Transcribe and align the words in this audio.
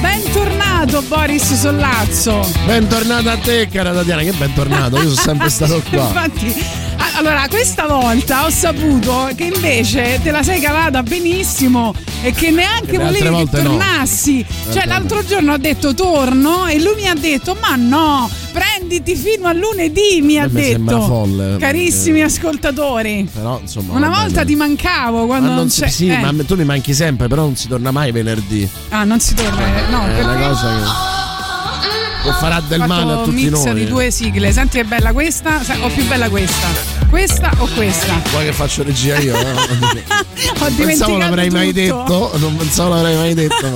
Bentornato 0.00 1.02
Boris 1.02 1.54
Sollazzo. 1.54 2.48
Bentornato 2.64 3.28
a 3.30 3.36
te, 3.36 3.68
cara 3.68 3.92
Tatiana, 3.92 4.22
che 4.22 4.32
bentornato, 4.32 4.96
io 4.96 5.10
sono 5.10 5.14
sempre 5.20 5.50
stato 5.50 5.82
qua. 5.90 5.98
Infatti, 6.06 6.54
allora, 7.16 7.46
questa 7.48 7.86
volta 7.86 8.44
ho 8.46 8.50
saputo 8.50 9.28
che 9.34 9.50
invece 9.52 10.20
te 10.22 10.30
la 10.30 10.42
sei 10.42 10.60
cavata 10.60 11.02
benissimo 11.02 11.92
e 12.22 12.32
che 12.32 12.50
neanche 12.50 12.92
Che 12.92 12.98
volevi 12.98 13.22
che 13.22 13.28
volte 13.28 13.62
no. 13.62 13.70
tornassi. 13.70 14.44
Cioè, 14.72 14.86
l'altro 14.86 15.24
giorno 15.24 15.54
ho 15.54 15.58
detto 15.58 15.92
torno 15.94 16.66
e 16.66 16.80
lui 16.80 16.94
mi 16.94 17.08
ha 17.08 17.14
detto: 17.14 17.56
Ma 17.60 17.74
no, 17.76 18.30
prenditi 18.88 19.14
fino 19.14 19.46
a 19.46 19.52
lunedì. 19.52 20.20
Mi 20.22 20.38
ha 20.38 20.48
detto, 20.48 21.00
folle, 21.02 21.56
carissimi 21.58 22.20
perché- 22.20 22.34
ascoltatori. 22.38 23.28
Però, 23.32 23.58
insomma. 23.60 23.94
Una 23.94 24.08
volta 24.08 24.28
bene. 24.28 24.44
ti 24.46 24.54
mancavo 24.56 25.26
quando 25.26 25.48
Ma 25.48 25.54
non 25.54 25.64
non 25.64 25.68
c'è. 25.68 25.88
sì, 25.88 26.08
eh. 26.08 26.18
ma 26.18 26.32
tu 26.44 26.56
mi 26.56 26.64
manchi 26.64 26.94
sempre, 26.94 27.28
però 27.28 27.42
non 27.42 27.56
si 27.56 27.68
torna 27.68 27.90
mai 27.90 28.10
venerdì. 28.12 28.68
Ah, 28.88 29.04
non 29.04 29.20
si 29.20 29.34
torna. 29.34 29.66
eh, 29.86 29.90
No, 29.90 30.04
È 30.04 30.08
perché 30.08 30.22
una 30.22 30.48
cosa 30.48 30.68
che. 30.76 32.28
che 32.30 32.32
farà 32.40 32.60
del 32.66 32.84
male 32.86 33.12
a 33.12 33.22
tutti 33.22 33.48
noi. 33.48 33.74
di 33.74 33.86
due 33.86 34.10
sigle. 34.10 34.52
Senti 34.52 34.78
che 34.78 34.84
bella 34.84 35.12
questa 35.12 35.60
o 35.82 35.88
più 35.88 36.04
bella 36.06 36.28
questa? 36.30 36.66
Questa 37.10 37.50
o 37.58 37.68
questa? 37.74 38.20
Vuoi 38.30 38.44
che 38.46 38.52
faccio 38.52 38.82
regia 38.82 39.18
io? 39.18 39.34
eh? 39.36 39.42
Ho 40.60 40.68
Non 40.68 40.74
pensavo 40.76 41.16
l'avrei 41.16 41.50
mai 41.50 41.72
tutto. 41.72 41.80
detto. 41.80 42.30
Non 42.38 42.56
pensavo 42.56 42.94
l'avrei 42.94 43.16
mai 43.16 43.34
detto. 43.34 43.72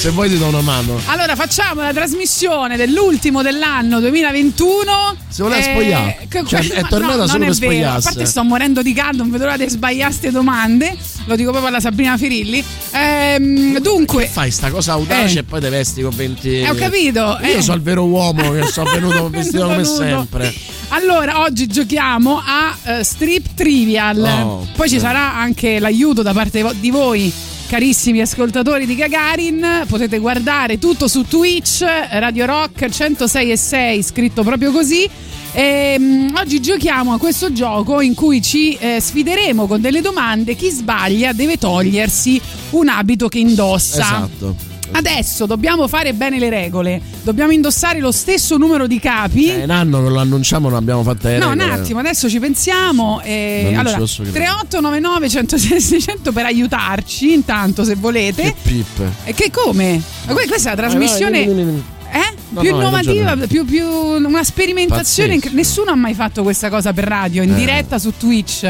Se 0.00 0.08
vuoi 0.12 0.30
ti 0.30 0.38
do 0.38 0.46
una 0.46 0.62
mano. 0.62 0.98
Allora 1.08 1.36
facciamo 1.36 1.82
la 1.82 1.92
trasmissione 1.92 2.78
dell'ultimo 2.78 3.42
dell'anno 3.42 4.00
2021. 4.00 5.14
Si 5.28 5.42
voleva 5.42 5.60
Eh, 5.60 5.62
spogliare. 5.62 6.26
che- 6.26 6.42
Cioè, 6.46 6.66
è 6.68 6.82
tornata 6.88 7.16
no, 7.16 7.26
solo 7.26 7.44
per 7.44 7.54
spogliarsi. 7.54 8.08
A 8.08 8.10
parte 8.12 8.24
sto 8.24 8.42
morendo 8.42 8.80
di 8.80 8.94
caldo, 8.94 9.18
non 9.18 9.30
vedo 9.30 9.44
l'ora 9.44 9.58
di 9.58 9.68
sbagliare 9.68 10.10
ste 10.10 10.30
domande. 10.30 10.96
Lo 11.26 11.36
dico 11.36 11.50
proprio 11.50 11.68
alla 11.68 11.80
Sabrina 11.80 12.16
Ferilli. 12.16 12.64
Ehm, 12.92 13.78
dunque, 13.80 14.24
Fai 14.26 14.50
sta 14.50 14.70
cosa 14.70 14.92
audace 14.92 15.36
Eh. 15.36 15.40
e 15.40 15.42
poi 15.42 15.60
te 15.60 15.68
vesti 15.68 16.00
con 16.00 16.16
20. 16.16 16.60
Eh, 16.60 16.70
ho 16.70 16.74
capito, 16.76 17.38
Io 17.42 17.58
eh. 17.58 17.60
sono 17.62 17.76
il 17.76 17.82
vero 17.82 18.04
uomo 18.06 18.52
che 18.52 18.64
sono 18.68 18.90
venuto 18.90 19.28
vestito 19.28 19.66
come 19.66 19.84
sempre. 19.84 20.54
Allora, 20.88 21.40
oggi 21.42 21.66
giochiamo 21.66 22.42
a 22.42 22.74
eh, 22.84 23.04
Strip 23.04 23.48
Trivial. 23.54 24.18
Oh, 24.44 24.66
Poi 24.74 24.88
ci 24.88 24.96
eh. 24.96 24.98
sarà 25.00 25.34
anche 25.34 25.78
l'aiuto 25.78 26.22
da 26.22 26.32
parte 26.32 26.64
di 26.80 26.90
voi. 26.90 27.30
Carissimi 27.70 28.20
ascoltatori 28.20 28.84
di 28.84 28.96
Gagarin, 28.96 29.84
potete 29.86 30.18
guardare 30.18 30.80
tutto 30.80 31.06
su 31.06 31.22
Twitch, 31.22 31.84
Radio 31.84 32.44
Rock 32.44 32.88
106 32.88 33.50
e 33.52 33.56
6, 33.56 34.02
scritto 34.02 34.42
proprio 34.42 34.72
così. 34.72 35.08
E, 35.52 35.94
mm, 35.96 36.34
oggi 36.34 36.60
giochiamo 36.60 37.12
a 37.12 37.18
questo 37.18 37.52
gioco 37.52 38.00
in 38.00 38.14
cui 38.14 38.42
ci 38.42 38.74
eh, 38.74 38.98
sfideremo 39.00 39.68
con 39.68 39.80
delle 39.80 40.00
domande. 40.00 40.56
Chi 40.56 40.68
sbaglia 40.68 41.32
deve 41.32 41.58
togliersi 41.58 42.40
un 42.70 42.88
abito 42.88 43.28
che 43.28 43.38
indossa. 43.38 44.00
Esatto. 44.00 44.69
Adesso 44.92 45.46
dobbiamo 45.46 45.86
fare 45.88 46.12
bene 46.14 46.38
le 46.38 46.50
regole. 46.50 47.00
Dobbiamo 47.22 47.52
indossare 47.52 48.00
lo 48.00 48.10
stesso 48.12 48.56
numero 48.56 48.86
di 48.86 48.98
capi. 48.98 49.46
È 49.48 49.64
un 49.64 49.70
anno 49.70 50.02
che 50.02 50.08
lo 50.08 50.18
annunciamo, 50.18 50.68
non 50.68 50.78
abbiamo 50.78 51.02
fatto 51.02 51.28
le 51.28 51.38
No, 51.38 51.48
un 51.48 51.58
regole. 51.58 51.72
attimo, 51.72 51.98
adesso 52.00 52.28
ci 52.28 52.38
pensiamo. 52.40 53.20
eh, 53.22 53.60
Non 53.64 53.72
ci 53.72 53.78
allora, 53.78 53.96
posso 53.98 54.22
credere. 54.22 54.44
3899 54.44 55.28
106 55.28 55.80
600 55.80 56.32
per 56.32 56.44
aiutarci, 56.46 57.32
intanto 57.32 57.84
se 57.84 57.94
volete. 57.94 58.42
Che 58.42 58.54
pippe. 58.62 59.12
E 59.24 59.34
che 59.34 59.50
come? 59.50 60.00
Ma 60.26 60.32
que- 60.32 60.46
questa 60.46 60.72
è 60.72 60.74
la 60.76 60.82
trasmissione. 60.82 61.42
Eh, 61.42 61.46
vai. 61.54 61.82
Eh? 62.12 62.34
No, 62.48 62.60
più 62.62 62.70
no, 62.72 62.76
innovativa, 62.80 63.36
più, 63.46 63.64
più 63.64 63.86
una 63.86 64.42
sperimentazione. 64.42 65.34
Pazzesco. 65.36 65.54
Nessuno 65.54 65.90
ha 65.92 65.96
mai 65.96 66.14
fatto 66.14 66.42
questa 66.42 66.68
cosa 66.68 66.92
per 66.92 67.04
radio, 67.04 67.42
in 67.42 67.52
Eh. 67.52 67.54
diretta 67.54 67.98
su 68.00 68.12
Twitch. 68.16 68.62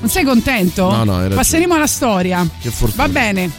Non 0.00 0.08
sei 0.08 0.24
contento? 0.24 0.90
No, 0.90 1.04
no. 1.04 1.28
Passeremo 1.34 1.74
alla 1.74 1.86
storia. 1.86 2.44
Che 2.60 2.70
fortuna. 2.70 3.04
Va 3.06 3.08
bene. 3.12 3.50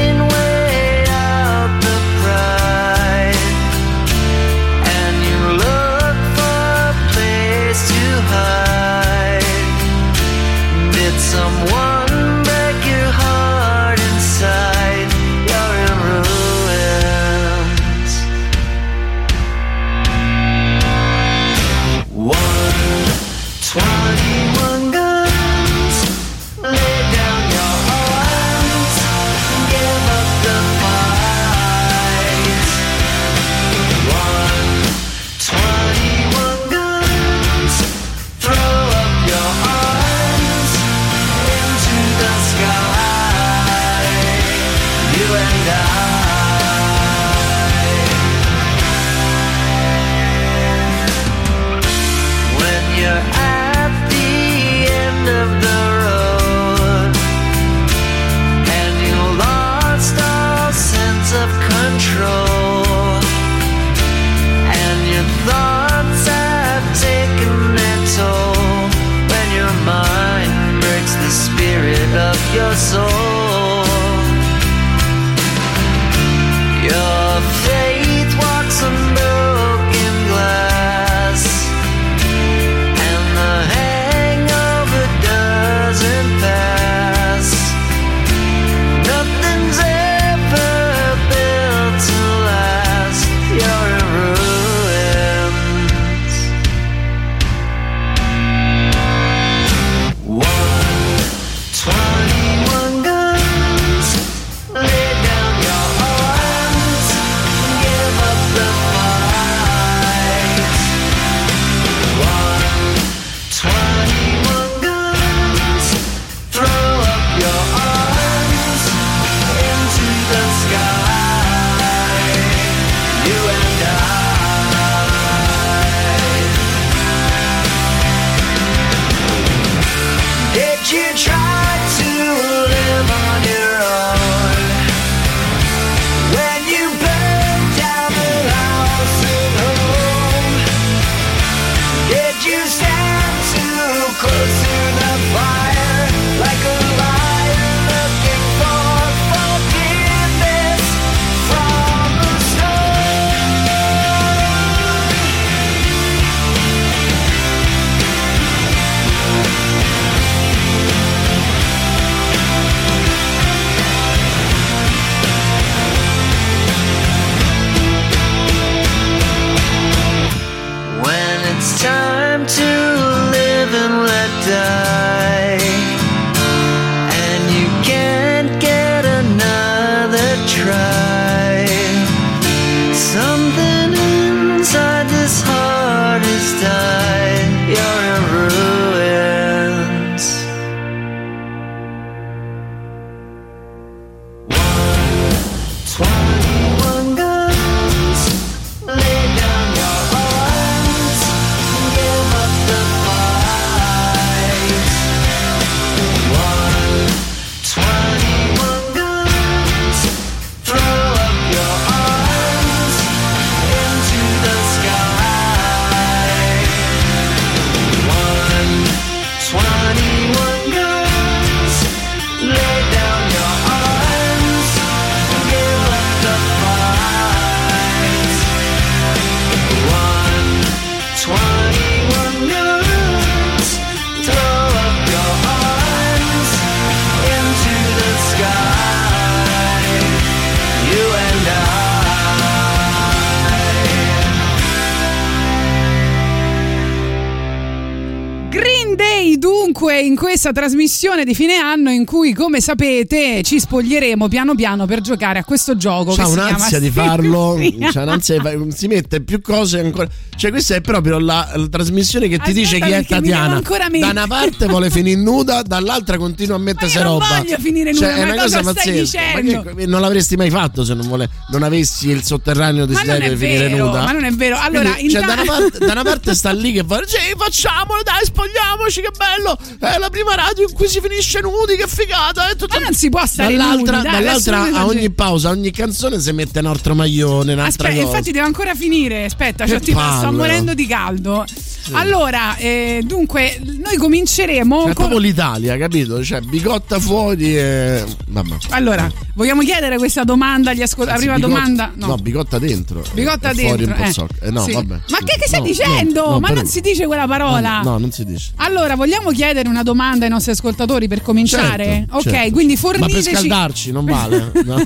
questa 250.44 250.60
trasmissione 250.60 251.24
di 251.24 251.34
fine 251.34 251.54
anno 251.54 251.91
in 251.91 252.04
cui, 252.04 252.34
come 252.34 252.60
sapete, 252.60 253.41
ci 253.42 253.58
spoglieremo 253.58 254.28
piano 254.28 254.54
piano 254.54 254.84
per 254.84 255.00
giocare 255.00 255.38
a 255.38 255.44
questo 255.44 255.74
gioco. 255.74 256.12
C'ha 256.12 256.26
un'ansia 256.26 256.78
di 256.78 256.90
farlo, 256.90 257.58
c'ha 257.90 258.02
un'ansia 258.02 258.35
di 258.35 258.40
far- 258.42 258.68
si 258.75 258.87
mette 258.87 259.23
più 259.23 259.40
cose 259.40 259.80
ancora. 259.80 260.06
Cioè, 260.37 260.50
questa 260.50 260.75
è 260.75 260.81
proprio 260.81 261.19
la, 261.19 261.50
la 261.54 261.69
trasmissione 261.69 262.28
che 262.28 262.37
ti 262.37 262.50
Aspetta, 262.50 262.59
dice 262.59 262.76
chi 262.81 262.90
è 262.90 263.04
perché 263.04 263.14
Tatiana. 263.14 263.61
Da 263.61 264.11
una 264.11 264.26
parte 264.26 264.66
vuole 264.66 264.90
finire 264.90 265.21
nuda, 265.21 265.62
dall'altra 265.62 266.16
continua 266.16 266.57
a 266.57 266.59
mettersi 266.59 266.97
non 266.99 267.07
roba. 267.19 267.26
voglio 267.38 267.57
finire 267.59 267.92
nuda, 267.92 268.07
Cioè, 268.07 268.14
è 268.16 268.23
una 268.25 268.35
cosa 268.42 268.61
cosa 268.61 268.81
stai 268.81 268.95
pazzesca. 268.95 269.75
Che- 269.75 269.87
non 269.87 270.00
l'avresti 270.00 270.37
mai 270.37 270.50
fatto 270.50 270.85
se 270.85 270.95
non, 270.95 271.09
vole- 271.09 271.28
non 271.50 271.62
avessi 271.62 272.09
il 272.09 272.23
sotterraneo 272.23 272.85
non 272.85 272.95
desiderio 272.95 273.28
di 273.31 273.37
finire 273.37 273.69
vero, 273.69 273.87
nuda. 273.87 274.02
ma 274.02 274.12
non 274.12 274.25
è 274.25 274.31
vero. 274.33 274.59
Allora, 274.59 274.92
Quindi, 274.92 275.12
cioè, 275.12 275.23
da, 275.25 275.33
una 275.35 275.45
parte, 275.45 275.78
da 275.78 275.92
una 275.92 276.02
parte 276.02 276.35
sta 276.35 276.52
lì 276.52 276.73
che 276.73 276.83
vuole, 276.83 277.07
sì, 277.07 277.16
facciamolo, 277.37 278.02
dai, 278.02 278.25
spogliamoci, 278.25 279.00
che 279.00 279.11
bello. 279.16 279.59
È 279.78 279.99
la 279.99 280.11
prima 280.11 280.35
radio 280.35 280.66
in 280.69 280.75
cui 280.75 280.88
si 280.88 281.00
finisce 281.00 281.40
nudi, 281.40 281.76
che 281.76 281.87
figata. 281.87 282.49
È 282.50 282.57
tutto... 282.57 282.78
Ma 282.78 282.85
non 282.85 282.95
si 282.95 283.09
può 283.09 283.25
stare 283.26 283.57
Dall'altra, 283.57 283.97
nudi, 283.97 284.09
dai, 284.09 284.23
dall'altra 284.25 284.59
non 284.64 284.75
a 284.75 284.87
ogni 284.87 285.11
pausa, 285.11 285.49
a 285.49 285.52
ogni 285.52 285.71
canzone 285.71 286.21
si 286.21 286.33
mette 286.33 286.59
un 286.61 286.66
altro 286.66 286.95
maglione, 286.95 287.52
un'altra 287.52 287.88
Aspetta, 287.88 288.04
cosa. 288.04 288.16
infatti 288.16 288.33
devo 288.33 288.47
ancora 288.47 288.75
finire. 288.75 289.25
Aspetta, 289.25 289.66
cioè, 289.66 289.80
tipo, 289.80 289.99
sto 290.28 290.37
morendo 290.37 290.75
di 290.75 290.87
caldo. 290.87 291.44
Allora, 291.92 292.56
eh, 292.56 293.02
dunque, 293.04 293.61
noi 293.62 293.97
cominceremo 293.97 294.76
Cioè, 294.76 294.85
con. 294.85 294.94
proprio 294.94 295.18
l'Italia, 295.18 295.76
capito? 295.76 296.25
Cioè, 296.25 296.40
bigotta 296.40 296.99
fuori 296.99 297.56
e. 297.56 298.04
Vabbè. 298.28 298.56
Allora, 298.71 299.11
vogliamo 299.35 299.62
chiedere 299.62 299.99
questa 299.99 300.25
domanda 300.25 300.71
agli 300.71 300.83
ascoltatori? 300.83 301.26
La 301.26 301.33
prima 301.35 301.47
bigotta- 301.49 301.66
domanda? 301.71 301.92
No. 302.07 302.16
bigotta 302.16 302.59
dentro. 302.59 303.02
Bigotta 303.12 303.50
E 303.50 303.54
fuori 303.54 303.85
dentro. 303.85 304.04
eh. 304.04 304.12
zocco. 304.12 304.35
Eh, 304.40 304.50
no, 304.50 304.62
Sì. 304.64 304.73
vabbè. 304.73 305.00
Ma 305.09 305.19
che, 305.19 305.37
che 305.38 305.47
stai 305.47 305.61
No, 305.61 305.66
dicendo? 305.66 306.21
no, 306.25 306.31
no, 306.31 306.40
Ma 306.40 306.49
non 306.50 306.66
si 306.66 306.81
dice 306.81 307.07
quella 307.07 307.26
parola. 307.26 307.81
No, 307.83 307.90
no, 307.90 307.99
non 307.99 308.11
si 308.12 308.25
dice. 308.25 308.52
Allora, 308.57 308.95
vogliamo 308.97 309.31
chiedere 309.31 309.69
una 309.69 309.83
domanda 309.83 310.25
ai 310.25 310.31
nostri 310.31 310.52
ascoltatori 310.52 311.09
per 311.09 311.23
cominciare? 311.23 311.85
Certo, 311.85 312.16
ok, 312.16 312.23
certo. 312.23 312.50
quindi 312.52 312.75
Ma 312.75 312.81
per 312.90 312.99
forniteci. 313.00 313.31
scaldarci 313.35 313.92
non 313.92 314.04
vale. 314.04 314.52
No. 314.64 314.83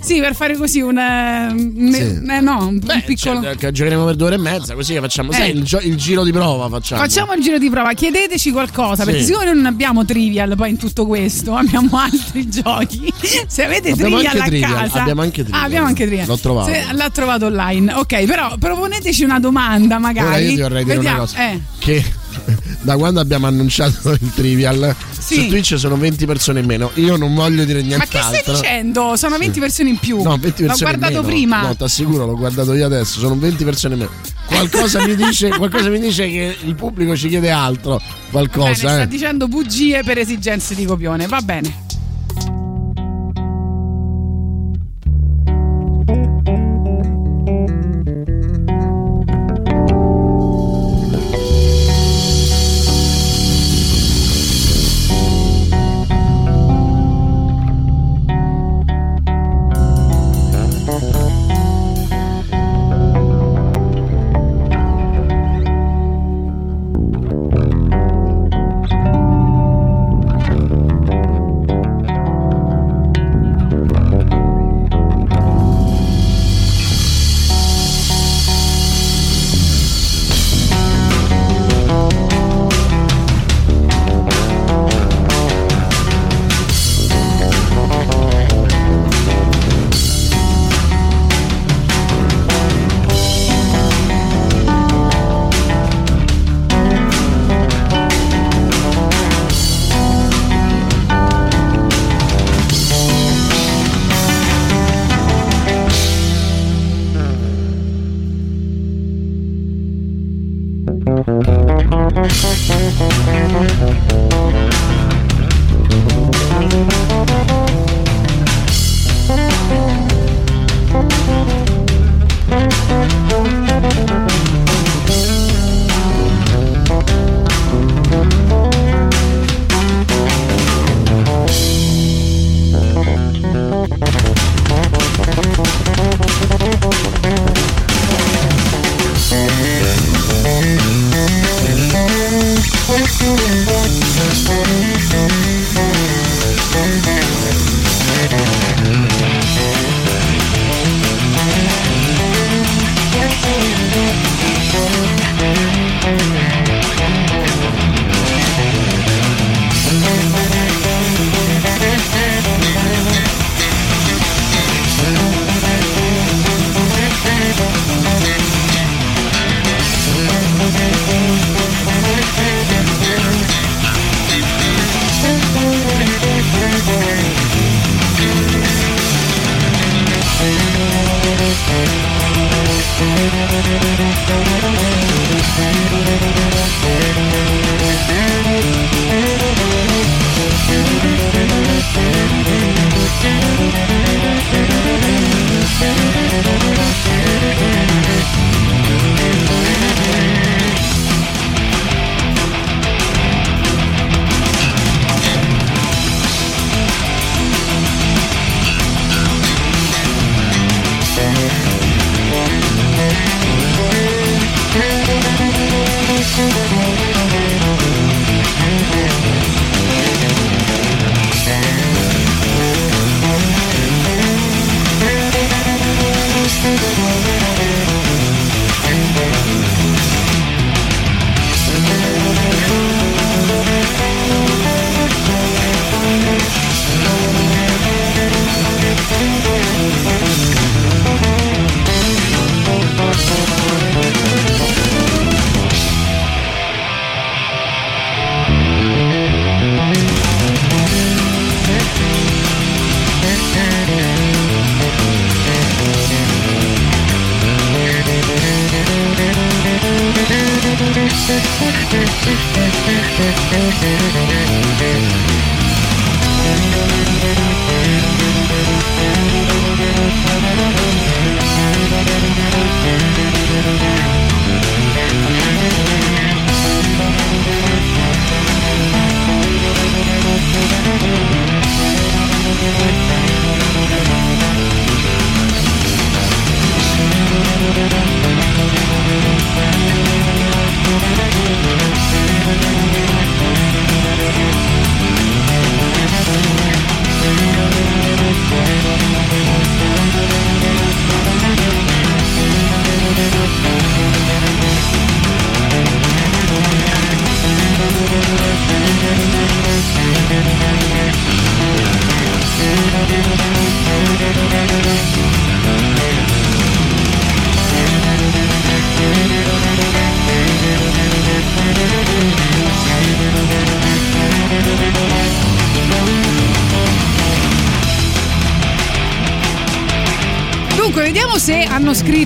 Sì, 0.00 0.18
per 0.20 0.34
fare 0.34 0.56
così 0.56 0.80
un. 0.80 0.98
eh, 0.98 1.54
Sì. 1.92 2.00
eh, 2.30 2.40
no, 2.40 2.66
un 2.66 2.78
Beh, 2.78 3.02
piccolo. 3.06 3.42
cioè, 3.42 3.56
che 3.56 3.70
giocheremo 3.72 4.04
per 4.04 4.16
due 4.16 4.26
ore 4.26 4.34
e 4.36 4.38
mezza, 4.38 4.74
così 4.74 4.94
che 4.94 5.00
facciamo. 5.00 5.30
Eh. 5.30 5.34
Sai, 5.34 5.50
il, 5.56 5.62
gio- 5.64 5.80
il 5.80 5.96
giro 5.96 6.24
di 6.24 6.32
prova 6.32 6.68
facciamo. 6.68 7.00
Facciamo 7.02 7.32
il 7.34 7.42
giro 7.42 7.58
di 7.58 7.70
prova, 7.70 7.92
chiedeteci 7.92 8.50
qualcosa, 8.50 9.04
Sì. 9.04 9.10
perché 9.10 9.24
siccome 9.24 9.52
non 9.52 9.66
abbiamo 9.66 10.04
trivial 10.04 10.54
poi 10.56 10.70
in 10.70 10.76
tutto 10.78 11.06
questo, 11.06 11.54
abbiamo 11.54 11.88
altri 11.98 12.48
giochi. 12.48 13.12
Se 13.46 13.64
avete 13.64 13.81
Abbiamo 13.90 14.16
trivial 14.16 14.24
anche 14.26 14.38
a 14.38 14.44
Trivial, 14.46 14.72
casa. 14.88 15.00
abbiamo 15.00 15.20
anche 15.22 15.42
Trivial. 15.42 15.60
Ah, 15.60 15.64
abbiamo 15.64 15.86
anche 15.86 16.06
trivial. 16.06 16.26
L'ho 16.26 16.38
trovato. 16.38 16.72
Se- 16.72 16.86
l'ha 16.92 17.10
trovato 17.10 17.46
online. 17.46 17.92
Ok, 17.94 18.24
però 18.24 18.54
proponeteci 18.58 19.24
una 19.24 19.40
domanda 19.40 19.98
magari. 19.98 20.26
Ora 20.28 20.38
io 20.38 20.54
ti 20.54 20.60
vorrei 20.60 20.84
dire 20.84 20.96
Vediamo. 20.96 21.16
una 21.16 21.26
cosa. 21.26 21.50
Eh. 21.50 21.60
Che 21.78 22.04
da 22.82 22.96
quando 22.96 23.20
abbiamo 23.20 23.46
annunciato 23.46 24.10
il 24.12 24.32
trivial 24.34 24.94
Sì. 25.18 25.34
su 25.34 25.48
Twitch 25.48 25.78
sono 25.78 25.96
20 25.96 26.24
persone 26.26 26.60
in 26.60 26.66
meno. 26.66 26.90
Io 26.94 27.16
non 27.16 27.34
voglio 27.34 27.64
dire 27.64 27.80
Ma 27.80 27.86
nient'altro. 27.86 28.18
che 28.30 28.40
stai 28.42 28.54
dicendo? 28.54 29.16
Sono 29.16 29.36
20 29.38 29.60
persone 29.60 29.88
in 29.90 29.98
più. 29.98 30.22
No, 30.22 30.36
20 30.36 30.62
L'ho 30.62 30.68
persone 30.68 30.90
in 30.92 30.98
guardato 30.98 31.22
meno. 31.22 31.34
prima. 31.34 31.62
No, 31.62 31.76
ti 31.76 31.82
assicuro, 31.84 32.26
l'ho 32.26 32.36
guardato 32.36 32.74
io 32.74 32.86
adesso. 32.86 33.18
Sono 33.20 33.36
20 33.36 33.64
persone 33.64 33.94
in 33.94 34.00
meno. 34.00 34.12
Qualcosa 34.46 35.04
mi 35.06 35.14
dice, 35.16 35.48
qualcosa 35.56 35.88
mi 35.88 35.98
dice 36.00 36.28
che 36.28 36.56
il 36.64 36.74
pubblico 36.74 37.16
ci 37.16 37.28
chiede 37.28 37.50
altro. 37.50 37.96
Bene, 37.96 38.20
Qualcosa, 38.30 38.74
sta 38.74 39.02
eh. 39.02 39.08
dicendo 39.08 39.48
bugie 39.48 40.02
per 40.02 40.18
esigenze 40.18 40.74
di 40.74 40.84
copione. 40.84 41.26
Va 41.26 41.40
bene. 41.40 41.90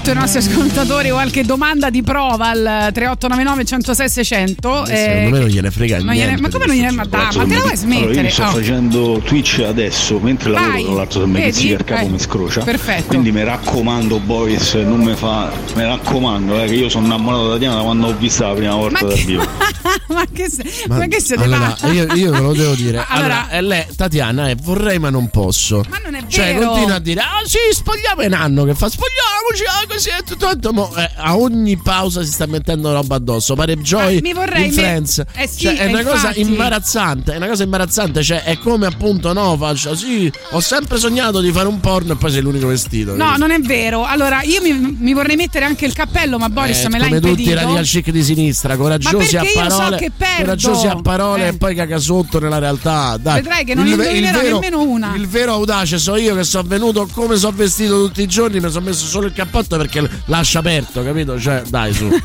Scritto 0.07 0.11
i 0.11 0.15
nostri 0.15 0.39
ascoltatori 0.39 1.11
qualche 1.11 1.45
domanda 1.45 1.91
di 1.91 2.03
prova 2.03 2.49
al 2.51 2.91
3899 2.93 3.65
106 3.65 4.09
600. 4.09 4.85
Secondo 4.87 5.31
me 5.31 5.39
non 5.41 5.49
gliene 5.49 5.71
frega 5.71 5.97
non 5.99 6.07
niente. 6.07 6.25
gliene- 6.27 6.41
ma 6.41 6.49
come 6.49 6.67
non 6.67 6.77
gliene 6.77 6.91
ma 6.93 7.05
dai, 7.05 7.21
ma 7.23 7.29
te 7.31 7.37
la 7.39 7.45
vuoi 7.45 7.57
Allora, 7.59 7.75
smettere? 7.77 8.21
io 8.23 8.31
sto 8.31 8.43
Oh. 8.43 8.51
facendo 8.51 9.21
Twitch 9.25 9.65
adesso 9.67 10.19
mentre 10.21 10.51
Vai, 10.53 10.63
lavoro, 10.65 10.83
tra 10.85 10.95
l'altro 10.95 11.21
se 11.21 11.27
mi 11.27 11.41
che 11.41 11.47
il 11.67 11.77
capo 11.85 11.93
Vai. 12.03 12.09
mi 12.11 12.19
scrocia. 12.21 12.61
Perfetto. 12.63 13.07
Quindi 13.07 13.33
mi 13.33 13.43
raccomando, 13.45 14.19
boys, 14.21 14.75
non 14.75 15.01
mi 15.01 15.15
fa. 15.15 15.51
Mi 15.75 15.83
raccomando, 15.83 16.63
eh, 16.63 16.67
che 16.67 16.75
io 16.75 16.89
sono 16.89 17.07
innamorato 17.07 17.49
da 17.49 17.59
Diana 17.59 17.77
da 17.77 17.83
quando 17.83 18.07
ho 18.09 18.15
vista 18.17 18.47
la 18.49 18.55
prima 18.55 18.75
volta 18.75 18.99
Ma 19.03 19.09
dal 19.09 19.19
vivo. 19.19 19.45
ma 20.09 20.25
che, 20.33 20.49
se- 20.51 20.85
ma 20.89 21.07
che 21.07 21.21
siete 21.21 21.43
allora, 21.43 21.77
io, 21.93 22.13
io 22.15 22.31
ve 22.31 22.41
lo 22.41 22.53
devo 22.53 22.75
dire. 22.75 23.05
Allora- 23.09 23.49
Allora, 23.49 23.61
lei, 23.61 23.85
Tatiana, 23.97 24.49
è 24.49 24.55
vorrei 24.57 24.99
ma 24.99 25.11
non 25.11 25.29
posso. 25.29 25.85
Ma 25.89 25.99
non 26.03 26.15
è 26.15 26.25
Cioè, 26.27 26.55
vero. 26.55 26.69
continua 26.71 26.97
a 26.97 26.99
dire: 27.01 27.21
Ah, 27.21 27.43
sì, 27.45 27.59
spogliamo 27.71 28.23
in 28.23 28.35
anno. 28.35 28.65
Che 28.65 28.75
fa? 28.75 28.89
Spogliamoci, 28.89 29.65
ah, 29.69 29.87
così 29.93 30.09
è 30.11 30.23
tutto. 30.25 30.49
tutto, 30.51 30.73
mo, 30.73 30.95
eh, 30.97 31.11
a 31.17 31.37
ogni 31.37 31.77
pausa 31.77 32.23
si 32.23 32.31
sta 32.33 32.47
mettendo 32.47 32.93
roba 32.93 33.17
addosso. 33.17 33.55
Pare 33.55 33.77
Joy 33.79 34.15
Ma 34.17 34.21
mi 34.23 34.33
vorrei 34.33 34.67
in 34.69 34.75
me- 34.75 34.81
Friends. 34.83 35.23
Eh 35.35 35.47
sì, 35.49 35.63
Cioè, 35.63 35.77
è 35.77 35.87
eh, 35.87 35.89
una 35.89 36.03
cosa 36.03 36.29
infatti. 36.29 36.41
imbarazzante. 36.41 37.33
È 37.33 37.37
una 37.37 37.47
cosa 37.49 37.63
imbarazzante. 37.63 38.23
Cioè, 38.23 38.43
è 38.45 38.59
come 38.59 38.87
appunto, 38.87 39.33
no, 39.33 39.57
faccio 39.57 39.95
sì, 39.95 40.31
ho 40.51 40.61
sempre 40.61 40.99
sognato 40.99 41.41
di 41.41 41.51
fare 41.53 41.69
un 41.69 41.81
porno 41.81 42.13
e 42.13 42.17
poi 42.17 42.31
sei 42.31 42.43
l'unico 42.43 42.67
vestito. 42.69 43.15
No, 43.17 43.37
non 43.37 43.51
è 43.51 43.61
vero. 43.61 44.05
Allora, 44.05 44.43
io 44.43 44.61
mi, 44.63 44.73
mi 44.99 45.13
vorrei 45.15 45.37
mettere 45.37 45.65
anche 45.65 45.87
il 45.87 45.93
cappello, 45.93 46.39
ma 46.39 46.49
Boris 46.49 46.85
Eh, 46.85 46.89
me 46.89 46.99
l'ha 46.99 47.07
come 47.07 47.21
tutti 47.21 47.27
i 47.27 47.31
impedito. 47.45 47.55
radical 47.61 47.85
chic 47.85 48.11
di 48.11 48.23
sinistra, 48.23 48.77
coraggiosi 48.77 49.35
Ma 49.37 49.41
a 49.65 49.71
so 49.71 49.86
parole, 49.91 49.97
che 50.03 50.11
perdo. 50.17 50.43
coraggiosi 50.45 50.87
a 50.87 50.97
parole 51.01 51.45
Eh. 51.45 51.49
e 51.49 51.53
poi 51.57 51.75
caga 51.75 51.99
sotto 51.99 52.39
nella 52.41 52.59
realtà. 52.59 53.17
Dai. 53.21 53.35
Vedrai 53.43 53.65
che 53.65 53.75
non 53.75 53.87
Il 53.87 53.93
indovinerò 53.93 54.41
vero- 54.41 54.55
nemmeno 54.61 54.83
una. 54.83 55.15
Il 55.17 55.27
vero 55.29 55.53
audace 55.53 55.99
so 55.99 56.17
io 56.17 56.35
che 56.35 56.45
sono 56.45 56.67
venuto 56.69 57.09
come 57.13 57.37
sono 57.37 57.57
vestito 57.57 58.07
tutti 58.07 58.23
i 58.23 58.27
giorni, 58.27 58.61
mi 58.61 58.71
sono 58.71 58.87
messo 58.87 59.07
solo 59.07 59.27
il 59.27 59.33
cappotto 59.33 59.77
perché 59.77 60.09
lascia 60.27 60.59
aperto, 60.61 61.03
capito? 61.03 61.39
Cioè, 61.41 61.63
dai 61.69 61.93
su. 61.93 62.09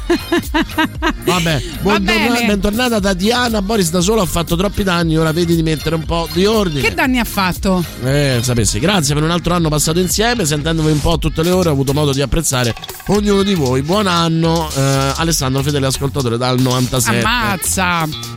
Vabbè, 1.24 1.62
bene. 2.01 2.46
bentornata 2.46 3.00
Tatiana. 3.00 3.62
Boris 3.62 3.89
da 3.91 4.01
solo 4.01 4.22
ha 4.22 4.25
fatto 4.25 4.56
troppi 4.56 4.84
danni, 4.84 5.18
ora 5.18 5.32
vedi 5.32 5.56
di 5.56 5.63
mettere 5.63 5.96
un 5.96 6.03
po' 6.06 6.27
di 6.32 6.46
ordine. 6.46 6.82
Che 6.82 6.94
danni 6.94 7.20
ha 7.20 7.24
fatto? 7.24 7.84
Eh, 8.03 8.39
sapessi, 8.41 8.80
grazie 8.80 9.13
per 9.13 9.24
un 9.24 9.32
altro 9.32 9.53
anno 9.53 9.70
passato 9.70 10.00
insieme, 10.00 10.46
sentendovi 10.46 10.91
un 10.91 11.00
po' 11.00 11.18
tutte 11.18 11.44
le 11.44 11.51
ore, 11.51 11.70
ho 11.70 11.72
avuto 11.74 11.94
modo 11.94 12.12
di 12.13 12.22
apprezzare 12.22 12.74
ognuno 13.08 13.44
di 13.44 13.53
voi. 13.53 13.82
Buon 13.82 14.08
anno, 14.08 14.70
eh, 14.75 15.12
Alessandro 15.15 15.62
Fedele 15.62 15.88
ascoltatore 15.88 16.38
dal 16.38 16.60
97. 16.60 17.20
Ammazza! 17.20 17.50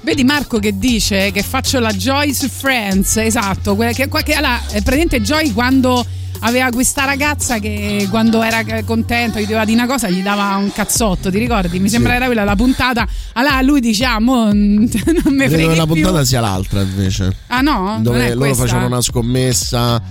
Vedi 0.02 0.24
Marco 0.24 0.58
che 0.58 0.78
dice 0.78 1.30
che 1.32 1.42
faccio 1.42 1.78
la 1.78 1.92
Joy 1.92 2.32
su 2.32 2.48
Friends, 2.48 3.16
esatto. 3.16 3.74
Quella 3.76 3.92
che, 3.92 4.08
que- 4.08 4.22
che- 4.22 4.34
allora, 4.34 4.58
è 4.66 4.82
praticamente 4.82 5.20
Joy 5.20 5.52
quando 5.52 6.04
aveva 6.40 6.68
questa 6.70 7.04
ragazza 7.04 7.58
che 7.58 8.06
quando 8.10 8.42
era 8.42 8.62
contento 8.84 9.38
gli 9.38 9.42
doveva 9.42 9.64
dire 9.64 9.78
una 9.78 9.86
cosa 9.86 10.08
gli 10.10 10.22
dava 10.22 10.56
un 10.56 10.70
cazzotto, 10.72 11.30
ti 11.30 11.38
ricordi? 11.38 11.78
Mi 11.78 11.88
sembra 11.88 12.14
era 12.14 12.26
quella 12.26 12.44
la 12.44 12.56
puntata. 12.56 13.06
Allora 13.34 13.60
lui 13.62 13.80
diciamo 13.80 14.52
non 14.52 14.86
mi 14.86 15.46
Credo 15.46 15.68
che 15.68 15.76
la 15.76 15.86
puntata 15.86 16.24
sia 16.24 16.40
l'altra 16.40 16.82
invece. 16.82 17.34
Ah 17.48 17.60
no? 17.60 17.98
Dove 18.00 18.28
loro 18.28 18.38
questa? 18.38 18.62
facevano 18.64 18.86
una 18.86 19.00
scommessa. 19.00 20.02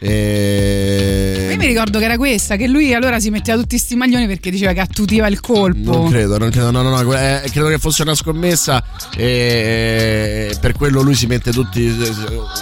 E... 0.00 1.48
Io 1.50 1.56
mi 1.56 1.66
ricordo 1.66 1.98
che 1.98 2.04
era 2.04 2.16
questa, 2.16 2.54
che 2.54 2.68
lui 2.68 2.94
allora 2.94 3.18
si 3.18 3.30
metteva 3.30 3.60
tutti 3.60 3.76
sti 3.76 3.96
maglioni 3.96 4.28
perché 4.28 4.48
diceva 4.48 4.72
che 4.72 4.80
attutiva 4.80 5.26
il 5.26 5.40
colpo. 5.40 5.90
Non 5.90 6.08
credo, 6.08 6.38
non 6.38 6.50
credo, 6.50 6.70
no, 6.70 6.82
no, 6.82 7.02
no, 7.02 7.14
eh, 7.14 7.42
credo 7.50 7.66
che 7.66 7.78
fosse 7.78 8.02
una 8.02 8.14
scommessa 8.14 8.82
e 9.16 10.56
per 10.60 10.74
quello 10.74 11.00
lui 11.00 11.14
si 11.14 11.26
mette 11.26 11.50
tutti 11.50 11.92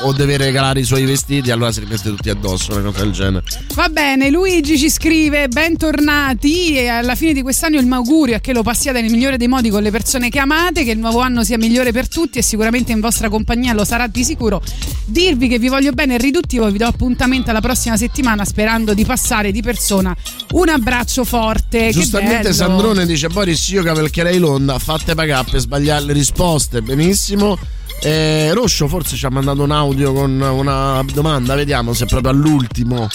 o 0.03 0.13
deve 0.13 0.39
regalare 0.39 0.81
i 0.81 0.85
suoi 0.85 1.05
vestiti, 1.05 1.51
allora 1.51 1.73
si 1.73 1.81
li 1.81 1.87
mette 1.87 2.09
tutti 2.09 2.31
addosso, 2.31 2.75
una 2.75 2.91
cosa 2.91 3.03
del 3.03 3.13
genere. 3.13 3.45
Va 3.75 3.89
bene, 3.91 4.31
Luigi 4.31 4.79
ci 4.79 4.89
scrive: 4.89 5.49
Bentornati. 5.49 6.77
E 6.77 6.89
alla 6.89 7.15
fine 7.15 7.35
di 7.35 7.43
quest'anno 7.43 7.79
il 7.79 7.87
maugurio 7.87 8.37
è 8.37 8.41
che 8.41 8.55
lo 8.55 8.63
passiate 8.63 9.03
nel 9.03 9.11
migliore 9.11 9.37
dei 9.37 9.49
modi 9.49 9.69
con 9.69 9.83
le 9.83 9.91
persone 9.91 10.31
che 10.31 10.39
amate, 10.39 10.85
che 10.85 10.93
il 10.93 10.99
nuovo 10.99 11.21
anno 11.21 11.45
sia 11.45 11.59
migliore 11.59 11.93
per 11.93 12.09
tutti 12.09 12.39
e 12.39 12.43
sicuramente 12.43 12.93
in 12.93 13.01
vostra 13.01 13.29
compagnia 13.29 13.75
lo 13.75 13.85
sarà 13.85 14.07
di 14.07 14.25
sicuro. 14.25 14.63
Dirvi 15.05 15.49
che 15.49 15.59
vi 15.59 15.69
voglio 15.69 15.93
bene 15.93 16.15
è 16.15 16.19
riduttivo, 16.19 16.71
vi 16.71 16.79
do 16.79 16.87
appuntamento 16.87 17.25
alla 17.47 17.61
prossima 17.61 17.97
settimana 17.97 18.45
sperando 18.45 18.95
di 18.95 19.05
passare 19.05 19.51
di 19.51 19.61
persona 19.61 20.15
un 20.53 20.69
abbraccio 20.69 21.25
forte. 21.25 21.91
Giustamente. 21.91 22.53
Sandrone 22.53 23.05
dice 23.05 23.29
Boris 23.29 23.69
io 23.69 23.83
cavalcherei 23.83 24.39
l'onda, 24.39 24.79
fatte 24.79 25.15
pagare 25.15 25.47
per 25.51 25.61
sbagliare 25.61 26.05
le 26.05 26.13
risposte, 26.13 26.83
benissimo. 26.83 27.59
Eh, 28.03 28.53
Roscio 28.53 28.89
forse 28.89 29.17
ci 29.17 29.27
ha 29.27 29.31
mandato 29.31 29.63
un 29.63 29.71
audio 29.71 30.13
con 30.13 30.41
una 30.41 31.03
domanda, 31.13 31.55
vediamo 31.55 31.93
se 31.95 32.05
è 32.05 32.07
proprio 32.07 32.31
all'ultimo. 32.31 33.09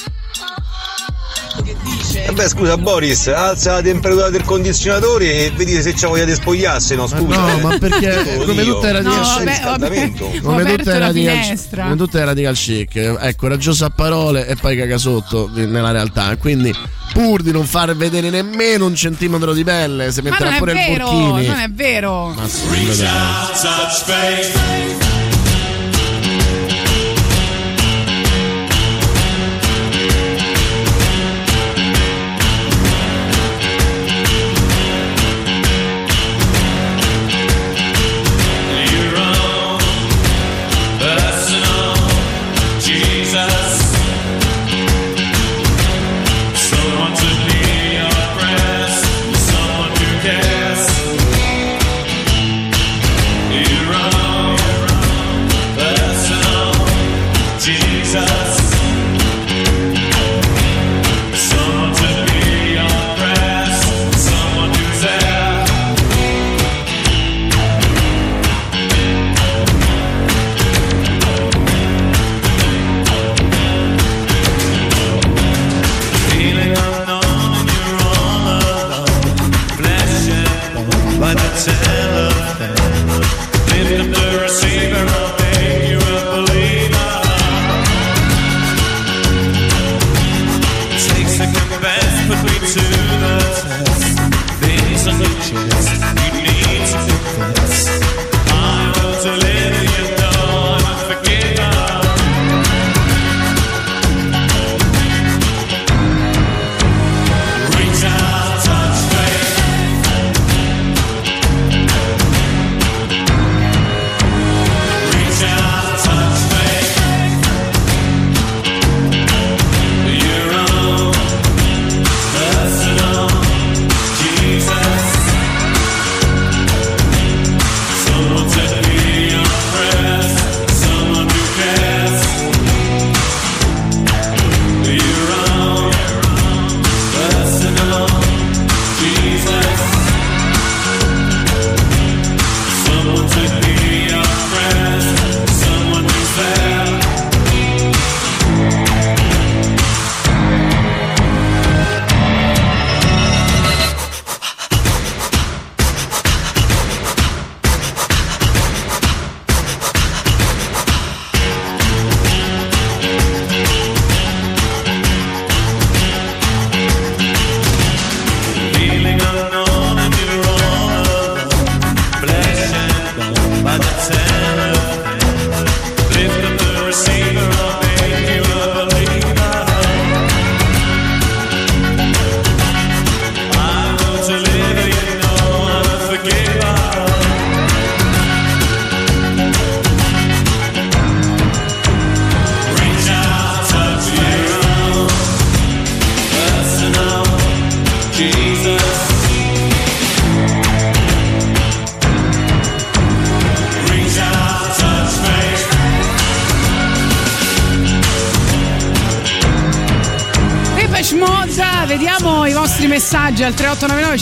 Beh 2.33 2.47
scusa 2.47 2.77
Boris, 2.77 3.27
alza 3.27 3.73
la 3.73 3.81
temperatura 3.81 4.29
del 4.29 4.43
condizionatore 4.43 5.45
e 5.45 5.51
vedi 5.55 5.81
se 5.81 5.93
c'è 5.93 6.07
voglia 6.07 6.23
di 6.25 6.33
spogliarsi, 6.33 6.95
no 6.95 7.03
Ma 7.03 7.17
scusa. 7.17 7.39
no, 7.39 7.50
eh. 7.50 7.61
ma 7.61 7.77
perché 7.77 8.38
come 8.45 8.63
le 8.63 8.63
No, 8.63 8.79
radical 8.81 9.03
il 9.03 9.03
vabbè, 9.03 9.43
vabbè. 9.43 9.50
riscaldamento. 9.50 10.25
Ho 10.25 10.39
come 10.41 10.63
le 10.63 10.77
la 10.83 10.97
radical, 10.97 11.33
finestra. 11.43 11.83
come 11.83 11.95
tutte 11.95 12.17
le 12.19 12.25
radical 12.25 12.55
chic, 12.55 12.95
è 12.97 13.35
coraggioso 13.35 13.85
a 13.85 13.89
parole 13.89 14.47
e 14.47 14.55
poi 14.55 14.77
caga 14.77 14.97
sotto 14.97 15.50
nella 15.53 15.91
realtà. 15.91 16.35
Quindi, 16.38 16.73
pur 17.13 17.41
di 17.41 17.51
non 17.51 17.65
far 17.65 17.95
vedere 17.95 18.29
nemmeno 18.29 18.85
un 18.85 18.95
centimetro 18.95 19.53
di 19.53 19.63
pelle, 19.63 20.11
si 20.11 20.21
metterà 20.21 20.45
non 20.45 20.53
è 20.53 20.57
pure 20.57 20.71
il 20.71 20.77
vero, 20.77 21.09
burkini. 21.11 21.47
non 21.47 21.59
è 21.59 21.69
vero. 21.69 22.33
Dai. 22.35 22.50
Someone 23.53 25.00
to 25.00 25.11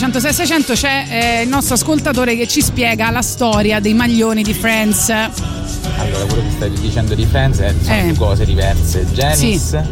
106 0.00 0.32
600 0.32 0.72
c'è 0.72 1.04
eh, 1.10 1.42
il 1.42 1.48
nostro 1.50 1.74
ascoltatore 1.74 2.34
che 2.34 2.46
ci 2.48 2.62
spiega 2.62 3.10
la 3.10 3.20
storia 3.20 3.80
dei 3.80 3.92
maglioni 3.92 4.42
di 4.42 4.54
Friends. 4.54 5.10
Allora, 5.10 6.24
quello 6.24 6.42
che 6.42 6.50
stai 6.52 6.70
dicendo 6.70 7.14
di 7.14 7.26
Friends 7.26 7.58
è- 7.58 7.74
sono 7.82 7.96
Eh. 7.96 8.02
due 8.04 8.14
cose 8.14 8.46
diverse. 8.46 9.04
Janice 9.12 9.86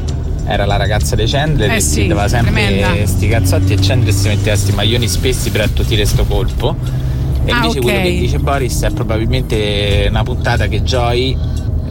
era 0.47 0.64
la 0.64 0.77
ragazza 0.77 1.14
dei 1.14 1.27
Chandler 1.29 1.73
Eh 1.73 1.77
e 1.77 1.81
sì, 1.81 2.07
dava 2.07 2.27
sempre 2.27 2.53
tremenda. 2.53 3.07
sti 3.07 3.29
cazzotti 3.29 3.73
e 3.75 3.77
Chandler 3.79 4.14
si 4.14 4.29
metteva 4.29 4.57
sti 4.57 4.73
maglioni 4.73 5.07
spessi 5.09 5.51
per 5.51 5.61
attutire 5.61 6.07
sto 6.07 6.25
colpo. 6.25 6.75
E 7.44 7.51
Ah, 7.51 7.57
invece 7.57 7.79
ok. 7.79 7.85
quello 7.85 8.01
che 8.01 8.11
dice 8.18 8.38
Boris 8.38 8.81
è 8.81 8.90
probabilmente 8.90 10.07
una 10.09 10.23
puntata 10.23 10.68
che 10.68 10.83
Joy 10.83 11.37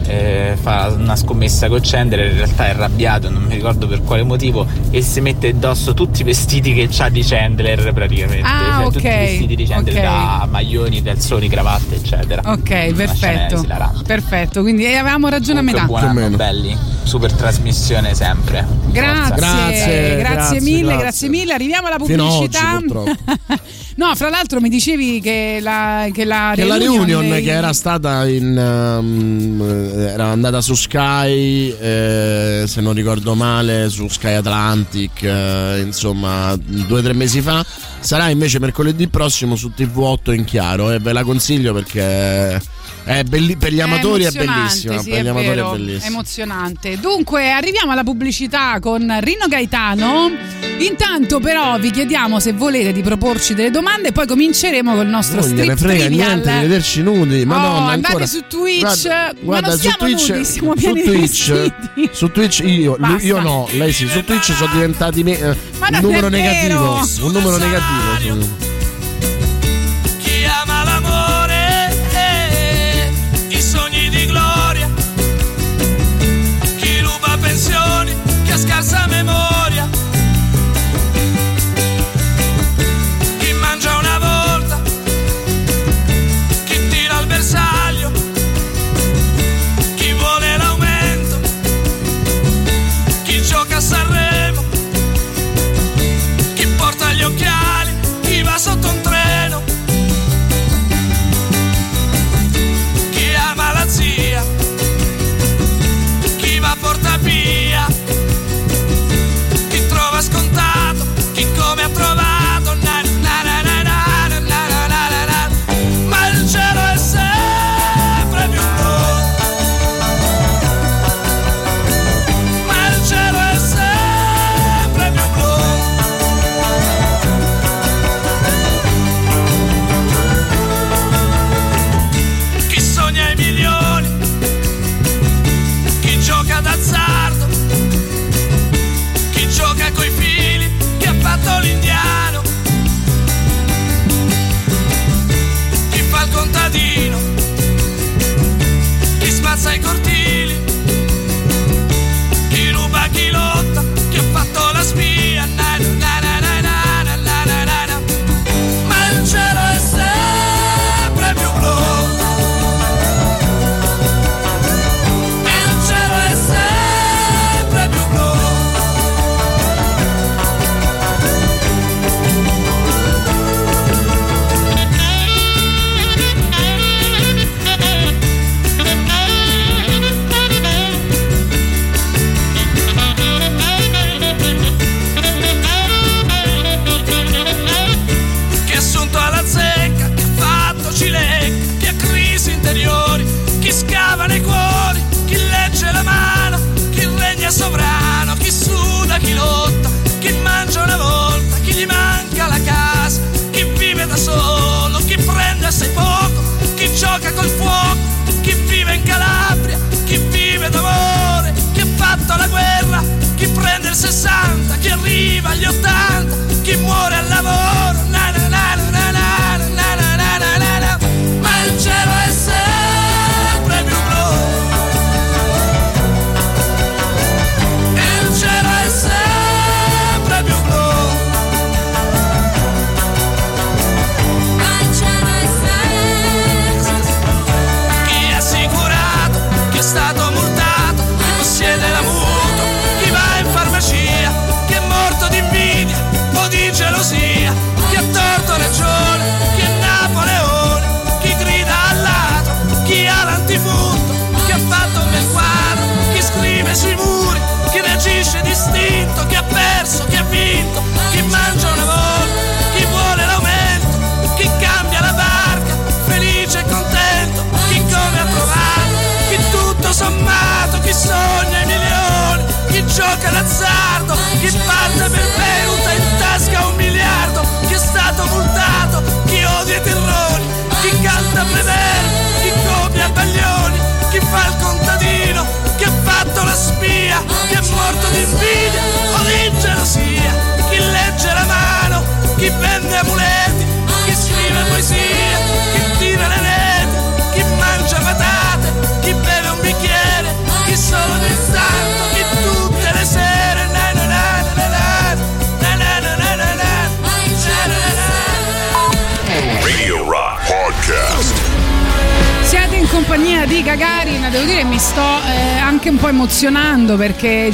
eh, 0.06 0.56
fa 0.60 0.88
una 0.96 1.14
scommessa 1.16 1.68
con 1.68 1.80
Chandler, 1.82 2.30
in 2.30 2.36
realtà 2.38 2.66
è 2.66 2.70
arrabbiato, 2.70 3.28
non 3.30 3.42
mi 3.44 3.54
ricordo 3.54 3.86
per 3.86 4.02
quale 4.02 4.22
motivo, 4.22 4.66
e 4.90 5.02
si 5.02 5.20
mette 5.20 5.48
addosso 5.48 5.92
tutti 5.94 6.22
i 6.22 6.24
vestiti 6.24 6.72
che 6.72 6.88
ha 7.02 7.08
di 7.08 7.22
Chandler 7.22 7.92
praticamente. 7.92 8.46
Ah, 8.46 8.76
Cioè, 8.78 8.86
ok, 8.86 8.92
Tutti 8.92 9.06
i 9.06 9.10
vestiti 9.10 9.56
di 9.56 9.66
Chandler 9.66 9.96
ok. 9.96 10.02
da 10.02 10.46
maglioni, 10.50 11.02
calzoni, 11.02 11.48
cravatte, 11.48 11.94
eccetera. 11.96 12.42
Ok, 12.44 12.92
perfetto. 12.94 13.64
Perfetto, 14.06 14.62
quindi 14.62 14.84
eh, 14.84 14.96
avevamo 14.96 15.28
ragione 15.28 15.60
a 15.60 15.62
Comunque, 15.62 15.90
metà. 15.92 16.06
buon 16.06 16.24
anno, 16.24 16.36
belli. 16.36 16.76
Super 17.02 17.32
trasmissione 17.32 18.14
sempre. 18.14 18.66
Grazie, 18.90 19.22
Forza. 19.22 19.34
grazie, 19.34 20.16
grazie, 20.18 20.60
mille, 20.60 20.80
grazie. 20.80 20.98
grazie 20.98 21.28
mille. 21.28 21.52
Arriviamo 21.54 21.86
alla 21.86 21.98
Fino 22.04 22.24
a 22.24 22.32
oggi, 22.32 22.58
pubblicità. 22.58 23.56
no, 23.98 24.14
fra 24.14 24.30
l'altro 24.30 24.60
mi 24.60 24.68
dicevi 24.68 25.20
che 25.20 25.58
la, 25.60 26.06
che 26.12 26.24
la 26.24 26.52
Che 26.54 26.64
la 26.64 26.76
reunion 26.76 27.04
reunion 27.06 27.30
dei- 27.30 27.42
che 27.42 27.50
era 27.50 27.72
stata 27.72 28.26
in 28.28 28.56
um, 28.56 29.60
era 29.96 30.26
andata 30.26 30.60
su 30.60 30.74
Sky 30.74 31.74
eh, 31.78 32.64
se 32.66 32.80
non 32.80 32.94
ricordo 32.94 33.34
male 33.34 33.88
su 33.90 34.06
Sky 34.08 34.34
Atlantic 34.34 35.22
eh, 35.22 35.82
insomma 35.84 36.56
due 36.56 37.00
o 37.00 37.02
tre 37.02 37.12
mesi 37.12 37.40
fa. 37.40 37.64
Sarà 38.00 38.28
invece 38.28 38.60
mercoledì 38.60 39.08
prossimo 39.08 39.56
su 39.56 39.72
TV8 39.76 40.32
in 40.32 40.44
chiaro 40.44 40.92
e 40.92 41.00
ve 41.00 41.12
la 41.12 41.24
consiglio 41.24 41.74
perché 41.74 42.60
belli- 43.24 43.56
per 43.56 43.72
gli 43.72 43.80
amatori 43.80 44.24
è, 44.24 44.26
emozionante, 44.26 44.60
bellissima 44.60 44.98
sì, 44.98 45.08
per 45.10 45.18
è 45.18 45.22
gli 45.22 45.26
amatori 45.28 45.48
vero, 45.54 45.72
è 45.72 45.76
bellissima 45.76 46.06
emozionante. 46.06 46.98
Dunque, 47.00 47.50
arriviamo 47.50 47.92
alla 47.92 48.04
pubblicità 48.04 48.78
con 48.80 49.16
Rino 49.20 49.46
Gaetano. 49.48 50.30
Intanto, 50.78 51.40
però, 51.40 51.76
vi 51.78 51.90
chiediamo 51.90 52.38
se 52.38 52.52
volete 52.52 52.92
di 52.92 53.02
proporci 53.02 53.54
delle 53.54 53.70
domande, 53.70 54.12
poi 54.12 54.26
cominceremo 54.26 54.94
col 54.94 55.06
nostro 55.08 55.40
non 55.40 55.48
strip 55.48 55.76
frega 55.76 56.04
trivial. 56.04 56.28
niente 56.28 56.52
di 56.52 56.58
vederci 56.60 57.02
nudi 57.02 57.44
madonna 57.44 57.68
Oh, 57.68 57.88
andate 57.88 58.06
ancora. 58.06 58.26
su 58.26 58.44
Twitch. 58.48 58.80
guarda, 58.80 59.32
Ma 59.32 59.32
guarda, 59.42 59.68
non 59.68 59.76
su 59.76 59.82
siamo 59.82 59.96
Twitch, 59.98 60.28
nudi, 60.28 60.44
siamo 60.44 60.72
su 60.76 60.80
pieni 60.80 61.00
di 61.00 61.06
Twitch, 61.08 61.72
su 62.12 62.30
Twitch 62.30 62.58
io, 62.64 62.96
lui- 62.98 63.24
io 63.24 63.40
no 63.40 63.68
lei 63.72 63.92
sì 63.92 64.06
su 64.06 64.22
Twitch 64.22 64.52
sono 64.54 64.72
diventati 64.72 65.22
me- 65.24 65.38
eh, 65.38 65.56
Ma 65.78 65.86
un 65.88 65.92
non 65.94 66.00
numero 66.02 66.26
è 66.28 66.30
negativo 66.30 67.00
un 67.22 67.32
numero 67.32 67.56
negativo 67.56 68.67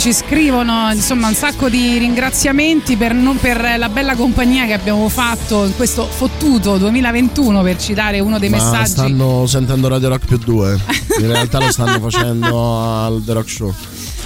ci 0.04 0.12
scrivono 0.12 0.90
insomma 0.92 1.28
un 1.28 1.34
sacco 1.34 1.70
di 1.70 1.96
ringraziamenti 1.96 2.94
per, 2.96 3.14
non- 3.14 3.38
per 3.38 3.76
la 3.78 3.88
bella 3.88 4.14
compagnia 4.14 4.66
che 4.66 4.74
abbiamo 4.74 5.08
fatto 5.08 5.64
in 5.64 5.74
questo 5.76 6.06
fottuto 6.06 6.76
2021 6.76 7.62
per 7.62 7.78
citare 7.78 8.20
uno 8.20 8.38
dei 8.38 8.50
Ma 8.50 8.58
messaggi. 8.58 8.90
stanno 8.90 9.46
sentendo 9.46 9.88
Radio 9.88 10.10
Rock 10.10 10.26
più 10.26 10.36
2. 10.36 10.78
In 11.20 11.26
realtà 11.28 11.58
lo 11.58 11.70
stanno 11.72 11.98
facendo 12.00 12.82
al 13.02 13.22
The 13.24 13.32
Rock 13.32 13.48
Show. 13.48 13.74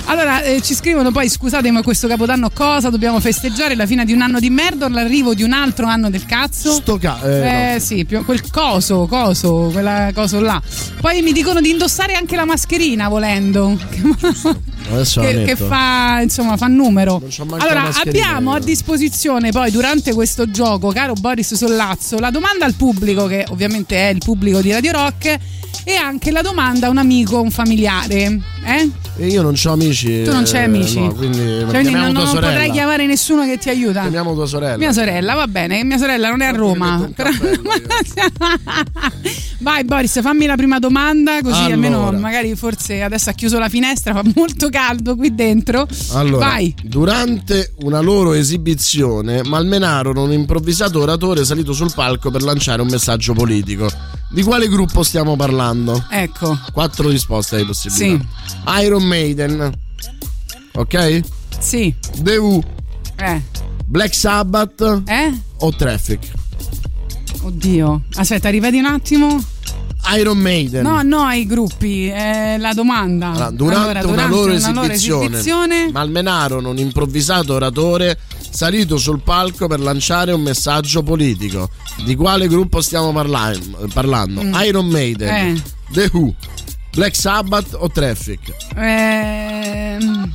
Allora 0.06 0.42
eh, 0.42 0.60
ci 0.62 0.74
scrivono 0.74 1.12
poi 1.12 1.28
scusate 1.28 1.70
ma 1.70 1.82
questo 1.82 2.08
capodanno 2.08 2.50
cosa? 2.52 2.90
Dobbiamo 2.90 3.20
festeggiare 3.20 3.76
la 3.76 3.86
fine 3.86 4.04
di 4.04 4.12
un 4.12 4.22
anno 4.22 4.40
di 4.40 4.50
merda 4.50 4.86
o 4.86 4.88
l'arrivo 4.88 5.32
di 5.32 5.44
un 5.44 5.52
altro 5.52 5.86
anno 5.86 6.10
del 6.10 6.26
cazzo? 6.26 6.72
Sto 6.72 6.98
ca- 6.98 7.20
Eh, 7.22 7.74
eh, 7.74 7.78
sì, 7.80 8.04
più- 8.04 8.24
quel 8.24 8.50
coso, 8.50 9.06
coso, 9.06 9.68
quella 9.72 10.10
coso 10.12 10.40
là. 10.40 10.60
Poi 11.00 11.22
mi 11.22 11.30
dicono 11.30 11.60
di 11.60 11.70
indossare 11.70 12.14
anche 12.14 12.34
la 12.34 12.44
mascherina 12.46 13.08
volendo. 13.08 13.78
Che, 15.20 15.42
che 15.42 15.56
fa 15.56 16.20
insomma 16.22 16.56
fa 16.56 16.66
numero 16.66 17.20
allora 17.58 17.90
abbiamo 18.04 18.54
a 18.54 18.60
disposizione 18.60 19.50
poi 19.50 19.70
durante 19.70 20.14
questo 20.14 20.50
gioco 20.50 20.90
caro 20.90 21.12
Boris 21.14 21.54
Sollazzo 21.54 22.18
la 22.18 22.30
domanda 22.30 22.64
al 22.64 22.74
pubblico 22.74 23.26
che 23.26 23.44
ovviamente 23.48 23.96
è 23.96 24.08
il 24.12 24.18
pubblico 24.18 24.60
di 24.60 24.72
Radio 24.72 24.92
Rock 24.92 25.36
e 25.84 25.94
anche 25.94 26.30
la 26.30 26.42
domanda 26.42 26.86
a 26.86 26.90
un 26.90 26.98
amico 26.98 27.40
un 27.40 27.50
familiare 27.50 28.40
eh? 28.64 28.90
E 29.20 29.26
io 29.26 29.42
non 29.42 29.54
ho 29.62 29.72
amici. 29.72 30.22
tu 30.22 30.30
non 30.30 30.44
c'hai 30.44 30.60
eh, 30.60 30.64
amici 30.64 31.00
No, 31.00 31.12
quindi 31.12 31.38
Cioè, 31.38 31.64
quindi 31.66 31.90
non, 31.90 32.12
non 32.12 32.30
potrai 32.30 32.70
chiamare 32.70 33.04
nessuno 33.06 33.44
che 33.44 33.58
ti 33.58 33.68
aiuta 33.68 34.02
Chiamiamo 34.02 34.32
tua 34.34 34.46
sorella. 34.46 34.76
mia 34.76 34.92
sorella, 34.92 35.34
va 35.34 35.46
bene, 35.48 35.82
mia 35.84 35.98
sorella 35.98 36.28
non 36.28 36.40
è 36.42 36.46
a 36.46 36.50
Roma. 36.52 37.08
Però- 37.14 37.30
Vai 39.60 39.82
Boris, 39.82 40.20
fammi 40.22 40.46
la 40.46 40.54
prima 40.54 40.78
domanda, 40.78 41.40
così 41.42 41.56
Allora. 41.58 41.74
almeno 41.74 42.12
magari 42.12 42.54
forse 42.54 43.02
adesso 43.02 43.30
ha 43.30 43.32
chiuso 43.32 43.58
la 43.58 43.68
finestra, 43.68 44.14
fa 44.14 44.22
molto 44.36 44.68
caldo 44.70 45.16
qui 45.16 45.34
dentro. 45.34 45.86
Allora, 46.12 46.46
Vai. 46.46 46.72
durante 46.84 47.74
una 47.80 47.98
loro 47.98 48.34
esibizione, 48.34 49.42
malmenarono 49.42 50.22
un 50.22 50.32
improvvisato 50.32 51.00
oratore 51.00 51.44
salito 51.44 51.72
sul 51.72 51.92
palco 51.92 52.30
per 52.30 52.42
lanciare 52.42 52.82
un 52.82 52.88
messaggio 52.88 53.32
politico. 53.32 53.90
Di 54.30 54.42
quale 54.42 54.68
gruppo 54.68 55.02
stiamo 55.02 55.34
parlando? 55.34 56.04
Ecco. 56.08 56.56
Quattro 56.72 57.08
risposte 57.08 57.56
hai 57.56 57.64
possibilità. 57.64 58.24
Iron 58.82 59.02
Maiden. 59.02 59.72
Ok? 60.74 61.20
Sì. 61.58 61.92
The 62.22 62.36
Who. 62.36 62.62
Eh. 63.16 63.42
Black 63.86 64.14
Sabbath. 64.14 65.02
Eh? 65.06 65.32
O 65.58 65.74
Traffic. 65.74 66.30
Oddio. 67.48 68.02
Aspetta, 68.16 68.50
ripeti 68.50 68.76
un 68.78 68.84
attimo. 68.84 69.42
Iron 70.18 70.36
Maiden. 70.38 70.82
No, 70.82 71.02
no, 71.02 71.30
i 71.30 71.46
gruppi, 71.46 72.08
eh, 72.10 72.56
la 72.58 72.72
domanda. 72.74 73.28
Allora, 73.30 73.50
durante, 73.50 73.98
Allora, 73.98 74.12
una 74.12 74.26
loro 74.26 74.54
una 74.54 74.70
loro 74.70 74.86
esibizione, 74.92 75.24
esibizione- 75.24 75.90
malmenarono 75.90 76.68
un 76.70 76.78
improvvisato 76.78 77.54
oratore 77.54 78.18
salito 78.50 78.96
sul 78.98 79.20
palco 79.20 79.66
per 79.66 79.80
lanciare 79.80 80.32
un 80.32 80.42
messaggio 80.42 81.02
politico. 81.02 81.70
Di 82.04 82.14
quale 82.16 82.48
gruppo 82.48 82.80
stiamo 82.82 83.12
parla- 83.12 83.52
parlando? 83.92 84.42
Mm. 84.42 84.54
Iron 84.64 84.86
Maiden, 84.88 85.28
Eh. 85.56 85.62
The 85.90 86.10
Who, 86.12 86.34
Black 86.92 87.16
Sabbath 87.16 87.74
o 87.78 87.88
Traffic? 87.90 88.40
Ehm, 88.76 90.32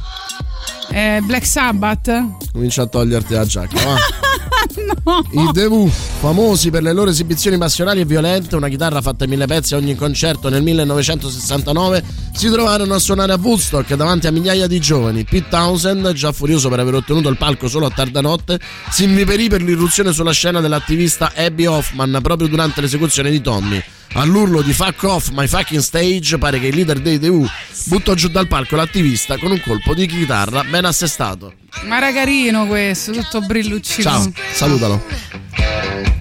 eh, 0.92 1.22
Black 1.24 1.46
Sabbath? 1.46 2.12
Comincia 2.52 2.82
a 2.84 2.86
toglierti 2.88 3.34
la 3.34 3.46
giacca, 3.46 3.84
va. 3.84 3.96
no. 5.06 5.26
I 5.32 5.66
Who, 5.66 5.88
famosi 5.88 6.70
per 6.70 6.84
le 6.84 6.94
loro 6.94 7.10
esibizioni 7.10 7.58
passionali 7.58 8.02
e 8.02 8.06
violente, 8.06 8.56
una 8.56 8.68
chitarra 8.68 9.02
fatta 9.02 9.24
in 9.24 9.30
mille 9.30 9.46
pezzi 9.46 9.74
a 9.74 9.78
ogni 9.78 9.96
concerto 9.96 10.50
nel 10.50 10.64
1969, 10.64 12.04
si 12.34 12.50
trovarono 12.50 12.94
a 12.94 13.00
suonare 13.00 13.34
a 13.34 13.40
Woodstock 13.40 13.94
davanti 13.96 14.28
a 14.28 14.32
migliaia 14.32 14.68
di 14.68 14.80
giovani. 14.80 15.24
Pete 15.24 15.50
Townsend, 15.50 16.12
già 16.14 16.32
furioso 16.32 16.70
per 16.70 16.80
aver 16.80 16.96
ottenuto 16.96 17.30
il 17.30 17.38
palco 17.38 17.68
solo 17.68 17.86
a 17.86 17.90
tarda 17.90 18.22
notte, 18.22 18.60
si 18.90 19.04
inviperì 19.04 19.50
per 19.50 19.62
l'irruzione 19.62 20.12
sulla 20.14 20.32
scena 20.32 20.60
dell'attivista 20.60 21.32
Abby 21.36 21.66
Hoffman 21.66 22.20
proprio 22.22 22.48
durante 22.48 22.82
l'esecuzione 22.82 23.30
di 23.30 23.42
Tommy. 23.42 23.84
All'urlo 24.16 24.62
di 24.62 24.74
fuck 24.74 25.04
off 25.04 25.30
my 25.30 25.48
fucking 25.48 25.82
stage 25.82 26.38
pare 26.38 26.60
che 26.60 26.68
il 26.68 26.76
leader 26.76 27.00
dei 27.00 27.18
Who 27.18 27.48
buttò 27.86 28.14
giù 28.14 28.28
dal 28.28 28.48
palco 28.48 28.76
l'attivista 28.76 29.38
con 29.38 29.52
un 29.52 29.60
colpo 29.60 29.96
di 29.96 30.06
chitarra 30.06 30.64
ben 30.64 30.86
assestato. 30.86 31.54
Ma 31.86 31.98
era 31.98 32.14
carino 32.14 32.68
questo, 32.68 33.12
tutto 33.12 33.42
brilluccino. 33.42 34.10
Ciao, 34.10 34.32
salutalo. 34.54 36.13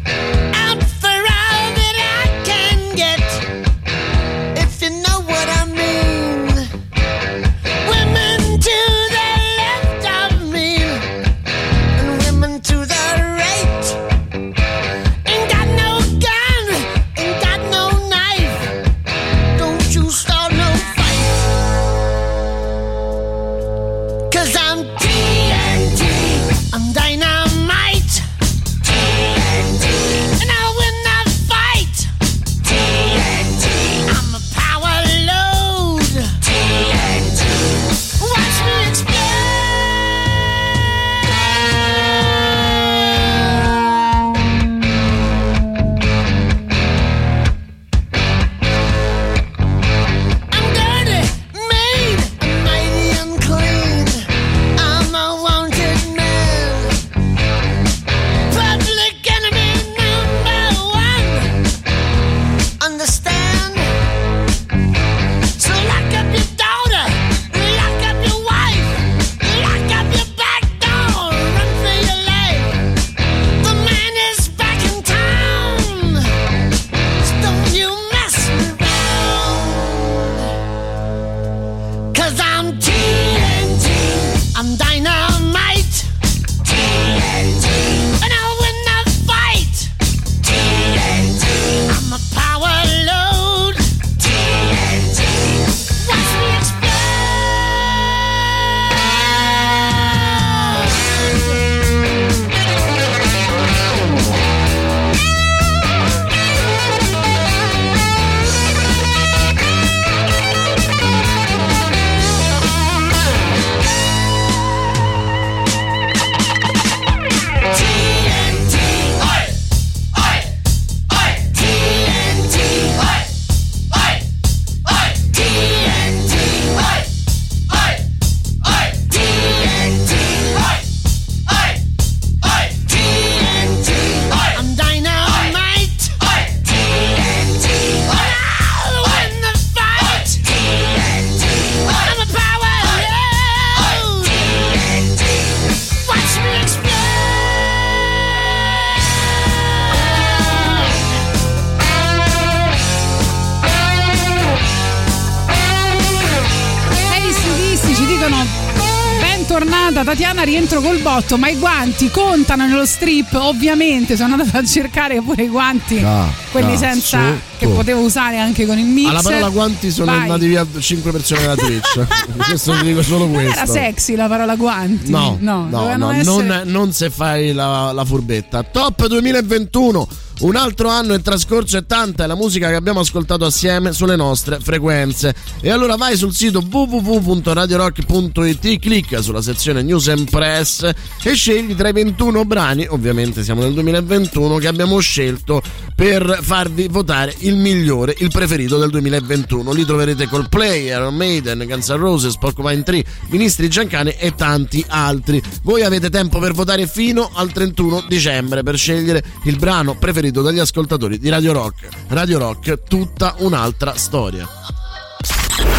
Botto, 161.32 161.38
ma 161.38 161.48
i 161.48 161.56
guanti 161.56 162.10
contano 162.10 162.66
nello 162.66 162.84
strip? 162.84 163.32
Ovviamente, 163.34 164.16
sono 164.16 164.34
andata 164.34 164.58
a 164.58 164.64
cercare 164.64 165.20
pure 165.22 165.44
i 165.44 165.48
guanti, 165.48 165.98
Ah, 166.02 166.28
quelli 166.50 166.74
ah, 166.74 166.78
senza 166.78 167.18
su, 167.18 167.58
che 167.58 167.68
potevo 167.68 168.00
usare 168.00 168.38
anche 168.38 168.66
con 168.66 168.78
il 168.78 168.84
mixer. 168.84 169.10
Alla 169.10 169.22
parola 169.22 169.48
guanti 169.48 169.90
sono 169.90 170.12
Vai. 170.12 170.20
andati 170.22 170.46
via 170.46 170.66
5 170.78 171.12
persone 171.12 171.46
da 171.46 171.54
Twitch. 171.54 172.06
questo 172.36 172.72
ti 172.78 172.84
dico 172.84 173.02
solo 173.02 173.26
questo. 173.28 173.56
era 173.60 173.66
sexy 173.66 174.14
la 174.14 174.28
parola 174.28 174.56
guanti? 174.56 175.10
No, 175.10 175.36
no, 175.40 175.68
no, 175.68 175.96
no, 175.96 176.10
essere- 176.10 176.46
non, 176.46 176.62
non 176.66 176.92
se 176.92 177.10
fai 177.10 177.52
la, 177.52 177.92
la 177.92 178.04
furbetta. 178.04 178.62
Top 178.62 179.06
2021. 179.06 180.08
Un 180.42 180.56
altro 180.56 180.88
anno 180.88 181.14
è 181.14 181.20
trascorso 181.20 181.76
e 181.76 181.86
tanta 181.86 182.24
è 182.24 182.26
la 182.26 182.34
musica 182.34 182.66
che 182.66 182.74
abbiamo 182.74 182.98
ascoltato 182.98 183.44
assieme 183.44 183.92
sulle 183.92 184.16
nostre 184.16 184.58
frequenze. 184.58 185.32
E 185.60 185.70
allora 185.70 185.94
vai 185.94 186.16
sul 186.16 186.34
sito 186.34 186.66
www.radiorock.it, 186.68 188.80
clicca 188.80 189.22
sulla 189.22 189.40
sezione 189.40 189.82
News 189.82 190.08
and 190.08 190.28
Press 190.28 190.90
e 191.22 191.34
scegli 191.34 191.76
tra 191.76 191.90
i 191.90 191.92
21 191.92 192.44
brani, 192.44 192.84
ovviamente 192.88 193.44
siamo 193.44 193.62
nel 193.62 193.72
2021, 193.72 194.56
che 194.56 194.66
abbiamo 194.66 194.98
scelto 194.98 195.62
per 195.94 196.40
farvi 196.42 196.88
votare 196.88 197.32
il 197.40 197.54
migliore, 197.54 198.16
il 198.18 198.32
preferito 198.32 198.78
del 198.78 198.90
2021. 198.90 199.72
Lì 199.72 199.84
troverete 199.84 200.26
Coldplay, 200.26 200.86
Iron 200.86 201.14
Maiden, 201.14 201.64
Guns 201.68 201.88
N' 201.88 201.98
Roses, 201.98 202.36
Porcupine 202.36 202.82
Tree, 202.82 203.04
Ministri 203.28 203.68
Giancani 203.68 204.16
e 204.18 204.34
tanti 204.34 204.84
altri. 204.88 205.40
Voi 205.62 205.84
avete 205.84 206.10
tempo 206.10 206.40
per 206.40 206.52
votare 206.52 206.88
fino 206.88 207.30
al 207.32 207.52
31 207.52 208.06
dicembre 208.08 208.64
per 208.64 208.76
scegliere 208.76 209.22
il 209.44 209.56
brano 209.56 209.94
preferito 209.94 210.30
dagli 210.40 210.58
ascoltatori 210.58 211.18
di 211.18 211.28
Radio 211.28 211.52
Rock. 211.52 211.88
Radio 212.08 212.38
Rock, 212.38 212.84
tutta 212.84 213.34
un'altra 213.38 213.94
storia. 213.96 214.48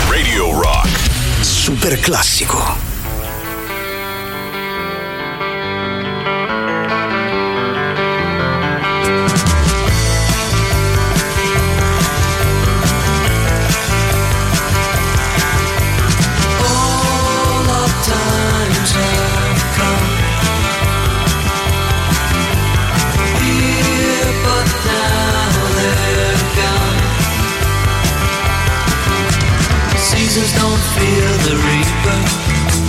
Radio 0.10 0.60
Rock. 0.62 0.90
Super 1.42 2.00
classico. 2.00 2.93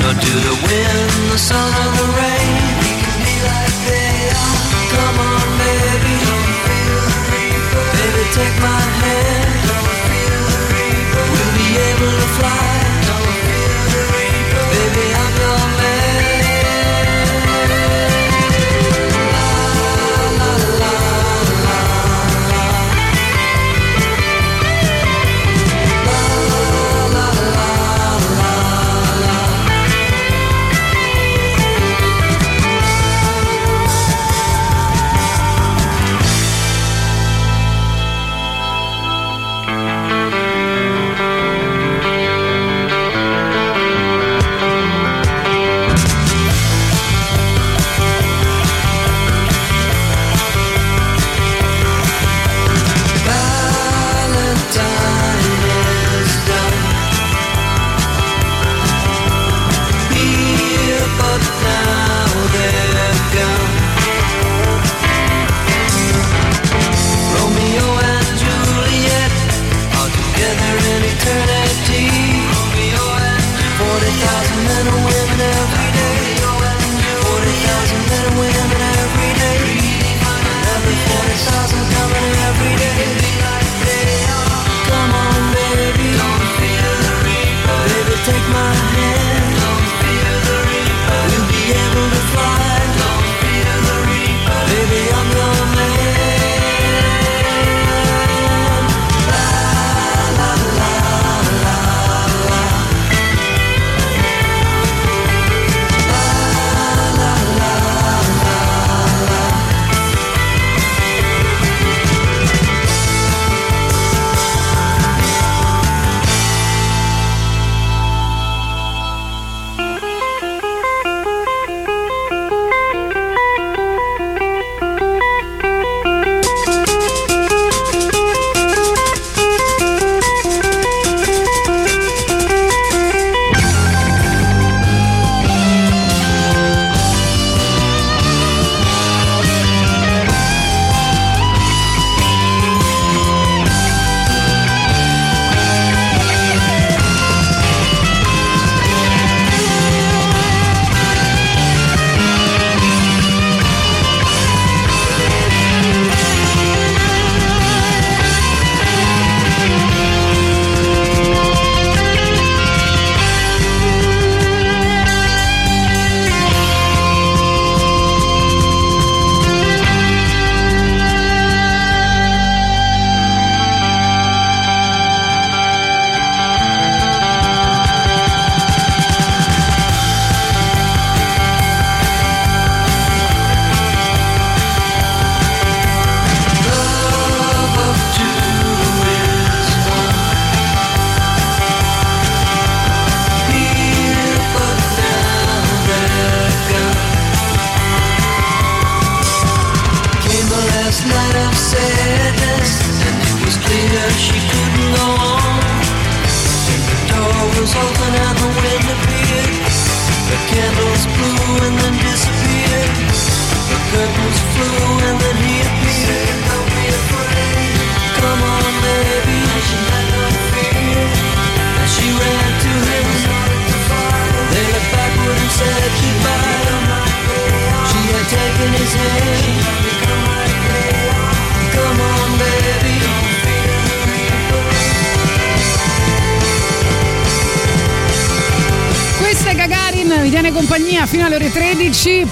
Nor 0.05 0.14
do 0.21 0.35
the 0.49 0.57
wind, 0.69 1.12
the 1.33 1.38
sun, 1.38 1.71
or 1.83 1.90
the 2.01 2.09
rain. 2.21 2.53
Can 3.01 3.17
be 3.25 3.37
like 3.49 3.77
they 3.88 4.12
are. 4.45 4.61
Come 4.93 5.17
on, 5.33 5.47
baby, 5.64 6.14
don't 6.29 6.53
the 6.69 7.09
reaper. 7.33 7.85
Baby, 7.97 8.25
take 8.37 8.57
my 8.61 8.81
hand, 9.01 9.13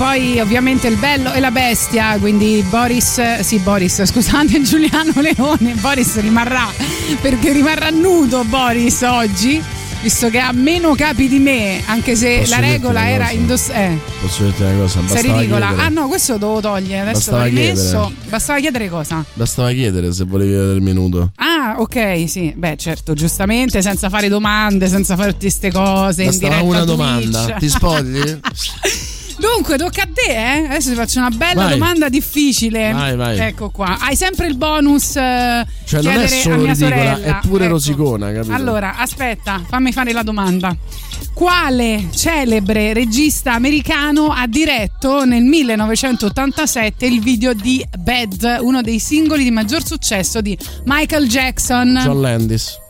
poi 0.02 0.40
ovviamente 0.40 0.88
il 0.88 0.96
bello 0.96 1.32
e 1.32 1.38
la 1.38 1.52
bestia, 1.52 2.16
quindi 2.18 2.64
Boris, 2.68 3.38
sì 3.38 3.58
Boris, 3.58 4.02
scusate 4.02 4.60
Giuliano 4.66 5.12
Leone, 5.20 5.74
Boris 5.74 6.18
rimarrà, 6.18 6.66
perché 7.20 7.52
rimarrà 7.52 7.88
nudo 7.90 8.42
Boris 8.42 9.02
oggi, 9.02 9.62
visto 10.02 10.28
che 10.28 10.40
ha 10.40 10.50
meno 10.50 10.96
capi 10.96 11.28
di 11.28 11.38
me, 11.38 11.82
anche 11.86 12.16
se 12.16 12.38
Posso 12.40 12.50
la 12.50 12.58
regola 12.58 13.08
era 13.08 13.30
indossare... 13.30 13.92
Eh, 13.92 13.98
Posso 14.22 14.42
dirti 14.42 14.62
una 14.62 14.72
cosa? 14.80 14.98
sei 14.98 15.02
Bastava 15.06 15.38
ridicola. 15.38 15.66
chiedere. 15.68 15.86
Ah 15.86 15.88
no, 15.90 16.08
questo 16.08 16.32
lo 16.32 16.38
devo 16.38 16.60
togliere, 16.60 17.00
adesso 17.02 17.12
Bastava 17.30 17.44
rimesso. 17.44 18.00
chiedere. 18.00 18.14
Bastava 18.28 18.58
chiedere 18.58 18.88
cosa? 18.88 19.24
Bastava 19.34 19.70
chiedere 19.70 20.12
se 20.12 20.24
volevi 20.24 20.50
vedere 20.50 20.72
il 20.74 20.82
minuto. 20.82 21.30
Ah, 21.36 21.76
ok, 21.78 22.24
sì. 22.28 22.52
Beh, 22.56 22.76
certo, 22.76 23.14
giustamente, 23.14 23.80
senza 23.82 24.08
fare 24.08 24.28
domande, 24.28 24.88
senza 24.88 25.14
fare 25.14 25.30
tutte 25.30 25.44
queste 25.46 25.70
cose. 25.70 26.22
in 26.24 26.28
Bastava 26.30 26.54
diretta 26.56 26.68
una 26.68 26.84
Twitch. 26.84 26.96
domanda. 26.96 27.54
Ti 27.56 27.68
spogli? 27.68 28.38
Dunque, 29.62 29.78
tocca 29.78 30.02
a 30.02 30.08
te, 30.12 30.32
eh? 30.32 30.64
Adesso 30.66 30.88
ti 30.88 30.96
faccio 30.96 31.20
una 31.20 31.30
bella 31.30 31.62
Vai. 31.66 31.78
domanda 31.78 32.08
difficile. 32.08 32.90
Vai, 32.90 33.14
vai. 33.14 33.38
Ecco 33.38 33.70
qua. 33.70 33.96
Hai 34.00 34.16
sempre 34.16 34.48
il 34.48 34.56
bonus. 34.56 35.14
eh, 35.14 35.64
Cioè, 35.84 36.02
non 36.02 36.14
è 36.16 36.26
solo 36.26 36.64
ridicola, 36.64 37.22
è 37.22 37.38
pure 37.42 37.64
Ecco. 37.66 37.72
rosicona, 37.74 38.32
capito? 38.32 38.52
Allora, 38.54 38.96
aspetta, 38.96 39.62
fammi 39.64 39.92
fare 39.92 40.12
la 40.12 40.24
domanda. 40.24 40.76
Quale 41.32 42.08
celebre 42.12 42.92
regista 42.92 43.52
americano 43.52 44.32
ha 44.32 44.48
diretto 44.48 45.24
nel 45.24 45.44
1987 45.44 47.06
il 47.06 47.20
video 47.20 47.52
di 47.54 47.86
Bad, 48.00 48.58
uno 48.62 48.82
dei 48.82 48.98
singoli 48.98 49.44
di 49.44 49.52
maggior 49.52 49.86
successo 49.86 50.40
di 50.40 50.58
Michael 50.86 51.28
Jackson? 51.28 52.00
John 52.02 52.20
Landis. 52.20 52.80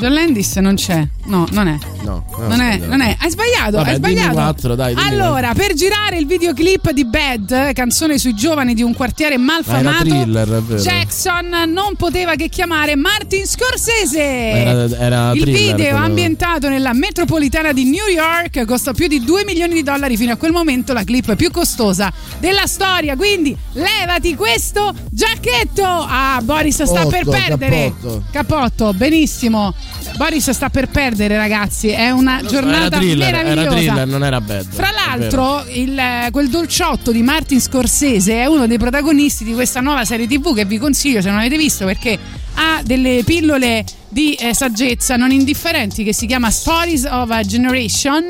John 0.00 0.12
Landis 0.14 0.56
non 0.56 0.74
c'è. 0.74 1.06
No, 1.30 1.46
non 1.52 1.68
è. 1.68 1.78
No, 2.02 2.24
no, 2.36 2.46
Non 2.48 2.60
è, 2.60 2.76
non 2.78 3.00
è, 3.00 3.14
hai 3.20 3.30
sbagliato, 3.30 3.76
Vabbè, 3.76 3.90
hai 3.90 3.94
sbagliato. 3.96 4.32
quattro, 4.32 4.74
dai, 4.74 4.94
dimmi 4.94 5.06
allora, 5.08 5.52
per 5.54 5.74
girare 5.74 6.16
il 6.18 6.26
videoclip 6.26 6.90
di 6.90 7.04
Bad, 7.04 7.72
canzone 7.72 8.18
sui 8.18 8.34
giovani 8.34 8.74
di 8.74 8.82
un 8.82 8.94
quartiere 8.94 9.36
malfamato, 9.38 9.98
thriller. 10.04 10.60
Jackson 10.80 11.48
non 11.68 11.94
poteva 11.96 12.34
che 12.34 12.48
chiamare 12.48 12.96
Martin 12.96 13.46
Scorsese. 13.46 14.18
Era- 14.20 14.88
era 14.98 15.30
il 15.32 15.40
thriller, 15.40 15.60
video 15.60 15.90
quello. 15.90 16.04
ambientato 16.04 16.68
nella 16.68 16.92
metropolitana 16.94 17.72
di 17.72 17.84
New 17.84 18.06
York 18.08 18.64
costò 18.64 18.92
più 18.92 19.06
di 19.06 19.22
2 19.22 19.44
milioni 19.44 19.74
di 19.74 19.82
dollari 19.84 20.16
fino 20.16 20.32
a 20.32 20.36
quel 20.36 20.50
momento, 20.52 20.92
la 20.92 21.04
clip 21.04 21.36
più 21.36 21.50
costosa 21.52 22.12
della 22.40 22.66
storia. 22.66 23.14
Quindi 23.14 23.56
levati 23.74 24.34
questo 24.34 24.92
giacchetto. 25.10 25.84
Ah, 25.84 26.40
Boris 26.42 26.82
sta 26.82 27.06
per 27.06 27.20
Otto, 27.28 27.30
perdere. 27.30 27.92
cappotto. 28.00 28.22
Cappotto, 28.32 28.92
benissimo. 28.94 29.74
Boris 30.16 30.50
sta 30.50 30.68
per 30.70 30.88
perdere, 30.88 31.19
ragazzi. 31.28 31.88
È 31.88 32.10
una 32.10 32.42
giornata 32.42 32.86
era 32.86 32.98
thriller, 32.98 33.32
meravigliosa. 33.32 33.60
era 33.60 33.70
thriller, 33.70 34.06
non 34.06 34.24
era 34.24 34.40
bad. 34.40 34.66
Fra 34.70 34.88
l'altro, 34.90 35.64
il, 35.68 36.00
quel 36.30 36.48
dolciotto 36.48 37.12
di 37.12 37.22
Martin 37.22 37.60
Scorsese 37.60 38.34
è 38.34 38.46
uno 38.46 38.66
dei 38.66 38.78
protagonisti 38.78 39.44
di 39.44 39.52
questa 39.52 39.80
nuova 39.80 40.04
serie 40.04 40.26
TV 40.26 40.54
che 40.54 40.64
vi 40.64 40.78
consiglio 40.78 41.20
se 41.20 41.28
non 41.28 41.38
avete 41.38 41.56
visto 41.56 41.84
perché 41.84 42.18
ha 42.54 42.80
delle 42.84 43.22
pillole 43.24 43.84
di 44.12 44.34
eh, 44.34 44.54
saggezza 44.54 45.14
non 45.16 45.30
indifferenti 45.30 46.02
che 46.02 46.12
si 46.12 46.26
chiama 46.26 46.50
Stories 46.50 47.04
of 47.04 47.30
a 47.30 47.42
Generation 47.42 48.24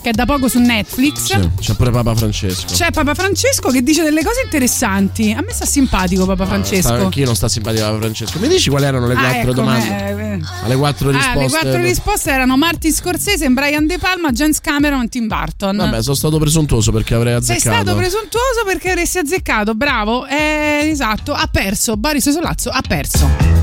che 0.00 0.10
è 0.10 0.12
da 0.12 0.24
poco 0.26 0.46
su 0.48 0.58
Netflix. 0.60 1.24
Sì, 1.24 1.50
c'è 1.60 1.74
pure 1.74 1.90
Papa 1.90 2.14
Francesco. 2.14 2.72
C'è 2.72 2.92
Papa 2.92 3.14
Francesco 3.14 3.68
che 3.70 3.82
dice 3.82 4.04
delle 4.04 4.22
cose 4.22 4.42
interessanti. 4.44 5.32
A 5.36 5.42
me 5.42 5.52
sta 5.52 5.66
simpatico 5.66 6.24
Papa 6.24 6.46
Francesco. 6.46 6.96
Sta, 6.96 7.08
chi 7.08 7.24
non 7.24 7.34
sta 7.34 7.48
simpatico 7.48 7.82
Papa 7.84 7.98
Francesco? 7.98 8.38
Mi 8.38 8.46
dici 8.48 8.70
quali 8.70 8.84
erano 8.84 9.08
le 9.08 9.14
Ah, 9.14 9.18
quattro 9.18 9.40
ecco, 9.40 9.52
domande? 9.54 9.86
eh, 9.88 10.34
eh. 10.34 10.40
Alle 10.62 10.76
quattro 10.76 11.08
Ah, 11.08 11.12
risposte. 11.12 11.38
le 11.40 11.48
quattro 11.48 11.82
risposte 11.82 12.30
erano 12.30 12.56
Martin 12.56 12.92
Scorsese, 12.94 13.48
Brian 13.50 13.86
De 13.86 13.98
Palma, 13.98 14.30
James 14.30 14.60
Cameron 14.60 15.08
Tim 15.08 15.26
Burton. 15.26 15.76
Vabbè, 15.76 16.00
sono 16.00 16.14
stato 16.14 16.38
presuntuoso 16.38 16.92
perché 16.92 17.14
avrei 17.14 17.42
Sei 17.42 17.56
azzeccato. 17.56 17.82
stato 17.82 17.96
presuntuoso 17.98 18.62
perché 18.64 18.90
avresti 18.90 19.18
azzeccato, 19.18 19.74
bravo. 19.74 20.26
Eh, 20.26 20.88
esatto, 20.90 21.32
ha 21.34 21.48
perso. 21.50 21.96
Boris 21.96 22.30
Solazzo 22.30 22.70
ha 22.70 22.80
perso. 22.86 23.57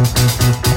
Thank 0.00 0.66
you. 0.66 0.67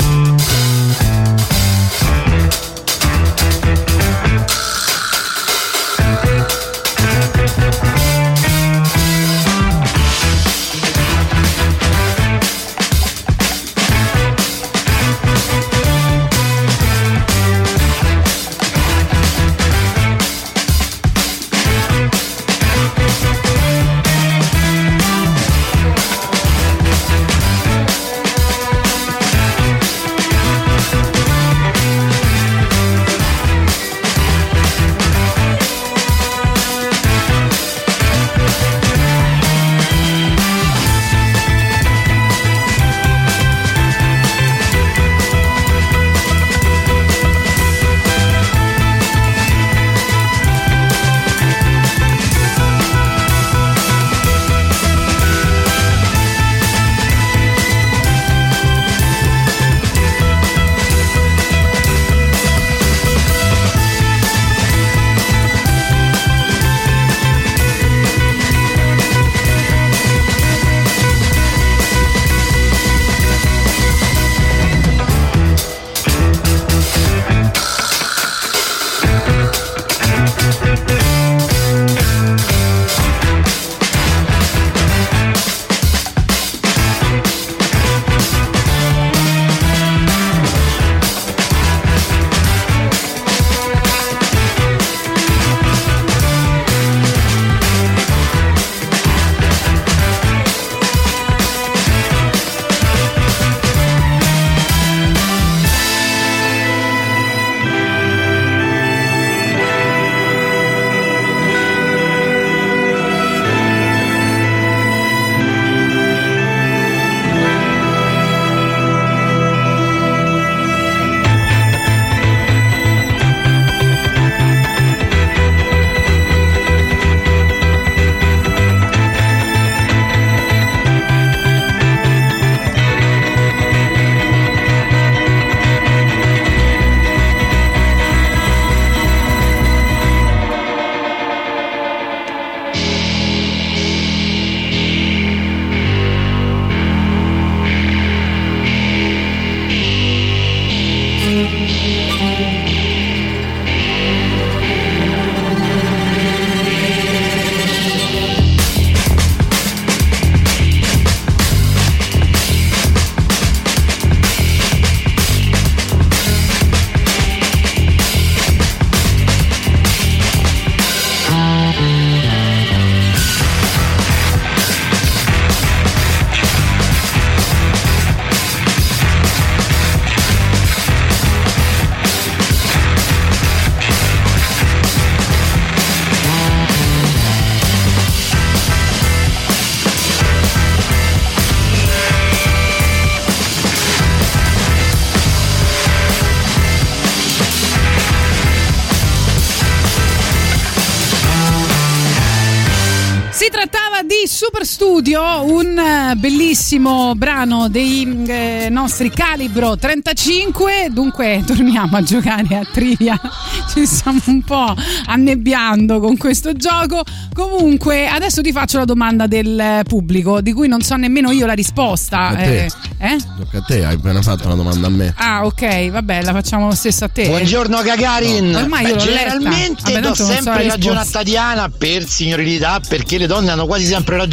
Super 204.44 204.66
Studio, 204.66 205.22
un 205.44 205.78
eh, 205.78 206.16
bellissimo 206.16 207.14
brano 207.14 207.70
dei 207.70 208.26
eh, 208.26 208.70
nostri 208.72 209.12
calibro 209.12 209.78
35. 209.78 210.88
Dunque, 210.90 211.44
torniamo 211.46 211.98
a 211.98 212.02
giocare 212.02 212.56
a 212.56 212.66
trivia. 212.66 213.22
Ci 213.72 213.86
stiamo 213.86 214.20
un 214.26 214.42
po' 214.42 214.74
annebbiando 215.06 216.00
con 216.00 216.18
questo 216.18 216.54
gioco. 216.54 217.04
Comunque, 217.36 218.08
adesso 218.08 218.42
ti 218.42 218.52
faccio 218.52 218.80
la 218.80 218.86
domanda 218.86 219.28
del 219.28 219.82
pubblico, 219.88 220.42
di 220.42 220.54
cui 220.54 220.68
non 220.68 220.82
so 220.82 220.96
nemmeno 220.96 221.30
io 221.30 221.46
la 221.46 221.54
risposta. 221.54 222.30
A 222.30 222.36
te. 222.36 222.66
Eh, 222.66 222.72
eh? 222.98 223.18
Tocca 223.38 223.60
a 223.60 223.62
te, 223.62 223.86
hai 223.86 223.94
appena 223.94 224.24
fatto 224.24 224.48
una 224.48 224.56
domanda 224.56 224.88
a 224.88 224.90
me. 224.90 225.14
Ah, 225.18 225.46
ok, 225.46 225.92
vabbè, 225.92 226.24
la 226.24 226.34
facciamo 226.34 226.66
lo 226.66 226.74
stesso 226.74 227.06
a 227.06 227.10
te. 227.10 227.28
Buongiorno 227.28 227.80
Gagarin. 227.84 228.50
No, 228.50 228.58
ormai 228.58 228.88
io 228.88 228.96
Beh, 228.96 229.06
letta. 229.06 229.38
generalmente 229.38 229.82
Vabbè, 229.84 230.00
do 230.00 230.02
tanto 230.02 230.08
non 230.08 230.16
so 230.16 230.28
la 230.28 230.34
sempre 230.34 230.68
ragione 230.68 231.00
a. 231.00 231.06
Tatiana 231.06 231.70
per 231.70 232.08
signorilità, 232.08 232.82
perché 232.88 233.20
le 233.20 233.28
donne 233.28 233.52
hanno 233.52 233.68
quasi 233.68 233.86
sempre 233.86 234.18
ragione, 234.18 234.30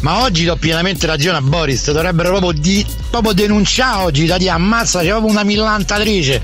ma 0.00 0.22
oggi 0.22 0.44
do 0.44 0.56
pienamente 0.56 1.06
ragione 1.06 1.38
a 1.38 1.40
Boris, 1.42 1.90
dovrebbero 1.92 2.30
proprio, 2.38 2.52
di, 2.52 2.84
proprio 3.10 3.32
denunciare 3.32 4.02
oggi 4.02 4.26
Tatiana, 4.26 4.56
ammazza, 4.56 5.00
c'è 5.00 5.08
proprio 5.08 5.30
una 5.30 5.42
millantatrice. 5.44 6.42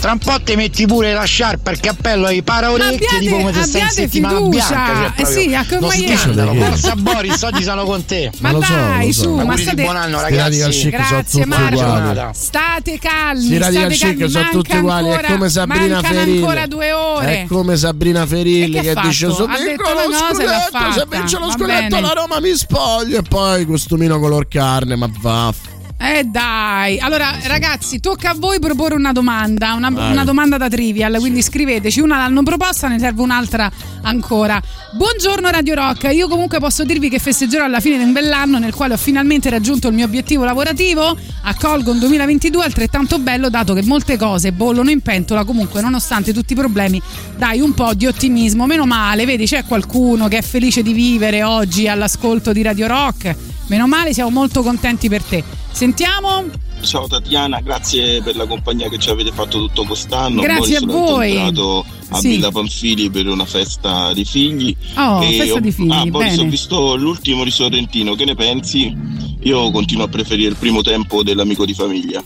Tra 0.00 0.12
un 0.12 0.18
po' 0.18 0.38
ti 0.42 0.54
metti 0.54 0.86
pure 0.86 1.12
la 1.14 1.24
sciarpa, 1.24 1.70
il 1.70 1.80
cappello 1.80 2.28
e 2.28 2.36
i 2.36 2.42
paraorecchie, 2.42 3.18
tipo 3.20 3.36
come 3.36 3.52
se 3.54 3.62
stai 3.64 3.80
in 3.82 3.88
settimana 3.90 4.36
fiducia. 4.36 4.68
bianca. 4.68 5.14
Cioè, 5.16 5.22
Eh 5.22 5.40
sì, 5.40 5.54
a 5.54 5.66
come 5.66 6.16
scandalo. 6.16 6.54
Forza 6.54 6.94
Boris, 6.96 7.42
oggi 7.42 7.62
sono 7.62 7.84
con 7.84 8.04
te. 8.04 8.30
Ma 8.40 8.50
lo 8.52 8.62
so, 8.62 8.72
dai, 8.74 9.06
lo 9.06 9.12
so. 9.12 9.22
su, 9.22 9.30
ma 9.34 9.40
Auguri 9.42 9.56
di 9.56 9.62
state, 9.62 9.82
buon 9.82 9.96
anno, 9.96 10.20
ragazzi. 10.20 10.58
sono 10.58 10.90
Grazie 10.90 11.42
uguali. 11.42 12.30
State 12.34 12.98
calmi. 12.98 13.42
Sti 13.44 13.58
radical 13.58 13.92
state 13.94 13.98
calmi. 13.98 14.16
chic 14.18 14.30
sono 14.30 14.42
Manca 14.44 14.56
tutti 14.58 14.76
uguali, 14.76 15.08
ancora, 15.08 15.26
è 15.26 15.30
come 15.32 15.48
Sabrina 15.48 16.02
Ferilli. 16.02 16.38
ancora 16.38 16.66
due 16.66 16.92
ore. 16.92 17.26
È 17.26 17.46
come 17.46 17.76
Sabrina 17.76 18.26
Ferilli 18.26 18.80
che 18.80 18.94
che, 18.94 19.00
dice 19.02 19.26
Ha 19.26 19.30
detto 19.30 19.82
l'ha 19.82 20.18
scudetto, 20.28 20.34
se 20.34 20.98
fatta. 21.00 21.16
vince 21.16 21.38
lo 21.38 21.50
scudetto 21.50 21.93
bene. 21.94 22.06
la 22.06 22.20
Roma 22.20 22.40
mi 22.40 22.54
spoglio 22.54 23.18
e 23.18 23.22
poi 23.22 23.66
costumino 23.66 24.18
color 24.18 24.48
carne, 24.48 24.96
ma 24.96 25.10
vaff. 25.20 25.73
Eh 26.06 26.24
dai, 26.24 26.98
allora 26.98 27.30
ragazzi, 27.44 27.98
tocca 27.98 28.32
a 28.32 28.34
voi 28.36 28.58
proporre 28.58 28.94
una 28.94 29.12
domanda, 29.12 29.72
una, 29.72 29.88
Vai. 29.88 30.12
una 30.12 30.22
domanda 30.22 30.58
da 30.58 30.68
trivial, 30.68 31.16
quindi 31.18 31.40
scriveteci, 31.40 32.00
una 32.00 32.18
l'hanno 32.18 32.42
proposta, 32.42 32.88
ne 32.88 32.98
serve 32.98 33.22
un'altra 33.22 33.72
ancora. 34.02 34.60
Buongiorno 34.92 35.48
Radio 35.48 35.74
Rock, 35.74 36.10
io 36.12 36.28
comunque 36.28 36.58
posso 36.58 36.84
dirvi 36.84 37.08
che 37.08 37.18
festeggerò 37.18 37.64
alla 37.64 37.80
fine 37.80 37.96
di 37.96 38.04
un 38.04 38.12
bell'anno 38.12 38.58
nel 38.58 38.74
quale 38.74 38.92
ho 38.92 38.96
finalmente 38.98 39.48
raggiunto 39.48 39.88
il 39.88 39.94
mio 39.94 40.04
obiettivo 40.04 40.44
lavorativo, 40.44 41.16
accolgo 41.44 41.92
un 41.92 41.98
2022 42.00 42.62
altrettanto 42.62 43.18
bello 43.18 43.48
dato 43.48 43.72
che 43.72 43.82
molte 43.82 44.18
cose 44.18 44.52
bollono 44.52 44.90
in 44.90 45.00
pentola, 45.00 45.44
comunque 45.44 45.80
nonostante 45.80 46.34
tutti 46.34 46.52
i 46.52 46.56
problemi. 46.56 47.00
Dai 47.38 47.60
un 47.60 47.72
po' 47.72 47.94
di 47.94 48.06
ottimismo, 48.06 48.66
meno 48.66 48.84
male, 48.84 49.24
vedi 49.24 49.46
c'è 49.46 49.64
qualcuno 49.64 50.28
che 50.28 50.36
è 50.36 50.42
felice 50.42 50.82
di 50.82 50.92
vivere 50.92 51.42
oggi 51.42 51.88
all'ascolto 51.88 52.52
di 52.52 52.60
Radio 52.60 52.88
Rock, 52.88 53.34
meno 53.66 53.86
male 53.86 54.12
siamo 54.12 54.30
molto 54.30 54.62
contenti 54.62 55.08
per 55.08 55.22
te. 55.22 55.42
Sentiamo? 55.70 56.44
Ciao 56.82 57.06
Tatiana, 57.06 57.60
grazie 57.60 58.22
per 58.22 58.36
la 58.36 58.46
compagnia 58.46 58.88
che 58.90 58.98
ci 58.98 59.08
avete 59.08 59.32
fatto 59.32 59.58
tutto 59.58 59.84
quest'anno. 59.84 60.42
Grazie 60.42 60.80
Boris 60.80 60.82
a 60.82 60.86
voi. 61.00 61.30
incontrato 61.32 61.84
a 62.10 62.18
Sì. 62.18 62.28
Villa 62.28 62.50
Panfili 62.50 63.10
per 63.10 63.26
una 63.26 63.46
festa 63.46 64.12
di 64.12 64.24
figli. 64.24 64.76
Oh, 64.96 65.22
E 65.22 65.32
festa 65.38 65.54
ho- 65.54 65.60
di 65.60 65.72
figli, 65.72 65.90
Ah, 65.92 66.04
bene. 66.04 66.40
ho 66.42 66.44
visto 66.48 66.94
l'ultimo 66.96 67.42
di 67.42 67.50
Sorrentino, 67.50 68.14
che 68.14 68.24
ne 68.26 68.34
pensi? 68.34 68.94
Io 69.42 69.70
continuo 69.70 70.04
a 70.04 70.08
preferire 70.08 70.50
il 70.50 70.56
primo 70.56 70.82
tempo 70.82 71.22
dell'amico 71.22 71.64
di 71.64 71.74
famiglia. 71.74 72.22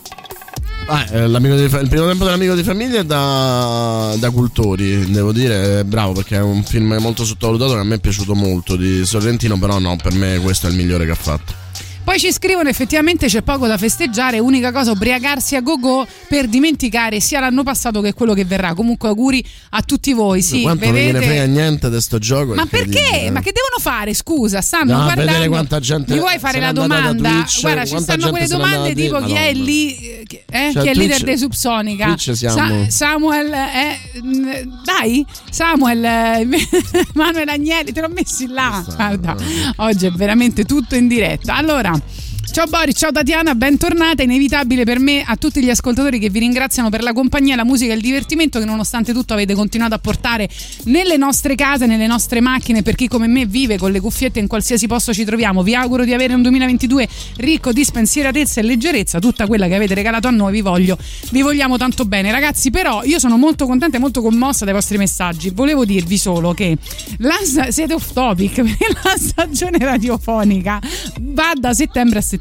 Ah, 0.91 1.05
eh, 1.11 1.25
il 1.25 1.87
primo 1.87 2.07
tempo 2.07 2.23
dell'amico 2.23 2.55
di 2.55 2.63
famiglia 2.63 3.01
è 3.01 3.03
da, 3.03 4.15
da 4.17 4.31
Cultori, 4.31 5.11
devo 5.11 5.31
dire, 5.31 5.83
bravo 5.85 6.13
perché 6.13 6.37
è 6.37 6.41
un 6.41 6.63
film 6.63 6.97
molto 6.99 7.23
sottovalutato 7.25 7.73
che 7.73 7.79
a 7.79 7.83
me 7.83 7.95
è 7.95 7.99
piaciuto 7.99 8.33
molto 8.33 8.75
di 8.75 9.05
Sorrentino, 9.05 9.59
però 9.59 9.77
no, 9.77 9.95
per 10.01 10.13
me 10.13 10.39
questo 10.39 10.65
è 10.65 10.71
il 10.71 10.75
migliore 10.75 11.05
che 11.05 11.11
ha 11.11 11.15
fatto. 11.15 11.68
Poi 12.09 12.17
ci 12.17 12.31
scrivono 12.33 12.69
effettivamente 12.69 13.27
c'è 13.27 13.43
poco 13.43 13.67
da 13.67 13.77
festeggiare, 13.77 14.39
unica 14.39 14.71
cosa 14.71 14.89
ubriacarsi 14.89 15.55
a 15.55 15.61
go-go 15.61 16.07
per 16.27 16.47
dimenticare 16.47 17.19
sia 17.19 17.39
l'anno 17.39 17.61
passato 17.61 18.01
che 18.01 18.13
quello 18.15 18.33
che 18.33 18.45
verrà. 18.45 18.73
Comunque 18.73 19.09
auguri 19.09 19.45
a 19.69 19.83
tutti 19.83 20.11
voi, 20.13 20.41
sì, 20.41 20.63
Quanto 20.63 20.85
non 20.85 20.93
vedete? 20.95 21.11
gliene 21.19 21.25
frega 21.25 21.45
niente 21.45 21.87
di 21.91 22.01
sto 22.01 22.17
gioco. 22.17 22.55
Ma 22.55 22.65
perché? 22.65 23.25
eh. 23.25 23.29
Ma 23.29 23.41
che 23.41 23.51
devono 23.51 23.75
fare? 23.79 24.15
Scusa, 24.15 24.59
stanno 24.61 24.93
No, 24.93 25.03
guardando. 25.03 25.31
vedere 25.31 25.49
quanta 25.49 25.79
gente 25.79 26.13
Mi 26.15 26.19
vuoi 26.19 26.39
fare 26.39 26.59
la 26.59 26.71
domanda? 26.71 27.29
Twitch, 27.29 27.61
Guarda, 27.61 27.85
ci 27.85 27.99
stanno 27.99 28.29
quelle 28.31 28.47
domande 28.47 28.95
tipo 28.95 29.19
chi 29.19 29.33
è 29.33 29.53
lì, 29.53 29.95
eh, 29.95 30.71
Cioè, 30.73 30.81
chi 30.81 30.87
è 30.87 30.91
il 30.91 30.97
leader 30.97 31.17
Twitch- 31.17 31.23
dei 31.25 31.37
Subsonica? 31.37 32.17
Siamo- 32.17 32.89
Samuel, 32.89 33.53
eh, 33.53 34.19
mh, 34.19 34.81
dai, 34.83 35.23
Samuel, 35.51 36.03
eh, 36.03 36.47
Manuel 37.13 37.49
Agnelli, 37.49 37.91
te 37.91 38.01
l'ho 38.01 38.09
messi 38.09 38.47
là. 38.47 38.83
Guarda, 38.95 39.35
oggi 39.75 40.07
è 40.07 40.09
veramente 40.09 40.63
tutto 40.65 40.95
in 40.95 41.07
diretta. 41.07 41.53
Allora. 41.55 41.97
Patreon. 41.99 42.28
Ciao 42.51 42.65
Boris, 42.65 42.97
ciao 42.97 43.11
Tatiana, 43.11 43.53
bentornata. 43.53 44.23
Inevitabile 44.23 44.83
per 44.83 44.97
me 44.97 45.23
a 45.23 45.35
tutti 45.35 45.63
gli 45.63 45.69
ascoltatori 45.69 46.17
che 46.17 46.31
vi 46.31 46.39
ringraziano 46.39 46.89
per 46.89 47.03
la 47.03 47.13
compagnia, 47.13 47.55
la 47.55 47.63
musica 47.63 47.93
e 47.93 47.95
il 47.95 48.01
divertimento 48.01 48.57
che 48.57 48.65
nonostante 48.65 49.13
tutto 49.13 49.33
avete 49.33 49.53
continuato 49.53 49.93
a 49.93 49.99
portare 49.99 50.49
nelle 50.85 51.15
nostre 51.15 51.53
case, 51.53 51.85
nelle 51.85 52.07
nostre 52.07 52.41
macchine, 52.41 52.81
per 52.81 52.95
chi 52.95 53.07
come 53.07 53.27
me 53.27 53.45
vive 53.45 53.77
con 53.77 53.91
le 53.91 53.99
cuffiette 53.99 54.39
in 54.39 54.47
qualsiasi 54.47 54.87
posto 54.87 55.13
ci 55.13 55.23
troviamo. 55.25 55.61
Vi 55.61 55.75
auguro 55.75 56.03
di 56.03 56.11
avere 56.11 56.33
un 56.33 56.41
2022 56.41 57.07
ricco 57.37 57.71
di 57.71 57.83
spensieratezza 57.83 58.61
e 58.61 58.63
leggerezza, 58.63 59.19
tutta 59.19 59.45
quella 59.45 59.67
che 59.67 59.75
avete 59.75 59.93
regalato 59.93 60.27
a 60.27 60.31
noi, 60.31 60.51
vi 60.51 60.61
voglio, 60.61 60.97
vi 61.29 61.43
vogliamo 61.43 61.77
tanto 61.77 62.03
bene. 62.05 62.31
Ragazzi, 62.31 62.71
però 62.71 63.03
io 63.03 63.19
sono 63.19 63.37
molto 63.37 63.67
contenta 63.67 63.97
e 63.97 63.99
molto 63.99 64.23
commossa 64.23 64.65
dai 64.65 64.73
vostri 64.73 64.97
messaggi. 64.97 65.51
Volevo 65.51 65.85
dirvi 65.85 66.17
solo 66.17 66.53
che 66.53 66.75
la, 67.19 67.35
siete 67.69 67.93
off 67.93 68.11
topic, 68.11 68.57
la 69.03 69.15
stagione 69.17 69.77
radiofonica 69.77 70.81
va 71.19 71.53
da 71.55 71.73
settembre 71.73 72.17
a 72.17 72.21
settembre. 72.21 72.37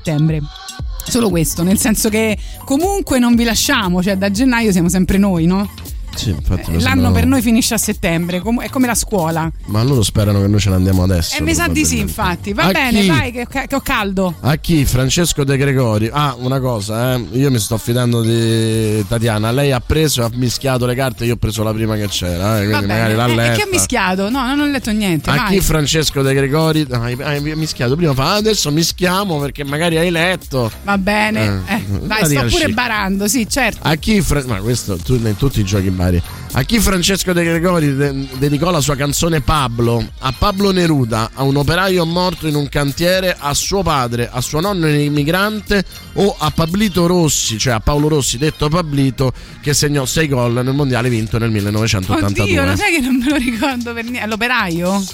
Solo 1.06 1.30
questo, 1.30 1.62
nel 1.62 1.78
senso 1.78 2.08
che 2.08 2.36
comunque 2.64 3.18
non 3.18 3.34
vi 3.34 3.44
lasciamo, 3.44 4.02
cioè 4.02 4.16
da 4.16 4.30
gennaio 4.30 4.72
siamo 4.72 4.88
sempre 4.88 5.16
noi, 5.16 5.46
no? 5.46 5.68
Sì, 6.14 6.34
L'anno 6.48 6.80
sembra- 6.80 7.10
per 7.12 7.26
noi 7.26 7.40
finisce 7.42 7.74
a 7.74 7.78
settembre, 7.78 8.38
è 8.60 8.68
come 8.70 8.86
la 8.86 8.94
scuola. 8.96 9.48
Ma 9.66 9.82
loro 9.84 10.02
sperano 10.02 10.40
che 10.40 10.48
noi 10.48 10.58
ce 10.58 10.68
ne 10.70 10.74
andiamo 10.74 11.04
adesso. 11.04 11.36
E 11.36 11.42
mi 11.42 11.54
sa 11.54 11.68
di 11.68 11.84
sì, 11.84 11.98
infatti. 12.00 12.52
Va 12.52 12.64
A 12.64 12.70
bene, 12.72 13.00
chi? 13.02 13.06
vai, 13.08 13.30
che, 13.30 13.46
che 13.46 13.74
ho 13.74 13.80
caldo. 13.80 14.34
A 14.40 14.56
chi? 14.56 14.84
Francesco 14.84 15.44
De 15.44 15.56
Gregori. 15.56 16.10
Ah, 16.12 16.34
una 16.38 16.58
cosa, 16.58 17.14
eh. 17.14 17.24
Io 17.32 17.50
mi 17.52 17.58
sto 17.60 17.78
fidando 17.78 18.20
di 18.22 19.04
Tatiana. 19.06 19.52
Lei 19.52 19.70
ha 19.70 19.78
preso 19.80 20.22
e 20.22 20.24
ha 20.24 20.30
mischiato 20.34 20.86
le 20.86 20.96
carte. 20.96 21.24
Io 21.24 21.34
ho 21.34 21.36
preso 21.36 21.62
la 21.62 21.72
prima 21.72 21.94
che 21.94 22.08
c'era. 22.08 22.58
Eh, 22.60 22.66
Va 22.66 22.78
quindi 22.78 22.86
bene. 22.86 23.00
magari 23.00 23.14
l'ha 23.14 23.26
Eh, 23.26 23.34
letta. 23.36 23.54
che 23.54 23.62
ha 23.62 23.68
mischiato? 23.70 24.28
No, 24.28 24.44
non 24.46 24.58
ho 24.60 24.66
letto 24.66 24.90
niente. 24.90 25.30
A 25.30 25.36
vai. 25.36 25.54
chi 25.54 25.60
Francesco 25.60 26.22
De 26.22 26.34
Gregori? 26.34 26.84
Hai, 26.90 27.16
hai 27.22 27.40
mischiato 27.54 27.94
prima. 27.94 28.12
Fa, 28.14 28.32
"Ah, 28.32 28.34
adesso 28.34 28.72
mischiamo 28.72 29.38
perché 29.38 29.62
magari 29.62 29.96
hai 29.98 30.10
letto. 30.10 30.68
Va 30.82 30.98
bene, 30.98 31.62
Eh, 31.66 31.74
eh, 31.74 31.84
radical 32.08 32.26
sto 32.48 32.56
pure 32.56 32.64
chic. 32.66 32.74
barando, 32.74 33.28
sì, 33.28 33.48
certo. 33.48 33.78
A 33.82 33.94
chi 33.94 34.20
Fra- 34.20 34.42
ma 34.46 34.56
questo 34.56 34.96
tu 34.96 35.14
in 35.14 35.36
tutti 35.36 35.60
i 35.60 35.64
giochi 35.64 35.90
vari. 36.08 36.22
A 36.52 36.62
chi 36.62 36.80
Francesco 36.80 37.32
De 37.32 37.44
Gregori 37.44 37.94
de- 37.94 38.26
dedicò 38.38 38.70
la 38.70 38.80
sua 38.80 38.96
canzone 38.96 39.40
Pablo? 39.40 40.04
A 40.20 40.34
Pablo 40.36 40.70
Neruda, 40.72 41.30
a 41.34 41.42
un 41.42 41.56
operaio 41.56 42.04
morto 42.06 42.46
in 42.46 42.54
un 42.54 42.68
cantiere, 42.68 43.36
a 43.38 43.54
suo 43.54 43.82
padre, 43.82 44.28
a 44.30 44.40
suo 44.40 44.60
nonno 44.60 44.88
immigrante 44.88 45.84
o 46.14 46.34
a 46.38 46.50
Pablito 46.50 47.06
Rossi, 47.06 47.58
cioè 47.58 47.74
a 47.74 47.80
Paolo 47.80 48.08
Rossi, 48.08 48.38
detto 48.38 48.68
Pablito, 48.68 49.32
che 49.60 49.74
segnò 49.74 50.04
6 50.04 50.28
gol 50.28 50.52
nel 50.64 50.74
mondiale 50.74 51.08
vinto 51.08 51.38
nel 51.38 51.50
1982. 51.50 52.42
Oddio, 52.42 52.64
lo 52.64 52.76
sai 52.76 52.92
che 52.92 53.00
non 53.00 53.16
me 53.16 53.28
lo 53.28 53.36
ricordo 53.36 53.92
per 53.92 54.04
niente. 54.04 54.26
L'operaio? 54.26 55.04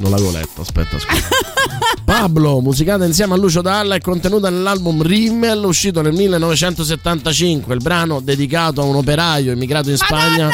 Non 0.00 0.10
l'avevo 0.10 0.30
letto, 0.30 0.62
aspetta, 0.62 0.98
scusa. 0.98 1.28
Pablo, 2.04 2.60
musicata 2.60 3.04
insieme 3.04 3.34
a 3.34 3.36
Lucio 3.36 3.60
Dalla 3.60 3.94
e 3.94 4.00
contenuta 4.00 4.48
nell'album 4.48 5.02
Rimmel, 5.02 5.62
uscito 5.64 6.00
nel 6.00 6.12
1975. 6.14 7.74
Il 7.74 7.80
brano 7.82 8.20
dedicato 8.20 8.80
a 8.80 8.84
un 8.84 8.96
operaio 8.96 9.52
immigrato 9.52 9.90
in 9.90 9.96
Spagna. 9.96 10.50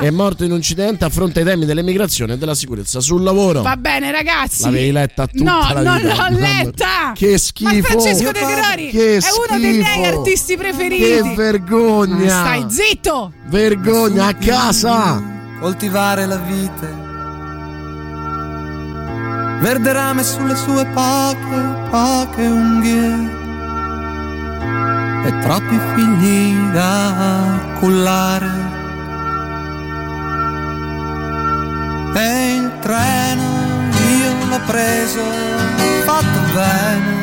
È 0.00 0.08
morto 0.10 0.44
in 0.44 0.50
un 0.50 0.58
incidente 0.58 1.04
a 1.04 1.08
fronte 1.08 1.40
ai 1.40 1.44
temi 1.46 1.64
dell'emigrazione 1.64 2.34
e 2.34 2.38
della 2.38 2.54
sicurezza 2.54 3.00
sul 3.00 3.22
lavoro. 3.22 3.62
Va 3.62 3.76
bene, 3.76 4.10
ragazzi. 4.12 4.62
L'avevi 4.62 4.92
letta 4.92 5.26
tutta 5.26 5.44
No, 5.44 5.72
la 5.72 5.82
non 5.82 6.00
vita. 6.00 6.30
l'ho 6.30 6.38
letta. 6.38 7.12
Che 7.14 7.38
schifo. 7.38 7.74
Ma 7.74 7.82
Francesco 7.82 8.30
De 8.30 8.40
Gregori 8.40 8.90
Che 8.90 9.16
è 9.16 9.20
uno 9.48 9.58
dei 9.60 9.76
miei 9.78 10.04
artisti 10.04 10.56
preferiti. 10.56 11.02
Che 11.02 11.34
vergogna. 11.34 12.28
Stai 12.28 12.66
zitto. 12.68 13.32
Vergogna 13.48 14.26
a 14.26 14.34
casa. 14.34 15.22
coltivare 15.60 16.26
la 16.26 16.36
vite. 16.36 17.05
Verde 19.60 19.92
rame 19.92 20.22
sulle 20.22 20.54
sue 20.54 20.84
poche, 20.86 21.88
poche 21.90 22.46
unghie. 22.46 23.44
E 25.24 25.38
troppi 25.40 25.80
figli 25.94 26.70
da 26.72 27.58
cullare. 27.78 28.50
E 32.14 32.54
il 32.54 32.72
treno 32.80 33.42
io 34.18 34.46
l'ho 34.48 34.60
preso, 34.66 35.22
fatto 36.04 36.40
bene. 36.54 37.14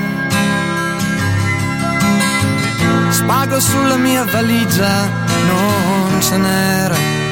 Spago 3.09 3.59
sulla 3.59 3.95
mia 3.95 4.25
valigia, 4.25 5.07
non 5.47 6.19
ce 6.19 6.37
n'era 6.37 7.22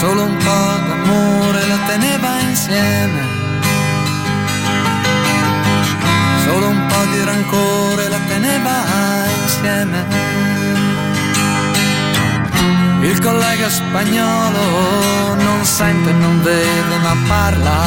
solo 0.00 0.22
un 0.22 0.36
po' 0.38 0.72
d'amore 0.86 1.66
la 1.66 1.78
teneva 1.86 2.40
insieme. 2.48 3.20
Solo 6.44 6.68
un 6.68 6.86
po' 6.86 7.04
di 7.12 7.22
rancore 7.22 8.08
la 8.08 8.20
teneva 8.32 8.76
insieme. 9.42 9.98
Il 13.10 13.18
collega 13.20 13.68
spagnolo 13.68 15.34
non 15.34 15.64
sente, 15.64 16.12
non 16.12 16.42
vede, 16.42 16.96
ma 17.02 17.14
parla 17.28 17.80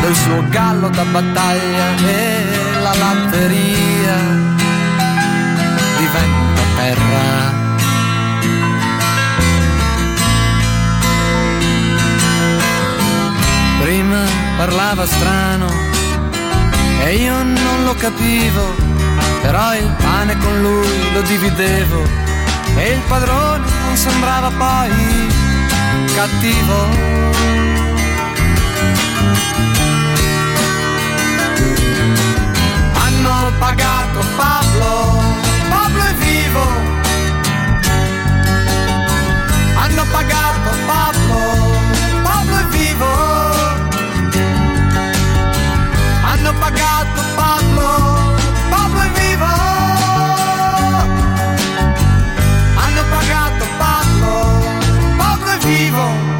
del 0.00 0.14
suo 0.14 0.42
gallo 0.48 0.88
da 0.88 1.04
battaglia 1.04 1.86
e 1.96 2.80
la 2.82 2.94
latteria 2.94 3.91
parlava 14.64 15.04
strano 15.04 15.66
e 17.00 17.16
io 17.16 17.42
non 17.42 17.84
lo 17.84 17.94
capivo, 17.94 18.64
però 19.40 19.74
il 19.74 19.92
pane 20.00 20.38
con 20.38 20.60
lui 20.60 21.12
lo 21.12 21.20
dividevo 21.22 22.00
e 22.76 22.92
il 22.92 23.00
padrone 23.08 23.66
non 23.86 23.96
sembrava 23.96 24.50
poi 24.50 24.92
cattivo. 26.14 26.76
Hanno 33.02 33.52
pagato 33.58 34.20
Pablo, 34.36 35.22
Pablo 35.70 36.02
è 36.04 36.14
vivo. 36.14 36.64
Hanno 39.74 40.04
pagato 40.12 40.70
Pablo, 40.86 41.51
Hanno 46.52 46.60
pagato 46.60 47.22
Pablo, 47.34 48.36
Pablo 48.68 49.00
è 49.00 49.10
vivo. 49.20 49.46
Hanno 52.76 53.02
pagato 53.08 53.64
Pablo, 53.78 54.34
Pablo 55.16 55.50
è 55.50 55.58
vivo. 55.64 56.30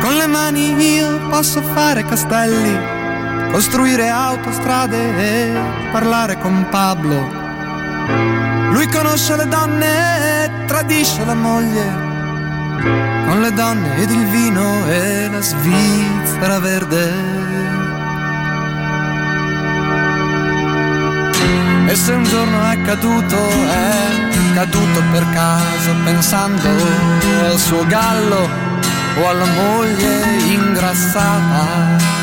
Con 0.00 0.14
le 0.14 0.26
mani 0.28 0.94
io 0.94 1.18
posso 1.28 1.60
fare 1.60 2.04
castelli, 2.04 2.91
costruire 3.52 4.08
autostrade 4.08 4.98
e 5.18 5.52
parlare 5.92 6.38
con 6.38 6.66
Pablo. 6.70 7.40
Lui 8.72 8.86
conosce 8.86 9.36
le 9.36 9.46
donne 9.46 10.44
e 10.44 10.64
tradisce 10.66 11.22
la 11.24 11.34
moglie. 11.34 12.10
Con 13.28 13.42
le 13.42 13.52
donne 13.52 13.96
ed 13.98 14.10
il 14.10 14.24
vino 14.28 14.86
e 14.86 15.28
la 15.30 15.40
Svizzera 15.42 16.58
verde. 16.60 17.12
E 21.88 21.94
se 21.94 22.12
un 22.12 22.24
giorno 22.24 22.70
è 22.70 22.80
caduto, 22.82 23.36
è 23.48 24.54
caduto 24.54 25.02
per 25.12 25.28
caso, 25.30 25.94
pensando 26.04 26.68
al 27.50 27.58
suo 27.58 27.86
gallo 27.86 28.48
o 29.20 29.28
alla 29.28 29.44
moglie 29.44 30.38
ingrassata 30.54 32.21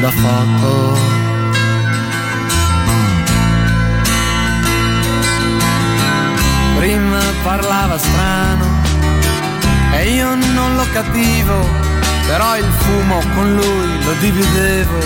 da 0.00 0.10
foto. 0.10 0.98
Prima 6.76 7.18
parlava 7.42 7.98
strano 7.98 8.64
e 9.92 10.10
io 10.14 10.34
non 10.54 10.76
lo 10.76 10.86
capivo, 10.92 11.68
però 12.26 12.56
il 12.56 12.70
fumo 12.78 13.20
con 13.34 13.54
lui 13.54 14.04
lo 14.04 14.12
dividevo 14.20 14.98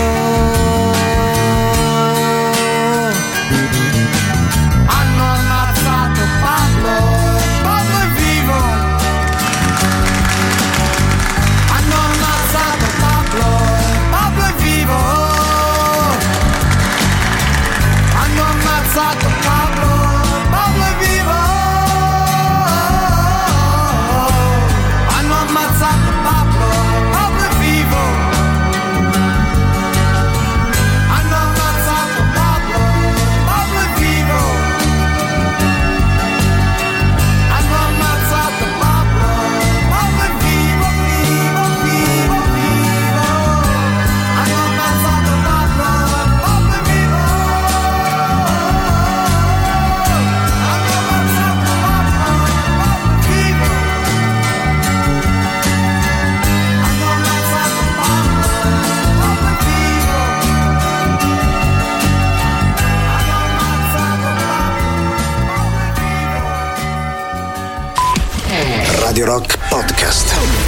Radio 69.14 69.26
Rock 69.26 69.56
Podcast. 69.70 70.63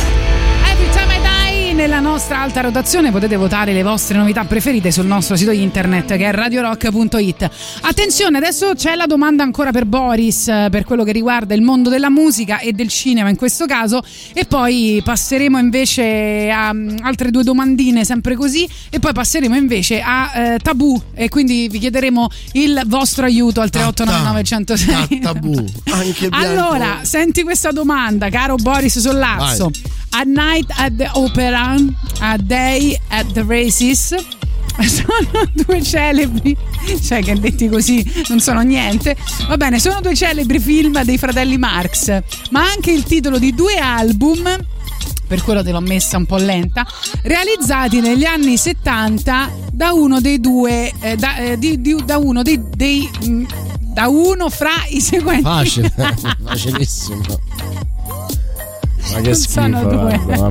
Nostra 2.06 2.40
alta 2.40 2.60
rotazione 2.60 3.10
potete 3.10 3.34
votare 3.34 3.72
le 3.72 3.82
vostre 3.82 4.16
novità 4.16 4.44
preferite 4.44 4.92
sul 4.92 5.06
nostro 5.06 5.34
sito 5.34 5.50
internet 5.50 6.16
che 6.16 6.28
è 6.28 6.30
radiorock.it. 6.30 7.50
Attenzione, 7.80 8.38
adesso 8.38 8.74
c'è 8.74 8.94
la 8.94 9.06
domanda 9.06 9.42
ancora 9.42 9.72
per 9.72 9.86
Boris 9.86 10.46
eh, 10.46 10.68
per 10.70 10.84
quello 10.84 11.02
che 11.02 11.10
riguarda 11.10 11.52
il 11.52 11.62
mondo 11.62 11.90
della 11.90 12.08
musica 12.08 12.60
e 12.60 12.72
del 12.72 12.88
cinema 12.88 13.28
in 13.28 13.34
questo 13.34 13.66
caso 13.66 14.04
e 14.32 14.44
poi 14.44 15.02
passeremo 15.04 15.58
invece 15.58 16.48
a 16.48 16.72
mm, 16.72 16.98
altre 17.02 17.32
due 17.32 17.42
domandine 17.42 18.04
sempre 18.04 18.36
così 18.36 18.68
e 18.88 19.00
poi 19.00 19.12
passeremo 19.12 19.56
invece 19.56 20.00
a 20.00 20.30
eh, 20.32 20.58
Tabù 20.58 21.02
e 21.12 21.28
quindi 21.28 21.66
vi 21.68 21.80
chiederemo 21.80 22.28
il 22.52 22.82
vostro 22.86 23.24
aiuto 23.24 23.60
al 23.60 23.70
3899 23.70 24.44
106. 24.44 25.18
Tabù. 25.18 25.64
Anche 25.90 26.28
bianco. 26.28 26.36
Allora, 26.36 27.00
senti 27.02 27.42
questa 27.42 27.72
domanda, 27.72 28.30
caro 28.30 28.54
Boris 28.54 28.96
Sollazzo. 29.00 29.70
A 30.18 30.22
night 30.24 30.70
at 30.78 30.94
the 30.96 31.10
opera, 31.12 31.76
a 32.20 32.38
day 32.38 32.98
at 33.08 33.26
the 33.32 33.42
races. 33.44 34.14
Sono 34.80 35.46
due 35.52 35.82
celebri, 35.82 36.56
cioè 37.02 37.22
che 37.22 37.38
detti 37.38 37.68
così 37.68 38.04
non 38.28 38.40
sono 38.40 38.60
niente. 38.60 39.14
Va 39.48 39.56
bene, 39.56 39.78
sono 39.78 40.00
due 40.00 40.14
celebri 40.14 40.58
film 40.58 41.02
dei 41.02 41.16
fratelli 41.18 41.56
Marx, 41.58 42.22
ma 42.50 42.62
anche 42.70 42.92
il 42.92 43.02
titolo 43.04 43.38
di 43.38 43.54
due 43.54 43.76
album 43.78 44.42
per 45.26 45.42
quello 45.42 45.62
te 45.62 45.72
l'ho 45.72 45.80
messa 45.80 46.16
un 46.18 46.24
po' 46.26 46.36
lenta, 46.36 46.86
realizzati 47.22 48.00
negli 48.00 48.24
anni 48.24 48.56
70 48.56 49.50
da 49.72 49.92
uno 49.92 50.20
dei 50.20 50.40
due, 50.40 50.92
eh, 51.00 51.16
da, 51.16 51.36
eh, 51.36 51.58
di- 51.58 51.80
di- 51.80 52.02
da 52.04 52.16
uno 52.18 52.42
dei, 52.42 52.62
dei, 52.74 53.10
mm, 53.26 53.44
da 53.92 54.08
uno 54.08 54.48
fra 54.50 54.84
i 54.90 55.00
seguenti. 55.00 55.42
Facile, 55.42 55.92
facilissimo. 56.44 57.22
Ma 59.12 59.20
che 59.20 59.28
Non 59.28 59.34
schifo, 59.34 59.60
sono 59.60 59.82
due. 59.84 60.18
guarda, 60.18 60.48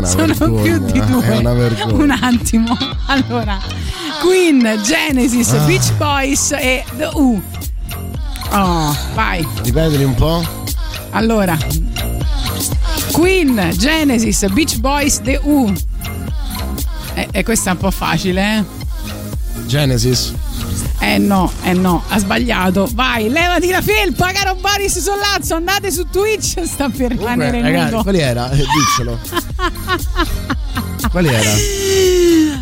ma 0.00 0.06
sono 0.06 0.26
vergogna, 0.26 0.62
più 0.62 0.78
di 0.92 1.04
due. 1.06 1.24
È 1.26 1.36
una 1.38 1.52
vergogna. 1.54 1.94
Un 2.04 2.10
attimo. 2.10 2.76
Allora, 3.06 3.58
Queen, 4.22 4.80
Genesis, 4.84 5.52
Ah. 5.52 5.64
Beach 5.64 5.92
Boys 5.96 6.52
e 6.52 6.84
The 6.96 7.10
Who. 7.12 7.40
Oh, 8.52 8.96
vai. 9.14 9.46
Ripetili 9.62 10.04
un 10.04 10.14
po'. 10.14 10.42
Allora, 11.10 11.56
Queen, 13.12 13.72
Genesis, 13.76 14.46
Beach 14.52 14.78
Boys, 14.78 15.20
The 15.22 15.40
Who. 15.42 15.72
E, 17.14 17.28
e 17.30 17.42
questa 17.44 17.70
è 17.70 17.72
un 17.72 17.78
po' 17.78 17.90
facile, 17.90 18.58
eh? 18.58 18.64
Genesis. 19.66 20.32
Eh 21.08 21.18
no, 21.18 21.52
eh 21.62 21.72
no, 21.72 22.02
ha 22.08 22.18
sbagliato. 22.18 22.88
Vai, 22.92 23.28
levati 23.28 23.70
la 23.70 23.80
felpa, 23.80 24.32
caro 24.32 24.56
Boris 24.56 24.98
Sollazzo, 24.98 25.54
andate 25.54 25.92
su 25.92 26.08
Twitch, 26.10 26.60
sta 26.64 26.88
per 26.88 27.12
rimanere 27.12 27.60
nudo. 27.60 28.02
quali 28.02 28.18
era? 28.18 28.50
Eh, 28.50 28.56
diccelo. 28.56 29.18
Quali 31.08 31.28
era? 31.28 31.50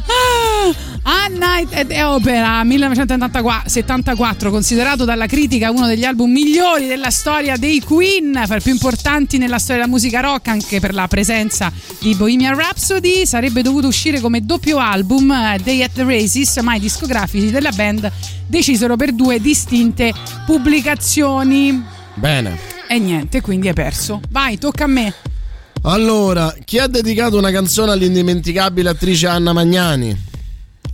Ah, 0.07 0.75
A 1.07 1.29
Night 1.29 1.75
at 1.75 1.87
the 1.89 2.03
Opera 2.03 2.63
1974, 2.65 4.51
considerato 4.51 5.05
dalla 5.05 5.27
critica 5.27 5.71
uno 5.71 5.87
degli 5.87 6.05
album 6.05 6.31
migliori 6.31 6.87
della 6.87 7.11
storia 7.11 7.59
dei 7.59 7.83
Queen, 7.83 8.43
fra 8.47 8.57
i 8.57 8.63
più 8.63 8.73
importanti 8.73 9.37
nella 9.37 9.59
storia 9.59 9.83
della 9.83 9.93
musica 9.93 10.21
rock, 10.21 10.49
anche 10.49 10.81
per 10.81 10.95
la 10.95 11.07
presenza 11.07 11.71
di 12.01 12.15
Bohemian 12.15 12.57
Rhapsody, 12.57 13.27
sarebbe 13.27 13.61
dovuto 13.61 13.87
uscire 13.87 14.19
come 14.19 14.47
doppio 14.47 14.79
album 14.79 15.31
eh, 15.31 15.59
Day 15.63 15.83
at 15.83 15.93
the 15.93 16.05
Races, 16.05 16.57
ma 16.59 16.75
i 16.75 16.81
discografici 16.81 17.51
della 17.51 17.73
band 17.73 18.11
decisero 18.47 18.97
per 18.97 19.13
due 19.13 19.41
distinte 19.41 20.11
pubblicazioni. 20.47 21.85
Bene. 22.15 22.59
E 22.89 22.99
niente, 22.99 23.43
quindi 23.43 23.69
hai 23.69 23.75
perso. 23.75 24.23
Vai, 24.31 24.57
tocca 24.57 24.85
a 24.85 24.89
me. 24.89 25.13
Allora, 25.83 26.55
chi 26.65 26.79
ha 26.79 26.87
dedicato 26.87 27.37
una 27.37 27.51
canzone 27.51 27.93
all'indimenticabile 27.93 28.89
attrice 28.89 29.27
Anna 29.27 29.53
Magnani? 29.53 30.33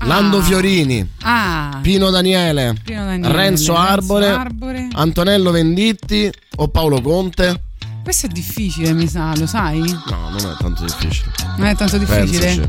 Lando 0.04 0.40
Fiorini, 0.42 1.06
Ah, 1.22 1.78
Pino 1.82 2.10
Daniele, 2.10 2.74
Pino 2.84 3.04
Daniele, 3.04 3.32
Renzo 3.32 3.74
Renzo 3.74 3.76
Arbore, 3.76 4.28
Arbore. 4.28 4.88
Antonello 4.92 5.50
Venditti 5.50 6.30
o 6.56 6.68
Paolo 6.68 7.00
Conte? 7.02 7.64
questo 8.02 8.26
è 8.26 8.28
difficile, 8.30 8.92
mi 8.92 9.06
sa, 9.06 9.34
lo 9.36 9.46
sai? 9.46 9.78
No, 9.78 10.30
non 10.30 10.38
è 10.38 10.56
tanto 10.58 10.84
difficile. 10.84 11.30
Non 11.58 11.66
è 11.66 11.76
tanto 11.76 11.98
difficile. 11.98 12.46
Pensaci. 12.46 12.68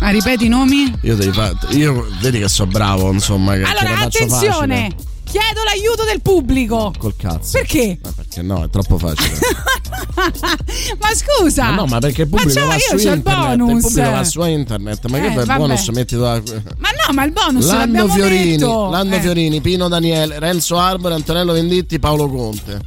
Ah, 0.00 0.10
ripeti 0.10 0.46
i 0.46 0.48
nomi? 0.48 0.92
Io 1.02 1.14
devi 1.14 1.32
fare. 1.32 1.54
Io 1.70 2.06
vedi 2.20 2.38
che 2.40 2.48
so 2.48 2.66
bravo, 2.66 3.12
insomma. 3.12 3.54
Che, 3.54 3.62
Allora, 3.62 3.98
attenzione! 4.00 4.90
facile. 4.90 5.14
Chiedo 5.38 5.62
l'aiuto 5.64 6.04
del 6.04 6.22
pubblico. 6.22 6.92
Col 6.98 7.14
cazzo. 7.16 7.58
Perché? 7.58 7.98
Ma 8.02 8.10
perché 8.16 8.40
no, 8.42 8.64
è 8.64 8.70
troppo 8.70 8.96
facile. 8.96 9.38
Ma 10.98 11.08
scusa! 11.14 11.64
Ma 11.70 11.74
no, 11.74 11.86
ma 11.86 11.98
perché 11.98 12.22
il 12.22 12.28
pubblico 12.28 12.66
va 12.66 12.76
su 12.78 12.94
il 12.94 13.00
internet. 13.02 13.50
Il 13.50 13.56
bonus. 13.58 13.82
pubblico 13.82 14.10
va 14.10 14.24
su 14.24 14.42
internet. 14.44 15.06
Ma 15.08 15.18
Eh, 15.18 15.20
che 15.20 15.30
per 15.34 15.44
vabbè. 15.46 15.58
bonus 15.58 15.88
metti 15.88 16.16
da. 16.16 16.40
Ma 16.78 16.88
no, 16.90 17.12
ma 17.12 17.24
il 17.24 17.32
bonus 17.32 17.66
Lando 17.70 18.08
Fiorini, 18.08 18.56
detto. 18.56 18.88
Lando 18.90 19.16
Eh. 19.16 19.20
Fiorini, 19.20 19.60
Pino 19.60 19.88
Daniele, 19.88 20.38
Renzo 20.38 20.78
Arbore, 20.78 21.14
Antonello 21.14 21.52
Venditti, 21.52 21.98
Paolo 21.98 22.28
Conte. 22.30 22.80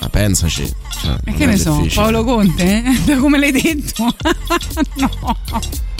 Ma 0.00 0.08
pensaci. 0.08 0.70
Cioè, 1.02 1.16
E 1.24 1.32
che 1.34 1.46
ne 1.46 1.56
so, 1.56 1.76
difficile. 1.76 2.02
Paolo 2.02 2.24
Conte? 2.24 2.82
Da 3.06 3.16
come 3.16 3.38
l'hai 3.38 3.52
detto? 3.52 4.04
no. 4.96 5.36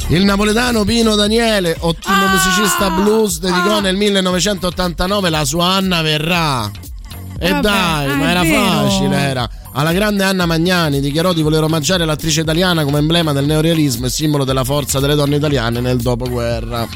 Il 0.08 0.24
napoletano 0.24 0.84
Pino 0.84 1.14
Daniele, 1.16 1.76
ottimo 1.80 2.14
Ah! 2.14 2.28
musicista 2.30 2.90
blues, 2.90 3.38
dedicò 3.40 3.80
nel 3.80 3.96
1989 3.96 5.30
la 5.30 5.44
sua 5.44 5.66
Anna 5.74 6.02
Verrà. 6.02 6.70
E 7.38 7.50
Vabbè, 7.50 7.60
dai, 7.60 8.10
ah, 8.10 8.14
ma 8.14 8.30
era 8.30 8.42
vero. 8.42 8.64
facile, 8.88 9.16
era. 9.18 9.50
Alla 9.72 9.92
grande 9.92 10.24
Anna 10.24 10.46
Magnani 10.46 11.00
dichiarò 11.00 11.32
di 11.34 11.42
voler 11.42 11.62
omaggiare 11.64 12.04
l'attrice 12.06 12.40
italiana 12.42 12.84
come 12.84 12.98
emblema 12.98 13.32
del 13.32 13.44
neorealismo 13.46 14.06
e 14.06 14.10
simbolo 14.10 14.44
della 14.44 14.64
forza 14.64 15.00
delle 15.00 15.14
donne 15.14 15.36
italiane 15.36 15.80
nel 15.80 15.98
dopoguerra. 16.00 16.86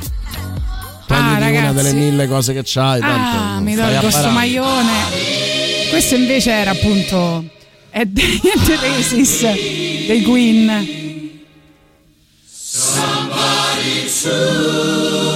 Togliti 1.06 1.28
una 1.30 1.38
ragazzi. 1.40 1.74
delle 1.74 1.92
mille 1.92 2.28
cose 2.28 2.52
che 2.54 2.62
c'hai, 2.64 3.00
tanto 3.00 3.36
Ah, 3.36 3.60
mi 3.60 3.72
sto 3.74 3.82
parare. 3.82 4.30
maglione. 4.30 5.49
Questo 5.90 6.14
invece 6.14 6.50
era 6.52 6.70
appunto 6.70 7.44
è 7.90 8.06
The 8.06 8.76
Races 8.80 9.40
dei 10.06 10.22
Queen. 10.22 10.98
Each 13.82 15.29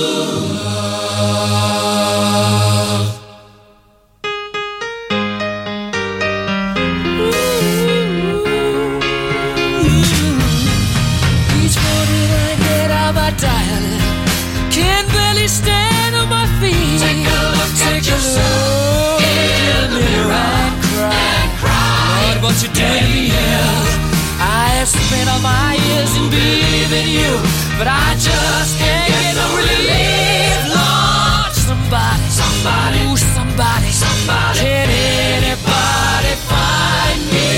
I 25.25 25.31
have 25.31 25.37
spent 25.37 25.37
all 25.37 25.41
my 25.41 25.75
years 25.75 26.17
in 26.17 26.29
believing 26.31 27.09
you. 27.09 27.33
But 27.79 27.89
I 27.89 28.15
just 28.15 28.79
can't 28.79 29.09
get 29.09 29.35
no 29.35 29.57
relief. 29.57 30.69
Lord, 30.69 31.53
somebody 31.53 32.29
Somebody 32.29 32.99
Ooh, 33.09 33.17
somebody 33.17 33.91
Somebody 33.91 34.59
Can 34.61 34.89
anybody 34.91 36.35
find 36.49 37.21
me? 37.33 37.49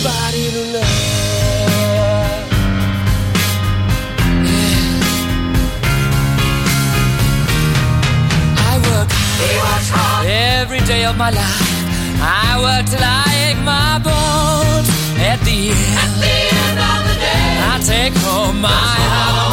Somebody 0.00 0.50
to 0.52 0.62
love. 0.72 0.88
I 8.56 8.78
work 8.88 9.08
hard. 9.92 10.26
every 10.26 10.80
day 10.80 11.04
of 11.04 11.16
my 11.16 11.30
life. 11.30 11.70
I 12.20 12.58
work 12.60 12.86
till 12.88 13.02
I 13.02 13.50
ache 13.50 13.64
my 13.64 13.98
bones. 14.02 14.21
At 15.72 16.10
the 16.20 16.34
end, 16.60 16.78
of 16.78 17.00
the 17.08 17.16
day, 17.20 17.46
I 17.72 17.80
take 17.84 18.14
home 18.24 18.60
my 18.60 18.68
hard 18.68 19.51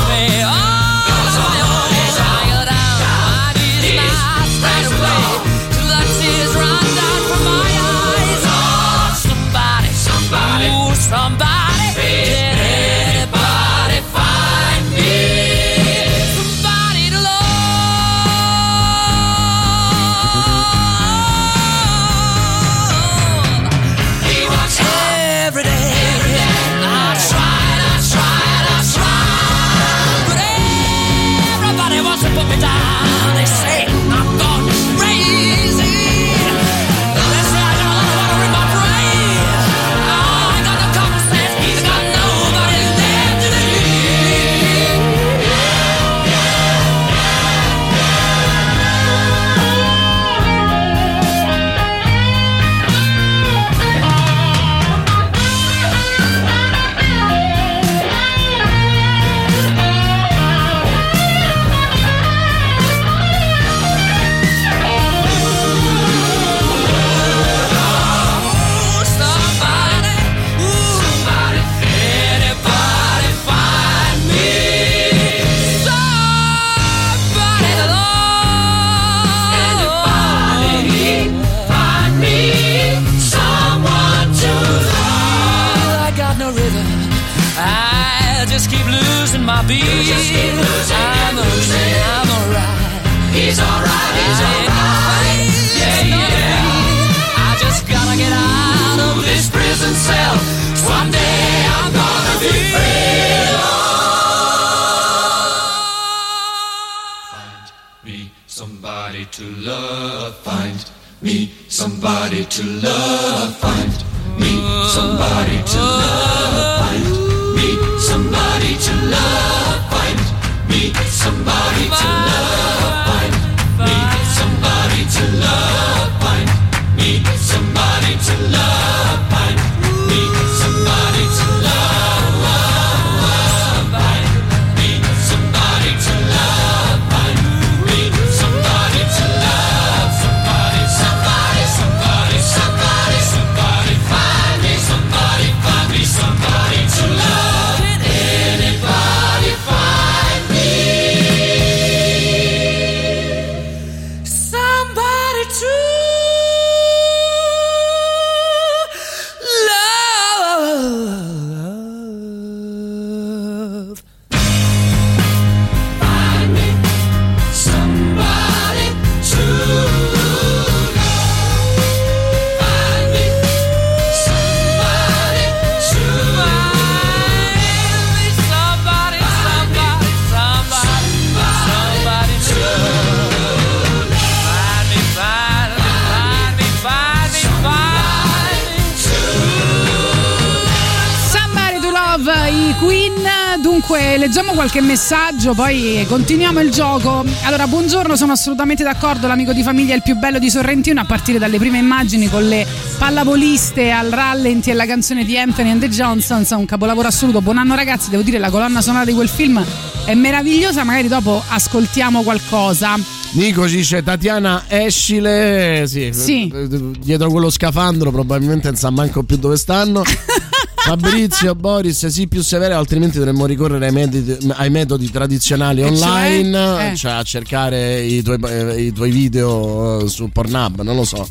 messaggio, 195.10 195.55
poi 195.55 196.05
continuiamo 196.07 196.60
il 196.60 196.70
gioco. 196.70 197.26
Allora, 197.45 197.66
buongiorno, 197.66 198.16
sono 198.16 198.34
assolutamente 198.34 198.84
d'accordo. 198.84 199.26
L'amico 199.26 199.53
di 199.53 199.64
famiglia 199.64 199.93
è 199.93 199.95
il 199.95 200.03
più 200.03 200.16
bello 200.16 200.38
di 200.38 200.51
Sorrentino, 200.51 201.01
a 201.01 201.05
partire 201.05 201.39
dalle 201.39 201.57
prime 201.57 201.80
immagini 201.80 202.30
con 202.30 202.47
le 202.47 202.64
pallavoliste 202.99 203.89
al 203.89 204.12
rallenti 204.12 204.70
e 204.70 204.74
la 204.76 204.86
canzone 204.86 205.26
di 205.26 205.36
Anthony 205.36 205.72
and 205.72 205.82
the 205.82 205.89
Johnsons. 205.89 206.51
Un 206.51 206.66
capolavoro 206.66 207.07
assoluto. 207.07 207.41
Buon 207.41 207.57
anno, 207.57 207.74
ragazzi. 207.74 208.12
Devo 208.12 208.22
dire, 208.22 208.38
la 208.38 208.51
colonna 208.51 208.82
sonora 208.82 209.03
di 209.03 209.14
quel 209.14 209.30
film 209.30 209.66
è 210.05 210.14
meravigliosa. 210.14 210.84
Magari 210.84 211.07
dopo 211.07 211.41
ascoltiamo 211.47 212.22
qualcosa. 212.22 212.95
Nico 213.32 213.68
ci 213.68 213.78
dice 213.78 214.03
Tatiana 214.03 214.66
Escile. 214.68 215.86
Sì, 215.88 216.12
Sì. 216.14 216.53
dietro 216.99 217.32
quello 217.32 217.49
scafandro, 217.49 218.12
probabilmente 218.12 218.68
non 218.68 218.78
sa 218.78 218.91
manco 218.91 219.24
più 219.24 219.38
dove 219.38 219.57
stanno. 219.57 220.03
Fabrizio, 220.89 221.53
Boris, 221.53 222.07
sì, 222.07 222.27
più 222.27 222.41
severe, 222.41 222.73
altrimenti 222.73 223.17
dovremmo 223.19 223.45
ricorrere 223.45 223.85
ai 223.87 223.91
metodi, 223.91 224.37
ai 224.53 224.71
metodi 224.71 225.11
tradizionali 225.11 225.81
E 225.81 225.95
cioè? 225.95 226.07
online, 226.07 226.91
Eh. 226.91 226.95
cioè 226.95 227.11
a 227.11 227.21
cercare 227.23 228.01
i 228.01 228.23
tuoi, 228.23 228.39
eh, 228.47 228.81
i 228.85 228.91
tuoi 228.91 229.11
video 229.11 230.01
eh, 230.03 230.07
su 230.07 230.29
Pornhub, 230.31 230.81
non 230.81 230.95
lo 230.95 231.03
so. 231.03 231.27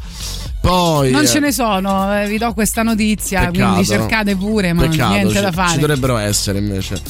Poi. 0.61 1.11
Non 1.11 1.25
eh, 1.25 1.27
ce 1.27 1.41
ne 1.41 1.51
sono, 1.51 2.21
eh, 2.21 2.29
vi 2.29 2.39
do 2.39 2.53
questa 2.53 2.83
notizia, 2.85 3.47
Peccato. 3.47 3.59
quindi 3.73 3.85
cercate 3.85 4.37
pure, 4.37 4.73
ma 4.73 4.83
Peccato, 4.87 5.13
niente 5.13 5.35
ci, 5.35 5.41
da 5.41 5.49
Ci 5.49 5.55
fare. 5.55 5.79
dovrebbero 5.81 6.17
essere 6.19 6.59
invece. 6.59 7.01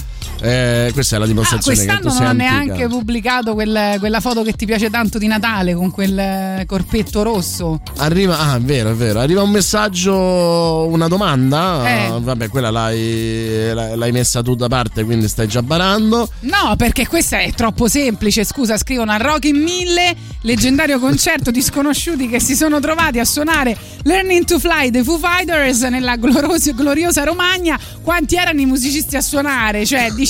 Eh, 0.41 0.91
questa 0.93 1.17
è 1.17 1.19
la 1.19 1.25
Ah, 1.25 1.29
dimostrazione 1.29 1.77
tu 1.77 1.85
quest'anno 1.85 2.15
non 2.15 2.23
ho 2.23 2.29
antica. 2.31 2.51
neanche 2.65 2.87
pubblicato 2.89 3.55
quel- 3.55 3.97
quella 3.99 4.21
foto 4.21 4.43
che 4.43 4.53
ti 4.53 4.67
piace 4.67 4.89
tanto 4.91 5.19
di 5.19 5.27
Natale 5.27 5.75
con 5.75 5.91
quel 5.91 6.19
eh, 6.19 6.65
corpetto 6.67 7.23
rosso. 7.23 7.81
Arriva, 7.97 8.39
ah, 8.39 8.57
è 8.57 8.61
vero, 8.61 8.91
è 8.91 8.95
vero. 8.95 9.19
Arriva 9.21 9.43
un 9.43 9.51
messaggio, 9.51 10.87
una 10.87 11.09
domanda. 11.09 11.89
Eh. 11.89 12.21
Vabbè, 12.21 12.49
quella 12.49 12.71
l'hai, 12.71 13.73
l'hai 13.75 14.13
messa 14.13 14.43
tu 14.43 14.55
da 14.55 14.69
parte, 14.69 15.05
quindi 15.05 15.29
stai 15.29 15.49
già 15.49 15.63
barando. 15.63 16.29
No, 16.41 16.75
perché 16.77 17.07
questa 17.07 17.39
è 17.41 17.53
troppo 17.53 17.89
semplice. 17.89 18.45
Scusa, 18.45 18.77
scrivono 18.79 19.11
a 19.13 19.17
Rocky 19.17 19.51
in 19.51 19.63
Mille, 19.63 20.15
leggendario 20.43 20.99
concerto 20.99 21.51
di 21.51 21.61
sconosciuti 21.63 22.29
che 22.29 22.41
si 22.41 22.55
sono 22.55 22.79
trovati 22.81 23.19
a 23.19 23.25
suonare 23.25 23.77
Learning 24.05 24.45
to 24.45 24.59
Fly 24.59 24.91
dei 24.91 25.03
Foo 25.03 25.19
Fighters 25.19 25.83
nella 25.83 26.17
gloriosa 26.17 27.25
Romagna. 27.25 27.79
Quanti 28.03 28.37
erano 28.37 28.61
i 28.61 28.67
musicisti 28.67 29.17
a 29.17 29.21
suonare? 29.21 29.85
Cioè 29.85 30.11
17, 30.13 30.28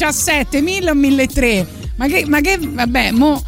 1000 0.61 0.91
o 0.91 0.95
1300? 0.95 1.87
Ma 1.97 2.07
che, 2.07 2.25
ma 2.27 2.41
che, 2.41 2.59
vabbè, 2.61 3.11
mo. 3.13 3.43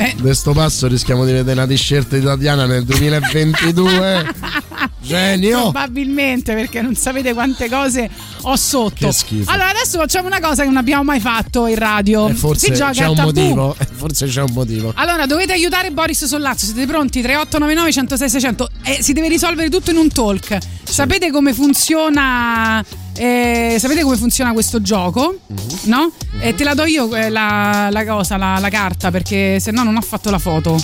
Eh, 0.00 0.14
Da 0.16 0.32
sto 0.32 0.52
passo 0.52 0.86
rischiamo 0.86 1.24
di 1.24 1.32
vedere 1.32 1.60
una 1.60 1.66
t-shirt 1.66 2.16
di 2.18 2.24
Tatiana 2.24 2.66
nel 2.66 2.84
2022. 2.84 4.26
Genio! 5.02 5.60
Probabilmente 5.62 6.54
perché 6.54 6.82
non 6.82 6.94
sapete 6.94 7.32
quante 7.32 7.68
cose 7.68 8.08
ho 8.42 8.54
sotto. 8.54 9.06
Che 9.06 9.12
schifo. 9.12 9.50
Allora 9.50 9.70
adesso 9.70 9.98
facciamo 9.98 10.28
una 10.28 10.38
cosa 10.38 10.62
che 10.62 10.68
non 10.68 10.76
abbiamo 10.76 11.02
mai 11.02 11.18
fatto 11.18 11.66
in 11.66 11.74
radio. 11.76 12.28
E 12.28 12.34
forse 12.34 12.66
si 12.66 12.72
gioca 12.74 12.92
c'è 12.92 13.06
un 13.08 13.16
motivo. 13.20 13.74
eh, 13.76 13.86
Forse 13.90 14.26
c'è 14.26 14.42
un 14.42 14.52
motivo. 14.52 14.92
Allora, 14.94 15.26
dovete 15.26 15.52
aiutare 15.52 15.90
Boris 15.90 16.26
Sollazzo. 16.26 16.66
Siete 16.66 16.86
pronti? 16.86 17.20
3899 17.20 17.92
106 17.92 18.28
600. 18.30 18.68
E 18.84 18.98
si 19.02 19.12
deve 19.12 19.26
risolvere 19.28 19.68
tutto 19.68 19.90
in 19.90 19.96
un 19.96 20.08
talk. 20.12 20.58
Sapete 20.84 21.32
come 21.32 21.52
funziona? 21.52 22.84
Eh, 23.18 23.76
sapete 23.78 24.02
come 24.02 24.16
funziona 24.16 24.52
questo 24.52 24.80
gioco? 24.80 25.38
Mhm. 25.46 25.58
No? 25.84 26.10
E 26.40 26.54
te 26.54 26.64
la 26.64 26.74
do 26.74 26.84
io 26.84 27.14
eh, 27.14 27.28
la, 27.28 27.88
la 27.90 28.04
cosa, 28.04 28.36
la, 28.36 28.58
la 28.60 28.68
carta, 28.68 29.10
perché 29.10 29.58
se 29.60 29.70
no 29.70 29.82
non 29.82 29.96
ho 29.96 30.00
fatto 30.00 30.30
la 30.30 30.38
foto. 30.38 30.80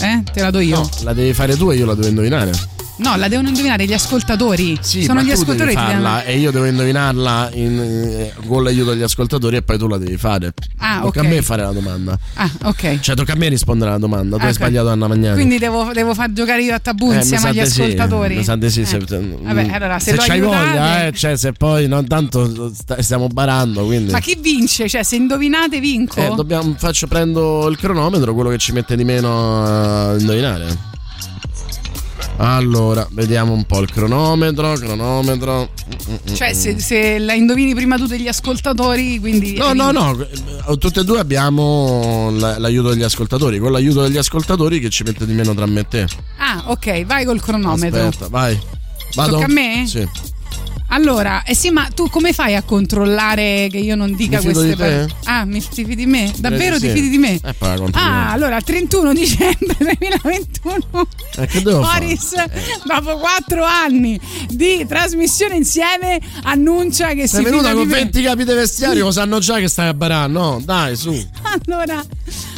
Eh? 0.00 0.22
Te 0.32 0.40
la 0.40 0.50
do 0.50 0.60
io. 0.60 0.78
No, 0.78 0.88
la 1.02 1.12
devi 1.12 1.32
fare 1.32 1.56
tu 1.56 1.70
e 1.70 1.76
io 1.76 1.86
la 1.86 1.94
devo 1.94 2.08
indovinare. 2.08 2.52
No, 2.98 3.16
la 3.16 3.28
devono 3.28 3.48
indovinare 3.48 3.84
gli 3.86 3.92
ascoltatori. 3.92 4.76
Sì, 4.80 5.04
Sono 5.04 5.22
gli 5.22 5.30
ascoltatori 5.30 5.74
che 5.74 5.80
farla 5.80 6.24
e 6.24 6.36
io 6.38 6.50
devo 6.50 6.64
indovinarla 6.66 7.50
in- 7.54 7.78
eh, 7.80 8.32
con 8.46 8.62
l'aiuto 8.64 8.90
degli 8.92 9.02
ascoltatori 9.02 9.56
e 9.56 9.62
poi 9.62 9.78
tu 9.78 9.86
la 9.86 9.98
devi 9.98 10.16
fare. 10.16 10.52
Ah, 10.78 11.00
tocca 11.02 11.20
ok. 11.20 11.26
a 11.26 11.28
me 11.28 11.42
fare 11.42 11.62
la 11.62 11.70
domanda. 11.72 12.18
Ah, 12.34 12.50
ok. 12.64 12.98
Cioè, 13.00 13.14
tocca 13.14 13.32
a 13.34 13.36
me 13.36 13.48
rispondere 13.48 13.90
alla 13.90 14.00
domanda. 14.00 14.36
Tu 14.36 14.42
Ah, 14.42 14.46
hai 14.46 14.50
ok. 14.50 14.56
sbagliato 14.56 14.88
Anna 14.88 15.06
Magnani. 15.06 15.34
Quindi 15.34 15.58
devo, 15.58 15.90
devo 15.92 16.12
far 16.14 16.32
giocare 16.32 16.62
io 16.62 16.74
a 16.74 16.78
tabù 16.80 17.12
Eh, 17.12 17.16
insieme 17.16 17.48
agli 17.48 17.60
di 17.62 17.70
sì, 17.70 17.82
ascoltatori. 17.82 18.36
mi 18.36 18.44
sa 18.44 18.56
di 18.56 18.70
sì, 18.70 18.80
Eh. 18.80 18.84
se, 18.86 18.98
Vabbè, 18.98 19.68
allora, 19.72 19.98
se, 20.00 20.10
lo 20.16 20.22
c'hai 20.22 20.30
aiutate- 20.40 20.66
voglia, 20.68 21.06
eh, 21.06 21.12
cioè, 21.12 21.36
se 21.36 21.52
poi 21.52 21.86
non 21.86 22.06
tanto 22.08 22.72
sta- 22.74 23.00
stiamo 23.00 23.28
barando, 23.28 23.84
quindi. 23.84 24.10
Ma 24.10 24.18
chi 24.18 24.36
vince? 24.40 24.88
Cioè, 24.88 25.04
se 25.04 25.14
indovinate, 25.16 25.78
vinco? 25.78 26.20
Eh, 26.20 26.34
dobbiamo, 26.34 26.74
faccio, 26.76 27.06
prendo 27.06 27.68
il 27.68 27.76
cronometro, 27.78 28.34
quello 28.34 28.50
che 28.50 28.58
ci 28.58 28.72
mette 28.72 28.96
di 28.96 29.04
meno 29.04 29.62
a 29.64 30.16
indovinare. 30.18 30.96
Allora, 32.38 33.06
vediamo 33.10 33.52
un 33.52 33.64
po' 33.64 33.80
il 33.80 33.90
cronometro. 33.90 34.72
Cronometro. 34.74 35.70
Mm, 35.86 36.14
mm, 36.14 36.34
Cioè, 36.34 36.50
mm. 36.50 36.52
se, 36.52 36.78
se 36.80 37.18
la 37.18 37.34
indovini 37.34 37.74
prima 37.74 37.96
tu 37.96 38.06
degli 38.06 38.28
ascoltatori, 38.28 39.18
quindi. 39.18 39.56
No, 39.56 39.72
no, 39.72 39.90
no, 39.90 40.16
eh, 40.20 40.78
tutte 40.78 41.00
e 41.00 41.04
due 41.04 41.18
abbiamo 41.18 42.30
l'aiuto 42.30 42.90
degli 42.90 43.02
ascoltatori. 43.02 43.58
Con 43.58 43.72
l'aiuto 43.72 44.02
degli 44.02 44.18
ascoltatori 44.18 44.78
che 44.78 44.88
ci 44.88 45.02
mette 45.02 45.26
di 45.26 45.32
meno 45.32 45.52
tra 45.52 45.66
me 45.66 45.80
e 45.80 45.88
te. 45.88 46.06
Ah, 46.38 46.64
ok, 46.66 47.04
vai 47.04 47.24
col 47.24 47.40
cronometro. 47.40 48.06
Aspetta, 48.06 48.28
vai. 48.28 48.58
Vado? 49.14 49.32
Tocca 49.32 49.44
a 49.46 49.48
me? 49.48 49.84
Sì. 49.86 50.08
Allora, 50.90 51.42
eh 51.44 51.54
sì, 51.54 51.70
ma 51.70 51.88
tu 51.94 52.08
come 52.08 52.32
fai 52.32 52.54
a 52.54 52.62
controllare 52.62 53.68
che 53.70 53.78
io 53.78 53.94
non 53.94 54.14
dica 54.14 54.40
queste 54.40 54.74
parole? 54.74 55.08
Ah, 55.24 55.44
mi 55.44 55.60
ti 55.60 55.84
fidi 55.84 55.94
di 55.94 56.06
me? 56.06 56.32
Davvero 56.38 56.78
ti 56.78 56.88
fidi 56.88 57.08
di 57.10 57.18
me? 57.18 57.34
Eh. 57.34 57.54
Ah, 57.92 58.30
allora, 58.30 58.60
31 58.60 59.12
dicembre 59.12 59.76
2021. 59.98 61.08
Eh, 61.36 61.46
che 61.46 61.62
devo? 61.62 61.80
Boris, 61.80 62.32
dopo 62.84 63.18
quattro 63.18 63.64
anni 63.64 64.18
di 64.48 64.86
trasmissione 64.88 65.56
insieme, 65.56 66.18
annuncia 66.44 67.08
che 67.08 67.28
Sei 67.28 67.40
si 67.40 67.44
venuta 67.44 67.68
fida 67.68 67.74
con 67.74 67.86
di 67.86 67.92
me. 67.92 67.98
20 68.00 68.22
capi 68.22 68.44
di 68.44 68.52
vestiario, 68.54 69.04
lo 69.04 69.10
sanno 69.10 69.38
già 69.40 69.58
che 69.58 69.68
stai 69.68 69.88
a 69.88 69.94
barare. 69.94 70.30
No, 70.32 70.60
dai, 70.64 70.96
su. 70.96 71.10
Allora, 71.66 72.04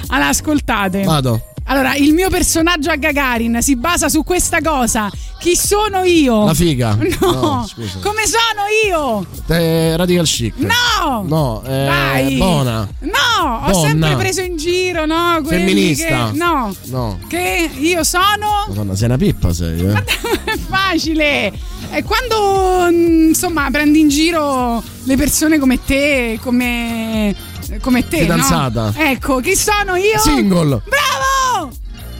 allora, 0.08 0.28
ascoltate. 0.28 1.02
Vado. 1.02 1.49
Allora, 1.70 1.94
il 1.94 2.12
mio 2.14 2.28
personaggio 2.30 2.90
a 2.90 2.96
Gagarin 2.96 3.58
si 3.62 3.76
basa 3.76 4.08
su 4.08 4.24
questa 4.24 4.60
cosa. 4.60 5.08
Chi 5.38 5.54
sono 5.54 6.02
io? 6.02 6.44
La 6.46 6.54
figa. 6.54 6.98
No, 7.20 7.30
No, 7.30 7.66
scusa. 7.68 7.98
come 8.00 8.22
sono 8.26 8.64
io? 8.86 9.24
Te, 9.46 9.96
radical 9.96 10.24
chic. 10.26 10.54
No! 10.56 11.22
No, 11.28 11.62
eh, 11.64 11.84
Dai! 11.84 12.36
buona. 12.36 12.88
No, 13.00 13.66
ho 13.66 13.72
sempre 13.86 14.16
preso 14.16 14.40
in 14.40 14.56
giro, 14.56 15.06
no? 15.06 15.40
Quelli 15.44 15.64
Femminista. 15.64 16.30
Che, 16.32 16.36
no, 16.36 16.74
No. 16.86 17.18
che 17.28 17.70
io 17.78 18.02
sono. 18.02 18.66
Madonna, 18.68 18.96
sei 18.96 19.06
una 19.06 19.16
pippa, 19.16 19.52
sei. 19.52 19.80
Eh? 19.80 19.92
È 20.44 20.58
facile. 20.68 21.52
E 21.92 22.02
quando 22.02 22.88
mm, 22.90 23.28
insomma 23.28 23.68
prendi 23.70 24.00
in 24.00 24.08
giro 24.08 24.82
le 25.04 25.16
persone 25.16 25.58
come 25.60 25.78
te, 25.84 26.38
come, 26.42 27.34
come 27.80 28.06
te, 28.08 28.20
Fidanzata. 28.20 28.92
no? 28.94 28.94
Ecco, 28.96 29.40
chi 29.40 29.54
sono 29.54 29.96
io? 29.96 30.18
Single. 30.18 30.82
Bravo! 30.86 31.70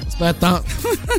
Aspetta, 0.07 0.63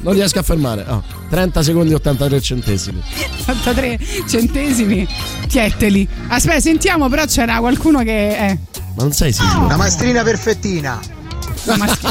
non 0.04 0.14
riesco 0.14 0.40
a 0.40 0.44
fermare. 0.44 0.86
Oh, 0.88 1.04
30 1.30 1.64
secondi 1.64 1.92
e 1.92 1.96
83 1.96 2.40
centesimi. 2.42 3.02
83 3.42 4.00
centesimi. 4.30 5.08
Tieteli. 5.48 6.08
Aspetta, 6.28 6.60
sentiamo, 6.60 7.10
però 7.10 7.26
c'era 7.26 7.58
qualcuno 7.60 8.04
che. 8.04 8.38
Eh. 8.38 8.58
Ma 8.96 9.04
non 9.04 9.12
sei 9.12 9.32
sicuro? 9.34 9.66
Una 9.66 9.78
maestrina 9.78 10.22
perfettina. 10.24 11.00
La 11.64 11.78
mas- 11.78 12.00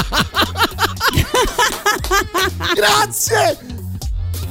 Grazie! 2.75 3.57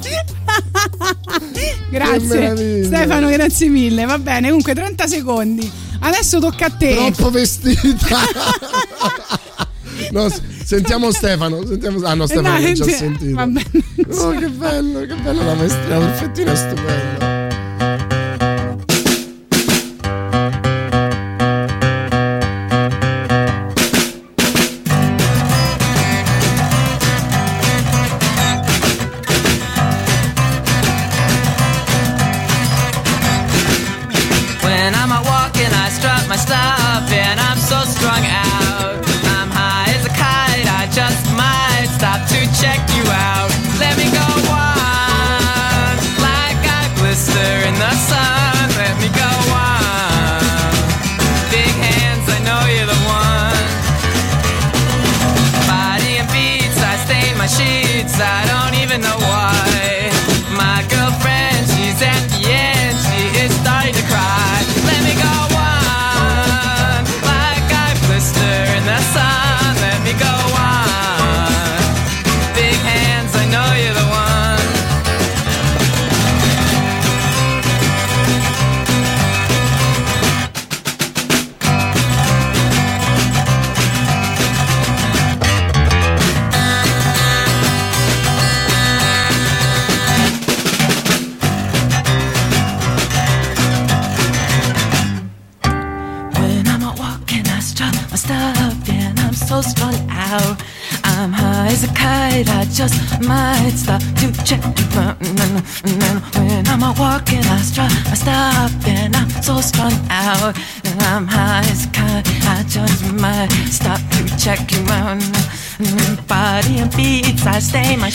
Che 0.01 1.75
grazie. 1.89 2.83
Stefano, 2.85 3.29
grazie 3.29 3.67
mille. 3.69 4.05
Va 4.05 4.17
bene, 4.17 4.47
comunque 4.47 4.73
30 4.73 5.07
secondi. 5.07 5.71
Adesso 5.99 6.39
tocca 6.39 6.65
a 6.65 6.71
te. 6.71 6.95
Troppo 6.95 7.29
vestita. 7.29 8.17
No, 10.11 10.27
sentiamo 10.65 11.11
Stefano. 11.11 11.65
Sentiamo... 11.65 12.05
Ah 12.05 12.15
no, 12.15 12.25
Stefano 12.25 12.57
Eh, 12.57 12.61
l'ho 12.61 12.73
già 12.73 12.85
cioè, 12.85 12.93
sentito. 12.93 13.39
Oh, 13.39 14.31
che 14.31 14.49
bello, 14.49 15.05
che 15.05 15.15
bello 15.15 15.43
la 15.43 15.53
maestria 15.53 15.99
perfettina, 15.99 16.55
stupenda. 16.55 17.40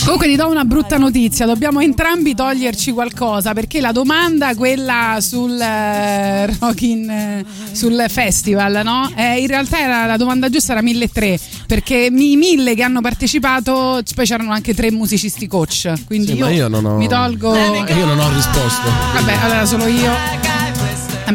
Comunque 0.05 0.28
ti 0.28 0.36
do 0.36 0.49
una 0.49 0.64
brutta 0.64 0.99
notizia, 0.99 1.47
dobbiamo 1.47 1.80
entrambi 1.80 2.34
toglierci 2.34 2.92
qualcosa 2.92 3.53
perché 3.55 3.80
la 3.80 3.92
domanda, 3.92 4.55
quella 4.55 5.16
sul 5.20 5.59
eh, 5.61 6.47
Rock 6.47 6.82
in, 6.82 7.11
eh, 7.11 7.44
sul 7.72 8.05
festival, 8.09 8.82
no? 8.84 9.11
Eh, 9.16 9.40
in 9.40 9.47
realtà 9.49 9.80
era, 9.80 10.07
la 10.07 10.16
domanda 10.16 10.49
giusta 10.49 10.72
era 10.72 10.82
1300 10.82 11.64
perché 11.66 12.09
i 12.11 12.36
mille 12.36 12.74
che 12.74 12.82
hanno 12.82 13.01
partecipato, 13.01 14.01
poi 14.14 14.24
c'erano 14.26 14.53
anche 14.53 14.74
tre 14.74 14.92
musicisti 14.92 15.47
coach, 15.49 15.92
quindi 16.07 16.32
Sì, 16.32 16.36
io, 16.36 16.44
ma 16.44 16.51
io 16.53 16.68
non 16.68 16.84
ho. 16.84 16.97
mi 16.97 17.09
tolgo... 17.09 17.55
Io 17.55 18.05
non 18.05 18.18
ho 18.18 18.32
risposto. 18.32 18.88
Vabbè, 19.14 19.32
allora 19.42 19.64
solo 19.66 19.86
io. 19.86 20.45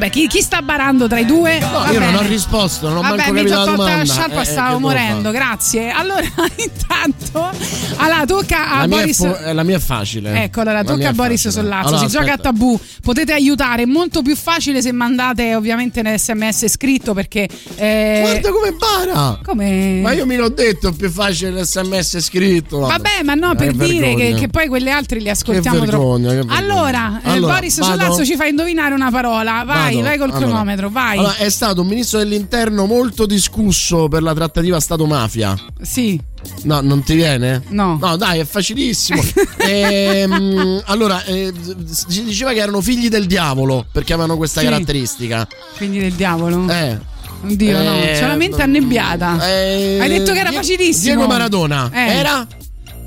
Vabbè, 0.01 0.13
chi, 0.13 0.25
chi 0.25 0.41
sta 0.41 0.63
barando 0.63 1.07
tra 1.07 1.19
i 1.19 1.25
due? 1.27 1.59
No, 1.59 1.69
Va 1.73 1.91
io 1.91 1.99
non 1.99 2.15
ho 2.15 2.21
risposto, 2.23 2.87
non 2.87 2.97
ho 2.97 3.01
Vabbè, 3.01 3.17
manco 3.17 3.33
capito 3.33 3.53
la 3.53 3.65
domanda. 3.65 4.03
sciarpa, 4.05 4.37
Eh, 4.39 4.41
eh, 4.41 4.45
stavo 4.45 4.73
che 4.77 4.79
morendo, 4.81 5.29
grazie. 5.29 5.89
Allora, 5.91 6.21
intanto, 6.57 7.51
allora, 7.97 8.25
tocca 8.25 8.71
a 8.71 8.77
La 8.79 8.87
mia, 8.87 8.97
Boris. 8.97 9.17
fu- 9.17 9.35
eh, 9.45 9.53
la 9.53 9.61
mia 9.63 9.77
è 9.77 9.79
facile. 9.79 10.43
Ecco, 10.43 10.61
allora 10.61 10.77
La 10.77 10.83
tocca 10.83 10.97
mia 10.97 11.09
a 11.09 11.13
Boris 11.13 11.43
facile. 11.43 11.61
Sollazzo. 11.63 11.87
Allora, 11.89 12.01
si 12.01 12.07
gioca 12.07 12.23
a 12.23 12.27
aspetta. 12.29 12.41
tabù. 12.49 12.79
Potete 13.03 13.33
aiutare. 13.33 13.83
È 13.83 13.85
molto 13.85 14.23
più 14.23 14.35
facile 14.35 14.81
se 14.81 14.91
mandate, 14.91 15.53
ovviamente, 15.53 16.01
nell'SMS 16.01 16.67
scritto 16.67 17.13
perché. 17.13 17.47
eh, 17.75 18.19
Guarda 18.23 18.49
come 18.51 18.71
bara! 18.71 19.39
Come? 19.43 19.99
Ma 20.01 20.13
io 20.13 20.25
mi 20.25 20.35
l'ho 20.35 20.49
detto, 20.49 20.87
è 20.87 20.93
più 20.93 21.11
facile 21.11 21.61
l'SMS 21.61 22.17
scritto. 22.21 22.79
Vabbè, 22.79 23.21
ma 23.23 23.35
no, 23.35 23.51
Eh, 23.51 23.55
per 23.55 23.73
dire 23.73 24.15
che, 24.15 24.33
che 24.33 24.47
poi 24.47 24.67
quelle 24.67 24.89
altre 24.89 25.19
le 25.19 25.25
Che 25.25 25.29
ascoltiamo 25.29 25.85
troppo. 25.85 26.17
vergogna, 26.17 26.41
che. 26.41 26.45
Allora, 26.55 27.19
Allora, 27.23 27.53
Boris 27.53 27.77
vado? 27.77 27.91
Sollazzo 27.99 28.25
ci 28.25 28.35
fa 28.35 28.45
indovinare 28.45 28.95
una 28.95 29.11
parola. 29.11 29.63
Vai, 29.63 29.90
Vado. 29.95 30.07
vai 30.07 30.17
col 30.17 30.29
Allora. 30.29 30.45
cronometro, 30.45 30.89
vai. 30.89 31.17
Allora, 31.17 31.35
è 31.37 31.49
stato 31.49 31.81
un 31.81 31.87
ministro 31.87 32.19
dell'interno 32.19 32.85
molto 32.85 33.25
discusso 33.25 34.07
per 34.07 34.21
la 34.23 34.33
trattativa 34.33 34.79
Stato-mafia. 34.79 35.55
Sì. 35.81 36.19
No, 36.63 36.81
non 36.81 37.03
ti 37.03 37.13
viene? 37.15 37.61
No. 37.69 37.97
No, 38.01 38.15
dai, 38.17 38.39
è 38.39 38.45
facilissimo. 38.45 39.21
Ehm, 39.83 40.81
allora, 40.85 41.23
eh, 41.25 41.53
si 41.89 42.23
diceva 42.23 42.51
che 42.51 42.59
erano 42.59 42.81
figli 42.81 43.09
del 43.09 43.25
diavolo 43.27 43.85
perché 43.91 44.13
avevano 44.13 44.35
questa 44.37 44.59
Sì. 44.61 44.65
caratteristica. 44.65 45.47
Quindi 45.77 45.99
del 45.99 46.13
diavolo. 46.13 46.67
Eh. 46.69 46.97
Oddio, 47.43 47.81
no, 47.83 47.95
Eh, 47.95 48.13
c'è 48.17 48.23
una 48.25 48.35
mente 48.35 48.61
annebbiata. 48.61 49.47
Eh, 49.47 49.97
Hai 50.01 50.09
detto 50.09 50.33
che 50.33 50.39
era 50.39 50.51
facilissimo. 50.51 51.15
Diego 51.15 51.27
Maradona. 51.27 51.89
Eh. 51.93 51.99
Era? 52.17 52.47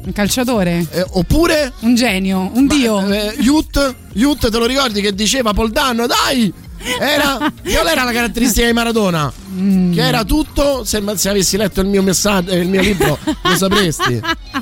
Un 0.06 0.12
calciatore? 0.12 0.86
Eh, 0.90 1.04
oppure? 1.12 1.72
Un 1.80 1.94
genio, 1.94 2.50
un 2.54 2.66
dio. 2.66 3.06
Eh, 3.10 3.36
Youth, 3.40 3.94
Youth, 4.14 4.50
te 4.50 4.58
lo 4.58 4.66
ricordi 4.66 5.00
che 5.00 5.14
diceva 5.14 5.52
Poldanno, 5.52 6.06
dai! 6.06 6.52
Era, 7.00 7.38
qual 7.62 7.86
era 7.88 8.04
la 8.04 8.12
caratteristica 8.12 8.66
di 8.66 8.72
Maradona? 8.72 9.32
Mm. 9.54 9.92
Che 9.94 10.02
era 10.02 10.24
tutto, 10.24 10.84
se, 10.84 11.02
se 11.14 11.28
avessi 11.28 11.56
letto 11.56 11.80
il 11.80 11.86
mio 11.88 12.02
messaggio, 12.02 12.52
il 12.54 12.68
mio 12.68 12.80
libro, 12.82 13.18
lo 13.42 13.56
sapresti. 13.56 14.20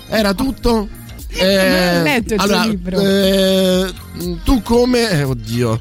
Era 0.08 0.32
tutto. 0.34 0.88
eh, 1.28 1.90
Non 1.94 2.02
letto 2.04 2.34
il 2.34 2.40
allora, 2.40 2.64
libro. 2.64 3.00
eh, 3.00 3.92
tu 4.44 4.62
come. 4.62 5.10
eh, 5.10 5.22
oddio. 5.24 5.80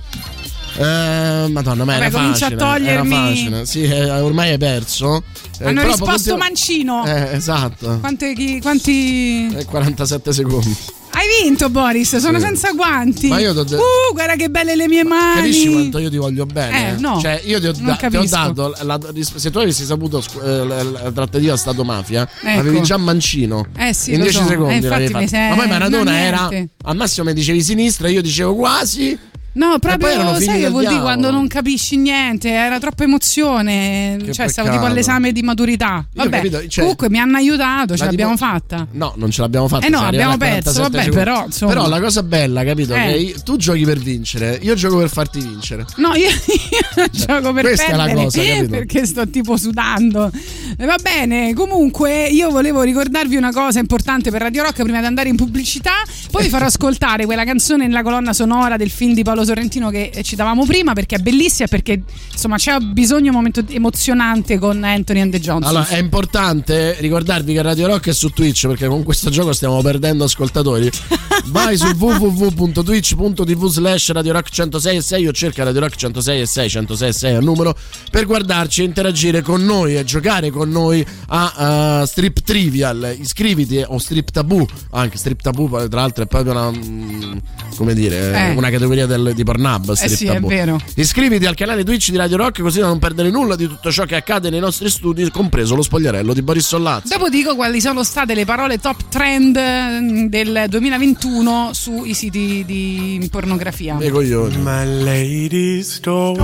Eh, 0.78 1.48
Madonna, 1.50 1.84
ma 1.84 1.94
Vabbè, 1.98 2.06
era 2.06 2.10
comincia 2.10 2.46
a 2.48 2.50
facile. 2.50 2.56
Era 2.56 2.74
togliermi. 3.02 3.10
facile. 3.16 3.66
Sì, 3.66 3.84
eh, 3.84 4.10
ormai 4.10 4.52
hai 4.52 4.58
perso. 4.58 5.24
Eh, 5.60 5.68
Hanno 5.68 5.82
risposto 5.84 6.12
continua- 6.12 6.38
Mancino. 6.38 7.06
Eh, 7.06 7.36
esatto. 7.36 7.98
Quanti, 8.00 8.34
chi- 8.34 8.62
quanti- 8.62 9.54
Eh, 9.54 9.66
47 9.66 10.32
secondi. 10.34 10.76
Hai 11.14 11.26
vinto, 11.44 11.70
Boris. 11.70 12.16
Sono 12.18 12.40
Sì. 12.40 12.46
senza 12.46 12.72
guanti. 12.72 13.28
Ma 13.28 13.40
io 13.40 13.54
t'ho 13.54 13.64
detto- 13.64 13.82
Uh, 13.82 14.14
guarda 14.14 14.36
che 14.36 14.50
belle 14.50 14.76
le 14.76 14.88
mie 14.88 15.04
mani. 15.04 15.36
Capisci 15.42 15.70
quanto 15.72 15.98
io 16.00 16.10
ti 16.10 16.18
voglio 16.18 16.46
bene? 16.46 16.96
Eh, 16.96 17.00
no. 17.00 17.20
Cioè, 17.20 17.42
io 17.46 17.60
ti 17.60 17.68
ho, 17.68 17.74
da- 17.74 17.96
ti 17.96 18.16
ho 18.18 18.24
dato. 18.26 18.74
la- 18.84 19.00
se 19.36 19.52
tu 19.52 19.60
avessi 19.60 19.84
saputo 19.84 20.24
eh, 20.44 20.66
la, 20.66 21.12
trattativa 21.12 21.56
Stato-mafia, 21.58 22.28
Ecco. 22.44 22.60
avevi 22.60 22.82
già 22.82 22.98
Mancino. 22.98 23.68
Eh 23.78 23.94
sì, 23.94 24.12
In 24.14 24.18
lo 24.20 24.24
10 24.24 24.40
so. 24.40 24.48
secondi 24.48 24.86
Eh, 24.86 24.90
l'avevi 24.90 25.12
fatto. 25.12 25.36
Ma 25.38 25.56
poi 25.56 25.68
Maradona 25.68 26.18
era. 26.18 26.50
Al 26.84 26.96
massimo 26.96 27.28
mi 27.28 27.34
dicevi 27.34 27.62
sinistra, 27.62 28.08
io 28.08 28.22
dicevo 28.22 28.56
quasi. 28.56 29.18
No, 29.54 29.78
proprio 29.80 30.40
sai 30.40 30.62
che 30.62 30.70
vuol 30.70 30.86
dire 30.88 31.02
quando 31.02 31.30
non 31.30 31.48
capisci 31.48 31.98
niente, 31.98 32.50
era 32.50 32.80
troppa 32.80 33.04
emozione, 33.04 34.18
Che 34.24 34.32
cioè 34.34 34.48
stavo 34.48 34.68
peccato. 34.70 34.72
tipo 34.72 34.86
all'esame 34.86 35.32
di 35.34 35.42
maturità. 35.42 36.06
Vabbè, 36.14 36.30
capito, 36.38 36.68
cioè, 36.68 36.84
comunque 36.84 37.10
mi 37.10 37.20
hanno 37.20 37.38
aiutato, 37.38 37.94
ce 37.96 38.04
la 38.04 38.10
l'abbiamo 38.10 38.34
tipo- 38.36 38.46
fatta. 38.46 38.88
No, 38.92 39.14
non 39.18 39.30
ce 39.32 39.42
l'abbiamo 39.42 39.68
fatta. 39.68 39.86
Eh 39.86 39.90
no, 39.90 40.00
abbiamo 40.00 40.38
perso, 40.38 40.72
47 40.72 40.82
vabbè, 40.82 41.04
secondi. 41.04 41.18
però, 41.18 41.46
insomma. 41.46 41.72
Però 41.74 41.88
la 41.90 42.00
cosa 42.00 42.24
bella, 42.24 42.64
capito? 42.64 42.94
Eh. 42.96 42.98
Che 43.02 43.12
io- 43.18 43.42
tu 43.44 43.58
giochi 43.58 43.84
per 43.84 44.00
vincere, 44.00 44.58
io 44.62 44.74
gioco 44.76 44.98
per 44.98 45.10
farti 45.10 45.40
vincere. 45.42 45.86
No, 45.98 46.14
io, 46.16 46.30
io 46.96 47.06
gioco 47.12 47.52
per 47.54 47.64
questa 47.66 47.86
è 47.88 47.96
la 47.96 48.04
perdere 48.06 48.24
cosa, 48.26 48.42
capito? 48.44 48.70
perché 48.70 49.06
sto 49.06 49.28
tipo 49.30 49.58
sudando. 49.58 50.32
E 50.78 50.86
va 50.86 50.96
bene, 51.02 51.54
comunque 51.54 52.28
io 52.28 52.50
volevo 52.52 52.82
ricordarvi 52.84 53.36
una 53.36 53.52
cosa 53.52 53.80
importante 53.80 54.32
per 54.32 54.42
Radio 54.42 54.64
Rock 54.64 54.82
prima 54.82 55.00
di 55.02 55.06
andare 55.06 55.28
in 55.30 55.36
pubblicità, 55.36 55.92
poi 56.32 56.44
vi 56.44 56.50
farò 56.50 56.66
ascoltare 56.66 57.26
quella 57.26 57.44
canzone 57.44 57.86
nella 57.86 58.02
colonna 58.02 58.32
sonora 58.34 58.78
del 58.78 58.90
film 58.90 59.14
di 59.14 59.24
Paolo 59.24 59.41
Sorrentino 59.46 59.90
che 59.90 60.12
eh, 60.14 60.24
citavamo 60.24 60.66
prima 60.66 60.94
perché 60.94 61.16
è 61.16 61.20
bellissima 61.20 61.66
e 61.66 61.70
perché 61.70 62.02
insomma 62.32 62.58
c'è 62.58 62.78
bisogno 62.80 63.22
di 63.22 63.28
un 63.30 63.36
momento 63.36 63.64
emozionante 63.68 64.58
con 64.58 64.84
Anthony 64.84 65.22
and 65.22 65.32
the 65.32 65.40
Johnson. 65.40 65.70
Allora, 65.70 65.88
è 65.88 65.98
importante 65.98 66.96
ricordarvi 67.00 67.54
che 67.54 67.62
Radio 67.62 67.88
Rock 67.88 68.10
è 68.10 68.14
su 68.14 68.30
Twitch 68.30 68.68
perché 68.68 68.88
con 68.88 69.04
questo 69.04 69.30
gioco 69.30 69.54
stiamo 69.54 69.82
perdendo 69.82 70.24
ascoltatori. 70.24 70.90
Vai 71.46 71.76
su 71.78 71.88
www.twitch.tv 71.88 73.68
slash 73.68 74.12
Radio 74.12 74.34
Rock 74.34 74.50
106 74.50 74.96
e 74.98 75.02
6 75.02 75.28
o 75.28 75.32
cerca 75.32 75.64
Radio 75.64 75.82
Rock 75.82 75.96
106 75.96 76.42
e 76.42 76.46
6, 76.46 76.70
106 76.70 77.10
e 77.10 77.14
6 77.14 77.34
è 77.34 77.38
il 77.38 77.44
numero 77.44 77.76
per 78.10 78.26
guardarci 78.26 78.82
e 78.82 78.86
interagire 78.86 79.42
con 79.42 79.64
noi 79.64 79.96
e 79.96 80.04
giocare 80.04 80.50
con 80.52 80.70
noi 80.70 81.06
a 81.28 82.00
uh, 82.02 82.06
Strip 82.06 82.42
Trivial. 82.42 83.16
Iscriviti 83.20 83.84
o 83.86 83.98
Strip 83.98 84.30
Taboo, 84.32 84.68
anche 84.92 85.18
Strip 85.18 85.42
poi, 85.52 85.90
tra 85.90 86.02
l'altro 86.02 86.24
è 86.24 86.28
proprio 86.28 86.52
una 86.54 86.72
mm, 86.72 87.38
come 87.76 87.94
dire, 87.94 88.50
Eh. 88.50 88.56
una 88.56 88.70
categoria 88.70 89.06
del- 89.06 89.31
di 89.34 89.44
Pornhub, 89.44 89.92
Strip 89.94 90.16
sì, 90.16 90.26
è 90.28 90.40
vero. 90.40 90.80
Iscriviti 90.96 91.46
al 91.46 91.56
canale 91.56 91.84
Twitch 91.84 92.10
di 92.10 92.18
Radio 92.18 92.38
Rock 92.38 92.62
così 92.62 92.80
da 92.80 92.88
non 92.88 93.00
perdere 93.00 93.30
nulla 93.30 93.56
di 93.56 93.68
tutto 93.68 93.92
ciò 93.92 94.06
che 94.06 94.16
accade 94.16 94.50
nei 94.50 94.60
nostri 94.60 94.90
studi, 94.90 95.30
compreso 95.32 95.76
lo 95.76 95.82
spogliarello 95.82 96.34
di 96.34 96.42
Boris 96.42 96.68
Sollazzo. 96.68 97.08
Dopo 97.10 97.30
dico 97.30 97.56
quali 97.56 97.82
sono 97.82 98.04
state 98.04 98.34
le 98.34 98.46
parole 98.46 98.80
top 98.80 99.10
trend 99.10 99.60
mm, 99.60 100.26
del 100.28 100.66
2021 100.68 101.72
sui 101.74 102.14
siti 102.14 102.64
di 102.66 103.28
pornografia. 103.32 103.98
E 104.00 104.10
coglioni. 104.10 104.58
My 104.58 104.86
lady's 105.04 105.94
story. 105.94 106.40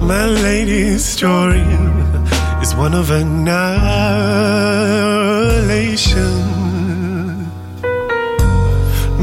My 0.00 0.24
lady's 0.24 1.04
story 1.04 1.87
is 2.68 2.74
one 2.74 2.94
of 2.94 3.10
annihilation. 3.10 3.48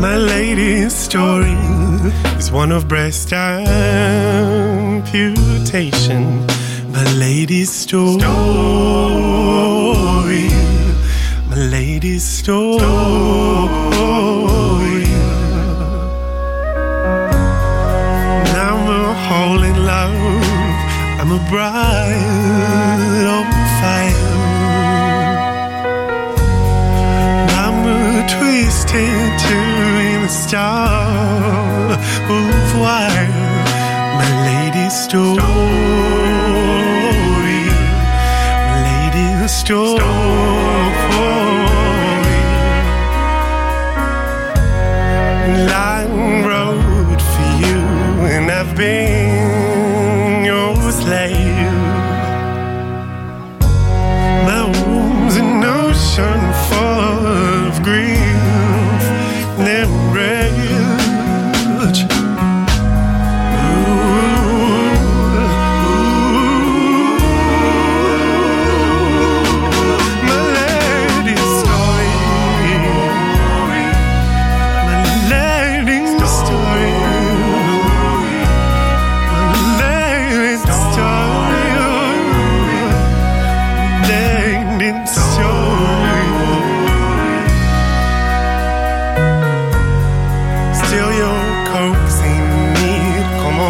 My 0.05 0.17
lady's 0.17 0.93
story 0.95 1.57
is 2.39 2.51
one 2.51 2.71
of 2.71 2.87
breast 2.87 3.33
amputation. 3.33 3.83
My 6.91 7.05
lady's 7.25 7.71
story. 7.71 8.25
My 11.49 11.57
lady's 11.77 12.23
story. 12.23 12.81
I'm 12.81 14.64
I'm 21.27 21.31
a 21.31 21.49
bride 21.49 23.25
on 23.25 23.45
fire. 23.81 24.29
I'm 27.61 27.79
a 27.87 28.27
twisted 28.29 29.39
to 29.47 29.57
the 30.21 30.27
star 30.27 31.93
of 32.29 32.79
wire. 32.79 33.31
My 34.19 34.29
lady's 34.45 34.93
story. 34.93 35.41
My 38.69 38.77
lady's 38.85 39.51
story. 39.51 40.34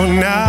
now. 0.03 0.44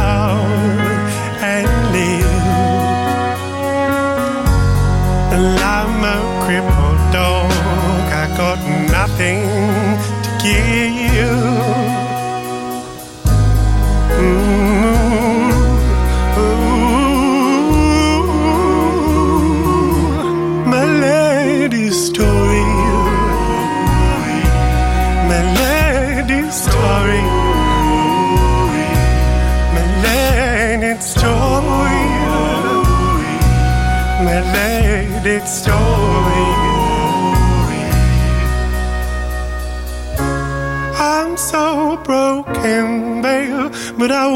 I 44.19 44.27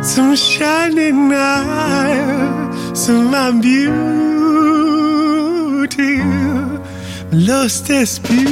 some 0.00 0.36
shining 0.36 1.32
eyes 1.32 3.08
of 3.08 3.24
my 3.32 3.50
beauty, 3.60 3.82
lost 7.32 7.88
this 7.88 8.20
beauty, 8.20 8.46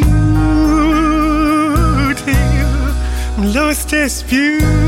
lost 3.55 3.91
this 3.91 4.25
beauty. 4.25 4.84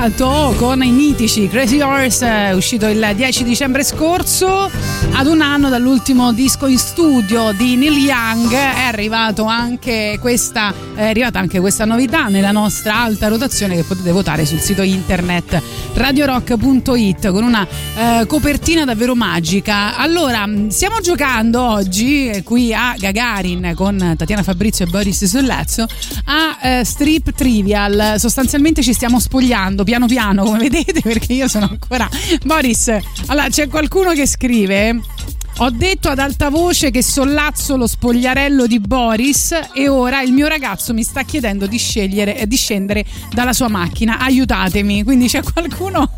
Registrato 0.00 0.54
con 0.56 0.82
i 0.82 0.92
mitici 0.92 1.46
Crazy 1.46 1.82
Horse, 1.82 2.26
eh, 2.26 2.54
uscito 2.54 2.86
il 2.86 3.12
10 3.14 3.44
dicembre 3.44 3.84
scorso, 3.84 4.70
ad 5.12 5.26
un 5.26 5.42
anno 5.42 5.68
dall'ultimo 5.68 6.32
disco 6.32 6.66
in 6.66 6.78
studio 6.78 7.52
di 7.52 7.76
Neil 7.76 7.98
Young, 7.98 8.50
è, 8.50 8.86
arrivato 8.86 9.44
anche 9.44 10.16
questa, 10.18 10.72
è 11.00 11.08
arrivata 11.08 11.38
anche 11.38 11.60
questa 11.60 11.86
novità 11.86 12.28
nella 12.28 12.50
nostra 12.50 12.96
alta 12.96 13.28
rotazione 13.28 13.74
che 13.74 13.84
potete 13.84 14.12
votare 14.12 14.44
sul 14.44 14.60
sito 14.60 14.82
internet 14.82 15.60
radiorock.it 15.94 17.30
con 17.30 17.42
una 17.42 17.66
eh, 17.96 18.26
copertina 18.26 18.84
davvero 18.84 19.14
magica. 19.14 19.96
Allora, 19.96 20.46
stiamo 20.68 21.00
giocando 21.00 21.62
oggi 21.62 22.28
eh, 22.28 22.42
qui 22.42 22.74
a 22.74 22.96
Gagarin 22.98 23.72
con 23.74 24.14
Tatiana 24.16 24.42
Fabrizio 24.42 24.84
e 24.84 24.88
Boris 24.90 25.24
Sollazzo 25.24 25.86
a 26.24 26.58
eh, 26.62 26.84
Strip 26.84 27.32
Trivial. 27.32 28.16
Sostanzialmente 28.18 28.82
ci 28.82 28.92
stiamo 28.92 29.18
spogliando 29.18 29.84
piano 29.84 30.06
piano, 30.06 30.44
come 30.44 30.58
vedete, 30.58 31.00
perché 31.02 31.32
io 31.32 31.48
sono 31.48 31.66
ancora 31.70 32.06
Boris. 32.44 32.94
Allora, 33.26 33.48
c'è 33.48 33.68
qualcuno 33.68 34.12
che 34.12 34.26
scrive 34.26 35.00
ho 35.62 35.68
detto 35.68 36.08
ad 36.08 36.18
alta 36.18 36.48
voce 36.48 36.90
che 36.90 37.02
sollazzo 37.02 37.76
lo 37.76 37.86
spogliarello 37.86 38.66
di 38.66 38.80
Boris 38.80 39.54
e 39.74 39.88
ora 39.88 40.22
il 40.22 40.32
mio 40.32 40.46
ragazzo 40.46 40.94
mi 40.94 41.02
sta 41.02 41.22
chiedendo 41.22 41.66
di 41.66 41.76
scegliere 41.76 42.38
e 42.38 42.46
di 42.46 42.56
scendere 42.56 43.04
dalla 43.30 43.52
sua 43.52 43.68
macchina. 43.68 44.18
Aiutatemi. 44.20 45.02
Quindi 45.02 45.28
c'è 45.28 45.42
qualcuno 45.42 46.10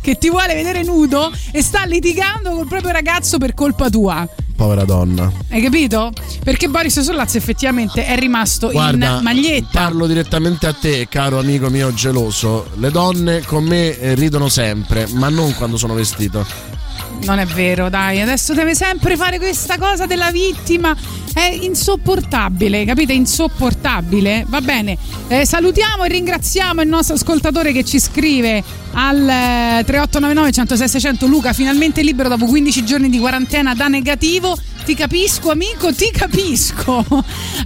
che 0.00 0.16
ti 0.16 0.30
vuole 0.30 0.54
vedere 0.54 0.84
nudo 0.84 1.32
e 1.50 1.60
sta 1.60 1.84
litigando 1.84 2.50
col 2.50 2.68
proprio 2.68 2.92
ragazzo 2.92 3.36
per 3.38 3.52
colpa 3.52 3.90
tua. 3.90 4.28
Povera 4.54 4.84
donna. 4.84 5.30
Hai 5.50 5.60
capito? 5.60 6.12
Perché 6.44 6.68
Boris 6.68 7.00
Sollazzo 7.00 7.36
effettivamente 7.36 8.06
è 8.06 8.16
rimasto 8.16 8.70
Guarda, 8.70 9.16
in 9.16 9.22
maglietta. 9.24 9.66
parlo 9.72 10.06
direttamente 10.06 10.68
a 10.68 10.72
te, 10.72 11.08
caro 11.08 11.40
amico 11.40 11.68
mio 11.68 11.92
geloso. 11.92 12.70
Le 12.76 12.92
donne 12.92 13.42
con 13.42 13.64
me 13.64 13.98
eh, 13.98 14.14
ridono 14.14 14.48
sempre, 14.48 15.08
ma 15.14 15.28
non 15.30 15.52
quando 15.56 15.76
sono 15.76 15.94
vestito. 15.94 16.73
Non 17.22 17.38
è 17.38 17.46
vero, 17.46 17.88
dai, 17.88 18.20
adesso 18.20 18.52
deve 18.52 18.74
sempre 18.74 19.16
fare 19.16 19.38
questa 19.38 19.78
cosa 19.78 20.06
della 20.06 20.30
vittima. 20.30 20.94
È 21.32 21.58
insopportabile, 21.62 22.84
capite? 22.84 23.12
Insopportabile. 23.12 24.44
Va 24.48 24.60
bene, 24.60 24.96
eh, 25.28 25.46
salutiamo 25.46 26.04
e 26.04 26.08
ringraziamo 26.08 26.82
il 26.82 26.88
nostro 26.88 27.14
ascoltatore 27.14 27.72
che 27.72 27.84
ci 27.84 27.98
scrive 27.98 28.62
al 28.92 29.16
eh, 29.28 29.84
3899 29.84 30.52
106 30.52 30.88
600 30.88 31.26
Luca, 31.26 31.52
finalmente 31.52 32.02
libero 32.02 32.28
dopo 32.28 32.46
15 32.46 32.84
giorni 32.84 33.08
di 33.08 33.18
quarantena 33.18 33.74
da 33.74 33.88
negativo. 33.88 34.56
Ti 34.84 34.94
capisco, 34.94 35.50
amico, 35.50 35.94
ti 35.94 36.10
capisco. 36.10 37.04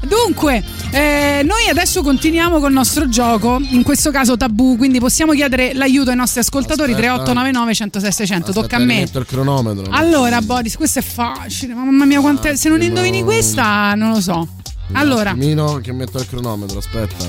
Dunque, 0.07 0.63
eh, 0.93 1.43
noi 1.45 1.69
adesso 1.69 2.03
continuiamo 2.03 2.61
col 2.61 2.73
nostro 2.73 3.09
gioco, 3.09 3.59
in 3.61 3.83
questo 3.83 4.13
caso 4.13 4.37
tabù, 4.37 4.77
quindi 4.77 5.01
possiamo 5.01 5.33
chiedere 5.33 5.75
l'aiuto 5.75 6.11
ai 6.11 6.17
nostri 6.17 6.41
ascoltatori 6.41 6.93
Aspetta. 6.93 7.23
3899 7.25 7.75
106 7.75 8.13
600. 8.13 8.53
Tocca 8.53 8.77
a 8.77 8.79
me. 8.79 9.01
Metto 9.01 9.19
il 9.19 9.27
cronometro. 9.27 9.87
Allora, 9.91 10.41
Boris, 10.41 10.77
questo 10.77 11.01
è 11.01 11.03
facile. 11.03 11.75
Mamma 11.75 12.05
mia, 12.05 12.21
quante... 12.21 12.57
se 12.57 12.69
non 12.69 12.83
indovini 12.83 13.25
questa, 13.25 13.95
non 13.95 14.13
lo 14.13 14.21
so. 14.21 14.47
Allora, 14.93 15.35
Mino 15.35 15.81
che 15.83 15.93
metto 15.93 16.19
il 16.19 16.27
cronometro, 16.29 16.79
aspetta. 16.79 17.25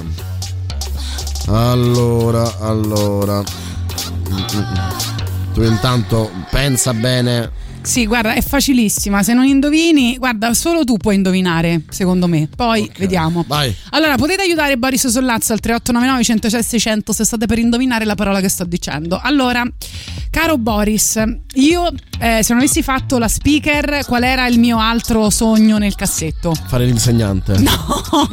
Allora, 1.47 2.59
allora. 2.59 3.39
Mm, 3.39 4.35
mm, 4.35 4.59
mm. 4.59 5.53
Tu 5.53 5.63
intanto 5.63 6.29
pensa 6.51 6.93
bene. 6.93 7.67
Sì, 7.89 8.05
guarda, 8.05 8.33
è 8.33 8.41
facilissima. 8.41 9.23
Se 9.23 9.33
non 9.33 9.45
indovini, 9.45 10.15
guarda, 10.17 10.53
solo 10.53 10.83
tu 10.83 10.95
puoi 10.97 11.15
indovinare, 11.15 11.81
secondo 11.89 12.27
me. 12.27 12.47
Poi 12.55 12.89
vediamo. 12.99 13.43
Vai. 13.47 13.75
Allora, 13.89 14.15
potete 14.15 14.43
aiutare 14.43 14.77
Boris 14.77 15.07
Sollazzo 15.07 15.53
al 15.53 15.59
3899 15.59 16.23
106 16.23 16.63
600 16.63 17.13
se 17.13 17.25
state 17.25 17.47
per 17.47 17.57
indovinare 17.57 18.05
la 18.05 18.13
parola 18.13 18.41
che 18.41 18.47
sto 18.47 18.63
dicendo. 18.63 19.19
Allora, 19.19 19.63
caro 20.29 20.59
Boris, 20.59 21.19
io 21.55 21.87
eh, 22.19 22.43
se 22.43 22.53
non 22.53 22.59
avessi 22.61 22.83
fatto 22.83 23.17
la 23.17 23.27
speaker, 23.27 24.05
qual 24.05 24.21
era 24.23 24.45
il 24.45 24.59
mio 24.59 24.77
altro 24.79 25.31
sogno 25.31 25.79
nel 25.79 25.95
cassetto? 25.95 26.53
Fare 26.67 26.85
l'insegnante. 26.85 27.57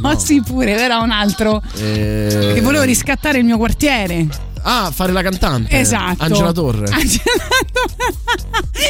No, 0.01 0.17
sì, 0.19 0.41
pure, 0.41 0.75
però 0.75 1.01
un 1.01 1.11
altro. 1.11 1.61
Eh, 1.77 2.51
Che 2.53 2.61
volevo 2.61 2.83
riscattare 2.83 3.39
il 3.39 3.45
mio 3.45 3.57
quartiere. 3.57 4.27
Ah, 4.69 4.91
fare 4.91 5.13
la 5.13 5.21
cantante. 5.21 5.79
Esatto. 5.79 6.23
Angela 6.23 6.51
Torre. 6.51 6.87
Se, 6.87 7.21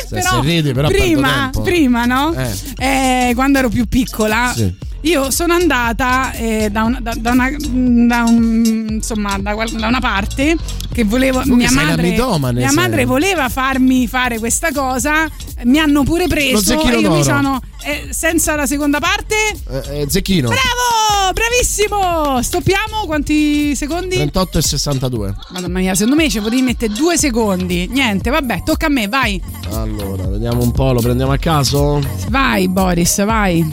però, 0.09 0.29
se 0.31 0.39
ridi, 0.41 0.73
però 0.73 0.87
prima, 0.87 1.51
prima, 1.63 2.05
no? 2.05 2.33
Eh. 2.33 3.29
Eh, 3.29 3.31
quando 3.35 3.59
ero 3.59 3.69
più 3.69 3.85
piccola. 3.85 4.51
Sì. 4.55 4.75
Io 5.01 5.31
sono 5.31 5.53
andata 5.53 6.31
eh, 6.33 6.69
da, 6.71 6.83
una, 6.83 6.99
da- 6.99 7.13
da 7.17 7.31
una, 7.31 7.49
da 7.59 8.23
un- 8.23 8.87
insomma, 8.89 9.37
da, 9.39 9.53
una 9.55 9.99
parte 9.99 10.55
che 10.91 11.03
volevo. 11.03 11.39
Comunque 11.41 11.69
mia 11.71 11.83
madre, 11.85 12.51
mia 12.53 12.71
madre 12.73 13.05
voleva 13.05 13.47
farmi 13.49 14.07
fare 14.07 14.39
questa 14.39 14.71
cosa. 14.73 15.29
Mi 15.63 15.79
hanno 15.79 16.03
pure 16.03 16.27
preso 16.27 16.73
e 16.81 16.89
io 16.89 16.97
mi 16.97 17.01
d'oro. 17.03 17.23
sono. 17.23 17.61
eh, 17.83 18.07
senza 18.11 18.55
la 18.55 18.65
seconda 18.65 18.99
parte. 18.99 19.35
Eh, 19.69 20.01
eh, 20.01 20.05
Zecchino. 20.09 20.49
Bravo! 20.49 21.33
Bravissimo! 21.33 22.41
Stoppiamo 22.41 23.05
quanti 23.05 23.75
secondi? 23.75 24.15
38 24.15 24.57
e 24.57 24.61
62. 24.61 25.35
Madonna 25.51 25.79
mia, 25.79 25.93
secondo 25.95 26.15
me 26.15 26.29
ci 26.29 26.39
potevi 26.39 26.61
mettere 26.61 26.93
due 26.93 27.17
secondi. 27.17 27.87
Niente, 27.87 28.29
vabbè, 28.29 28.63
tocca 28.63 28.87
a 28.87 28.89
me, 28.89 29.07
vai. 29.07 29.41
Allora, 29.71 30.25
vediamo 30.27 30.61
un 30.63 30.71
po', 30.71 30.91
lo 30.93 31.01
prendiamo 31.01 31.31
a 31.31 31.37
caso. 31.37 32.01
Vai, 32.29 32.67
Boris, 32.67 33.23
vai. 33.25 33.67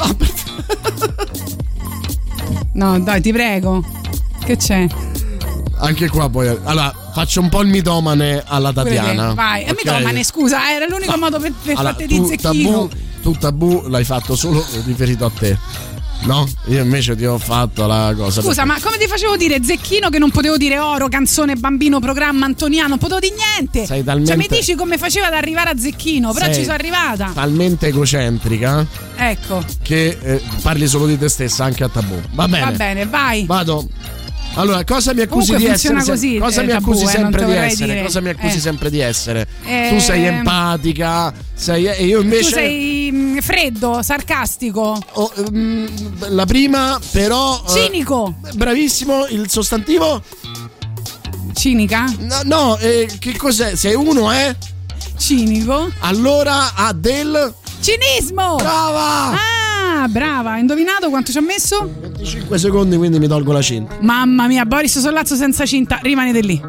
No, 2.75 2.99
dai, 3.01 3.21
ti 3.21 3.33
prego. 3.33 3.83
Che 4.45 4.57
c'è? 4.57 4.87
Anche 5.79 6.09
qua 6.09 6.29
poi. 6.29 6.49
Allora, 6.65 6.93
faccio 7.13 7.41
un 7.41 7.49
po' 7.49 7.63
il 7.63 7.69
mitomane 7.69 8.43
alla 8.47 8.73
Tatiana. 8.73 9.35
Vai. 9.35 9.65
E 9.65 9.71
ok? 9.71 9.85
mi 9.85 9.91
domani, 9.99 10.25
scusa, 10.25 10.71
era 10.73 10.87
l'unico 10.87 11.17
modo 11.17 11.39
per, 11.39 11.53
per 11.53 11.77
Allora, 11.77 11.95
farti 11.95 12.07
di 12.07 12.25
zecchino. 12.27 12.71
tabù, 12.71 12.91
tu 13.23 13.33
tabù 13.39 13.85
l'hai 13.89 14.05
fatto 14.05 14.37
solo 14.37 14.65
riferito 14.85 15.25
a 15.25 15.31
te. 15.31 15.59
No? 16.23 16.49
Io 16.69 16.83
invece 16.83 17.15
ti 17.17 17.25
ho 17.27 17.37
fatto 17.39 17.87
la 17.87 18.15
cosa. 18.17 18.41
Scusa, 18.41 18.65
ma 18.65 18.79
come 18.81 18.97
ti 18.97 19.07
facevo 19.07 19.37
dire 19.37 19.63
zecchino 19.63 20.09
che 20.09 20.19
non 20.19 20.31
potevo 20.31 20.57
dire 20.57 20.79
oro, 20.79 21.09
canzone, 21.09 21.55
bambino, 21.57 22.01
programma, 22.01 22.47
antoniano, 22.47 22.89
non 22.89 22.99
potevo 22.99 23.21
dire 23.21 23.35
niente. 23.35 23.85
Sei 23.85 24.03
talmente- 24.03 24.33
Cioè, 24.33 24.41
mi 24.41 24.47
dici 24.49 24.75
come 24.75 24.97
faceva 24.97 25.27
ad 25.27 25.35
arrivare 25.35 25.71
a 25.71 25.77
zecchino, 25.79 26.33
però 26.33 26.47
Sei 26.47 26.55
ci 26.55 26.61
sono 26.63 26.75
arrivata. 26.75 27.31
talmente 27.35 27.89
egocentrica 27.89 28.87
Ecco. 29.17 29.63
che 29.83 30.17
eh, 30.21 30.43
parli 30.63 30.87
solo 30.87 31.07
di 31.07 31.19
te 31.19 31.29
stessa 31.29 31.65
anche 31.65 31.85
a 31.85 31.89
tabù. 31.89 32.19
Va 32.33 32.49
bene. 32.49 32.65
Va 32.65 32.71
bene, 32.73 33.07
vai. 33.07 33.45
Vado. 33.45 33.87
Allora, 34.57 34.85
cosa 34.85 35.13
mi 35.15 35.21
accusi 35.21 35.53
Comunque 35.53 35.69
di 35.69 35.75
essere? 35.75 36.05
così, 36.05 36.39
cosa 36.39 36.61
eh, 36.61 36.65
mi 36.65 36.71
Tabù, 36.71 36.91
accusi 36.91 37.05
eh, 37.17 37.29
di 37.45 37.53
essere? 37.53 38.03
Cosa 38.03 38.21
mi 38.21 38.29
accusi 38.29 38.57
Eh. 38.57 38.61
sempre 38.61 38.91
di 38.91 39.01
essere? 39.01 39.49
Eh, 39.65 39.89
Tu 39.91 39.99
sei 39.99 40.25
empatica, 40.27 41.33
sei 41.55 41.87
e 41.87 42.05
io 42.05 42.21
invece 42.21 42.43
Tu 42.51 42.55
sei 42.55 43.11
mm, 43.13 43.39
freddo, 43.39 44.03
sarcastico, 44.03 44.97
Oh, 45.15 45.33
mm, 45.51 45.87
la 46.29 46.47
prima 46.47 47.01
però 47.11 47.63
eh, 47.67 47.71
cinico. 47.71 48.35
bravissimo 48.55 49.27
il 49.27 49.51
sostantivo? 49.51 50.23
Cinica? 51.55 52.05
No, 52.21 52.41
no, 52.45 52.77
eh, 52.79 53.09
che 53.19 53.37
cos'è? 53.37 53.75
Se 53.75 53.93
uno 53.95 54.31
è 54.31 54.55
Cinico. 55.17 55.91
allora 56.01 56.75
ha 56.75 56.93
del 56.93 57.53
Cinismo! 57.81 58.57
Brava! 58.57 59.31
Ah, 59.33 59.39
brava. 60.09 60.53
Hai 60.53 60.61
indovinato 60.61 61.09
quanto 61.11 61.31
ci 61.33 61.39
ha 61.39 61.43
messo? 61.43 61.91
5 62.23 62.59
secondi, 62.59 62.97
quindi 62.97 63.19
mi 63.19 63.29
tolgo 63.29 63.53
la 63.53 63.63
cinta. 63.63 63.97
Mamma 64.01 64.47
mia, 64.47 64.65
Boris 64.65 64.99
Sollazzo 64.99 65.35
senza 65.35 65.65
cinta. 65.67 65.99
Rimanete 66.03 66.41
lì. 66.41 66.61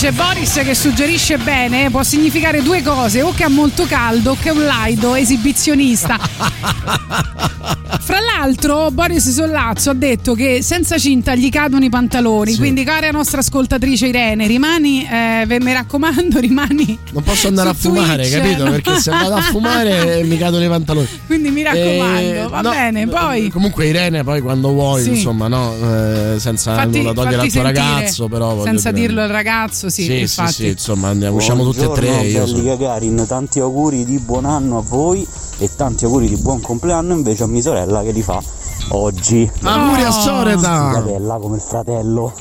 Dice 0.00 0.12
Boris 0.12 0.52
che 0.64 0.74
suggerisce 0.74 1.36
bene, 1.36 1.90
può 1.90 2.02
significare 2.02 2.62
due 2.62 2.80
cose, 2.82 3.20
o 3.20 3.34
che 3.34 3.44
ha 3.44 3.50
molto 3.50 3.84
caldo 3.84 4.30
o 4.30 4.36
che 4.40 4.48
è 4.48 4.52
un 4.52 4.64
laido 4.64 5.14
esibizionista. 5.14 6.18
Fra 8.02 8.18
l'altro 8.18 8.90
Boris 8.90 9.30
Sollazzo 9.30 9.90
ha 9.90 9.94
detto 9.94 10.34
che 10.34 10.62
senza 10.62 10.98
cinta 10.98 11.34
gli 11.34 11.48
cadono 11.50 11.84
i 11.84 11.90
pantaloni, 11.90 12.52
Sì. 12.52 12.58
quindi 12.58 12.82
cara 12.82 13.10
nostra 13.10 13.38
ascoltatrice 13.40 14.06
Irene, 14.08 14.46
rimani, 14.46 15.06
eh, 15.06 15.44
ve- 15.46 15.60
mi 15.60 15.72
raccomando, 15.72 16.40
rimani. 16.40 16.98
Non 17.12 17.22
posso 17.22 17.46
andare 17.48 17.68
a 17.68 17.74
fumare, 17.74 18.26
Twitch. 18.28 18.36
capito? 18.42 18.64
Perché 18.64 18.98
se 19.00 19.10
vado 19.10 19.34
a 19.34 19.42
fumare 19.42 20.22
mi 20.24 20.36
cadono 20.38 20.64
i 20.64 20.68
pantaloni. 20.68 21.06
Quindi 21.26 21.50
mi 21.50 21.62
raccomando, 21.62 22.18
Eh, 22.20 22.46
va 22.48 22.60
no, 22.62 22.70
bene, 22.70 23.06
poi... 23.06 23.48
Comunque 23.50 23.86
Irene 23.86 24.24
poi 24.24 24.40
quando 24.40 24.70
vuoi, 24.72 25.02
Sì. 25.02 25.08
insomma, 25.10 25.46
no, 25.46 25.72
eh, 25.74 26.40
senza 26.40 26.74
Fatti- 26.74 26.98
nulla 26.98 27.12
togliere 27.12 27.42
al 27.42 27.48
tuo 27.48 27.62
sentire, 27.62 27.72
ragazzo, 27.84 28.28
però 28.28 28.64
senza 28.64 28.90
dire- 28.90 29.06
dirlo 29.06 29.22
al 29.22 29.28
ragazzo, 29.28 29.88
sì, 29.88 30.02
Sì, 30.02 30.08
sì, 30.12 30.20
infatti. 30.20 30.52
sì, 30.52 30.66
insomma, 30.68 31.08
andiamo, 31.08 31.36
usciamo 31.36 31.62
tutti 31.62 31.84
e 31.84 31.90
tre. 31.92 32.06
Io 32.26 32.40
belli 32.40 32.46
sono- 32.48 32.62
Gagarin, 32.64 33.24
tanti 33.28 33.60
auguri 33.60 34.04
di 34.04 34.18
buon 34.18 34.46
anno 34.46 34.78
a 34.78 34.82
voi 34.82 35.24
e 35.60 35.68
tanti 35.76 36.04
auguri 36.06 36.28
di 36.28 36.36
buon 36.36 36.60
compleanno 36.60 37.12
invece 37.14 37.42
a 37.44 37.46
mia 37.46 37.62
sorella 37.62 38.02
che 38.02 38.10
li 38.12 38.22
fa 38.22 38.42
oggi. 38.88 39.48
Auguri 39.62 40.02
a 40.02 40.10
Soreta! 40.10 40.90
Fratella 40.92 41.36
come 41.36 41.56
il 41.56 41.62
fratello. 41.62 42.32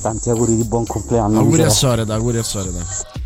Tanti 0.00 0.30
auguri 0.30 0.56
di 0.56 0.64
buon 0.64 0.84
compleanno. 0.86 1.38
Auguri 1.38 1.62
a 1.62 1.68
sorella. 1.68 2.02
Soreta, 2.04 2.14
auguri 2.14 2.38
a 2.38 2.42
Soreta. 2.42 2.84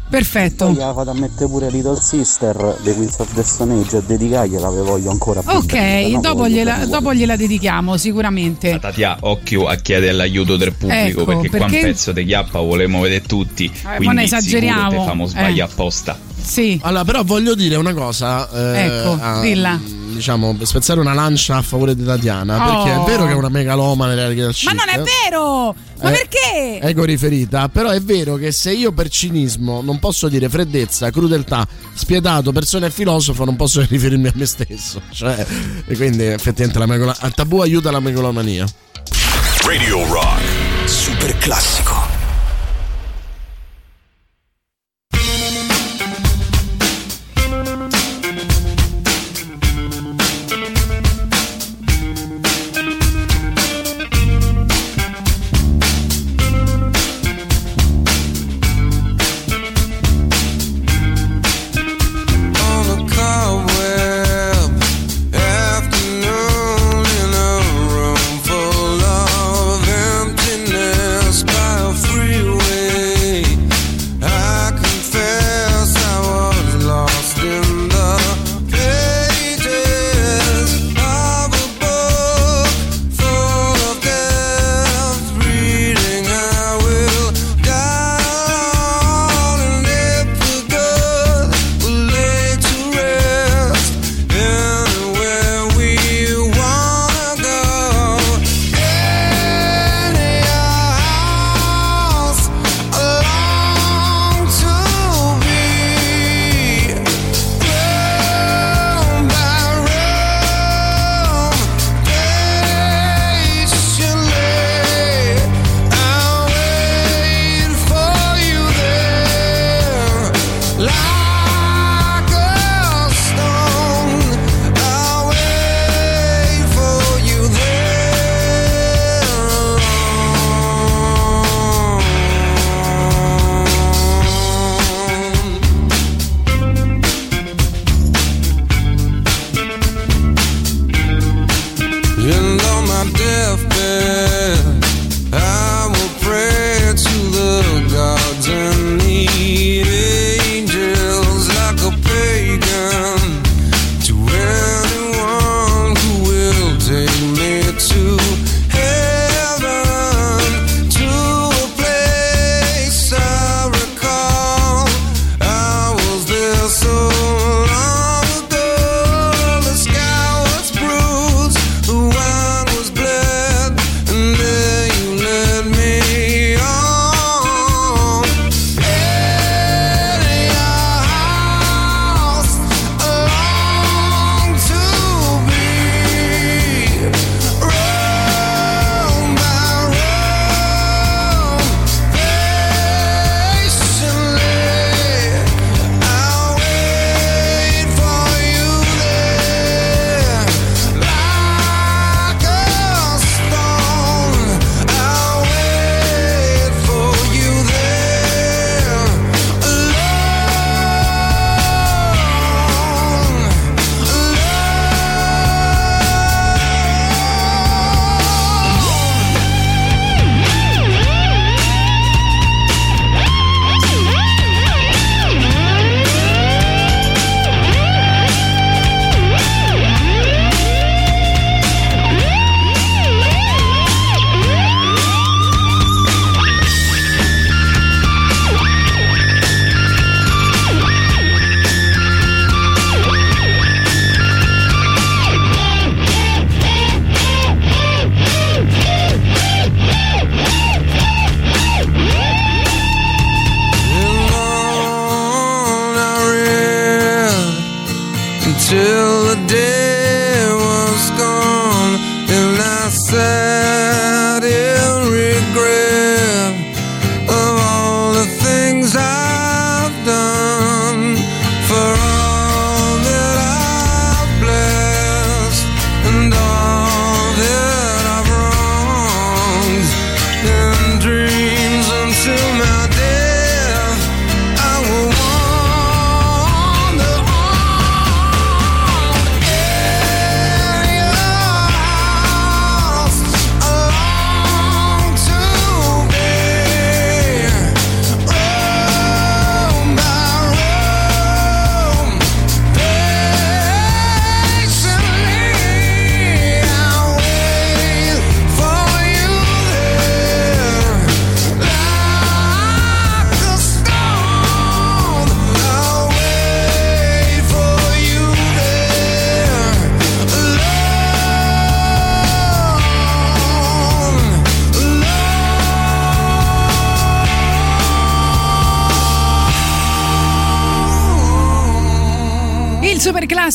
Perfetto. 0.09 0.66
Poi 0.66 0.74
la 0.77 0.93
fate 0.94 1.10
a 1.10 1.14
mettere 1.14 1.48
pure 1.48 1.68
Little 1.68 2.01
Sister 2.01 2.78
dei 2.82 2.94
Queens 2.94 3.18
of 3.18 3.32
the 3.35 3.43
Stone 3.43 3.81
Age 3.81 3.97
a 3.97 4.01
dedicargliela 4.06 4.70
ve 4.70 4.82
voglio 4.82 5.10
ancora 5.10 5.40
più 5.43 5.51
Ok, 5.51 5.66
bella, 5.73 6.09
no? 6.14 6.20
dopo, 6.20 6.48
gliela, 6.48 6.86
dopo 6.86 7.12
gliela 7.12 7.35
dedichiamo 7.36 7.97
sicuramente. 7.97 8.78
Tatia, 8.78 9.16
occhio 9.23 9.66
a 9.66 9.74
chiedere 9.74 10.12
l'aiuto 10.12 10.56
del 10.56 10.73
pubblico 10.74 11.23
Ecco, 11.23 11.24
perché, 11.24 11.48
qua 11.48 11.59
perché- 11.59 11.77
un 11.77 11.82
pezzo 11.82 12.12
di 12.12 12.24
chiappa 12.24 12.60
volevamo 12.60 13.01
vedere 13.01 13.23
tutti. 13.27 13.68
ma 13.82 13.97
quindi 13.97 14.14
ne 14.16 14.23
esageriamo. 14.24 14.81
sicuro 14.90 15.01
te 15.02 15.09
famo 15.09 15.27
sbagliare 15.27 15.55
Eh. 15.56 15.60
apposta. 15.62 16.18
Sì. 16.47 16.78
Allora, 16.82 17.05
però 17.05 17.24
voglio 17.24 17.55
dire 17.55 17.74
una 17.77 17.93
cosa. 17.93 18.48
eh, 18.51 18.85
Ecco, 18.85 19.18
a- 19.20 19.40
dilla. 19.40 19.78
Diciamo, 20.16 20.56
spezzare 20.62 21.01
una 21.01 21.12
lancia 21.12 21.56
a 21.56 21.62
favore 21.62 21.94
di 21.94 22.02
Tatiana. 22.05 22.56
Oh. 22.56 22.85
Perché 22.85 23.01
è 23.01 23.05
vero 23.05 23.27
che 23.27 23.32
è 23.32 23.35
una 23.35 23.48
megalomane 23.51 24.14
della 24.14 24.51
Ma 24.64 24.73
non 24.73 24.89
è 24.89 25.02
vero! 25.02 25.74
Ma 26.01 26.09
Eh, 26.10 26.12
perché? 26.12 26.81
Ego 26.81 27.05
riferita, 27.05 27.68
però 27.68 27.90
è 27.90 28.01
vero 28.01 28.36
che 28.36 28.51
se 28.52 28.73
io 28.73 28.93
per 28.93 29.09
cinismo 29.10 29.82
non 29.82 29.98
posso 29.98 30.28
dire 30.28 30.48
freddezza, 30.48 31.10
crudeltà, 31.10 31.66
spietato, 31.93 32.52
persona 32.52 32.86
e 32.86 32.90
filosofo, 32.90 33.44
non 33.44 33.56
posso 33.56 33.85
riferirmi 33.86 34.28
a 34.28 34.32
me 34.35 34.47
stesso. 34.47 35.02
Cioè, 35.12 35.44
e 35.86 35.97
quindi 35.97 36.24
effettivamente 36.24 36.78
la 36.78 36.86
megalo- 36.86 37.16
il 37.23 37.32
tabù 37.35 37.60
aiuta 37.60 37.90
la 37.90 38.01
megalomania. 38.01 38.64
Radio 39.66 40.06
Rock. 40.06 40.89
Super 40.89 41.36
classico. 41.39 42.05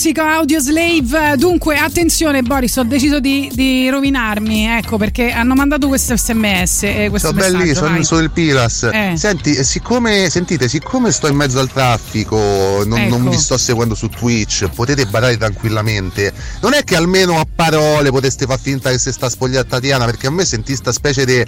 Classico 0.02 0.22
Audio 0.22 0.60
Slave. 0.60 1.36
Dunque, 1.38 1.78
attenzione, 1.78 2.42
Boris, 2.42 2.76
ho 2.78 2.84
deciso 2.84 3.20
di, 3.20 3.52
di 3.54 3.88
rovinarmi. 3.88 4.66
Ecco 4.66 4.98
perché 4.98 5.32
hanno 5.32 5.54
mandato 5.54 5.88
questo 5.88 6.18
sms. 6.18 6.84
Eh, 6.84 7.08
questo 7.12 7.28
Sono 7.28 7.40
belli, 7.40 7.76
sono 7.76 8.02
sul 8.04 8.32
Pilas. 8.32 8.90
Eh. 8.92 9.14
Senti, 9.16 9.54
eh, 9.54 9.64
siccome, 9.64 10.28
sentite, 10.32 10.68
siccome 10.68 11.12
sto 11.12 11.28
in 11.28 11.36
mezzo 11.36 11.60
al 11.60 11.70
traffico, 11.72 12.36
non, 12.36 13.08
non 13.08 13.22
Ecco. 13.22 13.30
vi 13.30 13.38
sto 13.38 13.60
seguendo 13.60 13.94
su 13.94 14.08
Twitch, 14.08 14.70
potete 14.74 15.06
barare 15.06 15.38
tranquillamente. 15.38 16.34
Non 16.62 16.74
è 16.74 16.84
che 16.84 16.96
almeno 16.96 17.40
a 17.40 17.46
parole 17.54 18.10
poteste 18.10 18.48
far 18.48 18.60
finta 18.60 18.90
che 18.90 18.98
si 18.98 19.12
sta 19.12 19.30
spogliata 19.30 19.70
Tatiana, 19.70 20.06
perché 20.06 20.26
a 20.26 20.32
me 20.32 20.46
sentì 20.46 20.76
sta 20.76 20.92
specie 20.92 21.26
di 21.26 21.46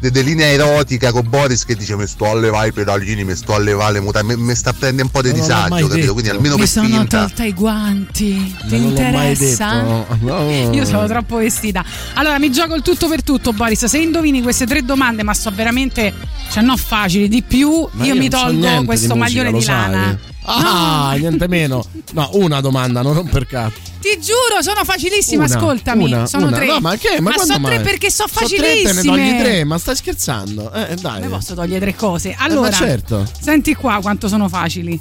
linea 0.00 0.46
erotica 0.46 1.10
con 1.12 1.28
Boris 1.28 1.64
che 1.64 1.74
dice 1.74 1.96
mi 1.96 2.06
sto 2.06 2.26
a 2.30 2.34
levare 2.34 2.68
i 2.68 2.72
pedalini, 2.72 3.24
mi 3.24 3.34
sto 3.34 3.54
a 3.54 3.58
levare 3.58 3.94
le 3.94 4.00
mutande, 4.00 4.36
mi 4.36 4.54
sta 4.54 4.70
a 4.70 4.72
prendere 4.72 5.02
un 5.04 5.10
po' 5.10 5.22
di 5.22 5.30
Non 5.30 5.40
disagio, 5.40 5.68
capito? 5.68 5.88
detto. 5.88 6.12
Quindi 6.12 6.30
almeno 6.30 6.54
Mi 6.54 6.60
per 6.60 6.68
sono 6.68 6.86
finta. 6.86 7.18
tolta 7.18 7.44
i 7.44 7.52
guanti. 7.52 8.56
Ti 8.68 8.78
Non 8.78 8.92
l'ho 8.94 9.00
mai 9.00 9.30
interessa? 9.30 9.70
detto. 9.82 10.16
No. 10.20 10.70
Io 10.72 10.84
sono 10.84 11.06
troppo 11.06 11.36
vestita. 11.38 11.84
Allora, 12.14 12.38
mi 12.38 12.50
gioco 12.52 12.74
il 12.74 12.82
tutto 12.82 13.08
per 13.08 13.22
tutto, 13.22 13.52
Boris. 13.52 13.84
Se 13.86 13.98
indovini 13.98 14.40
queste 14.42 14.66
tre 14.66 14.84
domande, 14.84 15.22
ma 15.22 15.34
so 15.34 15.50
veramente, 15.54 16.12
cioè, 16.50 16.62
no 16.62 16.76
facili, 16.76 17.28
di 17.28 17.42
più, 17.42 17.68
io, 17.70 17.88
io 18.04 18.14
mi 18.14 18.24
so 18.30 18.38
tolgo 18.38 18.58
niente 18.66 18.84
questo 18.84 19.12
di 19.14 19.18
musica, 19.18 19.40
maglione 19.42 19.58
di 19.58 19.64
sai. 19.64 19.90
lana. 19.90 20.18
Ah, 20.50 21.14
niente 21.18 21.46
meno. 21.48 21.84
No, 22.12 22.30
una 22.34 22.60
domanda, 22.60 23.02
non 23.02 23.14
romper 23.14 23.46
cazzo. 23.46 23.87
Ti 24.14 24.20
giuro, 24.20 24.62
sono 24.62 24.84
facilissime, 24.84 25.44
Una, 25.44 25.54
ascoltami. 25.56 26.04
una, 26.04 26.26
sono 26.26 26.46
una. 26.46 26.56
tre. 26.56 26.66
No, 26.66 26.80
ma 26.80 26.96
che? 26.96 27.20
Ma 27.20 27.32
quando 27.32 27.52
sono 27.52 27.66
tre 27.66 27.80
perché 27.80 28.10
sono 28.10 28.28
Sono 28.32 28.46
facilissime. 28.46 28.82
tre, 28.82 29.02
te 29.02 29.08
ne 29.08 29.16
togli 29.16 29.38
tre, 29.38 29.64
ma 29.64 29.78
stai 29.78 29.96
scherzando? 29.96 30.72
Eh, 30.72 30.94
dai. 30.96 31.20
Come 31.22 31.28
posso 31.28 31.54
togliere 31.54 31.80
tre 31.80 31.94
cose? 31.94 32.34
Allora, 32.38 32.70
ma 32.70 32.74
certo. 32.74 33.26
senti 33.38 33.74
qua 33.74 33.98
quanto 34.00 34.28
sono 34.28 34.48
facili. 34.48 34.98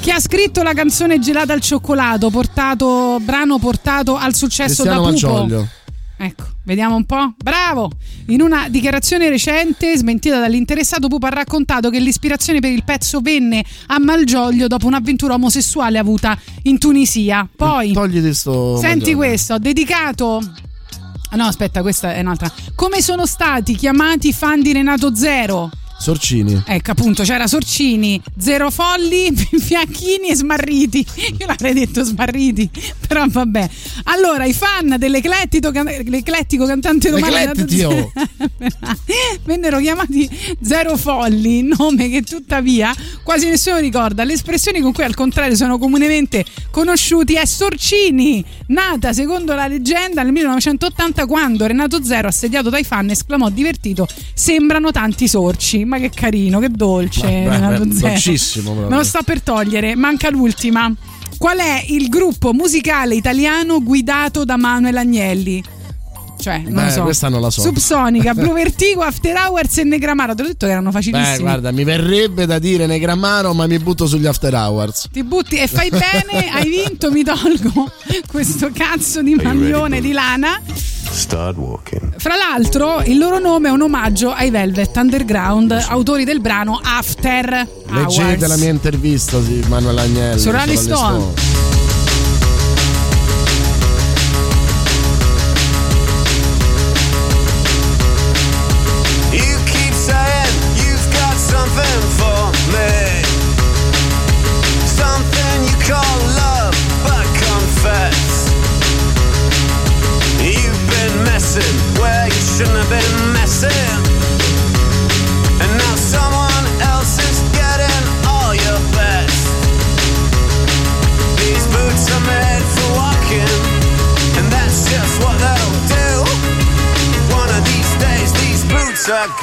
Chi 0.00 0.10
ha 0.10 0.18
scritto 0.18 0.62
la 0.62 0.72
canzone 0.72 1.18
Gelata 1.18 1.52
al 1.52 1.60
cioccolato, 1.60 2.30
portato, 2.30 3.18
brano 3.20 3.58
portato 3.58 4.16
al 4.16 4.34
successo 4.34 4.82
Cristiano 4.84 5.04
da 5.04 5.12
Pupo? 5.12 5.26
Malgioglio. 5.28 5.68
Ecco, 6.16 6.44
vediamo 6.64 6.96
un 6.96 7.04
po'. 7.04 7.34
Bravo! 7.36 7.90
In 8.30 8.40
una 8.42 8.68
dichiarazione 8.68 9.28
recente, 9.28 9.96
smentita 9.96 10.38
dall'interessato, 10.38 11.08
Pupo 11.08 11.26
ha 11.26 11.30
raccontato 11.30 11.90
che 11.90 11.98
l'ispirazione 11.98 12.60
per 12.60 12.70
il 12.70 12.84
pezzo 12.84 13.20
venne 13.20 13.64
a 13.88 13.98
Malgioglio 13.98 14.68
dopo 14.68 14.86
un'avventura 14.86 15.34
omosessuale 15.34 15.98
avuta 15.98 16.38
in 16.62 16.78
Tunisia. 16.78 17.48
Poi, 17.56 17.92
Togliti 17.92 18.32
sto. 18.32 18.76
senti 18.76 18.86
Malgioglio. 18.86 19.16
questo, 19.16 19.54
ho 19.54 19.58
dedicato... 19.58 20.36
Ah, 21.30 21.36
No, 21.36 21.44
aspetta, 21.44 21.80
questa 21.82 22.14
è 22.14 22.20
un'altra. 22.20 22.52
Come 22.76 23.02
sono 23.02 23.26
stati 23.26 23.74
chiamati 23.74 24.28
i 24.28 24.32
fan 24.32 24.62
di 24.62 24.72
Renato 24.72 25.14
Zero? 25.14 25.70
Sorcini. 26.00 26.62
Ecco, 26.66 26.92
appunto, 26.92 27.22
c'era 27.24 27.46
Sorcini, 27.46 28.20
Zero 28.38 28.70
Folli, 28.70 29.30
Fianchini 29.36 30.30
e 30.30 30.34
Smarriti. 30.34 31.06
Io 31.38 31.46
l'avrei 31.46 31.74
detto 31.74 32.02
Smarriti, 32.02 32.70
però 33.06 33.26
vabbè. 33.28 33.68
Allora, 34.04 34.46
i 34.46 34.54
fan 34.54 34.96
dell'eclettico, 34.98 35.70
can- 35.70 35.92
l'eclettico 36.06 36.64
cantante 36.64 37.10
romano. 37.10 37.52
Zero 37.68 38.12
vennero 39.44 39.78
chiamati 39.78 40.28
Zero 40.62 40.96
Folli, 40.96 41.62
nome 41.62 42.08
che 42.08 42.22
tuttavia 42.22 42.94
quasi 43.22 43.48
nessuno 43.48 43.76
ricorda. 43.78 44.24
L'espressione 44.24 44.80
con 44.80 44.92
cui 44.92 45.04
al 45.04 45.14
contrario 45.14 45.54
sono 45.54 45.76
comunemente 45.76 46.44
conosciuti 46.70 47.34
è 47.34 47.44
Sorcini, 47.44 48.42
nata 48.68 49.12
secondo 49.12 49.54
la 49.54 49.66
leggenda 49.66 50.22
nel 50.22 50.32
1980 50.32 51.26
quando 51.26 51.66
Renato 51.66 52.02
Zero, 52.02 52.28
assediato 52.28 52.70
dai 52.70 52.84
fan, 52.84 53.10
esclamò 53.10 53.50
divertito 53.50 54.08
sembrano 54.32 54.90
tanti 54.90 55.28
sorci. 55.28 55.84
Ma 55.90 55.98
che 55.98 56.10
carino, 56.10 56.60
che 56.60 56.68
dolce 56.70 57.20
Zero. 57.26 57.84
dolcissimo. 57.84 58.74
Me 58.74 58.94
lo 58.96 59.02
sto 59.02 59.22
per 59.24 59.42
togliere, 59.42 59.96
manca 59.96 60.30
l'ultima. 60.30 60.88
Qual 61.36 61.58
è 61.58 61.84
il 61.88 62.08
gruppo 62.08 62.52
musicale 62.52 63.16
italiano 63.16 63.82
guidato 63.82 64.44
da 64.44 64.56
Manuel 64.56 64.96
Agnelli? 64.96 65.64
Cioè, 66.38 66.58
non 66.58 66.74
Beh, 66.74 66.84
lo 66.84 66.90
so. 66.90 67.02
questa 67.02 67.28
non 67.28 67.40
la 67.40 67.50
so. 67.50 67.60
Subsonica, 67.60 68.34
Blue 68.34 68.52
Vertigo, 68.54 69.02
After 69.02 69.34
Hours 69.36 69.78
e 69.78 69.84
Negramaro. 69.84 70.34
Te 70.36 70.42
l'ho 70.42 70.48
detto 70.48 70.66
che 70.66 70.72
erano 70.72 70.92
facilissimi. 70.92 71.36
Beh, 71.36 71.42
guarda, 71.42 71.70
mi 71.72 71.82
verrebbe 71.82 72.46
da 72.46 72.58
dire 72.60 72.86
Negramaro, 72.86 73.52
ma 73.52 73.66
mi 73.66 73.78
butto 73.78 74.06
sugli 74.06 74.26
after 74.26 74.54
hours. 74.54 75.08
Ti 75.10 75.24
butti 75.24 75.56
e 75.56 75.66
fai 75.66 75.90
bene, 75.90 76.50
hai 76.52 76.68
vinto, 76.68 77.10
mi 77.10 77.24
tolgo 77.24 77.90
questo 78.30 78.70
cazzo 78.72 79.22
di 79.22 79.34
maglione 79.34 80.00
di 80.00 80.12
lana. 80.12 80.60
Start 81.12 81.56
walking. 81.56 82.14
Fra 82.18 82.34
l'altro, 82.36 83.02
il 83.02 83.18
loro 83.18 83.38
nome 83.38 83.68
è 83.68 83.70
un 83.72 83.82
omaggio 83.82 84.30
ai 84.32 84.50
Velvet 84.50 84.96
Underground, 84.96 85.72
autori 85.88 86.24
del 86.24 86.40
brano 86.40 86.80
After 86.82 87.66
Leggete 87.90 88.22
Hours. 88.22 88.46
la 88.46 88.56
mia 88.56 88.70
intervista 88.70 89.38
di 89.38 89.62
Manuel 89.68 89.98
Agnelli. 89.98 90.38
Su 90.40 90.50
Rolling 90.50 90.78
Stone. 90.78 91.18
You 91.18 91.49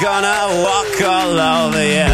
gonna 0.08 0.62
walk 0.64 1.00
all 1.02 1.38
over 1.38 1.84
you. 1.84 2.07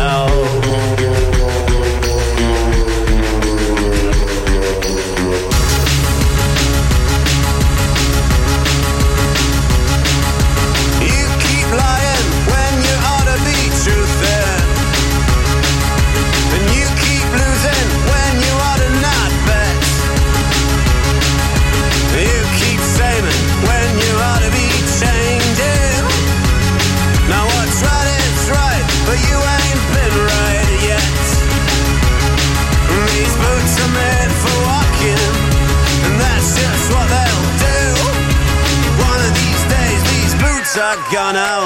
Gonna 41.12 41.64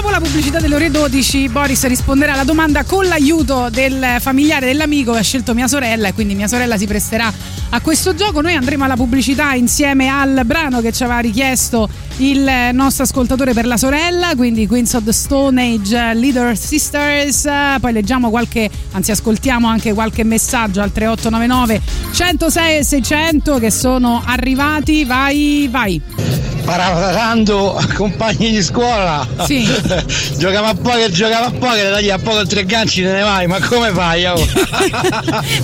dopo 0.00 0.14
la 0.14 0.20
pubblicità 0.20 0.60
delle 0.60 0.76
ore 0.76 0.90
12 0.90 1.50
Boris 1.50 1.86
risponderà 1.86 2.32
alla 2.32 2.44
domanda 2.44 2.84
con 2.84 3.04
l'aiuto 3.04 3.68
del 3.70 4.16
familiare 4.18 4.64
dell'amico 4.64 5.12
che 5.12 5.18
ha 5.18 5.22
scelto 5.22 5.52
mia 5.52 5.68
sorella 5.68 6.08
e 6.08 6.14
quindi 6.14 6.34
mia 6.34 6.48
sorella 6.48 6.78
si 6.78 6.86
presterà 6.86 7.30
a 7.68 7.80
questo 7.82 8.14
gioco. 8.14 8.40
Noi 8.40 8.54
andremo 8.54 8.84
alla 8.84 8.96
pubblicità 8.96 9.52
insieme 9.52 10.08
al 10.08 10.40
brano 10.46 10.80
che 10.80 10.92
ci 10.92 11.02
aveva 11.02 11.18
richiesto 11.18 11.86
il 12.18 12.48
nostro 12.72 13.04
ascoltatore 13.04 13.52
per 13.52 13.66
la 13.66 13.76
sorella, 13.76 14.32
quindi 14.36 14.66
Queens 14.66 14.94
of 14.94 15.04
the 15.04 15.12
Stone 15.12 15.60
Age 15.60 16.14
Leader 16.14 16.56
Sisters. 16.56 17.46
Poi 17.78 17.92
leggiamo 17.92 18.30
qualche, 18.30 18.70
anzi 18.92 19.10
ascoltiamo 19.10 19.68
anche 19.68 19.92
qualche 19.92 20.24
messaggio 20.24 20.80
al 20.80 20.92
3899 20.92 21.80
106 22.14 22.76
e 22.78 22.84
600 22.84 23.58
che 23.58 23.70
sono 23.70 24.22
arrivati. 24.24 25.04
Vai, 25.04 25.68
vai. 25.70 26.29
Parafrasando 26.70 27.84
compagni 27.94 28.52
di 28.52 28.62
scuola. 28.62 29.26
Sì. 29.44 29.68
giocava 30.38 30.68
a 30.68 30.74
poker, 30.74 31.10
giocava 31.10 31.46
a 31.46 31.50
poker, 31.50 31.90
dagli 31.90 32.10
a 32.10 32.18
poco 32.18 32.46
tre 32.46 32.64
ganci 32.64 33.02
te 33.02 33.10
ne 33.10 33.22
vai, 33.22 33.48
ma 33.48 33.58
come 33.58 33.90
fai? 33.90 34.24
oh? 34.26 34.36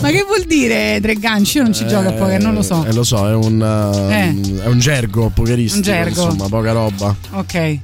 Ma 0.01 0.09
che 0.09 0.25
vuol 0.27 0.43
dire 0.49 0.99
tre 1.01 1.15
ganci? 1.15 1.59
Io 1.59 1.63
non 1.63 1.73
ci 1.73 1.87
gioco 1.87 2.09
a 2.09 2.13
poker, 2.13 2.41
non 2.43 2.55
lo 2.55 2.63
so. 2.63 2.85
Eh, 2.85 2.93
lo 2.93 3.05
so, 3.05 3.25
è 3.29 3.35
un, 3.35 3.61
uh, 3.61 4.11
Eh. 4.11 4.63
è 4.65 4.67
un 4.67 4.81
gergo 4.81 5.31
pokeristico. 5.33 5.77
Un 5.89 5.95
gergo. 5.95 6.25
Insomma, 6.25 6.49
poca 6.49 6.73
roba. 6.73 7.15
Ok. 7.35 7.79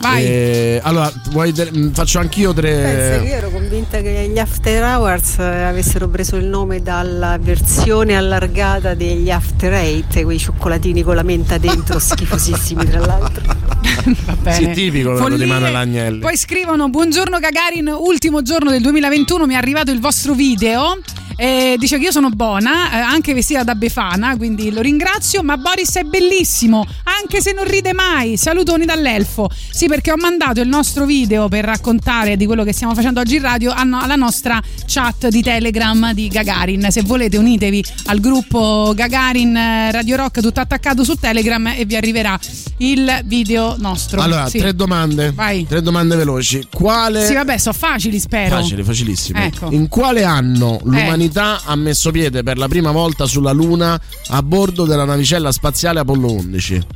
Vai. 0.00 0.24
E, 0.24 0.80
allora, 0.82 1.12
vuoi 1.30 1.52
de- 1.52 1.70
mh, 1.72 1.92
faccio 1.92 2.18
anch'io 2.20 2.52
Pensa 2.54 2.78
che 2.78 3.18
tre. 3.18 3.28
io 3.28 3.34
ero 3.34 3.50
convinta 3.50 4.00
che 4.00 4.30
gli 4.32 4.38
After 4.38 4.82
Hours 4.82 5.38
eh, 5.38 5.62
avessero 5.64 6.08
preso 6.08 6.36
il 6.36 6.44
nome 6.44 6.82
dalla 6.82 7.36
versione 7.40 8.16
allargata 8.16 8.94
degli 8.94 9.30
After 9.30 9.72
Eight, 9.72 10.22
quei 10.22 10.38
cioccolatini 10.38 11.02
con 11.02 11.16
la 11.16 11.22
menta 11.24 11.58
dentro, 11.58 11.98
schifosissimi 12.00 12.84
tra 12.84 13.00
l'altro. 13.00 13.42
Va 14.24 14.36
bene. 14.40 14.56
Sì, 14.56 14.70
tipico 14.70 15.12
quello 15.14 15.36
di 15.36 15.42
Follie. 15.42 15.46
Manuel 15.46 15.74
Agnelli. 15.76 16.18
Poi 16.20 16.36
scrivono: 16.36 16.88
Buongiorno 16.88 17.38
Gagarin, 17.40 17.88
ultimo 17.88 18.42
giorno 18.42 18.70
del 18.70 18.80
2021. 18.82 19.46
Mi 19.46 19.54
è 19.54 19.56
arrivato 19.56 19.90
il 19.90 20.00
vostro 20.00 20.32
video. 20.34 20.98
Eh, 21.40 21.76
dice 21.78 21.98
che 21.98 22.04
io 22.06 22.10
sono 22.10 22.30
buona, 22.30 22.90
eh, 22.90 22.96
anche 22.96 23.32
vestita 23.32 23.62
da 23.62 23.76
Befana, 23.76 24.36
quindi 24.36 24.72
lo 24.72 24.80
ringrazio. 24.80 25.44
Ma 25.44 25.56
Boris 25.56 25.94
è 25.94 26.02
bellissimo, 26.02 26.84
anche 27.04 27.40
se 27.40 27.52
non 27.52 27.64
ride 27.64 27.92
mai. 27.92 28.36
Salutoni 28.36 28.84
dall'elfo. 28.84 29.48
Sì, 29.70 29.86
perché 29.86 30.10
ho 30.10 30.16
mandato 30.16 30.60
il 30.60 30.66
nostro 30.66 31.04
video 31.06 31.46
per 31.46 31.64
raccontare 31.64 32.36
di 32.36 32.44
quello 32.44 32.64
che 32.64 32.72
stiamo 32.72 32.92
facendo 32.92 33.20
oggi 33.20 33.36
in 33.36 33.42
radio 33.42 33.72
alla 33.72 34.16
nostra 34.16 34.60
chat 34.84 35.28
di 35.28 35.40
Telegram 35.40 36.12
di 36.12 36.26
Gagarin. 36.26 36.88
Se 36.90 37.02
volete, 37.02 37.36
unitevi 37.36 37.84
al 38.06 38.18
gruppo 38.18 38.92
Gagarin 38.96 39.56
eh, 39.56 39.92
Radio 39.92 40.16
Rock, 40.16 40.40
tutto 40.40 40.58
attaccato 40.58 41.04
su 41.04 41.14
Telegram 41.14 41.64
e 41.68 41.84
vi 41.84 41.94
arriverà 41.94 42.36
il 42.78 43.20
video 43.26 43.76
nostro. 43.78 44.20
Allora, 44.20 44.48
Sì. 44.48 44.58
tre 44.58 44.74
domande. 44.74 45.30
Vai. 45.32 45.64
Tre 45.68 45.82
domande 45.82 46.16
veloci. 46.16 46.66
Quale. 46.72 47.24
Sì, 47.24 47.34
vabbè, 47.34 47.58
sono 47.58 47.76
facili, 47.78 48.18
spero. 48.18 48.56
Facile, 48.56 48.82
facilissime. 48.82 49.46
Ecco. 49.46 49.68
In 49.70 49.86
quale 49.86 50.24
anno 50.24 50.80
l'umanità 50.82 51.26
ha 51.36 51.74
messo 51.76 52.10
piede 52.10 52.42
per 52.42 52.58
la 52.58 52.68
prima 52.68 52.90
volta 52.90 53.26
sulla 53.26 53.52
Luna 53.52 54.00
a 54.28 54.42
bordo 54.42 54.84
della 54.84 55.04
navicella 55.04 55.52
spaziale 55.52 56.00
Apollo 56.00 56.32
11? 56.32 56.86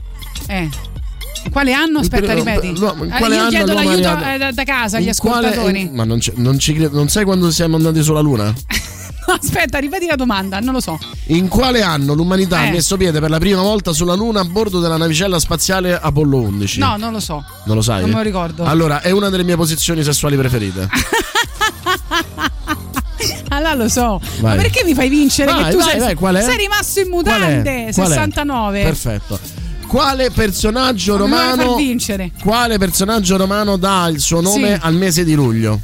Eh. 0.49 0.69
Quale 1.51 1.73
anno? 1.73 1.99
Aspetta, 1.99 2.35
ripeti. 2.35 2.73
no, 2.79 2.95
in 3.03 3.13
Eh, 3.13 3.19
quale 3.19 3.35
io 3.37 3.49
chiedo 3.49 3.73
l'aiuto 3.75 3.97
l'umanità- 3.97 4.35
eh, 4.35 4.39
da, 4.39 4.53
da 4.53 4.65
casa 4.65 4.99
agli 4.99 5.09
In 5.09 5.15
quale- 5.17 5.47
ascoltatori. 5.49 5.81
in- 5.81 5.95
ma 5.95 6.05
non, 6.05 6.21
non 6.37 6.59
ci 6.59 6.73
credo- 6.73 6.97
non 6.97 7.09
sai 7.09 7.25
quando 7.25 7.51
siamo 7.51 7.77
andati 7.77 8.01
sulla 8.03 8.21
Luna? 8.21 8.55
Aspetta, 9.25 9.79
ripeti 9.79 10.07
la 10.07 10.15
domanda, 10.17 10.59
non 10.61 10.73
lo 10.75 10.81
so. 10.81 10.99
In 11.27 11.49
quale 11.49 11.83
anno 11.83 12.15
l'umanità 12.15 12.63
Eh. 12.65 12.69
ha 12.69 12.71
messo 12.71 12.97
piede 12.97 13.19
per 13.21 13.31
la 13.31 13.39
prima 13.39 13.61
volta 13.63 13.93
sulla 13.93 14.15
Luna 14.15 14.41
a 14.41 14.45
bordo 14.45 14.79
della 14.81 14.97
navicella 14.97 15.39
spaziale 15.41 15.99
Apollo 15.99 16.39
11? 16.39 16.79
No, 16.79 16.97
non 16.97 17.13
lo 17.13 17.21
so. 17.21 17.43
Non 17.65 17.77
lo 17.77 17.83
sai? 17.83 18.01
Non 18.03 18.11
me 18.11 18.17
lo 18.17 18.23
ricordo. 18.23 18.65
Allora, 18.65 19.01
è 19.01 19.11
una 19.11 19.29
delle 19.29 19.45
mie 19.45 19.57
posizioni 19.57 20.03
sessuali 20.05 20.37
preferite. 20.37 20.89
Allora 23.55 23.75
lo 23.75 23.89
so. 23.89 24.21
Vai. 24.41 24.57
Ma 24.57 24.63
perché 24.63 24.83
mi 24.85 24.95
fai 24.95 25.09
vincere? 25.11 25.53
Vai, 25.53 25.65
che 25.65 25.71
tu 25.73 25.77
vai, 25.79 25.91
sei, 25.91 25.99
vai, 26.01 26.15
qual 26.15 26.35
è? 26.37 26.43
sei 26.43 26.57
rimasto 26.57 27.01
in 27.01 27.09
mutande. 27.09 27.89
Qual 27.93 28.07
è? 28.07 28.15
69. 28.15 28.83
Perfetto. 28.83 29.39
Quale 29.87 30.31
personaggio 30.31 31.17
romano. 31.19 31.77
Quale 32.43 32.79
personaggio 32.79 33.37
romano 33.37 33.77
dà 33.77 34.07
il 34.09 34.21
suo 34.21 34.41
nome 34.41 34.75
Sì. 34.77 34.81
al 34.81 34.95
mese 34.95 35.23
di 35.25 35.35
luglio? 35.35 35.79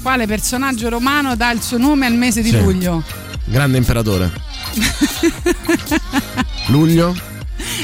Quale 0.00 0.26
personaggio 0.26 0.88
romano 0.88 1.36
dà 1.36 1.50
il 1.52 1.60
suo 1.60 1.76
nome 1.76 2.06
al 2.06 2.14
mese 2.14 2.40
di 2.40 2.48
Sì. 2.48 2.58
luglio? 2.58 3.02
Grande 3.44 3.76
imperatore. 3.76 4.30
luglio? 6.68 7.14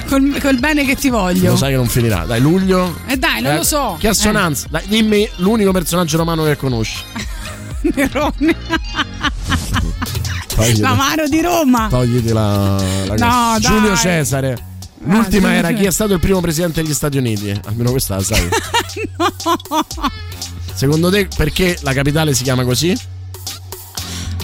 Col, 0.09 0.39
col 0.41 0.59
bene 0.59 0.85
che 0.87 0.95
ti 0.97 1.11
voglio. 1.11 1.51
Lo 1.51 1.57
sai 1.57 1.71
che 1.71 1.77
non 1.77 1.87
finirà. 1.87 2.25
Dai, 2.25 2.41
luglio. 2.41 3.01
Eh 3.07 3.17
dai, 3.17 3.43
non 3.43 3.53
Eh, 3.53 3.57
lo 3.57 3.63
so. 3.65 3.97
Che 4.01 4.09
assonanza? 4.09 4.67
Dai, 4.71 4.83
dimmi 4.87 5.29
l'unico 5.37 5.71
personaggio 5.73 6.17
romano 6.17 6.45
che 6.45 6.57
conosci. 6.57 6.97
Nerone. 7.83 8.57
Togliti, 10.55 10.81
L'amaro 10.81 11.27
di 11.31 11.41
Roma. 11.41 11.89
togliti 11.89 12.33
la, 12.33 12.77
la 13.07 13.15
No. 13.15 13.57
Giulio 13.61 13.97
Cesare. 13.97 14.67
L'ultima 15.05 15.49
Giulio 15.49 15.51
era 15.51 15.73
chi 15.73 15.85
è 15.85 15.91
stato 15.93 16.15
il 16.15 16.21
primo 16.21 16.41
presidente 16.41 16.83
degli 16.83 16.93
Stati 16.93 17.17
Uniti. 17.19 17.59
Almeno 17.67 17.91
questa 17.91 18.17
la 18.17 18.23
sai. 18.23 18.49
Secondo 20.75 21.11
te 21.11 21.29
perché 21.37 21.79
la 21.83 21.93
capitale 21.93 22.35
si 22.35 22.43
chiama 22.43 22.65
così? 22.65 22.97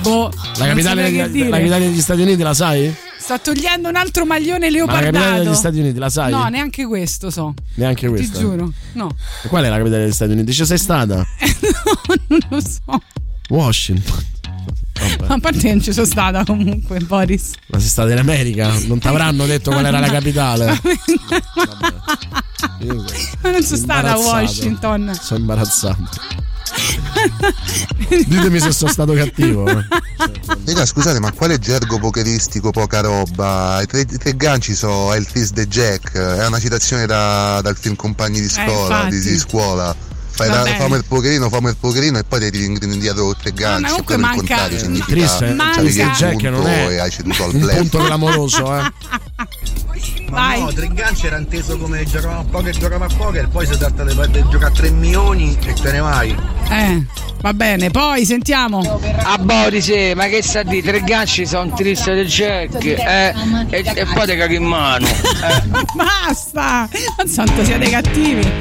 Boh, 0.02 0.30
La 0.58 0.66
capitale, 0.66 1.10
che 1.10 1.48
la 1.48 1.56
capitale 1.58 1.86
degli 1.86 2.00
Stati 2.00 2.20
Uniti 2.22 2.42
la 2.42 2.54
sai? 2.54 2.94
Sta 3.24 3.38
togliendo 3.38 3.88
un 3.88 3.96
altro 3.96 4.26
maglione 4.26 4.66
Ma 4.66 4.66
la 4.66 4.70
leopardato. 4.70 5.12
capitale 5.12 5.44
degli 5.44 5.54
Stati 5.54 5.78
Uniti 5.78 5.98
la 5.98 6.10
sai? 6.10 6.30
No, 6.30 6.46
neanche 6.48 6.84
questo 6.84 7.30
so. 7.30 7.54
Neanche 7.76 8.02
Ti 8.06 8.12
questa. 8.12 8.38
giuro. 8.38 8.70
No, 8.92 9.16
E 9.42 9.48
Qual 9.48 9.64
è 9.64 9.68
la 9.70 9.78
capitale 9.78 10.02
degli 10.02 10.12
Stati 10.12 10.32
Uniti? 10.32 10.52
Ci 10.52 10.66
sei 10.66 10.76
stata? 10.76 11.24
non 12.28 12.38
lo 12.50 12.60
so. 12.60 13.00
Washington. 13.48 14.22
Vabbè. 14.92 15.26
Ma 15.26 15.34
a 15.36 15.40
parte 15.40 15.68
non 15.70 15.82
ci 15.82 15.92
sono 15.94 16.04
stata 16.04 16.44
comunque, 16.44 16.98
Boris. 17.00 17.52
Ma 17.68 17.78
sei 17.78 17.88
stata 17.88 18.12
in 18.12 18.18
America? 18.18 18.70
Non 18.86 18.98
ti 18.98 19.06
avranno 19.08 19.46
detto 19.46 19.70
qual 19.70 19.86
era 19.86 20.00
la 20.00 20.10
capitale? 20.10 20.78
Io 22.80 23.04
Ma 23.40 23.50
non 23.52 23.62
sono 23.62 23.76
stata 23.78 24.12
a. 24.12 24.18
Washington. 24.18 25.18
Sono 25.18 25.40
imbarazzato. 25.40 26.08
Ditemi 28.26 28.60
se 28.60 28.72
sono 28.72 28.90
stato 28.90 29.12
cattivo. 29.12 29.66
eh. 29.68 29.84
Raga, 30.66 30.86
scusate, 30.86 31.20
ma 31.20 31.32
quale 31.32 31.58
gergo 31.58 31.98
pokeristico 31.98 32.70
poca 32.70 33.00
roba? 33.00 33.80
I 33.82 33.86
tre, 33.86 34.00
i 34.00 34.06
tre 34.18 34.36
ganci 34.36 34.74
sono 34.74 35.12
El 35.12 35.26
Fizz 35.26 35.50
the 35.50 35.66
Jack, 35.66 36.12
è 36.16 36.46
una 36.46 36.58
citazione 36.58 37.06
da- 37.06 37.60
dal 37.62 37.76
film 37.76 37.96
Compagni 37.96 38.40
di 38.40 38.48
scuola, 38.48 39.04
di, 39.08 39.16
infatti. 39.16 39.30
di 39.32 39.38
scuola. 39.38 39.94
Fai 40.36 40.48
la, 40.48 40.64
famo 40.76 40.96
il 40.96 41.04
pokerino, 41.06 41.48
famo 41.48 41.68
il 41.68 41.76
pokerino 41.78 42.18
e 42.18 42.24
poi 42.24 42.40
ti 42.40 42.50
tiri 42.50 42.64
indietro 42.64 43.24
con 43.26 43.36
tre 43.40 43.52
ganci. 43.52 43.82
ma 43.82 43.88
e 43.88 43.90
comunque 43.90 44.04
per 44.04 44.14
il 44.16 44.20
manca- 44.20 44.36
contrario 44.38 44.78
significa 44.78 45.06
Triste, 45.12 45.52
Manca- 45.54 45.74
c'avevi 45.76 46.00
il 46.00 46.10
Jack 46.10 46.32
punto 46.32 46.50
non 46.50 46.66
è 46.66 46.86
e 46.88 46.98
hai 46.98 47.10
ceduto 47.10 47.44
al 47.44 47.52
bluff. 47.52 47.74
punto 47.78 47.98
clamoroso, 47.98 48.76
eh. 48.78 48.92
Vai. 50.30 50.60
No, 50.60 50.72
tre 50.72 50.88
ganci 50.92 51.26
era 51.26 51.38
inteso 51.38 51.78
come 51.78 52.04
giocavamo 52.04 52.40
a 52.40 52.44
poker, 52.50 52.76
giocavamo 52.76 53.04
a 53.04 53.16
poker, 53.16 53.48
poi 53.48 53.66
si 53.66 53.78
tratta 53.78 54.02
di, 54.02 54.14
di 54.32 54.44
giocare 54.50 54.72
a 54.72 54.76
3 54.76 54.90
milioni 54.90 55.56
e 55.64 55.72
te 55.74 55.92
ne 55.92 56.00
vai. 56.00 56.36
Eh, 56.68 57.04
va 57.40 57.52
bene, 57.54 57.90
poi 57.90 58.24
sentiamo. 58.26 59.00
A 59.22 59.38
Boris, 59.38 59.88
eh, 59.90 60.14
ma 60.16 60.26
che 60.26 60.42
sa 60.42 60.64
di 60.64 60.82
tre 60.82 61.02
ganci 61.04 61.46
sono 61.46 61.72
triste 61.74 62.12
del 62.14 62.26
Jack 62.26 62.84
eh, 62.84 63.34
e, 63.70 63.92
e 63.94 64.06
poi 64.06 64.26
te 64.26 64.36
caghi 64.36 64.56
in 64.56 64.64
mano. 64.64 65.06
Basta! 65.94 66.88
Non 67.18 67.28
santo 67.28 67.64
siete 67.64 67.88
cattivi. 67.88 68.52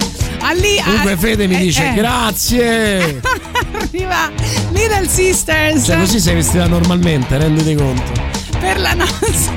Lì, 0.51 0.79
Comunque 0.83 1.17
Fede 1.17 1.47
mi 1.47 1.55
eh, 1.55 1.59
dice 1.59 1.89
eh, 1.89 1.93
grazie. 1.93 3.21
Arriva 3.73 4.29
Little 4.71 5.07
Sisters 5.07 5.83
Cioè 5.85 5.97
così 5.97 6.19
sei 6.19 6.35
vestita 6.35 6.67
normalmente, 6.67 7.37
renditi 7.37 7.75
conto. 7.75 8.11
per 8.59 8.79
la 8.79 8.93
nostra 8.93 9.53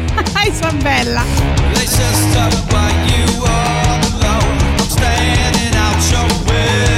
Isabella. 0.48 1.24
Let's 1.74 1.96
just 1.96 2.32
talk 2.34 2.52
about 2.68 2.92
you 3.10 3.44
all 3.44 4.00
alone. 4.20 4.58
I'm 4.78 4.88
standing 4.88 5.74
out 5.76 6.10
your 6.10 6.26
window. 6.46 6.95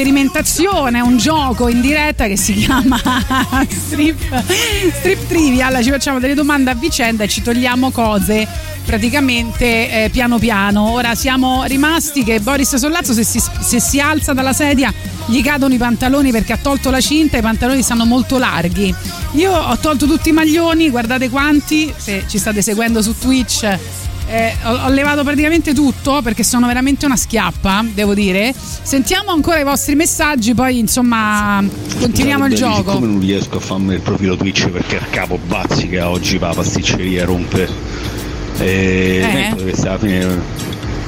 Sperimentazione, 0.00 1.02
un 1.02 1.18
gioco 1.18 1.68
in 1.68 1.82
diretta 1.82 2.26
che 2.26 2.38
si 2.38 2.54
chiama 2.54 2.98
Strip, 3.68 4.42
Strip 4.94 5.26
Trivial, 5.26 5.84
ci 5.84 5.90
facciamo 5.90 6.18
delle 6.18 6.32
domande 6.32 6.70
a 6.70 6.74
vicenda 6.74 7.24
e 7.24 7.28
ci 7.28 7.42
togliamo 7.42 7.90
cose 7.90 8.48
praticamente 8.86 10.04
eh, 10.04 10.08
piano 10.08 10.38
piano. 10.38 10.88
Ora 10.92 11.14
siamo 11.14 11.64
rimasti 11.64 12.24
che 12.24 12.40
Boris 12.40 12.76
Sollazzo 12.76 13.12
se 13.12 13.24
si, 13.24 13.42
se 13.60 13.78
si 13.78 14.00
alza 14.00 14.32
dalla 14.32 14.54
sedia 14.54 14.90
gli 15.26 15.42
cadono 15.42 15.74
i 15.74 15.78
pantaloni 15.78 16.30
perché 16.30 16.54
ha 16.54 16.58
tolto 16.60 16.88
la 16.90 17.00
cinta, 17.00 17.36
i 17.36 17.42
pantaloni 17.42 17.82
stanno 17.82 18.06
molto 18.06 18.38
larghi. 18.38 18.94
Io 19.32 19.52
ho 19.52 19.76
tolto 19.76 20.06
tutti 20.06 20.30
i 20.30 20.32
maglioni, 20.32 20.88
guardate 20.88 21.28
quanti, 21.28 21.92
se 21.94 22.24
ci 22.26 22.38
state 22.38 22.62
seguendo 22.62 23.02
su 23.02 23.18
Twitch 23.18 23.68
eh, 24.30 24.54
ho, 24.64 24.84
ho 24.84 24.88
levato 24.90 25.22
praticamente 25.24 25.74
tutto 25.74 26.22
perché 26.22 26.44
sono 26.44 26.66
veramente 26.66 27.04
una 27.06 27.16
schiappa, 27.16 27.84
devo 27.92 28.14
dire. 28.14 28.54
Sentiamo 28.54 29.32
ancora 29.32 29.58
i 29.60 29.64
vostri 29.64 29.94
messaggi, 29.94 30.54
poi 30.54 30.78
insomma 30.78 31.62
continuiamo 31.98 32.46
il 32.46 32.54
gioco. 32.54 32.92
Siccome 32.92 33.06
non 33.06 33.20
riesco 33.20 33.56
a 33.56 33.60
farmi 33.60 33.94
il 33.94 34.00
profilo 34.00 34.36
Twitch 34.36 34.68
perché 34.68 34.96
il 34.96 35.10
capo 35.10 35.38
Bazzica 35.46 36.08
oggi 36.08 36.38
va 36.38 36.50
a 36.50 36.54
pasticceria 36.54 37.24
rompe. 37.24 37.68
E 38.58 39.20
Eh? 39.22 39.54
potreste 39.54 39.88
alla 39.88 39.98
fine 39.98 40.38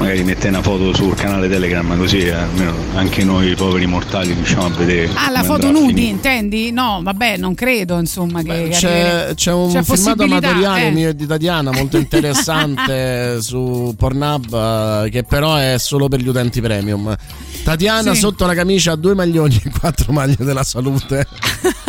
magari 0.03 0.25
mettere 0.25 0.49
una 0.49 0.63
foto 0.63 0.93
sul 0.93 1.15
canale 1.15 1.49
Telegram 1.49 1.97
così 1.97 2.19
eh, 2.19 2.33
almeno 2.33 2.75
anche 2.95 3.23
noi 3.23 3.55
poveri 3.55 3.87
mortali 3.87 4.33
riusciamo 4.33 4.67
a 4.67 4.71
vedere. 4.71 5.09
Ah, 5.15 5.31
la 5.31 5.45
foto 5.45 5.71
nudi, 5.71 6.09
intendi? 6.09 6.73
No, 6.73 7.01
vabbè, 7.03 7.37
non 7.37 7.55
credo, 7.55 7.99
insomma, 7.99 8.43
che 8.43 8.69
C'è, 8.71 9.33
c'è 9.35 9.53
un 9.53 9.71
c'è 9.71 9.83
filmato 9.85 10.25
amatoriale 10.25 10.89
eh. 10.89 10.91
mio 10.91 11.09
e 11.11 11.15
di 11.15 11.25
Tatiana 11.27 11.71
molto 11.71 11.99
interessante 11.99 13.41
su 13.43 13.95
Pornhub 13.97 15.05
eh, 15.05 15.11
che 15.11 15.23
però 15.23 15.55
è 15.55 15.77
solo 15.79 16.09
per 16.09 16.21
gli 16.21 16.29
utenti 16.29 16.61
premium. 16.61 17.15
Tatiana 17.63 18.13
Sì. 18.13 18.21
sotto 18.21 18.45
la 18.45 18.55
camicia 18.55 18.93
ha 18.93 18.97
due 18.97 19.15
maglioni 19.15 19.61
e 19.65 19.71
quattro 19.71 20.13
maglie 20.13 20.37
della 20.39 20.65
salute. 20.65 21.27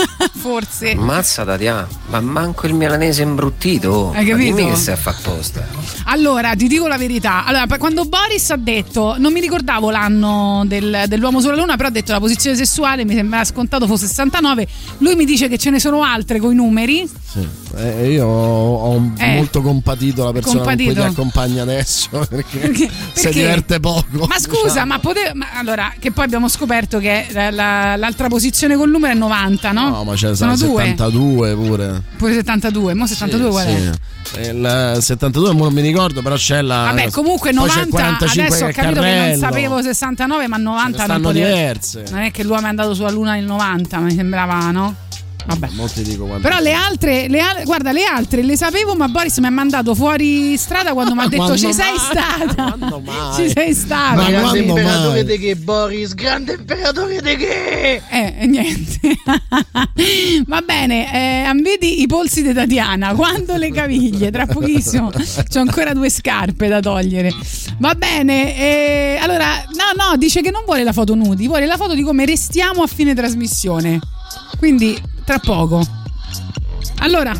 Forse. 0.43 0.93
Mazza 0.95 1.45
Tatiana, 1.45 1.87
ma 2.07 2.19
manco 2.19 2.67
il 2.67 2.73
milanese 2.73 3.21
imbruttito. 3.23 4.11
Hai 4.13 4.25
Ma 4.25 4.31
capito? 4.31 4.55
dimmi 4.57 4.69
che 4.71 4.75
stai 4.75 4.93
a 4.95 4.97
fare 4.97 5.15
apposta. 5.17 5.65
Allora, 6.07 6.53
ti 6.53 6.67
dico 6.67 6.85
la 6.87 6.97
verità. 6.97 7.45
Allora, 7.45 7.65
quando 7.77 8.03
Boris 8.03 8.49
ha 8.49 8.57
detto, 8.57 9.15
non 9.19 9.31
mi 9.31 9.39
ricordavo 9.39 9.89
l'anno 9.89 10.63
del- 10.67 11.05
dell'uomo 11.07 11.39
sulla 11.39 11.55
luna, 11.55 11.77
però 11.77 11.87
ha 11.87 11.91
detto 11.91 12.11
la 12.11 12.19
posizione 12.19 12.57
sessuale, 12.57 13.05
mi 13.05 13.13
sembrava 13.13 13.45
scontato 13.45 13.87
fosse 13.87 14.05
69. 14.07 14.67
Lui 14.97 15.15
mi 15.15 15.23
dice 15.23 15.47
che 15.47 15.57
ce 15.57 15.69
ne 15.69 15.79
sono 15.79 16.03
altre 16.03 16.39
con 16.39 16.51
i 16.51 16.55
numeri. 16.55 17.09
Sì. 17.33 17.47
Eh, 17.77 18.11
io 18.11 18.27
ho, 18.27 19.11
Eh. 19.17 19.33
molto 19.35 19.61
compatito 19.63 20.23
la 20.25 20.31
persona 20.31 20.59
con 20.59 20.65
Compatito. 20.67 20.93
cui 20.93 21.01
ti 21.01 21.07
accompagna 21.07 21.63
adesso 21.63 22.09
perché, 22.29 22.59
Perché- 22.59 22.89
si 23.13 23.23
perché? 23.23 23.31
diverte 23.31 23.79
poco. 23.79 24.27
Ma 24.27 24.37
scusa, 24.37 24.67
diciamo. 24.67 24.85
ma 24.85 24.99
poteva. 24.99 25.31
ma 25.33 25.47
allora, 25.55 25.93
che 25.97 26.11
poi 26.11 26.25
abbiamo 26.25 26.47
scoperto 26.47 26.99
che 26.99 27.25
la- 27.31 27.49
la- 27.49 27.95
l'altra 27.95 28.27
posizione 28.27 28.75
col 28.75 28.91
numero 28.91 29.13
è 29.13 29.17
90, 29.17 29.71
no? 29.71 29.89
No, 29.89 30.03
ma 30.03 30.13
c'è 30.13 30.35
sono 30.35 30.55
due. 30.55 30.83
72 30.83 31.55
pure. 31.55 32.01
Pure 32.17 32.33
72. 32.33 32.93
Mo 32.93 33.07
72 33.07 33.49
qual 33.49 33.65
è? 33.65 33.91
Sì. 34.21 34.39
Il 34.39 34.97
72 35.01 35.53
mo 35.53 35.63
non 35.65 35.73
mi 35.73 35.81
ricordo, 35.81 36.21
però 36.21 36.35
c'è 36.35 36.61
la. 36.61 36.83
Vabbè, 36.83 37.09
comunque 37.09 37.51
poi 37.51 37.67
c'è 37.67 37.85
90 37.85 37.85
il 37.85 37.89
45 37.89 38.45
adesso 38.45 38.65
ho 38.65 38.67
capito 38.71 39.01
che 39.01 39.07
non 39.09 39.15
Carrello. 39.17 39.37
sapevo 39.39 39.81
69, 39.81 40.47
ma 40.47 40.57
90 40.57 41.17
non 41.17 41.33
diverse. 41.33 42.03
Non 42.11 42.19
è 42.21 42.29
che 42.31 42.43
l'uomo 42.43 42.65
è 42.67 42.69
andato 42.69 42.93
sulla 42.93 43.09
luna 43.11 43.33
nel 43.33 43.45
90, 43.45 43.97
mi 43.99 44.13
sembrava, 44.13 44.69
no? 44.71 44.95
Vabbè. 45.45 45.69
Molti 45.71 46.03
dico 46.03 46.25
quanto. 46.25 46.47
Però 46.47 46.59
le 46.59 46.73
altre, 46.73 47.27
le 47.27 47.39
al- 47.41 47.63
guarda, 47.65 47.91
le 47.91 48.03
altre 48.05 48.43
le 48.43 48.55
sapevo, 48.55 48.95
ma 48.95 49.07
Boris 49.07 49.37
mi 49.39 49.47
ha 49.47 49.51
mandato 49.51 49.93
fuori 49.93 50.57
strada 50.57 50.93
quando 50.93 51.13
mi 51.15 51.21
ha 51.21 51.27
detto 51.27 51.57
ci 51.57 51.65
mai? 51.65 51.73
sei 51.73 51.97
stata. 51.97 52.75
mai? 53.03 53.35
Ci 53.35 53.49
sei 53.49 53.73
stata. 53.73 54.29
Ma 54.29 54.39
quando 54.39 54.73
mai? 54.75 55.25
di 55.25 55.37
che, 55.37 55.55
Boris? 55.55 56.13
Grande 56.13 56.53
imperatore 56.53 57.21
di 57.21 57.35
che? 57.35 58.01
Eh, 58.09 58.33
e 58.39 58.47
niente. 58.47 58.99
Va 60.47 60.61
bene, 60.61 61.47
eh, 61.47 61.61
vedi 61.61 62.01
i 62.01 62.07
polsi 62.07 62.41
di 62.41 62.53
Tatiana, 62.53 63.13
quando 63.13 63.55
le 63.55 63.71
caviglie, 63.71 64.31
tra 64.31 64.45
pochissimo. 64.45 65.11
C'ho 65.11 65.59
ancora 65.59 65.93
due 65.93 66.09
scarpe 66.09 66.67
da 66.67 66.79
togliere. 66.79 67.31
Va 67.79 67.95
bene, 67.95 68.57
eh, 68.57 69.17
allora, 69.21 69.63
no, 69.73 70.09
no, 70.09 70.17
dice 70.17 70.41
che 70.41 70.51
non 70.51 70.63
vuole 70.65 70.83
la 70.83 70.93
foto 70.93 71.15
nudi, 71.15 71.47
vuole 71.47 71.65
la 71.65 71.77
foto 71.77 71.93
di 71.93 72.01
come 72.03 72.25
restiamo 72.25 72.83
a 72.83 72.87
fine 72.87 73.13
trasmissione. 73.13 73.99
Quindi, 74.57 74.99
tra 75.25 75.39
poco. 75.39 75.85
Allora, 76.99 77.33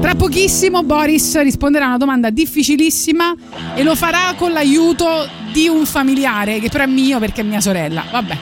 tra 0.00 0.14
pochissimo 0.14 0.82
Boris 0.82 1.40
risponderà 1.42 1.84
a 1.84 1.88
una 1.88 1.98
domanda 1.98 2.30
difficilissima 2.30 3.34
e 3.74 3.82
lo 3.82 3.94
farà 3.94 4.34
con 4.36 4.52
l'aiuto 4.52 5.28
di 5.52 5.68
un 5.68 5.86
familiare, 5.86 6.60
che 6.60 6.68
però 6.68 6.84
è 6.84 6.86
mio 6.86 7.18
perché 7.18 7.42
è 7.42 7.44
mia 7.44 7.60
sorella. 7.60 8.04
Vabbè. 8.10 8.36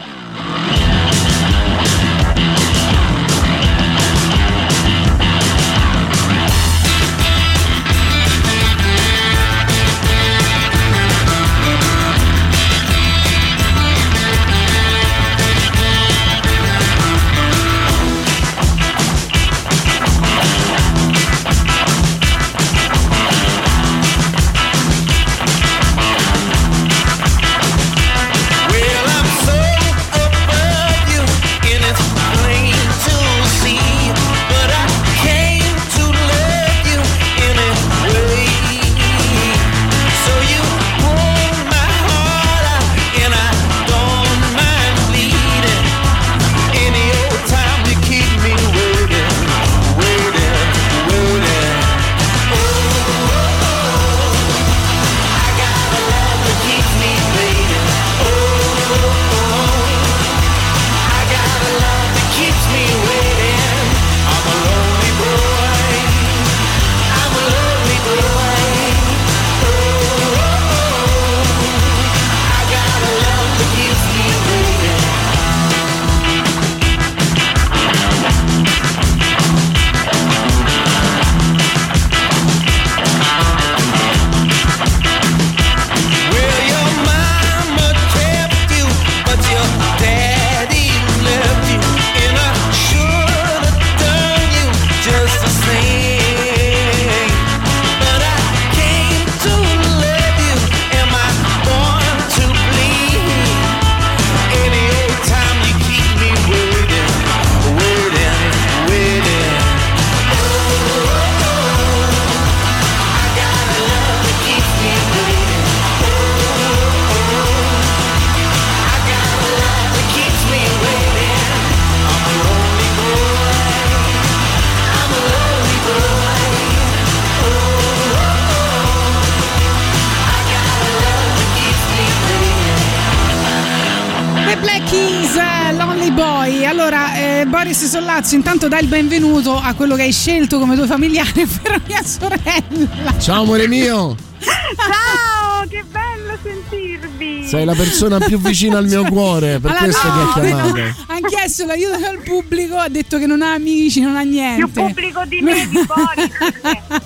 Dai 138.77 138.85
il 138.85 138.91
benvenuto 138.91 139.59
a 139.59 139.73
quello 139.73 139.97
che 139.97 140.03
hai 140.03 140.13
scelto 140.13 140.59
come 140.59 140.77
tuo 140.77 140.85
familiare, 140.85 141.31
ovvero 141.41 141.81
mia 141.87 142.03
sorella. 142.05 143.19
Ciao 143.19 143.41
amore 143.41 143.67
mio, 143.69 144.15
Ciao, 144.39 145.67
che 145.67 145.83
bello 145.91 146.37
sentirvi. 146.43 147.49
sei 147.49 147.65
la 147.65 147.73
persona 147.73 148.19
più 148.19 148.39
vicina 148.39 148.77
al 148.77 148.85
mio 148.85 149.05
cuore, 149.05 149.61
per 149.61 149.71
Allora, 149.71 149.85
questo 149.85 150.09
no, 150.09 150.13
ti 150.13 150.21
ho 150.21 150.43
chiamato. 150.43 150.77
no, 150.77 150.95
ha 151.07 151.21
chiesto 151.27 151.65
l'aiuto 151.65 151.99
dal 151.99 152.19
pubblico, 152.23 152.77
ha 152.77 152.89
detto 152.91 153.17
che 153.17 153.25
non 153.25 153.41
ha 153.41 153.55
amici, 153.55 154.03
non 154.03 154.15
ha 154.15 154.21
niente. 154.21 154.67
Più 154.67 154.71
pubblico 154.71 155.25
di 155.25 155.41
me, 155.41 155.67
di 155.69 155.87
Boris. 155.87 157.01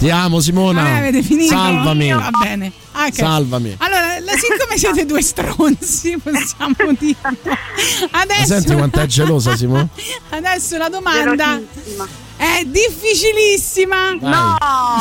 Ti 0.00 0.10
amo 0.10 0.40
Simona. 0.40 0.82
Finito? 1.22 1.54
Salvami. 1.54 2.10
Va 2.10 2.30
bene. 2.42 2.72
Ah, 2.92 3.06
ok. 3.06 3.14
Salvami. 3.14 3.74
Allora, 3.78 3.89
siccome 4.70 4.76
siete 4.76 5.06
due 5.06 5.22
stronzi, 5.22 6.16
possiamo 6.22 6.92
dire. 6.98 7.16
Adesso, 8.10 8.44
senti 8.46 8.74
quanto 8.74 9.00
è 9.00 9.06
gelosa 9.06 9.56
Simona? 9.56 9.88
adesso 10.30 10.76
la 10.76 10.88
domanda 10.88 11.60
è 12.36 12.64
difficilissima. 12.66 14.16
Vai. 14.20 14.30
No. 14.30 14.56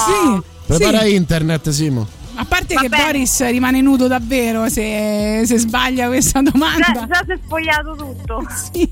Sì. 0.06 0.42
Prepara 0.66 1.02
sì. 1.02 1.16
internet 1.16 1.70
Simo. 1.70 2.08
A 2.36 2.46
parte 2.46 2.74
Va 2.74 2.82
che 2.82 2.88
bene. 2.88 3.04
Boris 3.04 3.46
rimane 3.50 3.82
nudo 3.82 4.08
davvero 4.08 4.70
se, 4.70 5.42
se 5.46 5.58
sbaglia 5.58 6.08
questa 6.08 6.42
Già, 6.42 6.50
domanda. 6.52 7.06
già 7.06 7.24
si 7.26 7.32
è 7.34 7.40
spogliato 7.44 7.96
tutto. 7.96 8.48
Sì. 8.72 8.90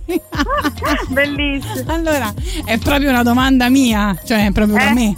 Bellissimo. 1.09 1.93
Allora, 1.93 2.33
è 2.65 2.77
proprio 2.77 3.09
una 3.09 3.23
domanda 3.23 3.69
mia, 3.69 4.19
cioè 4.25 4.47
è 4.47 4.51
proprio 4.51 4.75
da 4.77 4.89
Eh? 4.89 4.93
me. 4.93 5.15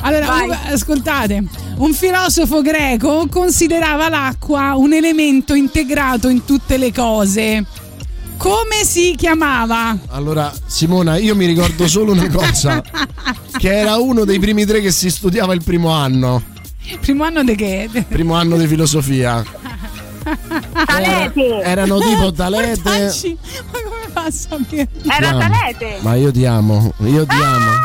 Allora, 0.00 0.26
Vai. 0.26 0.50
ascoltate, 0.72 1.44
un 1.78 1.92
filosofo 1.94 2.60
greco 2.62 3.26
considerava 3.30 4.08
l'acqua 4.08 4.74
un 4.76 4.92
elemento 4.92 5.54
integrato 5.54 6.28
in 6.28 6.44
tutte 6.44 6.76
le 6.76 6.92
cose. 6.92 7.64
Come 8.36 8.84
si 8.84 9.14
chiamava? 9.16 9.98
Allora, 10.10 10.52
Simona, 10.66 11.16
io 11.18 11.34
mi 11.34 11.46
ricordo 11.46 11.88
solo 11.88 12.12
una 12.12 12.28
cosa: 12.28 12.80
che 13.58 13.76
era 13.76 13.96
uno 13.96 14.24
dei 14.24 14.38
primi 14.38 14.64
tre 14.64 14.80
che 14.80 14.92
si 14.92 15.10
studiava 15.10 15.54
il 15.54 15.62
primo 15.64 15.90
anno, 15.90 16.42
Primo 17.00 17.24
anno 17.24 17.42
di 17.42 17.54
che? 17.56 17.88
primo 18.08 18.34
anno 18.34 18.56
di 18.56 18.66
filosofia. 18.66 19.44
Talete. 20.86 21.60
Erano 21.62 21.98
tipo 21.98 22.32
Talete. 22.32 23.12
Ma 23.72 23.78
come 23.82 24.08
fa 24.12 24.24
a 24.24 24.30
sapere? 24.30 24.88
Era 25.08 25.28
amo. 25.30 25.38
Talete. 25.38 25.98
Ma 26.00 26.14
io 26.14 26.30
ti 26.30 26.44
amo, 26.44 26.92
io 26.98 27.26
ti 27.26 27.34
amo. 27.34 27.44
Ah, 27.44 27.58
non 27.58 27.76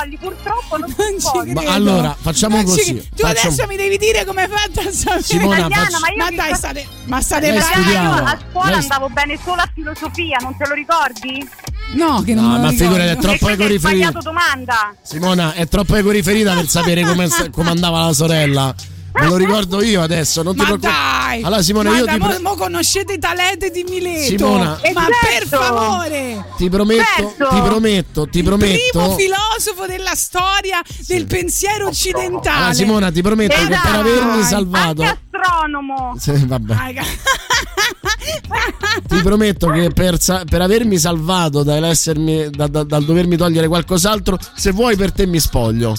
spogli, 0.00 0.18
purtroppo 0.18 0.76
non 0.76 0.94
Non 0.98 1.08
ci 1.14 1.20
spogli. 1.20 1.52
Ma 1.52 1.62
allora, 1.72 2.16
facciamo 2.20 2.56
Non 2.56 2.64
ci 2.66 2.70
così, 2.70 2.84
credo. 2.84 3.00
Tu 3.00 3.22
facciamo- 3.22 3.48
adesso 3.54 3.66
mi 3.68 3.76
devi 3.76 3.96
dire 3.98 4.24
come 4.24 4.42
hai 4.42 4.48
fatto 4.48 4.80
a 4.88 4.92
sapere. 4.92 5.22
Simona, 5.22 5.56
Italiana, 5.58 5.84
faccio- 5.84 5.98
ma 6.00 6.08
io 6.08 6.16
Ma 6.16 6.30
dai, 6.42 6.54
state, 6.54 6.86
ma 7.06 7.20
state 7.20 7.52
bravi. 7.52 7.90
io 7.90 8.00
a 8.00 8.38
scuola 8.50 8.70
Lei- 8.70 8.78
andavo 8.80 9.08
bene 9.08 9.38
solo 9.44 9.60
a 9.62 9.70
filosofia, 9.72 10.38
non 10.40 10.56
te 10.56 10.66
lo 10.68 10.74
ricordi? 10.74 11.48
No, 11.92 12.22
che 12.22 12.34
non 12.34 12.50
No, 12.50 12.58
ma 12.58 12.70
figurati, 12.70 13.08
è 13.08 13.16
troppo 13.16 13.48
e 13.48 13.78
sbagliato 13.78 14.18
domanda. 14.20 14.94
Simona, 15.02 15.54
è 15.54 15.66
troppo 15.66 15.96
ecoriferita 15.96 16.54
per 16.54 16.68
sapere 16.68 17.02
come, 17.02 17.28
come 17.50 17.70
andava 17.70 18.04
la 18.06 18.12
sorella. 18.12 18.74
Me 19.12 19.26
lo 19.26 19.36
ricordo 19.36 19.82
io 19.82 20.00
adesso, 20.02 20.42
non 20.42 20.52
ti 20.54 20.60
Ma 20.60 20.64
preoccupare. 20.66 20.94
dai! 21.26 21.42
Allora, 21.42 21.62
Simona, 21.62 21.90
ma 21.90 21.98
io 21.98 22.04
da 22.04 22.12
ti, 22.12 22.18
mo, 22.18 22.26
pre- 22.28 22.38
mo 22.38 22.54
conoscete 22.54 23.12
i 23.14 23.18
talenti 23.18 23.70
di 23.70 23.84
Mileto. 23.88 24.24
Simona. 24.36 24.80
Ma 24.94 25.06
certo. 25.06 25.48
per 25.48 25.58
favore! 25.60 26.44
ti 26.56 26.68
prometto, 26.70 27.04
Certo. 27.04 27.48
ti 27.54 27.60
prometto, 27.60 28.24
ti 28.28 28.42
Primo 28.42 28.56
prometto. 28.56 29.16
filosofo 29.16 29.86
della 29.86 30.14
storia 30.14 30.80
del 31.06 31.26
pensiero 31.26 31.88
occidentale. 31.88 32.56
Allora, 32.56 32.72
Simona, 32.72 33.10
ti 33.10 33.22
prometto 33.22 33.54
che 33.56 33.62
per 33.66 33.72
Esatto. 33.72 33.98
avermi 33.98 34.42
salvato. 34.44 35.02
Anche 35.02 35.18
astronomo. 35.32 36.14
Sì, 36.18 36.46
vabbè. 36.46 36.76
Ti 39.06 39.20
prometto 39.22 39.68
che 39.70 39.90
per, 39.90 40.20
sa- 40.20 40.44
per 40.48 40.60
avermi 40.62 40.98
salvato 40.98 41.62
dall'essermi, 41.62 42.50
da- 42.50 42.66
da- 42.68 42.84
dal 42.84 43.04
dovermi 43.04 43.36
togliere 43.36 43.66
qualcos'altro, 43.68 44.38
se 44.54 44.70
vuoi 44.72 44.96
per 44.96 45.12
te 45.12 45.26
mi 45.26 45.38
spoglio. 45.40 45.94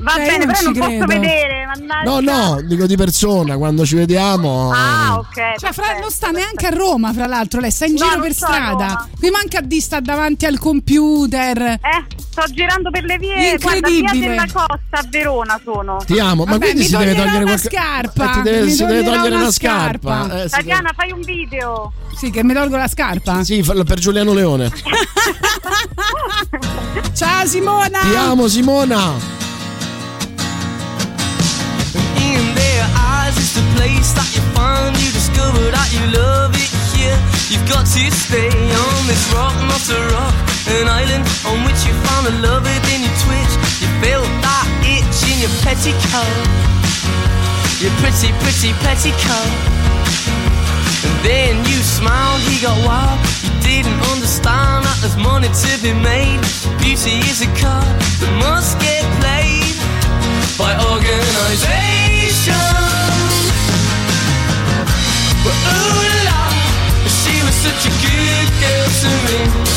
Va 0.00 0.14
Eh, 0.16 0.26
bene, 0.26 0.44
non 0.44 0.54
però 0.54 0.62
non 0.64 0.72
posso 0.72 0.86
credo. 0.88 1.06
vedere. 1.06 1.66
Mannaggia. 1.66 2.10
No, 2.10 2.20
no, 2.20 2.60
dico 2.62 2.86
di 2.86 2.96
persona, 2.96 3.56
quando 3.56 3.84
ci 3.84 3.94
vediamo. 3.94 4.70
Ah, 4.72 5.18
ok. 5.18 5.58
Cioè, 5.58 5.72
fra, 5.72 5.98
non 6.00 6.10
sta 6.10 6.30
neanche 6.30 6.66
a 6.66 6.70
Roma, 6.70 7.12
fra 7.12 7.26
l'altro, 7.26 7.60
lei 7.60 7.70
sta 7.70 7.84
in 7.84 7.94
No, 7.94 8.08
giro 8.08 8.20
per 8.22 8.32
strada. 8.34 9.08
Qui 9.18 9.30
manca 9.30 9.58
a 9.58 9.60
di 9.60 9.80
sta 9.80 10.00
davanti 10.00 10.46
al 10.46 10.58
computer. 10.58 11.58
Eh, 11.60 11.78
sto 12.18 12.42
girando 12.50 12.90
per 12.90 13.04
le 13.04 13.18
vie. 13.18 13.56
Guarda, 13.58 13.88
via 13.88 13.98
Incredibile. 13.98 14.28
della 14.30 14.46
costa 14.52 14.78
a 14.90 15.04
Verona 15.08 15.60
sono. 15.62 15.98
Ti 16.04 16.18
amo, 16.18 16.44
ma 16.44 16.52
Vabbè, 16.52 16.64
quindi 16.64 16.84
si 16.84 16.96
deve 16.96 17.14
togliere 17.14 17.44
una 17.44 17.46
qualche 17.56 17.68
scarpa. 17.68 18.30
Eh, 18.30 18.32
ti 18.32 18.42
deve- 18.42 18.70
si 18.70 18.84
deve 18.86 19.02
togliere 19.04 19.28
una 19.28 19.36
una 19.42 19.50
scarpa. 19.52 20.24
scarpa. 20.26 20.42
Eh, 20.44 20.48
Tatiana, 20.48 20.92
fai 20.96 21.12
un 21.12 21.20
video. 21.20 21.92
Sì, 22.16 22.30
che 22.30 22.42
mi 22.42 22.54
tolgo 22.54 22.76
la 22.76 22.88
scarpa. 22.88 23.44
Sì, 23.44 23.62
fallo 23.62 23.84
per 23.84 23.98
Giuliano 23.98 24.32
Leone. 24.32 24.72
Ciao 27.14 27.46
Simona! 27.46 27.98
Ti 28.00 28.14
amo, 28.16 28.48
Simona. 28.48 29.12
It's 33.50 33.58
the 33.58 33.66
place 33.74 34.14
that 34.14 34.30
you 34.30 34.42
find. 34.54 34.94
You 35.02 35.10
discover 35.10 35.74
that 35.74 35.90
you 35.90 35.98
love 36.14 36.54
it 36.54 36.70
here. 36.94 37.18
You've 37.50 37.66
got 37.66 37.82
to 37.82 38.02
stay 38.14 38.46
on 38.46 39.00
this 39.10 39.26
rock, 39.34 39.54
not 39.66 39.82
a 39.90 39.98
rock, 40.14 40.34
an 40.70 40.86
island 40.86 41.26
on 41.50 41.66
which 41.66 41.82
you 41.82 41.90
found 42.06 42.30
a 42.30 42.34
lover. 42.46 42.70
Then 42.86 43.02
you 43.02 43.10
twitch, 43.26 43.54
you 43.82 43.90
feel 43.98 44.22
that 44.22 44.66
itch 44.86 45.26
in 45.26 45.42
your 45.42 45.50
petticoat, 45.66 46.38
your 47.82 47.90
pretty, 47.98 48.30
pretty 48.38 48.70
petticoat. 48.86 49.50
And 51.02 51.16
then 51.26 51.58
you 51.66 51.78
smiled, 51.82 52.38
he 52.46 52.62
got 52.62 52.78
wild. 52.86 53.18
You 53.42 53.50
didn't 53.66 53.98
understand 54.14 54.86
that 54.86 54.94
there's 55.02 55.18
money 55.18 55.50
to 55.50 55.70
be 55.82 55.90
made. 55.90 56.38
Beauty 56.78 57.18
is 57.26 57.42
a 57.42 57.50
card 57.58 57.98
that 57.98 58.30
must 58.38 58.78
get 58.78 59.02
played 59.18 59.74
by 60.54 60.70
organization. 60.86 62.69
Such 67.60 67.86
a 67.86 67.90
good 67.90 68.48
girl 68.58 68.88
to 69.00 69.64
me. 69.64 69.69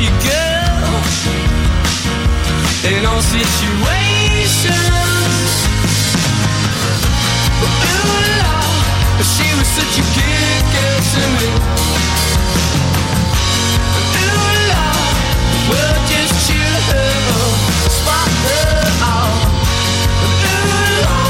You, 0.00 0.10
girl, 0.24 0.96
in 2.88 3.04
all 3.04 3.20
situations. 3.20 4.74
But 7.60 7.72
ooh 7.92 8.24
la, 8.40 8.56
she 9.20 9.46
was 9.58 9.68
such 9.68 9.94
a 10.00 10.04
good 10.16 10.64
girl 10.72 11.00
to 11.12 11.22
me. 11.36 11.48
Ooh 14.16 14.56
la, 14.72 14.88
well 15.68 15.96
just 16.08 16.34
cheer 16.48 16.76
her 16.88 17.12
spot 17.92 18.30
her 18.46 18.80
out. 19.04 19.36
Ooh 20.48 20.96
la, 21.04 21.20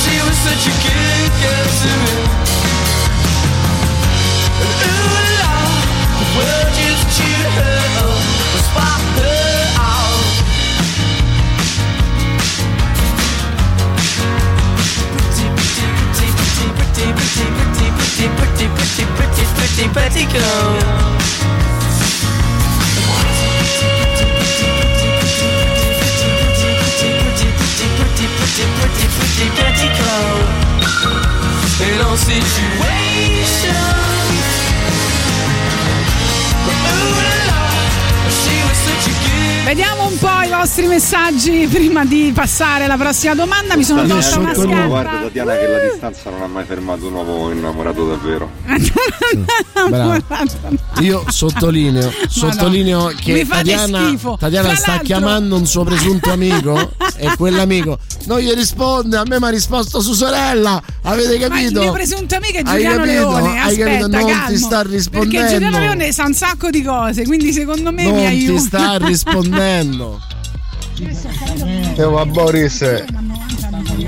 she 0.00 0.14
was 0.26 0.36
such 0.44 0.64
a 0.68 0.74
good 0.84 1.32
girl 1.40 1.68
to 1.80 1.90
me. 2.04 2.43
petit, 18.28 18.68
petit, 18.68 19.04
petit, 19.16 19.46
petit, 19.54 19.88
petit, 19.88 19.88
petit 19.88 20.26
con. 20.26 21.14
And 31.76 32.00
situation 32.16 33.74
Ooh 36.66 37.20
la 37.26 37.34
la 37.50 37.62
She 38.30 38.54
was 38.62 38.78
such 38.78 39.06
a 39.08 39.33
Vediamo 39.64 40.06
un 40.08 40.18
po' 40.18 40.42
i 40.44 40.50
vostri 40.50 40.86
messaggi 40.86 41.66
prima 41.66 42.04
di 42.04 42.30
passare 42.34 42.84
alla 42.84 42.98
prossima 42.98 43.34
domanda. 43.34 43.76
Mi 43.76 43.82
sono 43.82 44.04
tolta 44.06 44.38
una 44.38 44.54
scarpa. 44.54 44.86
Guarda 44.86 45.22
Tatiana 45.22 45.56
che 45.56 45.66
la 45.66 45.78
distanza 45.78 46.30
non 46.30 46.42
ha 46.42 46.46
mai 46.46 46.64
fermato 46.64 47.06
un 47.06 47.14
uomo 47.14 47.50
innamorato 47.50 48.06
davvero. 48.06 48.50
Bravo. 49.88 50.22
Io 51.00 51.24
sottolineo, 51.28 52.12
sottolineo 52.28 53.12
che 53.18 53.46
Tatiana. 53.46 54.14
Tatiana 54.38 54.74
sta 54.74 54.90
l'altro- 54.90 55.06
chiamando 55.06 55.56
un 55.56 55.66
suo 55.66 55.82
presunto 55.82 56.30
amico 56.30 56.92
e 57.16 57.34
quell'amico 57.34 57.98
non 58.26 58.40
gli 58.40 58.52
risponde, 58.52 59.16
a 59.16 59.24
me 59.26 59.38
mi 59.38 59.46
ha 59.46 59.50
risposto 59.50 60.00
su 60.00 60.12
sorella, 60.12 60.80
avete 61.04 61.28
Ma 61.28 61.34
il 61.34 61.40
capito? 61.64 61.80
mio 61.80 61.92
presunto 61.92 62.34
amico 62.36 62.58
è 62.58 62.62
Giuliano 62.62 62.96
capito? 62.96 63.12
Leone. 63.12 63.48
Hai 63.60 63.70
Aspetta, 63.70 63.84
capito? 63.90 64.08
Non 64.08 64.26
calmo. 64.30 64.46
ti 64.48 64.56
sta 64.58 64.76
Perché 64.82 64.94
rispondendo. 64.96 65.48
Giuliano 65.48 65.78
Leone 65.78 66.12
sa 66.12 66.24
un 66.24 66.34
sacco 66.34 66.70
di 66.70 66.82
cose, 66.82 67.24
quindi 67.24 67.52
secondo 67.52 67.92
me 67.92 68.04
mi 68.04 68.10
non 68.10 68.18
ti 68.20 68.26
aiuta. 68.26 68.60
sta 68.60 68.96
rispondendo. 68.98 70.20
Eh, 71.96 72.06
ma 72.06 72.24
Boris, 72.26 72.82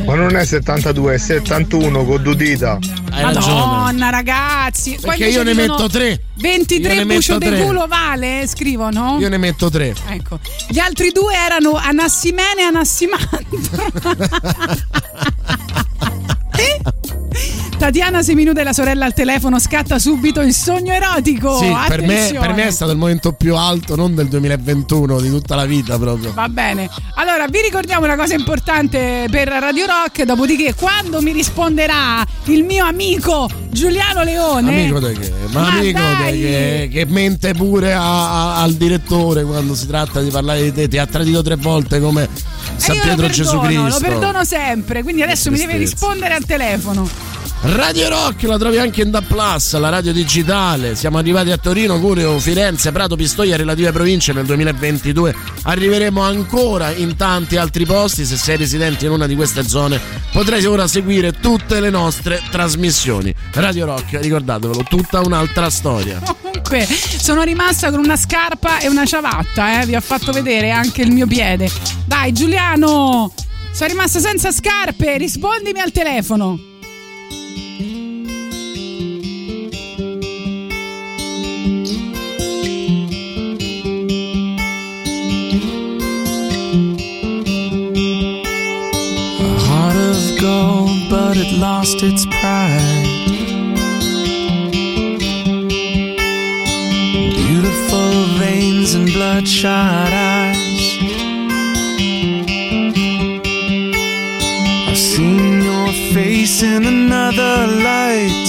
ma 0.05 0.15
non 0.15 0.35
è 0.37 0.45
72, 0.45 1.15
è 1.15 1.19
71 1.19 2.05
con 2.05 2.23
due 2.23 2.35
dita. 2.37 2.79
Hai 3.11 3.23
ragione. 3.23 3.55
Madonna, 3.55 4.11
ragazzi. 4.11 4.99
Poi 5.01 5.17
Perché 5.17 5.27
io 5.33 5.43
ne 5.45 5.55
metto 5.55 5.89
tre. 5.89 6.21
23 6.39 6.95
Io 6.95 7.05
ne 7.05 7.15
bucio 7.15 7.39
tre. 7.39 7.63
culo 7.63 7.87
vale? 7.87 8.45
Scrivono. 8.47 9.17
Io 9.21 9.29
ne 9.29 9.37
metto 9.39 9.71
tre. 9.71 9.95
Ecco. 10.09 10.39
Gli 10.69 10.79
altri 10.79 11.11
due 11.13 11.35
erano 11.35 11.75
Anassimene 11.77 12.61
e 12.61 12.65
Anassimandro. 12.65 13.39
Tatiana 17.87 18.21
Seminuda 18.21 18.63
e 18.63 18.65
la 18.65 18.73
sorella 18.73 19.05
al 19.05 19.15
telefono 19.15 19.61
scatta 19.61 20.01
subito 20.01 20.41
il 20.41 20.53
sogno 20.53 20.93
erotico. 20.93 21.57
Sì, 21.61 21.73
per 21.87 22.03
me, 22.03 22.37
per 22.37 22.53
me 22.53 22.67
è 22.67 22.71
stato 22.73 22.91
il 22.91 22.99
momento 22.99 23.31
più 23.31 23.55
alto, 23.55 23.95
non 23.95 24.13
del 24.17 24.27
2021, 24.27 25.21
di 25.21 25.31
tutta 25.31 25.55
la 25.55 25.67
vita 25.67 25.97
proprio. 25.97 26.33
Va 26.35 26.49
bene. 26.49 26.91
Allora, 27.15 27.47
vi 27.47 27.61
ricordiamo 27.61 28.05
una 28.05 28.17
cosa 28.17 28.35
importante 28.35 29.29
per 29.31 29.47
Radio 29.47 29.87
Rock. 29.87 30.25
Dopodiché, 30.25 30.75
quando 30.75 31.23
mi 31.23 31.31
risponderà 31.31 32.27
il 32.47 32.65
mio 32.65 32.85
amico 32.85 33.49
Giuliano 33.71 34.25
Leone. 34.25 34.69
Amico 34.83 34.99
di 35.07 35.19
che? 35.21 35.33
Ma, 35.53 35.61
Ma 35.61 35.69
amico 35.69 36.01
di 36.29 36.41
che, 36.41 36.89
che 36.91 37.07
mente 37.07 37.55
pure 37.55 37.93
a- 37.93 38.01
a- 38.01 38.63
al 38.63 38.73
direttore 38.75 39.45
quando 39.45 39.77
si 39.77 39.87
tratta 39.87 40.21
di 40.23 40.31
parlare 40.31 40.61
di 40.61 40.73
te. 40.73 40.89
Ti 40.89 40.99
ha 40.99 41.07
tradito 41.07 41.41
tre 41.41 41.55
volte 41.55 42.01
come 42.01 42.25
E 42.25 42.29
San 42.79 42.99
Pietro 42.99 43.27
lo 43.27 43.33
Gesù 43.33 43.61
perdono, 43.61 43.85
Cristo. 43.85 44.03
Lo 44.03 44.09
perdono 44.09 44.45
sempre. 44.45 45.05
Quindi 45.05 45.23
adesso 45.23 45.53
mi 45.53 45.59
deve 45.59 45.77
rispondere 45.77 46.35
al 46.35 46.45
telefono. 46.45 47.35
Radio 47.69 48.09
Rock 48.09 48.45
la 48.45 48.59
trovi 48.59 48.79
anche 48.79 49.03
in 49.03 49.11
Da 49.11 49.21
Plus, 49.23 49.77
la 49.77 49.89
radio 49.89 50.13
digitale. 50.13 50.95
Siamo 50.95 51.19
arrivati 51.19 51.51
a 51.51 51.57
Torino, 51.57 51.99
Curio, 51.99 52.39
Firenze, 52.39 52.93
Prato, 52.93 53.17
Pistoia 53.17 53.57
relative 53.57 53.91
province 53.91 54.33
nel 54.33 54.47
2022. 54.47 55.35
Arriveremo 55.63 56.21
ancora 56.21 56.93
in 56.93 57.17
tanti 57.17 57.57
altri 57.57 57.85
posti. 57.85 58.25
Se 58.25 58.37
sei 58.37 58.57
residente 58.57 59.07
in 59.07 59.11
una 59.11 59.27
di 59.27 59.35
queste 59.35 59.67
zone, 59.67 60.01
potrai 60.31 60.65
ora 60.65 60.87
seguire 60.87 61.33
tutte 61.33 61.81
le 61.81 61.91
nostre 61.91 62.41
trasmissioni. 62.53 63.35
Radio 63.55 63.87
Rock, 63.87 64.21
ricordatevelo, 64.21 64.85
tutta 64.85 65.21
un'altra 65.21 65.69
storia. 65.69 66.21
Comunque, 66.21 66.87
sono 66.87 67.43
rimasta 67.43 67.91
con 67.91 67.99
una 67.99 68.17
scarpa 68.17 68.79
e 68.79 68.89
una 68.89 69.05
ciabatta. 69.05 69.81
Eh. 69.81 69.87
Vi 69.87 69.97
ho 69.97 70.01
fatto 70.01 70.31
vedere 70.31 70.71
anche 70.71 71.03
il 71.03 71.11
mio 71.11 71.27
piede. 71.27 71.69
Dai, 72.05 72.33
Giuliano, 72.33 73.35
sono 73.73 73.89
rimasta 73.91 74.21
senza 74.21 74.53
scarpe. 74.53 75.19
Rispondimi 75.19 75.81
al 75.81 75.91
telefono. 75.91 76.75
But 91.37 91.47
it 91.47 91.59
lost 91.59 92.03
its 92.03 92.25
pride. 92.27 93.07
Beautiful 97.35 98.39
veins 98.39 98.95
and 98.95 99.07
bloodshot 99.13 100.13
eyes. 100.13 100.99
I've 104.89 104.97
seen 104.97 105.63
your 105.63 105.89
face 106.15 106.63
in 106.63 106.85
another 106.85 107.67
light. 107.83 108.47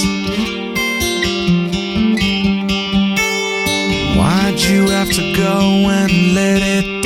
Why'd 4.17 4.59
you 4.61 4.87
have 4.89 5.09
to 5.09 5.33
go 5.35 5.89
and 5.89 6.33
let 6.33 6.61
it 6.61 6.96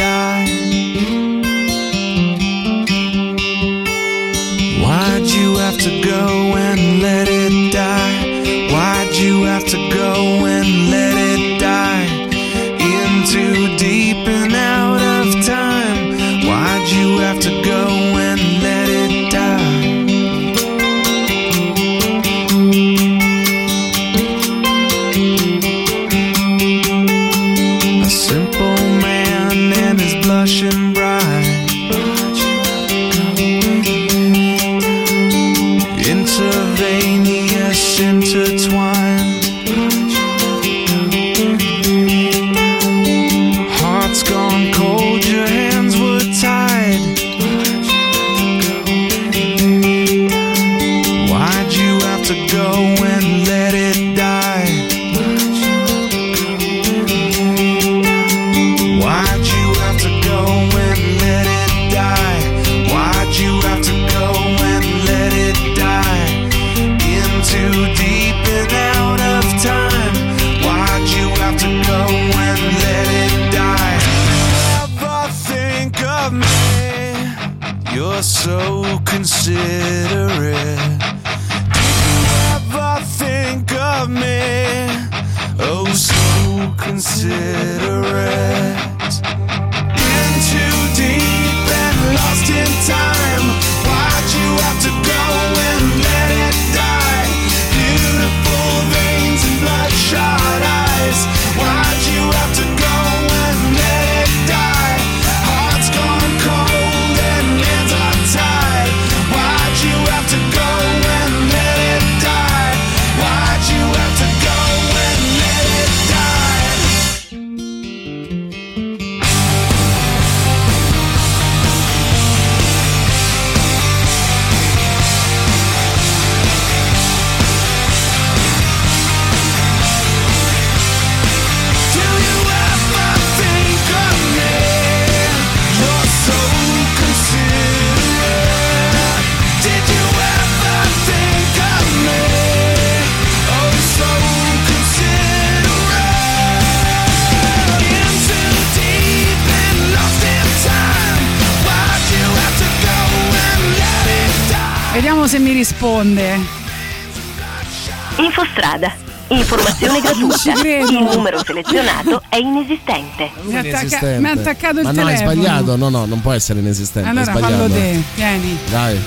Credo. 160.01 160.89
Il 160.91 161.09
numero 161.15 161.41
selezionato 161.43 162.21
è 162.29 162.37
inesistente. 162.37 163.29
Mi 163.43 163.55
ha, 163.55 163.59
attacca- 163.59 163.79
Inesistente. 163.79 164.19
mi 164.19 164.27
ha 164.27 164.31
attaccato 164.31 164.77
il 164.79 164.83
Ma 164.85 164.91
no, 164.91 165.01
è 165.01 165.03
telefono. 165.13 165.31
sbagliato. 165.31 165.75
No, 165.75 165.89
no, 165.89 166.05
non 166.05 166.21
può 166.21 166.31
essere 166.31 166.59
inesistente. 166.59 167.07
Allora 167.09 167.25
è 167.25 167.37
sbagliato. 167.37 167.53
fallo 167.53 167.73
te, 167.73 168.01
tieni. 168.15 168.57
Dai. 168.69 168.99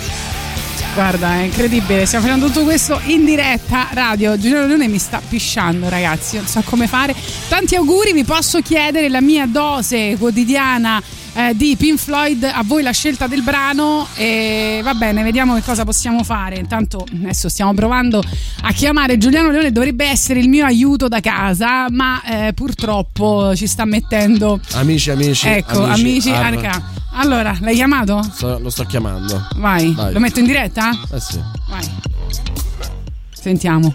Guarda, 0.95 1.33
è 1.35 1.43
incredibile, 1.43 2.07
stiamo 2.07 2.25
facendo 2.27 2.47
tutto 2.47 2.62
questo 2.62 3.01
in 3.07 3.25
diretta 3.25 3.89
radio. 3.93 4.39
Giuliano 4.39 4.66
Leone 4.66 4.87
mi 4.87 4.99
sta 4.99 5.21
pisciando, 5.29 5.89
ragazzi, 5.89 6.37
non 6.37 6.47
so 6.47 6.62
come 6.65 6.87
fare. 6.87 7.12
Tanti 7.49 7.75
auguri, 7.75 8.12
vi 8.12 8.23
posso 8.23 8.61
chiedere 8.61 9.09
la 9.09 9.21
mia 9.21 9.47
dose 9.47 10.16
quotidiana 10.16 11.03
eh, 11.35 11.55
di 11.55 11.77
Pink 11.77 11.98
Floyd, 11.98 12.43
a 12.44 12.62
voi 12.65 12.82
la 12.82 12.93
scelta 12.93 13.27
del 13.27 13.43
brano 13.43 14.06
e 14.15 14.81
va 14.82 14.94
bene, 14.94 15.23
vediamo 15.23 15.55
che 15.55 15.62
cosa 15.62 15.85
possiamo 15.85 16.23
fare. 16.23 16.56
Intanto 16.56 17.05
adesso 17.12 17.48
stiamo 17.48 17.74
provando 17.74 18.23
a 18.62 18.73
chiamare 18.73 19.19
Giuliano 19.19 19.51
Leone, 19.51 19.73
dovrebbe 19.73 20.06
essere 20.06 20.40
il 20.40 20.48
mio 20.48 20.65
aiuto 20.65 21.09
da 21.09 21.20
casa, 21.20 21.90
ma 21.90 22.23
eh, 22.23 22.52
purtroppo 22.52 23.55
ci 23.56 23.66
sta 23.66 23.85
mettendo 23.85 24.61
Amici, 24.73 25.11
amici. 25.11 25.48
Ecco, 25.48 25.85
amici, 25.85 26.31
arra. 26.31 26.47
arca. 26.47 26.90
Allora, 27.16 27.56
l'hai 27.61 27.74
chiamato? 27.74 28.23
Sto- 28.32 28.59
lo 28.59 28.70
sto 28.70 28.85
chiamando. 28.85 29.47
Vai, 29.56 29.93
Vai. 29.93 30.12
lo 30.12 30.19
metto 30.20 30.40
in 30.40 30.47
diretta? 30.47 30.90
Eh 31.12 31.20
sì. 31.20 31.40
Vai. 31.69 31.89
Sentiamo. 33.32 33.94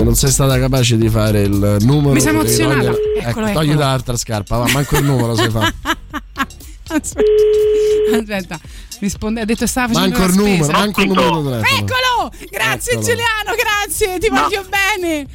Se 0.00 0.06
non 0.06 0.14
sei 0.14 0.30
stata 0.30 0.58
capace 0.58 0.96
di 0.96 1.10
fare 1.10 1.42
il 1.42 1.76
numero. 1.80 2.12
Mi 2.14 2.20
sono 2.22 2.40
emozionata. 2.40 2.80
togliere- 2.90 3.18
Eccolo, 3.28 3.46
ecco, 3.46 3.58
togli 3.58 3.74
dall'altra 3.74 4.16
scarpa, 4.16 4.56
va, 4.56 4.70
manco 4.72 4.96
il 4.96 5.04
numero 5.04 5.34
sai 5.34 5.50
fare. 5.50 5.74
Aspetta, 6.90 8.34
aspetta. 8.34 8.60
risponde, 8.98 9.42
ha 9.42 9.44
detto 9.44 9.66
stava 9.66 9.92
facendo 9.92 10.18
Manco 10.18 10.32
il 10.32 10.36
numero, 10.38 10.64
spesa. 10.64 10.78
manco 10.78 11.00
il 11.02 11.06
numero 11.08 11.36
di 11.42 11.48
telefono. 11.50 11.78
Eccolo! 11.78 12.32
Grazie 12.50 12.92
Eccolo. 12.92 13.06
Giuliano, 13.06 13.52
grazie, 13.62 14.18
ti 14.18 14.28
voglio 14.30 14.64
bene. 14.68 15.26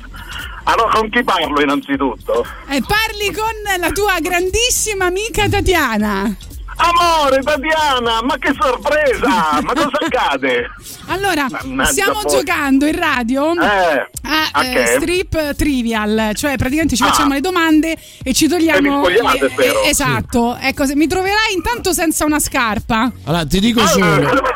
Allora 0.63 0.97
con 0.97 1.09
chi 1.11 1.23
parlo 1.23 1.61
innanzitutto? 1.61 2.43
E 2.67 2.81
parli 2.81 3.31
con 3.31 3.79
la 3.79 3.91
tua 3.91 4.17
grandissima 4.19 5.05
amica 5.05 5.47
Tatiana. 5.47 6.35
Amore 6.77 7.41
Tatiana, 7.41 8.21
ma 8.23 8.37
che 8.37 8.53
sorpresa! 8.59 9.61
Ma 9.61 9.73
cosa 9.73 9.89
accade? 10.05 10.69
Allora, 11.07 11.47
Mannaggia 11.49 11.89
stiamo 11.91 12.19
poi. 12.21 12.31
giocando 12.37 12.85
in 12.85 12.95
radio 12.97 13.53
Eh, 13.53 14.09
a 14.23 14.49
a 14.51 14.65
eh, 14.65 14.85
strip 14.99 15.55
trivial, 15.55 16.31
cioè 16.35 16.57
praticamente 16.57 16.95
ci 16.97 17.03
Ah. 17.03 17.07
facciamo 17.07 17.33
le 17.33 17.39
domande 17.41 17.95
e 18.23 18.33
ci 18.33 18.45
E 18.45 18.49
togliamo. 18.49 19.03
spogliate, 19.03 19.45
eh, 19.45 19.49
spero. 19.49 19.83
eh, 19.83 19.89
esatto, 19.89 20.57
ecco, 20.59 20.85
se 20.85 20.95
mi 20.95 21.07
troverai 21.07 21.53
intanto 21.55 21.93
senza 21.93 22.25
una 22.25 22.39
scarpa. 22.39 23.11
Allora, 23.23 23.45
ti 23.45 23.59
dico 23.59 23.85
solo. 23.87 24.53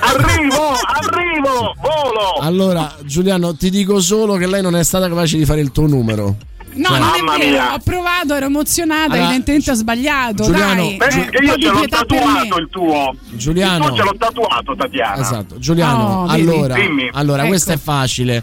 Arrivo, 0.00 0.72
arrivo, 0.82 1.74
volo! 1.80 2.32
Allora, 2.40 2.94
Giuliano, 3.02 3.54
ti 3.56 3.70
dico 3.70 4.00
solo 4.00 4.34
che 4.36 4.46
lei 4.46 4.62
non 4.62 4.76
è 4.76 4.84
stata 4.84 5.08
capace 5.08 5.36
di 5.36 5.44
fare 5.44 5.60
il 5.60 5.72
tuo 5.72 5.86
numero. 5.86 6.36
No, 6.72 6.88
Cioè- 6.88 6.98
non 6.98 7.08
Mamma 7.08 7.34
è 7.34 7.38
vero, 7.38 7.50
mia. 7.50 7.74
ho 7.74 7.78
provato, 7.78 8.34
ero 8.34 8.46
emozionata, 8.46 9.04
Allora, 9.12 9.22
evidentemente 9.24 9.70
ho 9.70 9.74
sbagliato. 9.74 10.44
Giuliano, 10.44 10.74
dai, 10.86 10.96
Perché 10.96 11.20
eh, 11.30 11.38
un 11.38 11.44
io 11.46 11.58
ce 11.58 11.70
l'ho 11.70 11.86
tatuato 11.88 12.58
il 12.58 12.68
tuo. 12.70 13.14
Giuliano. 13.30 13.76
Il 13.84 13.86
tuo 13.88 13.96
ce 13.96 14.02
l'ho 14.04 14.16
tatuato, 14.18 14.76
Tatiana. 14.76 15.20
Esatto, 15.20 15.58
Giuliano, 15.58 16.02
Oh, 16.22 16.26
allora, 16.26 16.76
allora 17.12 17.40
Ecco. 17.40 17.48
questa 17.48 17.72
è 17.72 17.78
facile. 17.78 18.42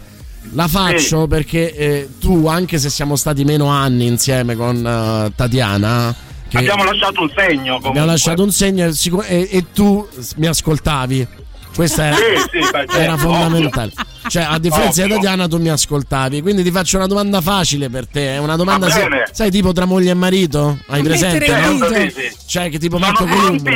La 0.52 0.68
faccio 0.68 1.26
perché 1.26 1.74
eh, 1.74 2.08
tu, 2.20 2.46
anche 2.46 2.78
se 2.78 2.88
siamo 2.90 3.16
stati 3.16 3.44
meno 3.44 3.66
anni 3.66 4.06
insieme 4.06 4.54
con 4.56 4.76
eh, 4.86 5.32
Tatiana, 5.34 6.14
Abbiamo 6.52 6.84
lasciato 6.84 7.20
un 7.20 7.30
segno 7.36 7.62
comunque. 7.64 7.88
abbiamo 7.90 8.06
lasciato 8.06 8.42
un 8.42 8.50
segno 8.50 8.86
e, 8.86 8.92
e- 9.26 9.48
e 9.50 9.64
tu 9.74 10.06
mi 10.36 10.46
ascoltavi. 10.46 11.26
Questa 11.74 12.06
era, 12.06 12.16
Sì, 12.16 12.22
sì, 12.50 12.58
beh, 12.58 12.70
certo, 12.70 12.96
era 12.96 13.12
ovvio. 13.14 13.28
fondamentale. 13.32 13.92
Cioè, 14.28 14.42
a 14.42 14.58
differenza 14.58 15.04
di. 15.04 15.12
Tatiana, 15.12 15.46
tu 15.48 15.58
mi 15.58 15.68
ascoltavi. 15.68 16.42
Quindi 16.42 16.62
ti 16.62 16.70
faccio 16.70 16.96
una 16.96 17.06
domanda 17.06 17.40
facile 17.40 17.88
per 17.88 18.06
te. 18.08 18.34
È 18.34 18.38
una 18.38 18.56
domanda, 18.56 18.90
se- 18.90 19.06
sai, 19.30 19.50
tipo 19.50 19.72
tra 19.72 19.84
moglie 19.84 20.10
e 20.10 20.14
marito? 20.14 20.76
Hai 20.88 21.02
presente? 21.02 21.46
no? 21.48 21.86
Sì, 21.86 22.10
sì. 22.14 22.36
Cioè, 22.46 22.68
che 22.68 22.78
tipo 22.78 22.98
Marco 22.98 23.24
Columbo. 23.24 23.70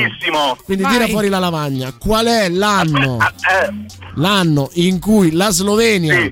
Quindi 0.64 0.82
Vai. 0.82 0.92
tira 0.92 1.06
fuori 1.08 1.28
la 1.28 1.38
lavagna. 1.38 1.92
Qual 1.98 2.26
è 2.26 2.48
l'anno? 2.48 3.18
Eh, 3.42 3.70
l'anno 4.16 4.68
in 4.74 4.98
cui 4.98 5.30
la 5.32 5.50
Slovenia, 5.50 6.14
Sì. 6.22 6.30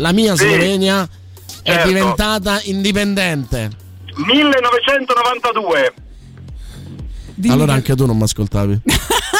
la 0.00 0.12
mia 0.12 0.34
Sì. 0.36 0.46
Slovenia, 0.46 1.06
è 1.62 1.70
Certo. 1.70 1.88
diventata 1.88 2.60
indipendente. 2.64 3.70
1992. 4.16 5.94
Dimmi 7.36 7.52
allora 7.54 7.72
che- 7.72 7.78
anche 7.78 7.94
tu 7.96 8.06
non 8.06 8.16
mi 8.16 8.22
ascoltavi. 8.22 8.80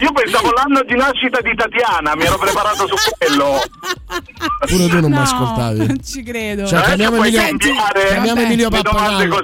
Io 0.00 0.12
pensavo 0.12 0.50
l'anno 0.52 0.82
di 0.86 0.94
nascita 0.94 1.40
di 1.40 1.54
Tatiana, 1.54 2.14
mi 2.16 2.24
ero 2.24 2.38
preparato 2.38 2.86
su 2.88 2.94
quello. 3.18 3.60
Pure 4.66 4.86
tu 4.88 5.00
non 5.00 5.10
mi 5.10 5.16
No, 5.16 5.22
ascoltavi. 5.22 5.78
Non 5.86 6.04
ci 6.04 6.22
credo. 6.22 6.66
Cioè, 6.66 6.78
Adesso 6.80 6.94
chiamiamo 6.96 7.16
Emilio, 7.24 7.40
cambiare 7.40 8.06
chiamiamo 8.08 8.26
Vabbè. 8.34 8.42
Emilio 8.46 8.68
Pappagallo. 8.70 9.40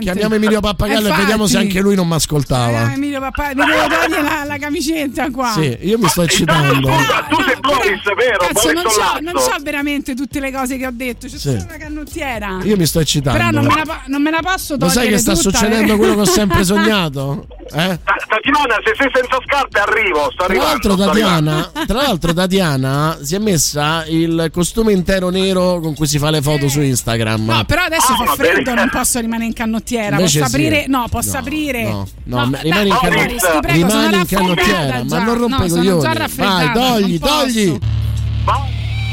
Chiamiamo 0.00 0.34
Emilio 0.34 0.60
Pappagallo 0.60 1.08
e 1.08 1.12
vediamo 1.16 1.46
se 1.46 1.58
anche 1.58 1.80
lui 1.80 1.94
non 1.94 2.08
mi 2.08 2.14
ascoltava. 2.14 2.90
Eh, 2.90 2.94
Emilio 2.94 3.20
mi 3.20 3.30
devo 3.54 3.86
togliere 3.88 4.22
la, 4.22 4.44
la 4.46 4.58
camicetta 4.58 5.30
qua. 5.30 5.50
Sì, 5.52 5.78
io 5.82 5.98
mi 5.98 6.08
sto 6.08 6.22
Intanto, 6.22 6.88
eccitando. 6.88 6.88
tu 7.28 7.42
sei 7.42 7.56
Boris, 7.60 8.02
vero? 8.16 8.38
Cazzo, 8.38 8.52
Boris 8.52 8.82
non 8.82 8.90
so, 8.90 9.02
non 9.20 9.38
so 9.42 9.56
veramente 9.62 10.14
tutte 10.14 10.40
le 10.40 10.50
cose 10.52 10.76
che 10.78 10.86
ho 10.86 10.90
detto. 10.92 11.26
C'è 11.26 11.36
Sì. 11.36 11.50
solo 11.50 11.64
una 11.68 11.76
canottiera. 11.76 12.58
Io 12.62 12.76
mi 12.76 12.86
sto 12.86 13.00
eccitando. 13.00 13.38
Però 13.38 13.50
non 13.50 13.66
me, 13.66 13.82
la, 13.84 14.02
non 14.06 14.22
me 14.22 14.30
la 14.30 14.40
posso 14.42 14.72
Lo 14.74 14.78
togliere. 14.86 15.00
sai 15.00 15.08
che 15.10 15.18
sta 15.18 15.34
tutta, 15.34 15.50
succedendo 15.50 15.94
eh. 15.94 15.96
quello 15.96 16.14
che 16.14 16.20
ho 16.20 16.24
sempre 16.24 16.64
sognato? 16.64 17.46
Eh? 17.72 17.98
Ta- 18.04 18.16
Tatiana, 18.28 18.76
se 18.84 18.92
sei 18.96 19.10
senza 19.12 19.38
scarpe 19.46 19.78
arrivo, 19.82 20.20
sto 20.32 20.34
Tra 20.36 20.44
arrivando. 20.46 20.70
l'altro, 20.70 20.92
sto 20.94 21.04
Tatiana, 21.04 21.70
tra 21.86 22.02
l'altro 22.02 22.32
Tatiana 22.34 23.18
si 23.22 23.34
è 23.34 23.38
messa 23.38 24.04
il 24.06 24.50
costume 24.52 24.92
intero 24.92 25.28
nero 25.30 25.80
con 25.80 25.94
cui 25.94 26.06
si 26.06 26.18
fa 26.18 26.30
le 26.30 26.40
foto 26.42 26.68
su 26.68 26.80
Instagram. 26.80 27.44
No, 27.44 27.64
però 27.64 27.82
adesso 27.84 28.12
Ah, 28.12 28.24
fa 28.24 28.34
freddo, 28.34 28.62
bene. 28.62 28.74
non 28.74 28.88
posso 28.90 29.20
rimanere 29.20 29.46
in 29.46 29.52
canottiera. 29.54 30.16
Invece 30.16 30.40
posso 30.40 30.50
sì. 30.50 30.56
aprire? 30.64 30.84
No, 30.88 31.06
posso 31.10 31.32
No, 31.32 31.38
aprire. 31.38 31.82
no, 31.84 32.08
no, 32.24 32.46
dai, 32.50 32.60
rimani 32.62 32.88
in 32.88 32.96
canottiera. 33.00 33.28
ti 33.28 33.58
prego, 33.60 33.86
Rimani 33.86 34.16
in 34.16 34.26
canottiera, 34.26 35.02
ma 35.08 35.18
non 35.22 35.38
rompe 35.38 35.66
no, 35.66 35.74
coglioni. 35.74 36.00
già 36.00 36.28
Vai, 36.36 36.72
togli, 36.72 37.18
togli. 37.18 37.78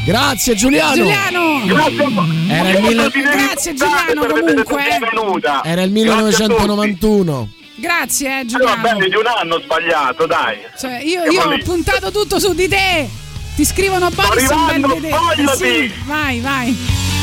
Grazie 0.06 0.56
Giuliano. 0.56 0.96
Giuliano! 0.96 1.66
Grazie 1.66 2.10
voi. 2.10 2.48
Era 2.50 2.70
il 2.70 2.82
mille- 2.82 3.10
Grazie, 3.12 3.74
Giuliano, 3.76 4.26
comunque. 4.26 4.88
benvenuta. 4.90 5.64
Era 5.64 5.82
il 5.84 5.92
Grazie 5.92 6.46
a 6.46 6.48
tutti. 6.48 6.62
1991. 6.66 7.50
Grazie, 7.80 8.38
eh, 8.38 8.40
Eh, 8.42 8.46
Giuliano. 8.46 8.82
bene, 8.82 9.08
di 9.08 9.16
un 9.16 9.26
anno 9.26 9.56
ho 9.56 9.62
sbagliato, 9.62 10.26
dai. 10.26 10.58
Cioè, 10.78 11.00
io, 11.02 11.24
io 11.26 11.44
ho 11.44 11.58
puntato 11.64 12.12
tutto 12.12 12.40
su 12.40 12.54
di 12.54 12.68
te. 12.68 13.10
Ti 13.56 13.66
scrivono 13.66 14.10
Boris 14.10 14.50
un 14.50 14.66
bel 14.68 14.82
vedere. 14.86 15.16
spogliati. 15.16 15.58
Sì, 15.58 15.94
vai, 16.06 16.40
vai. 16.40 16.76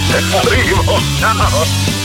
Arrivo, 0.43 0.99
ciao. 1.19 1.96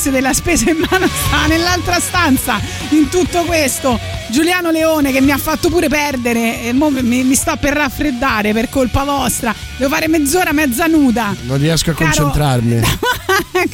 Buste 0.00 0.10
della 0.10 0.32
spesa 0.32 0.70
in 0.70 0.78
mano, 0.78 1.06
stava 1.06 1.46
nell'altra 1.46 2.00
stanza 2.00 2.58
in 2.90 3.10
tutto 3.10 3.44
questo. 3.44 4.19
Giuliano 4.30 4.70
Leone 4.70 5.10
che 5.12 5.20
mi 5.20 5.32
ha 5.32 5.38
fatto 5.38 5.68
pure 5.68 5.88
perdere 5.88 6.62
e 6.62 6.72
mi, 6.72 7.24
mi 7.24 7.34
sto 7.34 7.56
per 7.60 7.74
raffreddare 7.74 8.52
per 8.52 8.68
colpa 8.68 9.02
vostra. 9.04 9.52
Devo 9.76 9.92
fare 9.92 10.06
mezz'ora 10.08 10.52
mezza 10.52 10.86
nuda. 10.86 11.34
Non 11.42 11.58
riesco 11.58 11.90
a 11.90 11.94
Caro- 11.94 12.10
concentrarmi. 12.10 12.80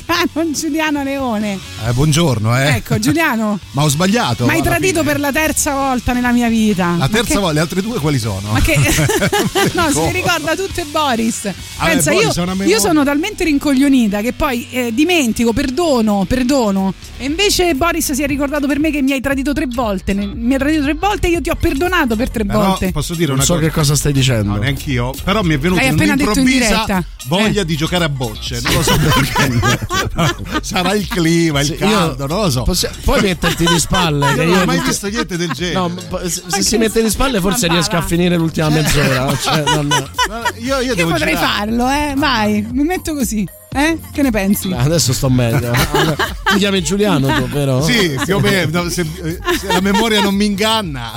Caro 0.07 0.51
Giuliano 0.51 1.03
Leone. 1.03 1.59
Eh, 1.87 1.93
buongiorno, 1.93 2.59
eh. 2.59 2.77
Ecco, 2.77 2.99
Giuliano. 2.99 3.59
Ma 3.73 3.83
ho 3.85 3.89
sbagliato. 3.89 4.47
Mi 4.47 4.53
hai 4.53 4.63
tradito 4.63 5.01
fine. 5.01 5.13
per 5.13 5.21
la 5.21 5.31
terza 5.33 5.75
volta 5.75 6.13
nella 6.13 6.33
mia 6.33 6.49
vita. 6.49 6.87
La 6.87 6.97
Ma 6.97 7.09
terza 7.09 7.35
che- 7.35 7.39
volta, 7.39 7.53
le 7.53 7.61
altre 7.61 7.83
due 7.83 7.99
quali 8.01 8.19
sono? 8.19 8.51
Ma 8.53 8.61
che. 8.61 8.77
no, 9.75 9.91
si 9.91 10.11
ricorda 10.13 10.57
tutte 10.57 10.85
Boris. 10.91 11.43
Vabbè, 11.79 11.91
Pensa, 11.91 12.11
Boris 12.13 12.37
io, 12.37 12.65
io 12.65 12.81
sono 12.81 13.05
talmente 13.05 13.45
rincoglionita 13.45 14.21
che 14.23 14.33
poi 14.33 14.67
eh, 14.71 14.91
dimentico, 14.95 15.53
perdono, 15.53 16.25
perdono. 16.27 16.95
E 17.19 17.25
invece 17.27 17.75
Boris 17.75 18.13
si 18.13 18.23
è 18.23 18.27
ricordato 18.27 18.67
per 18.67 18.79
me 18.79 18.91
che 18.91 19.03
mi 19.03 19.13
hai 19.13 19.21
tradito 19.21 19.53
tre 19.53 19.67
volte. 19.69 20.13
Ne- 20.15 20.33
Mi 20.47 20.53
hai 20.55 20.59
tradito 20.61 20.83
tre 20.85 20.95
volte 20.95 21.27
e 21.27 21.31
io 21.31 21.41
ti 21.41 21.51
ho 21.51 21.57
perdonato 21.57 22.15
per 22.17 22.31
tre 22.31 22.45
Però 22.47 22.61
volte. 22.61 22.93
posso 22.93 23.15
dire 23.15 23.27
Non 23.29 23.37
una 23.37 23.45
so 23.45 23.55
cosa. 23.55 23.67
che 23.67 23.73
cosa 23.73 23.97
stai 23.97 24.13
dicendo. 24.13 24.53
No, 24.53 24.57
neanch'io. 24.59 25.13
Però 25.25 25.43
mi 25.43 25.55
è 25.55 25.59
venuta 25.59 25.83
un'improvvisa 25.85 27.05
voglia 27.27 27.65
di 27.65 27.77
giocare 27.77 28.05
a 28.05 28.09
bocce. 28.09 28.61
Non 28.63 28.73
lo 28.75 28.83
so 28.83 28.97
perché. 29.03 30.61
Sarà 30.63 30.93
il 30.95 31.07
clima, 31.09 31.61
il 31.61 31.67
Sì, 31.67 31.73
io- 31.73 31.79
caldo, 31.79 32.27
non 32.27 32.41
lo 32.43 32.51
so. 32.51 32.63
possi- 32.63 32.89
puoi 33.03 33.21
metterti 33.23 33.65
di 33.67 33.79
spalle. 33.81 34.31
Io 34.31 34.37
non 34.37 34.49
io 34.49 34.61
ho 34.63 34.65
mai 34.67 34.81
visto 34.81 35.09
niente 35.09 35.37
del 35.37 35.51
genere. 35.51 35.75
No, 35.75 35.91
se, 36.29 36.63
si 36.63 36.77
mette 36.79 37.03
di 37.03 37.11
spalle 37.11 37.41
forse 37.41 37.67
riesco 37.69 37.93
va, 37.93 37.99
a 37.99 38.03
finire 38.03 38.37
l'ultima 38.37 38.69
mezz'ora. 38.69 39.37
Cioè, 39.37 39.63
non- 39.75 40.11
io, 40.59 40.77
io 40.77 40.81
Io 40.83 40.95
devo 40.95 41.11
potrei 41.11 41.35
girare. 41.35 41.57
farlo, 41.57 41.89
eh. 41.91 42.15
Vai, 42.17 42.67
mi 42.73 42.85
metto 42.85 43.15
così. 43.15 43.47
Eh? 43.77 43.99
Che 44.11 44.23
ne 44.23 44.31
pensi? 44.31 44.73
Adesso 44.73 45.13
sto 45.13 45.29
meglio. 45.29 45.71
Ti 46.51 46.57
chiami 46.57 46.83
Giuliano 46.83 47.27
tu, 47.29 47.47
vero? 47.49 47.83
Sì, 47.83 48.19
più 48.25 48.37
o 48.37 48.41
meno. 48.41 48.83
no, 48.85 48.89
Se, 48.89 49.03
eh, 49.03 49.39
se 49.59 49.67
la 49.67 49.81
memoria 49.81 50.23
non 50.23 50.35
mi 50.35 50.47
inganna. 50.47 51.13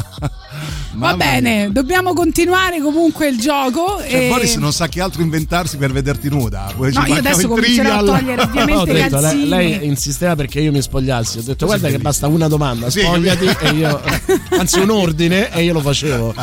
Va 0.93 1.15
bene, 1.15 1.69
dobbiamo 1.71 2.13
continuare 2.13 2.81
comunque 2.81 3.27
il 3.27 3.37
gioco. 3.39 3.97
Cioè, 3.99 4.25
e- 4.25 4.27
Boris 4.27 4.55
non 4.55 4.73
sa 4.73 4.87
che 4.87 4.99
altro 5.01 5.21
inventarsi 5.21 5.77
per 5.77 5.91
vederti 5.91 6.29
nuda. 6.29 6.71
Poi 6.75 6.91
No, 6.91 7.05
io 7.05 7.15
adesso 7.15 7.41
il 7.41 7.47
comincerò 7.47 7.93
a 7.99 8.03
togliere 8.03 8.41
ovviamente 8.41 8.89
i 8.89 8.93
detto, 8.93 9.19
lei, 9.19 9.47
lei 9.47 9.85
insisteva 9.85 10.35
perché 10.35 10.59
io 10.59 10.71
mi 10.71 10.81
spogliassi. 10.81 11.37
Ho 11.37 11.41
detto, 11.43 11.65
guarda 11.67 11.89
che 11.89 11.99
basta 11.99 12.27
una 12.27 12.47
domanda, 12.47 12.89
Sì, 12.89 13.01
spogliati 13.01 13.45
e 13.61 13.69
io. 13.75 14.01
Anzi, 14.57 14.79
un 14.79 14.89
ordine 14.89 15.51
e 15.51 15.63
io 15.63 15.73
lo 15.73 15.81
facevo. 15.81 16.33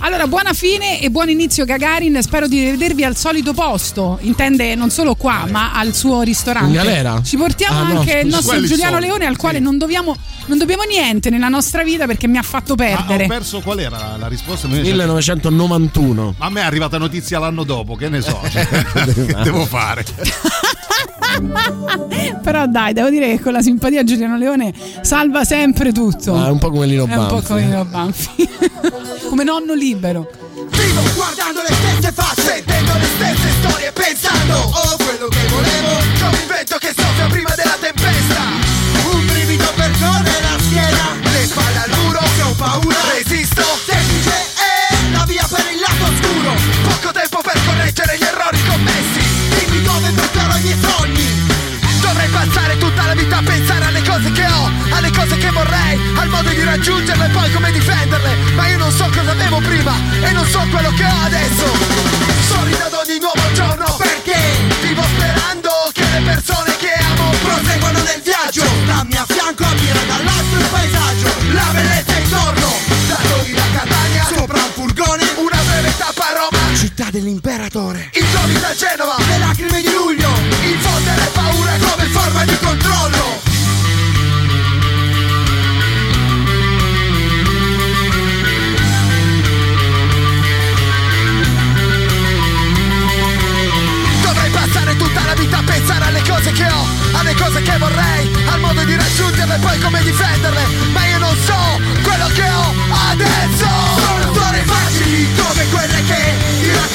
Allora, 0.00 0.26
buona 0.26 0.52
fine 0.52 1.00
e 1.00 1.10
buon 1.10 1.28
inizio 1.30 1.64
Gagarin. 1.64 2.18
Spero 2.20 2.46
di 2.48 2.62
vedervi 2.64 3.04
al 3.04 3.16
solito 3.16 3.52
posto. 3.52 4.18
Intende 4.22 4.74
non 4.74 4.90
solo 4.90 5.14
qua, 5.14 5.46
ma 5.48 5.72
al 5.72 5.94
suo 5.94 6.22
ristorante. 6.22 6.68
In 6.68 6.74
galera? 6.74 7.20
Ci 7.22 7.36
portiamo 7.36 7.78
Ah, 7.78 7.92
no, 7.92 7.98
anche 8.00 8.12
il 8.18 8.22
scusa. 8.24 8.36
nostro 8.36 8.56
il 8.56 8.66
Giuliano 8.66 8.92
solito, 8.94 9.08
Leone, 9.12 9.26
al 9.26 9.36
quale 9.36 9.58
non 9.60 9.78
dobbiamo, 9.78 10.16
non 10.46 10.58
dobbiamo 10.58 10.82
niente 10.82 11.30
nella 11.30 11.48
nostra 11.48 11.82
vita 11.84 12.06
perché 12.06 12.26
mi 12.26 12.38
ha 12.38 12.42
fatto 12.42 12.74
Ma 12.76 12.84
perdere. 12.84 13.24
ho 13.24 13.28
perso 13.28 13.60
qual 13.68 13.80
era 13.80 14.16
la, 14.16 14.28
risposta? 14.28 14.66
Mi- 14.66 14.80
1991. 14.80 16.36
Ma 16.38 16.46
a 16.46 16.48
me 16.48 16.62
è 16.62 16.64
arrivata 16.64 16.96
notizia 16.96 17.38
l'anno 17.38 17.64
dopo, 17.64 17.96
che 17.96 18.08
ne 18.08 18.22
so. 18.22 18.40
Cioè, 18.48 18.66
che 18.66 19.36
devo 19.42 19.66
fare? 19.66 20.06
Però 22.42 22.66
dai, 22.66 22.94
devo 22.94 23.10
dire 23.10 23.26
che 23.28 23.40
con 23.40 23.52
la 23.52 23.60
simpatia 23.60 24.04
Giuliano 24.04 24.38
Leone 24.38 24.72
salva 25.02 25.44
sempre 25.44 25.92
tutto. 25.92 26.34
Ah, 26.34 26.46
è 26.46 26.50
un 26.50 26.58
po' 26.58 26.70
come 26.70 26.86
Lino 26.86 27.04
È 27.06 27.14
un 27.14 27.26
po' 27.26 27.34
Banfi. 27.34 27.46
come 27.46 27.60
Lino 27.60 27.84
Banfi. 27.84 28.48
come 29.28 29.44
nonno 29.44 29.74
libero. 29.74 30.30
Vivo 30.70 31.02
guardando 31.14 31.60
le 31.60 31.74
stesse 31.74 32.12
facce 32.12 32.40
Sentendo 32.42 32.92
le 32.94 33.04
stesse 33.16 33.48
storie 33.60 33.92
Pensando 33.92 34.54
Oh 34.54 34.96
quello 34.96 35.28
che 35.28 35.46
volevo 35.48 35.88
Come 36.18 36.60
il 36.60 36.68
correggere 47.98 48.18
gli 48.18 48.22
errori 48.22 48.62
commessi 48.64 49.20
Dimmi 49.58 49.82
dove 49.82 50.10
porterò 50.12 50.56
i 50.56 50.62
miei 50.62 50.78
sogni 50.80 51.46
Dovrei 52.00 52.28
passare 52.28 52.78
tutta 52.78 53.06
la 53.06 53.14
vita 53.14 53.38
a 53.38 53.42
pensare 53.42 53.84
alle 53.86 54.02
cose 54.02 54.30
che 54.32 54.46
ho, 54.46 54.70
alle 54.90 55.10
cose 55.10 55.36
che 55.36 55.50
vorrei, 55.50 55.98
al 56.16 56.28
modo 56.28 56.48
di 56.48 56.64
raggiungerle 56.64 57.26
e 57.26 57.28
poi 57.28 57.52
come 57.52 57.70
difenderle. 57.72 58.36
Ma 58.54 58.68
io 58.68 58.78
non 58.78 58.90
so 58.90 59.10
cosa 59.14 59.32
avevo 59.32 59.58
prima 59.58 59.92
e 60.22 60.32
non 60.32 60.46
so 60.46 60.60
quello 60.70 60.90
che 60.92 61.04
ho 61.04 61.24
adesso. 61.24 61.66
Sorrido 62.48 62.84
ad 62.84 62.92
ogni 62.94 63.18
nuovo 63.18 63.52
giorno 63.52 63.96
perché 63.98 64.38
vivo 64.80 65.02
sperando 65.02 65.70
che 65.92 66.04
le 66.08 66.20
persone 66.22 66.76
che 66.78 66.92
amo 67.12 67.30
proseguano 67.42 67.98
nel 67.98 68.22
viaggio. 68.22 68.64
Stammi 68.84 69.16
a 69.16 69.26
fianco, 69.28 69.64
ammira 69.64 70.00
dall'alto 70.06 70.56
il 70.56 70.68
paesaggio, 70.70 71.34
la 71.52 71.68
bellezza 71.72 72.17
dell'imperatore. 77.20 78.10
I 78.12 78.24
giorni 78.30 78.60
da 78.60 78.72
Genova, 78.74 79.16
le 79.18 79.38
lacrime 79.38 79.80
di 79.80 79.90
luglio, 79.92 80.30
infondere 80.62 81.30
paura 81.32 81.72
come 81.78 82.04
forma 82.10 82.44
di 82.44 82.58
controllo. 82.58 83.26
Dovrei 94.22 94.50
passare 94.50 94.96
tutta 94.96 95.24
la 95.24 95.34
vita 95.34 95.58
a 95.58 95.62
pensare 95.64 96.04
alle 96.04 96.22
cose 96.22 96.52
che 96.52 96.66
ho, 96.70 96.86
alle 97.18 97.34
cose 97.34 97.62
che 97.62 97.78
vorrei, 97.78 98.30
al 98.46 98.60
modo 98.60 98.84
di 98.84 98.94
raggiungerle 98.94 99.56
e 99.56 99.58
poi 99.58 99.78
come 99.80 100.02
difenderle. 100.02 100.62
Ma 100.92 101.06
io 101.06 101.18
non 101.18 101.36
so 101.44 101.80
quello 102.02 102.28
che 102.28 102.48
ho 102.48 102.74
adesso. 103.10 103.66
Sono 104.06 104.34
storie 104.34 104.62
facili 104.62 105.26
come 105.34 105.66
quelle 105.70 106.02
che 106.04 106.47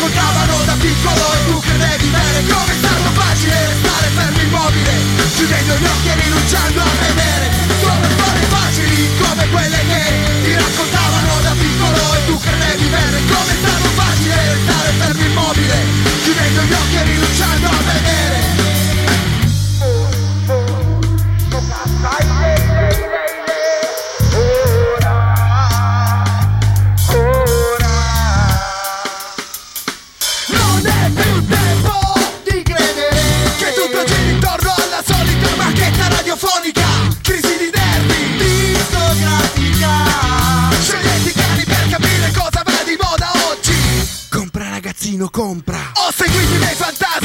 raccontavano 0.03 0.65
da 0.65 0.75
piccolo 0.80 1.34
e 1.34 1.45
tu 1.45 1.59
credevi 1.59 2.07
bene. 2.09 2.43
Come 2.43 2.71
è 2.71 2.75
stato 2.75 3.09
facile 3.13 3.67
restare 3.67 4.07
fermo 4.15 4.41
immobile, 4.41 4.91
chiudendo 5.35 5.73
gli 5.75 5.85
occhi 5.85 6.07
e 6.09 6.15
rinunciando 6.15 6.80
a 6.81 6.91
vedere. 6.99 7.45
Sono 7.80 8.03
storie 8.11 8.47
facili 8.51 9.09
come 9.17 9.49
quelle 9.49 9.80
che 9.88 10.01
ti 10.43 10.53
raccontavano 10.55 11.39
da 11.41 11.53
piccolo 11.57 12.15
e 12.15 12.25
tu 12.25 12.38
credevi 12.38 12.88
bene. 12.88 13.17
Come 13.31 13.51
è 13.51 13.57
stato 13.63 13.89
facile 13.95 14.35
restare 14.53 14.89
fermo 14.99 15.23
immobile, 15.23 15.77
chiudendo 16.23 16.61
gli 16.63 16.73
occhi 16.73 16.95
e 16.95 17.03
rinunciando 17.03 17.67
a 17.67 17.81
vedere. 17.93 18.52
Compra. 45.30 45.91
Ho 45.94 46.12
seguito 46.12 46.54
i 46.54 46.58
miei 46.58 46.76
fantasmi, 46.76 47.23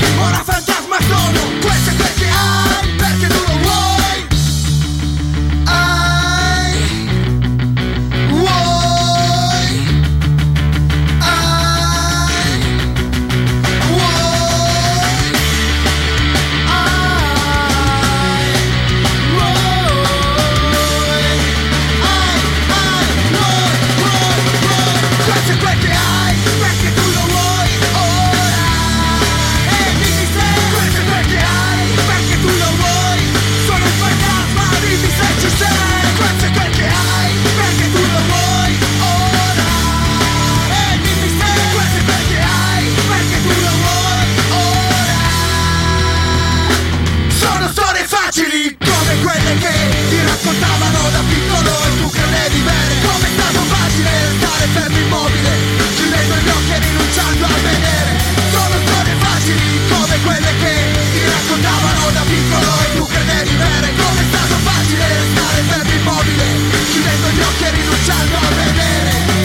facili 48.38 48.76
come 48.78 49.14
quelle 49.20 49.58
che 49.58 49.74
ti 50.10 50.18
raccontavano 50.22 51.10
da 51.10 51.22
piccolo 51.26 51.70
e 51.74 51.90
tu 51.98 52.08
credevi 52.08 52.60
bene. 52.60 52.94
Come 53.02 53.26
è 53.26 53.32
stato 53.34 53.60
facile 53.66 54.10
stare 54.38 54.64
fermo 54.74 54.98
immobile, 54.98 55.50
chiudendo 55.96 56.34
gli 56.36 56.48
occhi 56.48 56.70
e 56.70 56.78
rinunciando 56.78 57.44
a 57.44 57.58
vedere. 57.66 58.10
Sono 58.54 58.74
storie 58.86 59.14
facili 59.18 59.80
come 59.90 60.16
quelle 60.22 60.52
che 60.62 60.74
ti 61.12 61.22
raccontavano 61.26 62.10
da 62.14 62.22
piccolo 62.30 62.70
e 62.78 62.96
tu 62.96 63.06
credevi 63.10 63.54
bene. 63.58 63.86
Come 63.98 64.20
è 64.22 64.26
stato 64.30 64.54
facile 64.62 65.04
stare 65.34 65.58
fermo 65.66 65.92
immobile, 65.98 66.44
chiudendo 66.92 67.26
gli 67.34 67.42
occhi 67.42 67.64
e 67.64 67.70
rinunciando 67.70 68.36
a 68.38 68.50
vedere. 68.54 69.37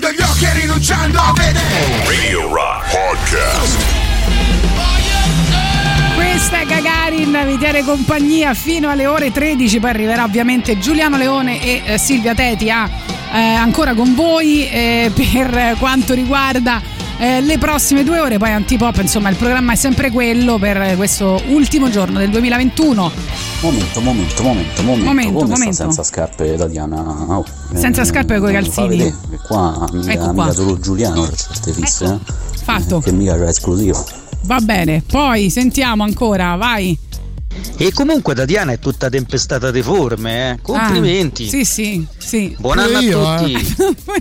aprendo 0.00 0.10
gli 0.10 0.22
occhi 0.22 0.44
e 0.44 0.60
rinunciando 0.60 1.18
a 1.18 1.32
vedere. 1.34 2.04
Radio 2.06 2.48
Rock 2.48 2.90
Podcast. 2.90 3.78
Questa 6.14 6.60
è 6.60 6.64
Gagarin, 6.64 7.42
vi 7.46 7.58
tiene 7.58 7.84
compagnia 7.84 8.54
fino 8.54 8.88
alle 8.88 9.06
ore 9.06 9.30
13, 9.30 9.78
poi 9.78 9.90
arriverà 9.90 10.24
ovviamente 10.24 10.78
Giuliano 10.78 11.18
Leone 11.18 11.62
e 11.62 11.82
eh, 11.84 11.98
Silvia 11.98 12.34
Teti 12.34 12.70
a, 12.70 12.88
eh, 13.32 13.38
ancora 13.38 13.94
con 13.94 14.14
voi 14.14 14.68
eh, 14.68 15.12
per 15.14 15.76
quanto 15.78 16.14
riguarda 16.14 16.80
eh, 17.20 17.40
le 17.42 17.58
prossime 17.58 18.02
due 18.02 18.18
ore, 18.18 18.38
poi 18.38 18.50
Antipop, 18.50 18.96
insomma 19.00 19.28
il 19.28 19.36
programma 19.36 19.72
è 19.72 19.76
sempre 19.76 20.10
quello 20.10 20.58
per 20.58 20.96
questo 20.96 21.40
ultimo 21.48 21.90
giorno 21.90 22.18
del 22.18 22.30
2021. 22.30 23.12
Momento, 23.62 24.00
momento, 24.00 24.42
momento, 24.42 24.82
momento. 24.82 25.04
Momento, 25.04 25.32
Come 25.38 25.48
momento. 25.50 25.72
senza 25.74 26.02
scarpe 26.02 26.56
Tatiana? 26.56 27.00
Oh, 27.00 27.44
Senza 27.74 28.04
scarpe 28.04 28.38
coi 28.38 28.52
non 28.54 28.62
lo 28.62 28.70
fa 28.70 28.82
calzini. 28.82 28.96
vedere, 29.04 29.16
che 29.30 29.38
qua 29.46 29.86
mica, 29.92 30.12
Ecco 30.12 30.32
qua. 30.32 30.44
mica 30.44 30.52
solo 30.54 30.78
Giuliano 30.80 31.22
c'ha 31.22 31.46
queste 31.46 31.72
fisse, 31.72 32.04
eh. 32.06 32.18
Fatto. 32.64 33.00
Che 33.00 33.12
mica 33.12 33.36
c'è 33.36 33.48
esclusivo. 33.48 34.04
Va 34.44 34.58
bene, 34.60 35.02
poi 35.06 35.50
sentiamo 35.50 36.02
ancora, 36.02 36.54
vai. 36.56 36.96
E 37.76 37.92
comunque 37.92 38.34
Tatiana 38.34 38.72
è 38.72 38.78
tutta 38.78 39.08
tempestata 39.08 39.70
di 39.70 39.82
forme, 39.82 40.50
eh. 40.50 40.58
Complimenti. 40.60 41.46
Ah, 41.46 41.48
sì, 41.48 41.64
sì, 41.64 42.06
sì. 42.18 42.56
Buon 42.58 42.78
anno 42.78 42.98
a 42.98 43.00
Io, 43.00 43.36
tutti. 43.36 43.74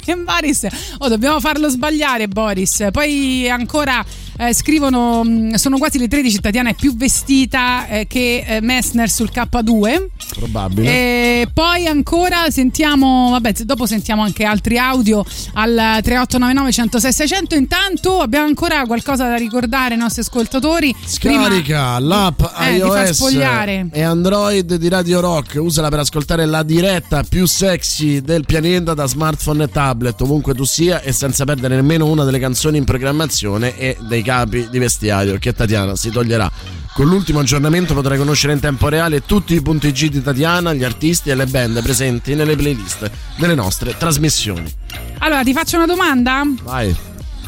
eh. 0.12 0.16
Boris, 0.16 0.68
oh, 1.00 1.08
dobbiamo 1.10 1.40
farlo 1.40 1.70
sbagliare, 1.70 2.28
Boris. 2.28 2.88
Poi 2.92 3.50
ancora 3.50 4.04
eh, 4.40 4.54
scrivono: 4.54 5.24
mh, 5.24 5.54
Sono 5.56 5.78
quasi 5.78 5.98
le 6.00 6.08
13. 6.08 6.40
Tatiana 6.40 6.70
è 6.70 6.74
più 6.76 6.96
vestita 6.96 7.88
eh, 7.88 8.08
che 8.08 8.44
eh, 8.48 8.62
Messner 8.62 9.10
sul 9.10 9.30
K2. 9.34 10.06
Probabile. 10.36 10.90
E 10.90 11.50
poi 11.54 11.86
ancora 11.88 12.50
sentiamo, 12.50 13.30
vabbè, 13.32 13.52
dopo 13.64 13.86
sentiamo 13.86 14.24
anche 14.24 14.44
altri 14.46 14.78
audio 14.78 15.24
al 15.54 15.74
3899 16.02 16.72
106 16.72 17.12
600. 17.14 17.56
Intanto 17.56 18.20
abbiamo 18.22 18.46
ancora 18.48 18.86
qualcosa 18.86 19.28
da 19.28 19.36
ricordare 19.36 19.94
ai 19.96 20.00
nostri 20.00 20.22
ascoltatori. 20.22 20.96
Prima- 21.20 21.44
Scarica 21.46 22.00
l'app 22.00 22.42
Eh, 22.60 22.76
iOS 22.78 23.10
spogliare. 23.12 23.88
e 23.92 24.02
Android 24.02 24.76
di 24.76 24.88
Radio 24.88 25.20
Rock. 25.20 25.58
Usala 25.60 25.90
per 25.90 26.00
ascoltare 26.00 26.46
la 26.46 26.64
diretta 26.64 27.24
più 27.24 27.46
sexy 27.46 28.22
del 28.22 28.46
pianeta 28.46 28.94
da 28.94 29.06
smartphone 29.08 29.64
e 29.66 29.70
tablet, 29.70 30.20
ovunque 30.22 30.54
tu 30.54 30.64
sia, 30.64 31.02
e 31.02 31.12
senza 31.12 31.44
perdere 31.46 31.76
nemmeno 31.76 32.06
una 32.06 32.24
delle 32.24 32.40
canzoni 32.40 32.78
in 32.78 32.84
programmazione 32.86 33.78
e 33.78 33.98
dei 34.08 34.22
capi 34.30 34.68
di 34.70 34.78
vestiario 34.78 35.40
che 35.40 35.54
Tatiana 35.54 35.96
si 35.96 36.12
toglierà. 36.12 36.52
Con 36.94 37.08
l'ultimo 37.08 37.40
aggiornamento 37.40 37.96
potrai 37.96 38.20
conoscere 38.20 38.54
in 38.54 38.60
tempo 38.60 38.88
reale 38.88 39.26
tutti 39.26 39.56
i 39.56 39.62
punti 39.62 39.92
G 39.92 40.10
di 40.10 40.22
Tatiana, 40.22 40.72
gli 40.72 40.84
artisti 40.84 41.32
e 41.32 41.36
le 41.36 41.48
band 41.48 41.82
presenti 41.82 42.36
nelle 42.36 42.56
playlist 42.56 43.10
delle 43.38 43.56
nostre 43.56 43.98
trasmissioni. 43.98 44.72
Allora, 45.20 45.42
ti 45.42 45.52
faccio 45.52 45.78
una 45.78 45.88
domanda? 45.88 46.44
Vai. 46.62 46.96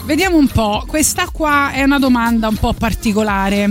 Vediamo 0.05 0.37
un 0.37 0.47
po', 0.47 0.83
questa 0.87 1.27
qua 1.31 1.71
è 1.71 1.83
una 1.83 1.99
domanda 1.99 2.47
un 2.47 2.55
po' 2.55 2.73
particolare. 2.73 3.69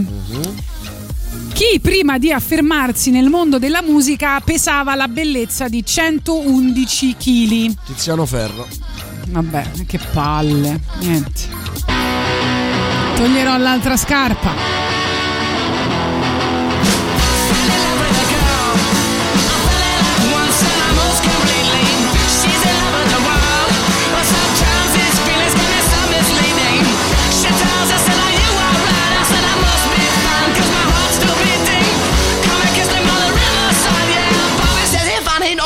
Chi 1.53 1.81
prima 1.81 2.19
di 2.19 2.31
affermarsi 2.31 3.11
nel 3.11 3.28
mondo 3.28 3.59
della 3.59 3.82
musica 3.82 4.39
pesava 4.39 4.95
la 4.95 5.09
bellezza 5.09 5.66
di 5.66 5.85
111 5.85 7.16
kg? 7.16 7.74
Tiziano 7.87 8.24
Ferro. 8.24 8.69
Vabbè, 9.31 9.70
che 9.87 9.99
palle. 10.12 10.81
Niente. 11.01 12.10
Toglierò 13.20 13.59
l'altra 13.59 13.98
scarpa. 13.98 14.88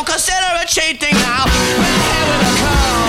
Consider 0.07 0.61
it 0.63 0.69
cheating 0.69 1.15
now. 1.15 1.45
Red 1.45 2.01
hair 2.07 2.27
with 2.29 2.47
a 2.47 2.53
curl, 2.61 3.04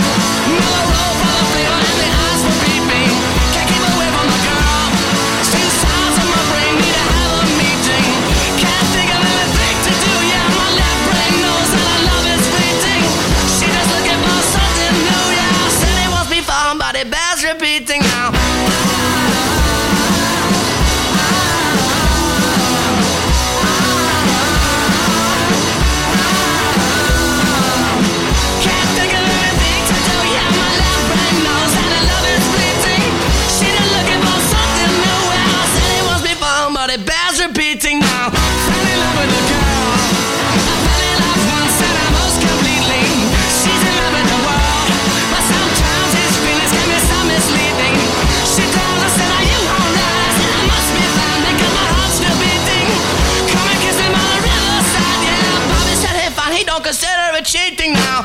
consider 56.86 57.36
it 57.36 57.46
cheating 57.46 57.94
now. 57.94 58.24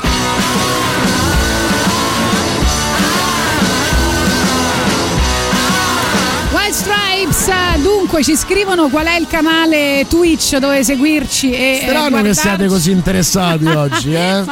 White 6.51 6.73
Stripes, 6.73 7.49
dunque 7.81 8.23
ci 8.23 8.35
scrivono 8.35 8.89
qual 8.89 9.05
è 9.05 9.17
il 9.17 9.25
canale 9.27 10.05
Twitch 10.09 10.57
dove 10.57 10.83
seguirci 10.83 11.51
e 11.51 11.71
eh, 11.71 11.79
Strano 11.83 12.03
che 12.03 12.09
guardarci. 12.09 12.39
siate 12.41 12.67
così 12.67 12.91
interessati 12.91 13.65
oggi, 13.71 14.13
eh? 14.13 14.43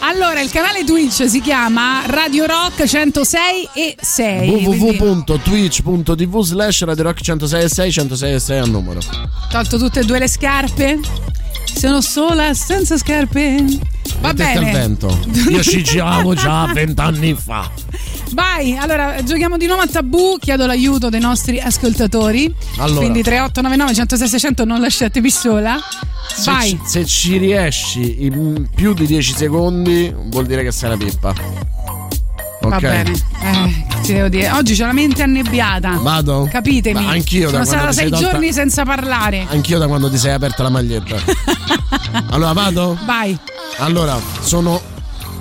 Allora, 0.00 0.40
il 0.40 0.50
canale 0.50 0.84
Twitch 0.84 1.28
si 1.28 1.40
chiama 1.40 2.02
Radio 2.06 2.44
Rock 2.46 2.84
106 2.84 3.68
e 3.72 3.96
6. 4.00 4.48
quindi 4.48 4.64
www.twitch.tv 4.78 6.40
slash 6.42 6.82
Radio 6.84 7.04
Rock 7.04 7.20
106 7.22 7.92
106 7.92 8.40
6 8.40 8.58
al 8.58 8.68
numero. 8.70 8.98
tolto 9.48 9.78
tutte 9.78 10.00
e 10.00 10.04
due 10.04 10.18
le 10.18 10.28
scarpe. 10.28 10.98
Sono 11.74 12.00
sola 12.00 12.54
senza 12.54 12.96
scarpe. 12.96 13.64
Va 14.20 14.32
Mettete 14.32 14.58
al 14.58 14.64
bene. 14.64 14.72
vento. 14.72 15.18
Io 15.50 15.62
ci 15.62 15.82
giravo 15.82 16.34
già 16.34 16.70
vent'anni 16.72 17.34
fa. 17.34 17.70
Vai, 18.32 18.76
allora 18.76 19.22
giochiamo 19.22 19.56
di 19.56 19.66
nuovo 19.66 19.82
a 19.82 19.86
tabù. 19.86 20.36
Chiedo 20.40 20.66
l'aiuto 20.66 21.08
dei 21.08 21.20
nostri 21.20 21.60
ascoltatori. 21.60 22.52
Allora. 22.78 23.00
Quindi 23.00 23.22
3899 23.22 23.94
106 23.94 24.28
600 24.28 24.64
non 24.64 24.80
lasciatevi 24.80 25.30
sola. 25.30 25.76
Se 26.34 26.50
Vai. 26.50 26.68
ci, 26.70 26.78
se 26.84 27.04
ci 27.06 27.36
riesci 27.38 28.24
in 28.24 28.68
più 28.74 28.92
di 28.92 29.06
10 29.06 29.34
secondi, 29.34 30.12
vuol 30.26 30.46
dire 30.46 30.62
che 30.62 30.72
sei 30.72 30.90
una 30.90 30.98
pippa. 31.04 31.32
Va 32.60 32.78
bene. 32.80 33.12
Eh, 33.12 33.87
ti 34.08 34.14
devo 34.14 34.28
dire. 34.28 34.50
Oggi 34.52 34.74
c'ho 34.74 34.86
la 34.86 34.92
mente 34.92 35.22
annebbiata. 35.22 35.98
Vado? 36.00 36.48
Capitemi. 36.50 37.04
Ma 37.04 37.10
anch'io 37.10 37.50
Sono 37.50 37.64
stata 37.64 37.92
sei 37.92 38.08
tolta- 38.08 38.30
giorni 38.30 38.52
senza 38.52 38.84
parlare. 38.84 39.46
Anch'io 39.48 39.78
da 39.78 39.86
quando 39.86 40.10
ti 40.10 40.16
sei 40.16 40.32
aperta 40.32 40.62
la 40.62 40.70
maglietta. 40.70 41.16
allora 42.30 42.52
vado? 42.52 42.98
Vai. 43.04 43.38
Allora, 43.78 44.18
sono 44.40 44.80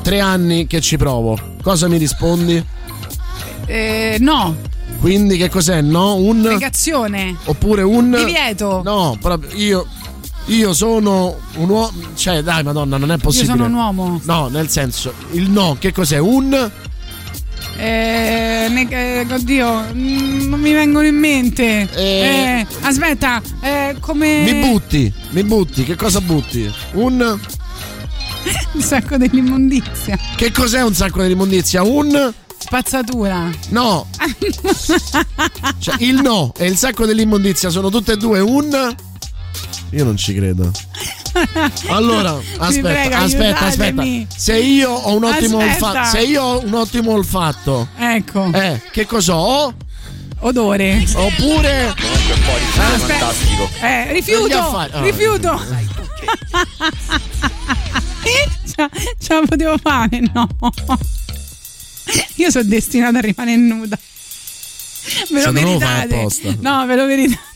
tre 0.02 0.20
anni 0.20 0.68
che 0.68 0.82
ci 0.82 0.98
provo. 0.98 1.40
Cosa 1.62 1.88
mi 1.88 1.98
rispondi? 1.98 2.64
Eh, 3.66 4.18
no. 4.20 4.56
Quindi 5.00 5.38
che 5.38 5.50
cos'è? 5.50 5.80
No? 5.82 6.16
Un. 6.16 6.42
Negazione. 6.42 7.38
Oppure 7.46 7.84
un. 7.84 8.16
Divieto. 8.18 8.82
No, 8.84 9.18
proprio 9.22 9.56
io. 9.56 9.88
Io 10.48 10.74
sono 10.74 11.38
un 11.56 11.70
uomo. 11.70 11.92
Cioè, 12.16 12.42
dai, 12.42 12.64
madonna, 12.64 12.98
non 12.98 13.12
è 13.12 13.18
possibile. 13.18 13.52
sono 13.52 13.66
un 13.66 13.74
uomo. 13.74 14.22
No, 14.24 14.48
nel 14.48 14.70
senso, 14.70 15.14
il 15.32 15.50
no, 15.50 15.76
che 15.80 15.92
cos'è? 15.94 16.18
Un. 16.18 16.72
Eh, 17.78 18.68
neg- 18.70 18.92
eh, 18.92 19.26
oddio, 19.30 19.86
mm, 19.94 20.50
non 20.50 20.60
mi 20.60 20.72
vengono 20.74 21.06
in 21.06 21.16
mente. 21.16 21.88
Eh, 21.96 22.66
aspetta, 22.82 23.42
eh, 23.62 23.96
come. 24.00 24.44
Mi 24.44 24.60
butti, 24.68 25.14
mi 25.32 25.44
butti, 25.44 25.84
che 25.84 25.96
cosa 25.96 26.20
butti? 26.22 26.72
Un. 26.94 27.40
Un 28.74 28.82
sacco 28.82 29.18
dell'immondizia. 29.18 30.18
Che 30.36 30.52
cos'è 30.52 30.82
un 30.82 30.94
sacco 30.94 31.22
di 31.24 31.32
immondizia? 31.32 31.84
Un. 31.84 32.34
Spazzatura. 32.58 33.50
No. 33.70 34.08
Cioè, 35.80 35.96
il 36.00 36.22
no 36.22 36.54
e 36.58 36.66
il 36.66 36.76
sacco 36.78 37.06
dell'immondizia 37.06 37.70
sono 37.70 37.90
tutte 37.90 38.14
e 38.14 38.18
due 38.18 38.40
un. 38.40 38.96
Io 39.92 40.04
non 40.04 40.18
ci 40.18 40.34
credo. 40.34 40.72
allora, 41.90 42.40
aspetta, 42.58 42.90
prego, 42.90 43.16
aspetta, 43.16 43.66
aspetta. 43.66 44.04
Se 44.36 44.58
io 44.58 44.92
ho 44.92 45.16
un 45.16 45.24
ottimo 45.24 45.58
olfatto, 45.58 46.10
se 46.18 46.24
io 46.24 46.44
ho 46.44 46.64
un 46.64 46.74
ottimo 46.74 47.12
olfatto, 47.12 47.88
ecco. 47.98 48.50
Eh, 48.54 48.82
che 48.92 49.06
cosa 49.06 49.36
ho? 49.36 49.74
Odore. 50.40 51.04
Oppure 51.14 51.96
comunque 52.00 52.36
un. 52.44 53.70
Eh, 53.82 54.14
rifiuto. 54.14 54.58
Affari- 54.58 54.92
oh. 54.94 55.02
Rifiuto. 55.04 55.62
ce, 58.66 58.90
ce 59.20 59.34
la 59.34 59.42
potevo 59.48 59.78
fare, 59.78 60.22
no. 60.34 60.48
Io 62.36 62.52
sono 62.52 62.64
destinata 62.66 63.18
a 63.18 63.22
rimanere 63.22 63.58
nuda. 63.58 63.98
me 65.32 65.44
lo 65.44 65.52
meritate. 65.52 66.28
No, 66.60 66.86
me 66.86 66.96
lo 66.96 67.06
meritate. 67.06 67.56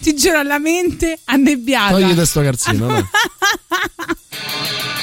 Ti 0.00 0.14
giuro, 0.14 0.42
la 0.42 0.58
mente 0.58 1.20
annebbiata. 1.24 1.92
Togli 1.92 2.14
questo 2.14 2.42
calzino, 2.42 2.88
no? 2.88 3.08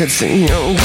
could 0.00 0.10
see 0.10 0.46
you 0.46 0.79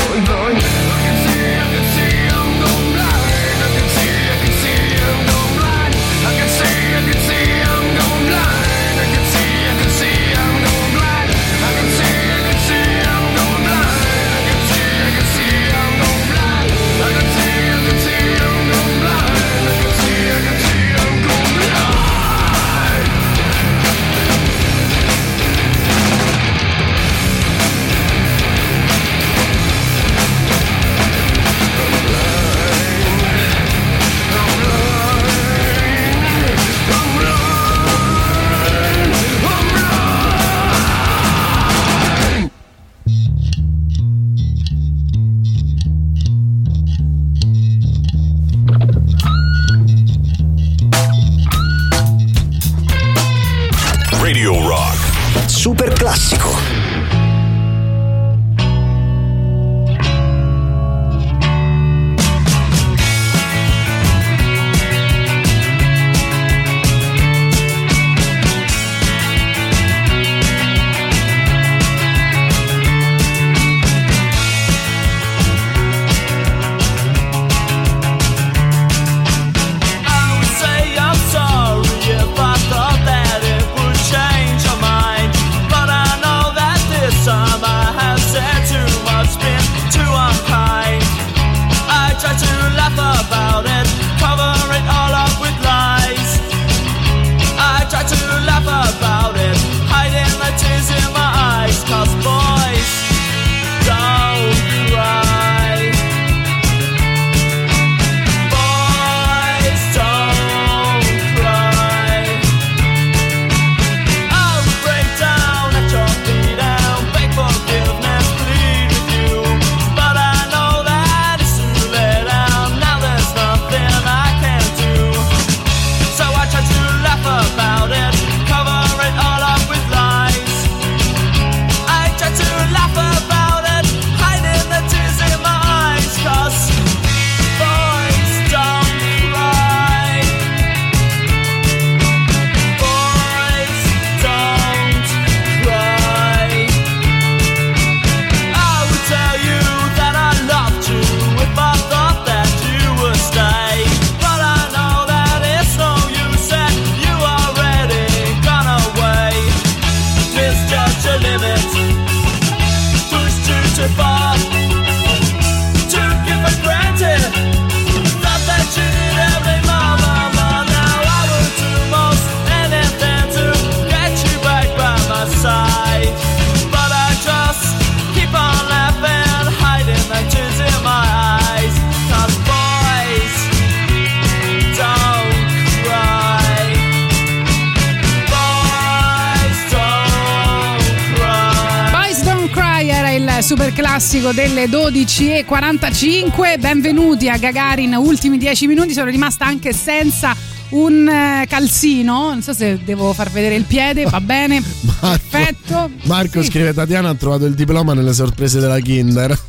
delle 194.67 194.89
12.45. 194.91 196.59
Benvenuti 196.59 197.29
a 197.29 197.37
Gagarin, 197.37 197.93
ultimi 197.95 198.37
10 198.37 198.67
minuti. 198.67 198.93
Sono 198.93 199.09
rimasta 199.09 199.45
anche 199.45 199.73
senza 199.73 200.35
un 200.69 201.07
eh, 201.07 201.45
calzino. 201.47 202.29
Non 202.29 202.41
so 202.41 202.53
se 202.53 202.79
devo 202.83 203.13
far 203.13 203.29
vedere 203.31 203.55
il 203.55 203.63
piede, 203.65 204.05
va 204.05 204.19
bene. 204.21 204.61
Perfetto. 204.99 205.89
Marco 206.03 206.41
Sì. 206.41 206.49
scrive: 206.49 206.73
Tatiana 206.73 207.09
ha 207.09 207.15
trovato 207.15 207.45
il 207.45 207.53
diploma 207.53 207.93
nelle 207.93 208.13
sorprese 208.13 208.59
della 208.59 208.79
Kinder. 208.79 209.37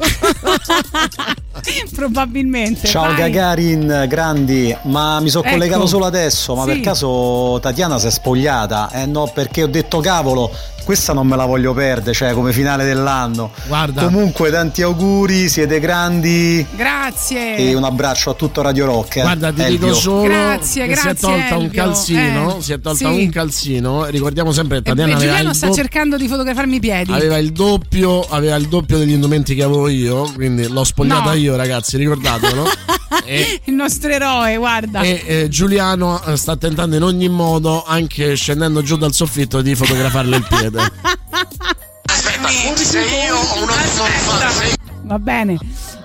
Probabilmente. 1.94 2.86
Ciao 2.86 3.04
vai. 3.06 3.16
Gagarin, 3.16 4.04
grandi, 4.08 4.76
ma 4.84 5.18
mi 5.20 5.30
sono 5.30 5.44
Ecco. 5.44 5.54
collegato 5.54 5.86
solo 5.86 6.04
adesso, 6.04 6.54
ma 6.54 6.62
Sì. 6.64 6.68
per 6.72 6.80
caso 6.80 7.58
Tatiana 7.60 7.98
si 7.98 8.06
è 8.06 8.10
spogliata? 8.10 8.90
Eh 8.92 9.06
no, 9.06 9.26
perché 9.32 9.62
ho 9.62 9.66
detto 9.66 9.98
cavolo, 10.00 10.50
questa 10.86 11.12
non 11.12 11.26
me 11.26 11.34
la 11.34 11.46
voglio 11.46 11.74
perdere, 11.74 12.12
cioè 12.14 12.32
come 12.32 12.52
finale 12.52 12.84
dell'anno. 12.84 13.50
Guarda. 13.66 14.04
Comunque 14.04 14.52
tanti 14.52 14.82
auguri, 14.82 15.48
siete 15.48 15.80
grandi 15.80 16.64
Grazie. 16.76 17.56
e 17.56 17.74
un 17.74 17.82
abbraccio 17.82 18.30
a 18.30 18.34
tutto 18.34 18.62
Radio 18.62 18.86
Rock. 18.86 19.16
eh. 19.16 19.22
Guarda, 19.22 19.50
ti 19.52 19.62
Elvio. 19.62 19.78
dico 19.88 19.94
solo 19.94 20.22
Grazie, 20.22 20.86
che 20.86 20.94
si 20.94 21.00
è 21.00 21.02
grazie, 21.02 21.28
tolta 21.28 21.56
un 21.56 21.64
Elvio. 21.64 21.82
calzino. 21.82 22.56
Eh, 22.56 22.62
si 22.62 22.72
è 22.72 22.80
tolta 22.80 22.98
sì. 23.12 23.14
un 23.20 23.30
calzino. 23.30 24.04
Ricordiamo 24.04 24.52
sempre 24.52 24.76
che 24.76 24.82
Tatiana 24.84 25.10
e 25.10 25.14
aveva 25.14 25.26
Giuliano 25.32 25.50
il, 25.50 25.56
sta 25.56 25.66
do- 25.66 25.74
cercando 25.74 26.16
di 26.16 26.28
fotografarmi 26.28 26.76
i 26.76 26.80
piedi. 26.80 27.12
aveva 27.12 27.38
il 27.38 27.50
doppio, 27.50 28.20
aveva 28.20 28.54
il 28.54 28.68
doppio 28.68 28.98
degli 28.98 29.10
indumenti 29.12 29.56
che 29.56 29.64
avevo 29.64 29.88
io. 29.88 30.30
Quindi 30.34 30.68
l'ho 30.68 30.84
spogliata 30.84 31.30
No. 31.30 31.36
io, 31.36 31.56
ragazzi, 31.56 31.96
ricordatelo. 31.96 32.64
e, 33.26 33.60
Il 33.64 33.74
nostro 33.74 34.08
eroe, 34.12 34.56
guarda. 34.56 35.00
e, 35.00 35.22
eh, 35.26 35.48
Giuliano 35.48 36.22
eh, 36.26 36.36
sta 36.36 36.56
tentando 36.56 36.94
in 36.94 37.02
ogni 37.02 37.28
modo, 37.28 37.82
anche 37.84 38.36
scendendo 38.36 38.82
giù 38.82 38.96
dal 38.96 39.12
soffitto, 39.12 39.62
di 39.62 39.74
fotografarle 39.74 40.36
il 40.36 40.46
piede. 40.48 40.75
Se 42.76 43.00
io 43.00 43.36
ho 43.36 43.62
uno 43.62 43.74
Va 45.02 45.18
bene. 45.18 45.58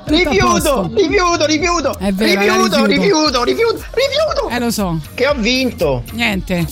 Rifiuto, 0.06 0.92
rifiuto, 0.94 1.46
rifiuto, 1.46 1.98
È 1.98 2.12
vero, 2.12 2.42
rifiuto, 2.42 2.86
rifiuto, 2.86 3.44
rifiuto, 3.44 3.84
rifiuto. 3.94 4.50
Eh, 4.50 4.60
lo 4.60 4.72
so. 4.72 5.00
Che 5.14 5.28
ho 5.28 5.34
vinto. 5.36 6.04
Niente. 6.12 6.68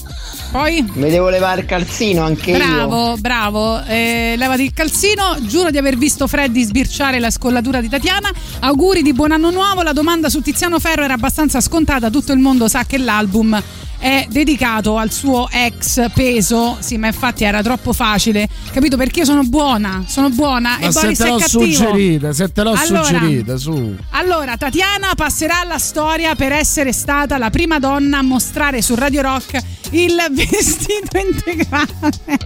Poi? 0.52 0.84
Mi 0.94 1.10
devo 1.12 1.30
levare 1.30 1.62
il 1.62 1.68
calzino 1.68 2.24
anche 2.24 2.52
io. 2.52 2.58
Bravo, 2.58 3.18
bravo. 3.20 3.84
Eh, 3.84 4.34
levati 4.36 4.64
il 4.64 4.74
calzino. 4.74 5.38
Giuro 5.42 5.70
di 5.70 5.78
aver 5.78 5.96
visto 5.96 6.26
Freddy 6.28 6.64
sbirciare 6.64 7.20
la 7.20 7.30
scollatura 7.30 7.82
di 7.82 7.88
Tatiana. 7.90 8.32
Auguri 8.62 9.04
di 9.04 9.14
buon 9.14 9.32
anno 9.32 9.52
nuovo. 9.52 9.84
La 9.84 9.94
domanda 9.94 10.28
su 10.30 10.42
Tiziano 10.42 10.80
Ferro 10.80 11.04
era 11.04 11.14
abbastanza 11.14 11.62
scontata. 11.62 12.10
Tutto 12.10 12.32
il 12.34 12.40
mondo 12.40 12.68
sa 12.68 12.84
che 12.84 12.98
l'album 12.98 13.62
è 14.00 14.26
dedicato 14.30 14.98
al 14.98 15.12
suo 15.12 15.48
ex 15.52 16.10
peso. 16.14 16.78
Sì, 16.80 16.98
ma 16.98 17.08
infatti 17.08 17.44
era 17.44 17.62
troppo 17.62 17.94
facile. 17.94 18.48
Capito? 18.72 18.98
Perché 18.98 19.20
io 19.20 19.26
sono 19.26 19.44
buona. 19.44 20.04
Sono 20.08 20.30
buona 20.30 20.78
Ma 20.80 20.88
e 20.88 20.92
se 20.92 21.02
Boris 21.02 21.18
te 21.20 21.26
è 21.26 21.30
l'ho 21.30 21.38
cattivo. 21.38 21.64
suggerita, 21.64 22.34
se 22.34 22.52
te 22.52 22.64
l'ho 22.64 22.72
Allora, 22.72 23.04
suggerita, 23.04 23.58
su. 23.58 23.96
Allora, 24.12 24.58
Tatiana 24.58 25.12
passerà 25.16 25.60
alla 25.60 25.78
storia 25.78 26.34
per 26.34 26.54
essere 26.54 26.92
stata 26.92 27.38
la 27.38 27.50
prima 27.52 27.78
donna 27.78 28.18
a 28.18 28.22
mostrare 28.24 28.82
su 28.82 28.96
Radio 28.96 29.22
Rock 29.22 29.62
il 29.92 30.16
vestito 30.32 31.18
integrale. 31.18 32.38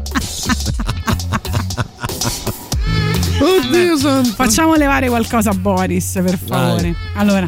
Oddio 3.39 3.97
santo. 3.97 4.30
Facciamo 4.31 4.75
levare 4.75 5.07
qualcosa 5.09 5.49
a 5.49 5.53
Boris, 5.53 6.11
per 6.23 6.38
favore. 6.38 6.95
Allora, 7.15 7.47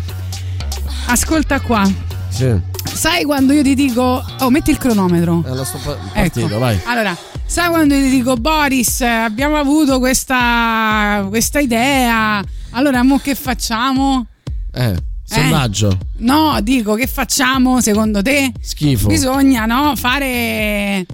ascolta 1.08 1.60
qua. 1.62 1.90
Sì. 2.30 2.54
Sai 2.92 3.24
quando 3.24 3.54
io 3.54 3.64
ti 3.64 3.76
dico. 3.76 4.24
Oh, 4.40 4.50
metti 4.50 4.72
il 4.72 4.78
cronometro. 4.78 5.44
Eh, 5.46 5.56
lo 5.56 5.64
sto 5.64 5.78
pa- 5.84 5.98
partito, 6.14 6.48
Ecco. 6.48 6.58
vai. 6.60 6.80
Allora, 6.86 7.16
sai 7.46 7.70
quando 7.70 7.94
io 7.94 8.02
ti 8.04 8.10
dico 8.10 8.36
Boris, 8.36 9.02
abbiamo 9.02 9.58
avuto 9.58 10.00
questa, 10.00 11.26
questa 11.30 11.60
idea. 11.60 12.44
Allora, 12.72 13.04
mo 13.04 13.18
che 13.20 13.36
facciamo? 13.36 14.26
Eh, 14.74 14.96
sondaggio. 15.26 15.98
No, 16.18 16.58
dico 16.62 16.94
che 16.96 17.08
facciamo 17.08 17.82
secondo 17.82 18.22
te? 18.22 18.52
Schifo. 18.62 19.08
Bisogna, 19.08 19.66
no, 19.66 19.96
fare 19.96 21.06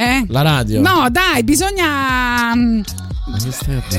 eh? 0.00 0.24
La 0.28 0.42
radio. 0.42 0.80
No, 0.80 1.08
dai, 1.10 1.44
bisogna 1.44 2.54
mm, 2.54 2.80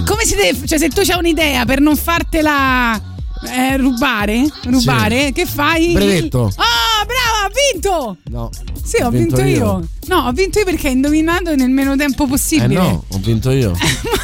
come 0.05 0.23
si 0.25 0.35
deve, 0.35 0.65
cioè 0.65 0.79
se 0.79 0.89
tu 0.89 1.01
c'hai 1.03 1.19
un'idea 1.19 1.63
per 1.65 1.79
non 1.79 1.95
fartela 1.95 2.99
eh, 3.49 3.77
rubare, 3.77 4.45
rubare, 4.65 5.25
Sì. 5.27 5.31
che 5.33 5.45
fai? 5.45 5.91
Brevetto. 5.93 6.51
Ah, 6.55 7.05
brava, 7.05 7.45
ha 7.45 7.51
vinto! 7.71 8.17
No. 8.29 8.49
Sì, 8.83 9.01
ho, 9.01 9.09
vinto, 9.09 9.41
io. 9.41 9.87
No, 10.07 10.17
ho 10.27 10.31
vinto 10.31 10.59
io 10.59 10.65
perché 10.65 10.87
hai 10.87 10.93
indovinato 10.93 11.55
nel 11.55 11.69
meno 11.69 11.95
tempo 11.95 12.23
Eh 12.25 12.27
possibile. 12.27 12.73
no, 12.73 13.03
ho 13.07 13.17
vinto 13.19 13.51
io. 13.51 13.73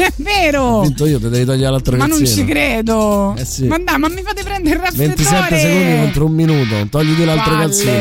Non 0.00 0.08
è 0.08 0.12
vero! 0.16 0.62
Ho 0.62 0.80
vinto 0.82 1.04
io, 1.06 1.20
te 1.20 1.28
devi 1.28 1.44
togliere 1.44 1.70
l'altro 1.70 1.96
Ma 1.96 2.06
non 2.06 2.24
ci 2.26 2.44
credo. 2.44 3.34
Eh 3.36 3.44
sì. 3.44 3.64
Ma 3.66 3.78
dai, 3.78 3.98
ma 3.98 4.08
mi 4.08 4.22
fate 4.22 4.42
prendere 4.42 4.76
il 4.76 4.80
raffreddore. 4.80 5.16
27 5.16 5.58
secondi 5.58 5.98
contro 6.00 6.24
un 6.26 6.32
minuto. 6.32 6.86
Togliti 6.88 7.24
l'altro 7.24 7.50
Palle. 7.50 7.62
calzino. 7.64 7.92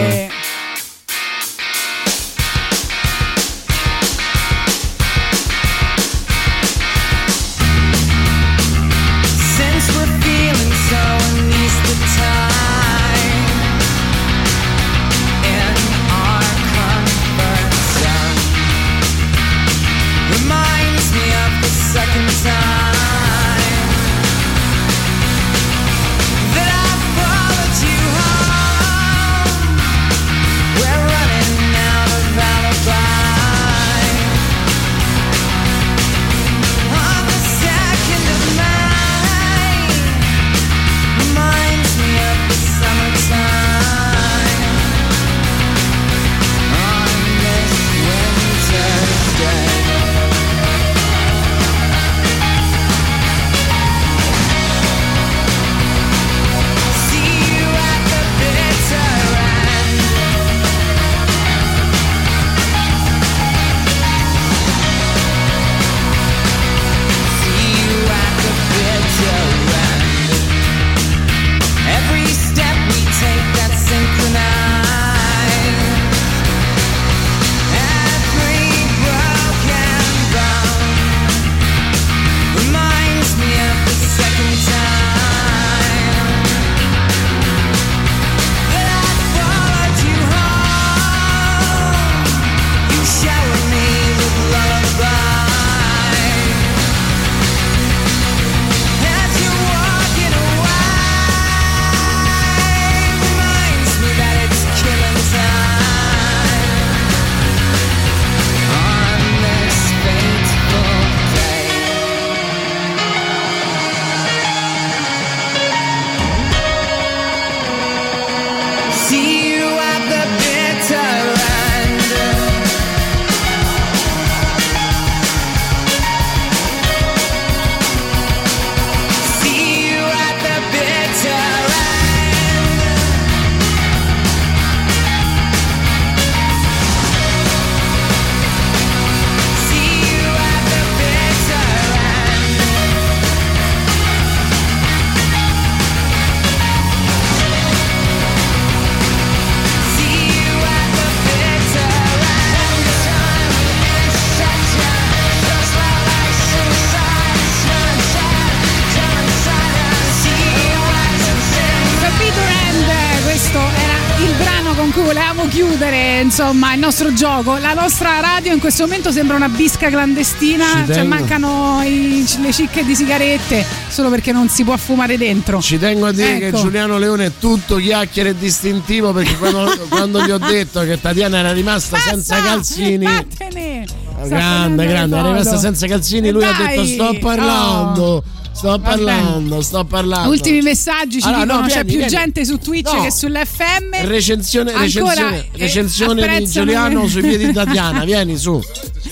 Insomma 166.42 166.74
il 166.74 166.80
nostro 166.80 167.12
gioco. 167.14 167.58
La 167.58 167.74
nostra 167.74 168.22
radio 168.22 168.54
in 168.54 168.60
questo 168.60 168.84
momento 168.84 169.12
sembra 169.12 169.36
una 169.36 169.50
bisca 169.50 169.90
clandestina, 169.90 170.86
Ci 170.86 170.94
cioè 170.94 171.04
mancano 171.04 171.82
i- 171.84 172.26
le 172.40 172.54
cicche 172.54 172.86
di 172.86 172.96
sigarette 172.96 173.66
solo 173.90 174.10
perché 174.10 174.32
non 174.32 174.48
si 174.48 174.64
può 174.64 174.78
fumare 174.78 175.18
dentro. 175.18 175.60
Ci 175.62 175.78
tengo 175.78 176.06
a 176.06 176.14
dire 176.14 176.38
Ecco. 176.38 176.56
che 176.58 176.64
Giuliano 176.64 176.98
Leone 176.98 177.26
è 177.26 177.32
tutto 177.38 177.76
chiacchiere 177.76 178.30
e 178.30 178.38
distintivo 178.38 179.12
perché 179.12 179.36
quando, 179.38 179.70
quando 179.90 180.24
gli 180.24 180.32
ho 180.32 180.38
detto 180.38 180.80
che 180.86 181.00
Tatiana 181.02 181.40
era 181.40 181.52
rimasta 181.52 181.98
senza 181.98 182.42
calzini, 182.42 183.04
Vattene! 183.06 183.86
Grande, 184.26 184.86
grande, 184.86 185.18
era 185.18 185.28
rimasta 185.28 185.58
senza 185.58 185.88
calzini, 185.88 186.30
lui 186.32 186.44
ha 186.46 186.54
Dai! 186.54 186.68
detto 186.78 186.86
sto 186.86 187.18
parlando, 187.20 188.02
Oh. 188.02 188.24
Sto 188.60 188.78
parlando, 188.80 189.62
sto 189.62 189.86
parlando. 189.86 190.30
Ultimi 190.30 190.62
messaggi 190.62 191.22
ci 191.22 191.28
Allora, 191.28 191.44
dicono 191.44 191.62
no, 191.62 191.68
c'è 191.68 191.74
vieni, 191.86 191.88
più 191.88 191.98
vieni. 191.98 192.12
gente 192.12 192.46
su 192.46 192.58
Twitch 192.58 192.92
No. 192.94 193.02
che 193.04 193.12
sull'FM. 193.12 194.06
Recensione, 194.06 194.72
recensione, 194.78 195.38
eh, 195.38 195.50
recensione 195.58 196.38
di 196.40 196.46
Giuliano 196.50 197.08
sui 197.08 197.22
piedi 197.22 197.46
di 197.48 197.54
Tatiana, 197.56 198.04
vieni 198.04 198.38
su. 198.38 198.62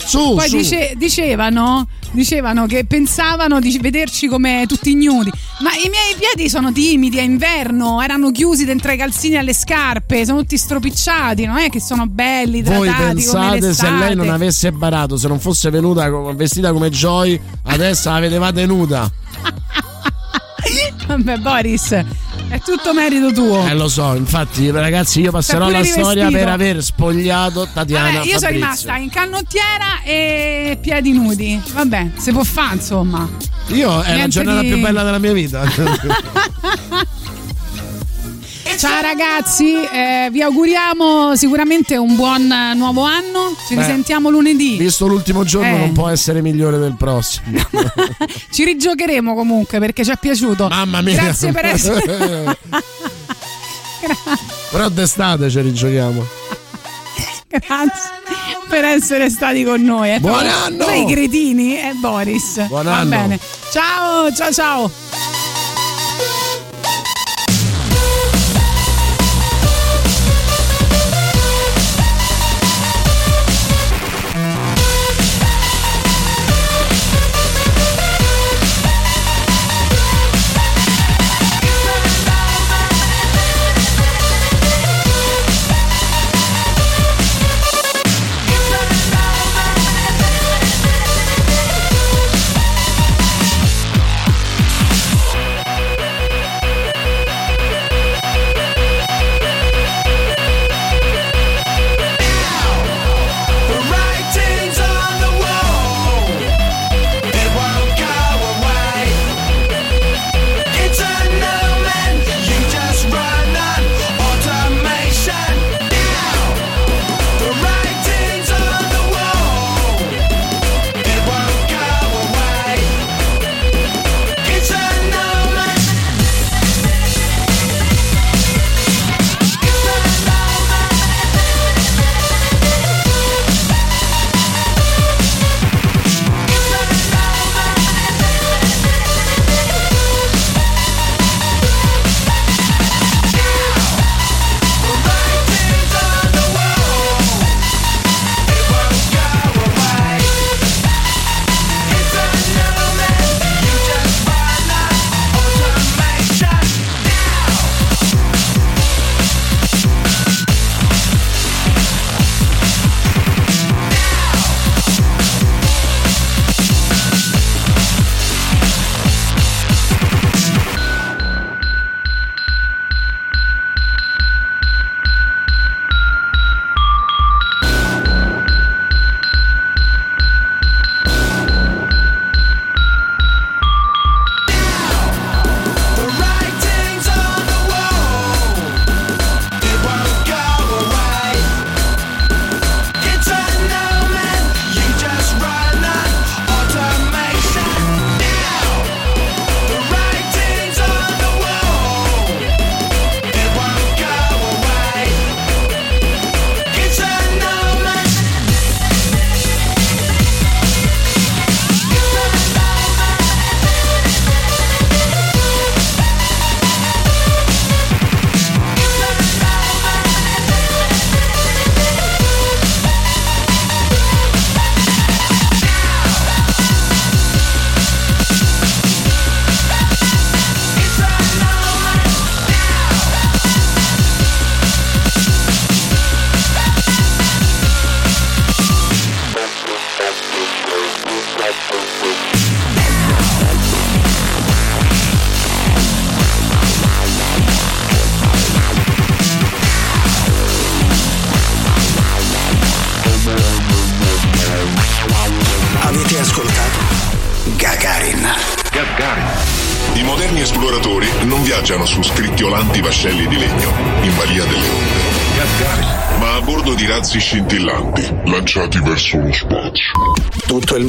Su, 0.06 0.35
Poi 0.35 0.50
su. 0.50 0.58
dice- 0.58 0.93
dicevano, 0.98 1.88
dicevano 2.11 2.66
che 2.66 2.84
pensavano 2.85 3.59
di 3.61 3.77
vederci 3.82 4.27
come 4.27 4.66
tutti 4.67 4.92
ignudi. 4.92 5.32
Ma 5.61 5.72
i 5.72 5.90
miei 5.90 6.14
piedi 6.17 6.50
sono 6.50 6.72
timidi, 6.74 7.17
è 7.17 7.22
inverno, 7.22 8.01
erano 8.01 8.32
chiusi 8.32 8.66
dentro 8.66 8.92
ai 8.92 8.98
calzini 8.98 9.38
alle 9.38 9.53
scarpe, 9.53 10.26
sono 10.26 10.40
tutti 10.42 10.58
stropicciati, 10.58 11.45
non 11.45 11.58
è 11.58 11.69
che 11.69 11.80
sono 11.80 12.06
belli, 12.06 12.61
Voi 12.61 12.90
pensate 12.92 13.74
se 13.74 13.90
lei 13.90 14.14
non 14.14 14.30
avesse 14.30 14.72
barato, 14.74 15.16
se 15.17 15.27
non 15.30 15.40
fosse 15.40 15.69
venuta 15.69 16.09
vestita 16.34 16.72
come 16.74 16.90
Joy, 16.90 17.40
adesso 17.64 18.09
la 18.09 18.19
vedevate 18.19 18.66
nuda. 18.66 19.09
Vabbè, 21.08 21.38
Boris, 21.38 21.92
è 21.92 22.60
tutto 22.64 22.94
merito 22.94 23.32
tuo. 23.32 23.66
Eh 23.66 23.74
lo 23.74 23.88
so, 23.88 24.14
infatti 24.16 24.69
ragazzi 24.72 25.22
io 25.22 25.32
passerò 25.32 25.69
la 25.69 25.84
storia 25.84 26.27
rivestito. 26.27 26.38
per 26.38 26.48
aver 26.50 26.84
spogliato 26.84 27.68
Tatiana 27.74 28.11
Vabbè, 28.11 28.26
io 28.26 28.38
sono 28.40 28.52
rimasta 28.52 28.95
in 28.98 29.10
canottiera 29.10 30.02
e 30.03 30.77
piedi 30.82 31.14
nudi. 31.14 31.61
Vabbè, 31.74 32.11
si 32.18 32.32
può 32.32 32.44
fare, 32.44 32.76
insomma. 32.76 33.27
Io 33.68 34.02
è 34.02 34.08
la 34.10 34.14
Niente 34.16 34.30
giornata 34.30 34.61
di- 34.61 34.68
più 34.68 34.80
bella 34.80 35.03
della 35.03 35.19
mia 35.19 35.34
vita. 35.34 35.64
Ciao 38.78 39.02
ragazzi, 39.02 39.74
eh, 39.82 40.30
vi 40.32 40.42
auguriamo 40.44 41.36
sicuramente 41.36 41.98
un 41.98 42.16
buon 42.16 42.48
nuovo 42.76 43.02
anno. 43.02 43.56
Ci 43.68 43.74
Beh, 43.74 43.82
risentiamo 43.82 44.30
lunedì. 44.30 44.78
Visto 44.78 45.08
l'ultimo 45.08 45.44
giorno 45.44 45.76
Eh. 45.76 45.80
non 45.80 45.94
può 45.94 46.08
essere 46.10 46.42
migliore 46.42 46.78
del 46.78 46.94
prossimo. 46.96 47.58
Ci 48.52 48.64
rigiocheremo 48.64 49.34
comunque 49.34 49.80
perché 49.80 50.04
ci 50.06 50.12
è 50.12 50.18
piaciuto. 50.20 50.68
Mamma 50.68 51.02
mia. 51.02 51.16
Grazie 51.24 51.52
per 51.52 51.66
essere. 51.66 52.58
Però 54.70 54.90
d'estate 54.90 55.50
ci 55.50 55.60
rigiochiamo. 55.62 56.24
Grazie 57.48 58.12
per 58.70 58.84
essere 58.86 59.30
stati 59.32 59.64
con 59.64 59.82
noi. 59.82 60.14
Eh. 60.14 60.20
Buon 60.20 60.46
anno! 60.46 60.86
Sai 60.86 61.02
i 61.02 61.06
cretini? 61.12 61.80
Eh, 61.80 61.94
Boris. 61.96 62.68
Buon 62.68 62.84
Va 62.86 62.98
anno. 62.98 63.10
bene. 63.10 63.40
Ciao, 63.72 64.32
ciao, 64.34 64.52
ciao. 64.52 64.92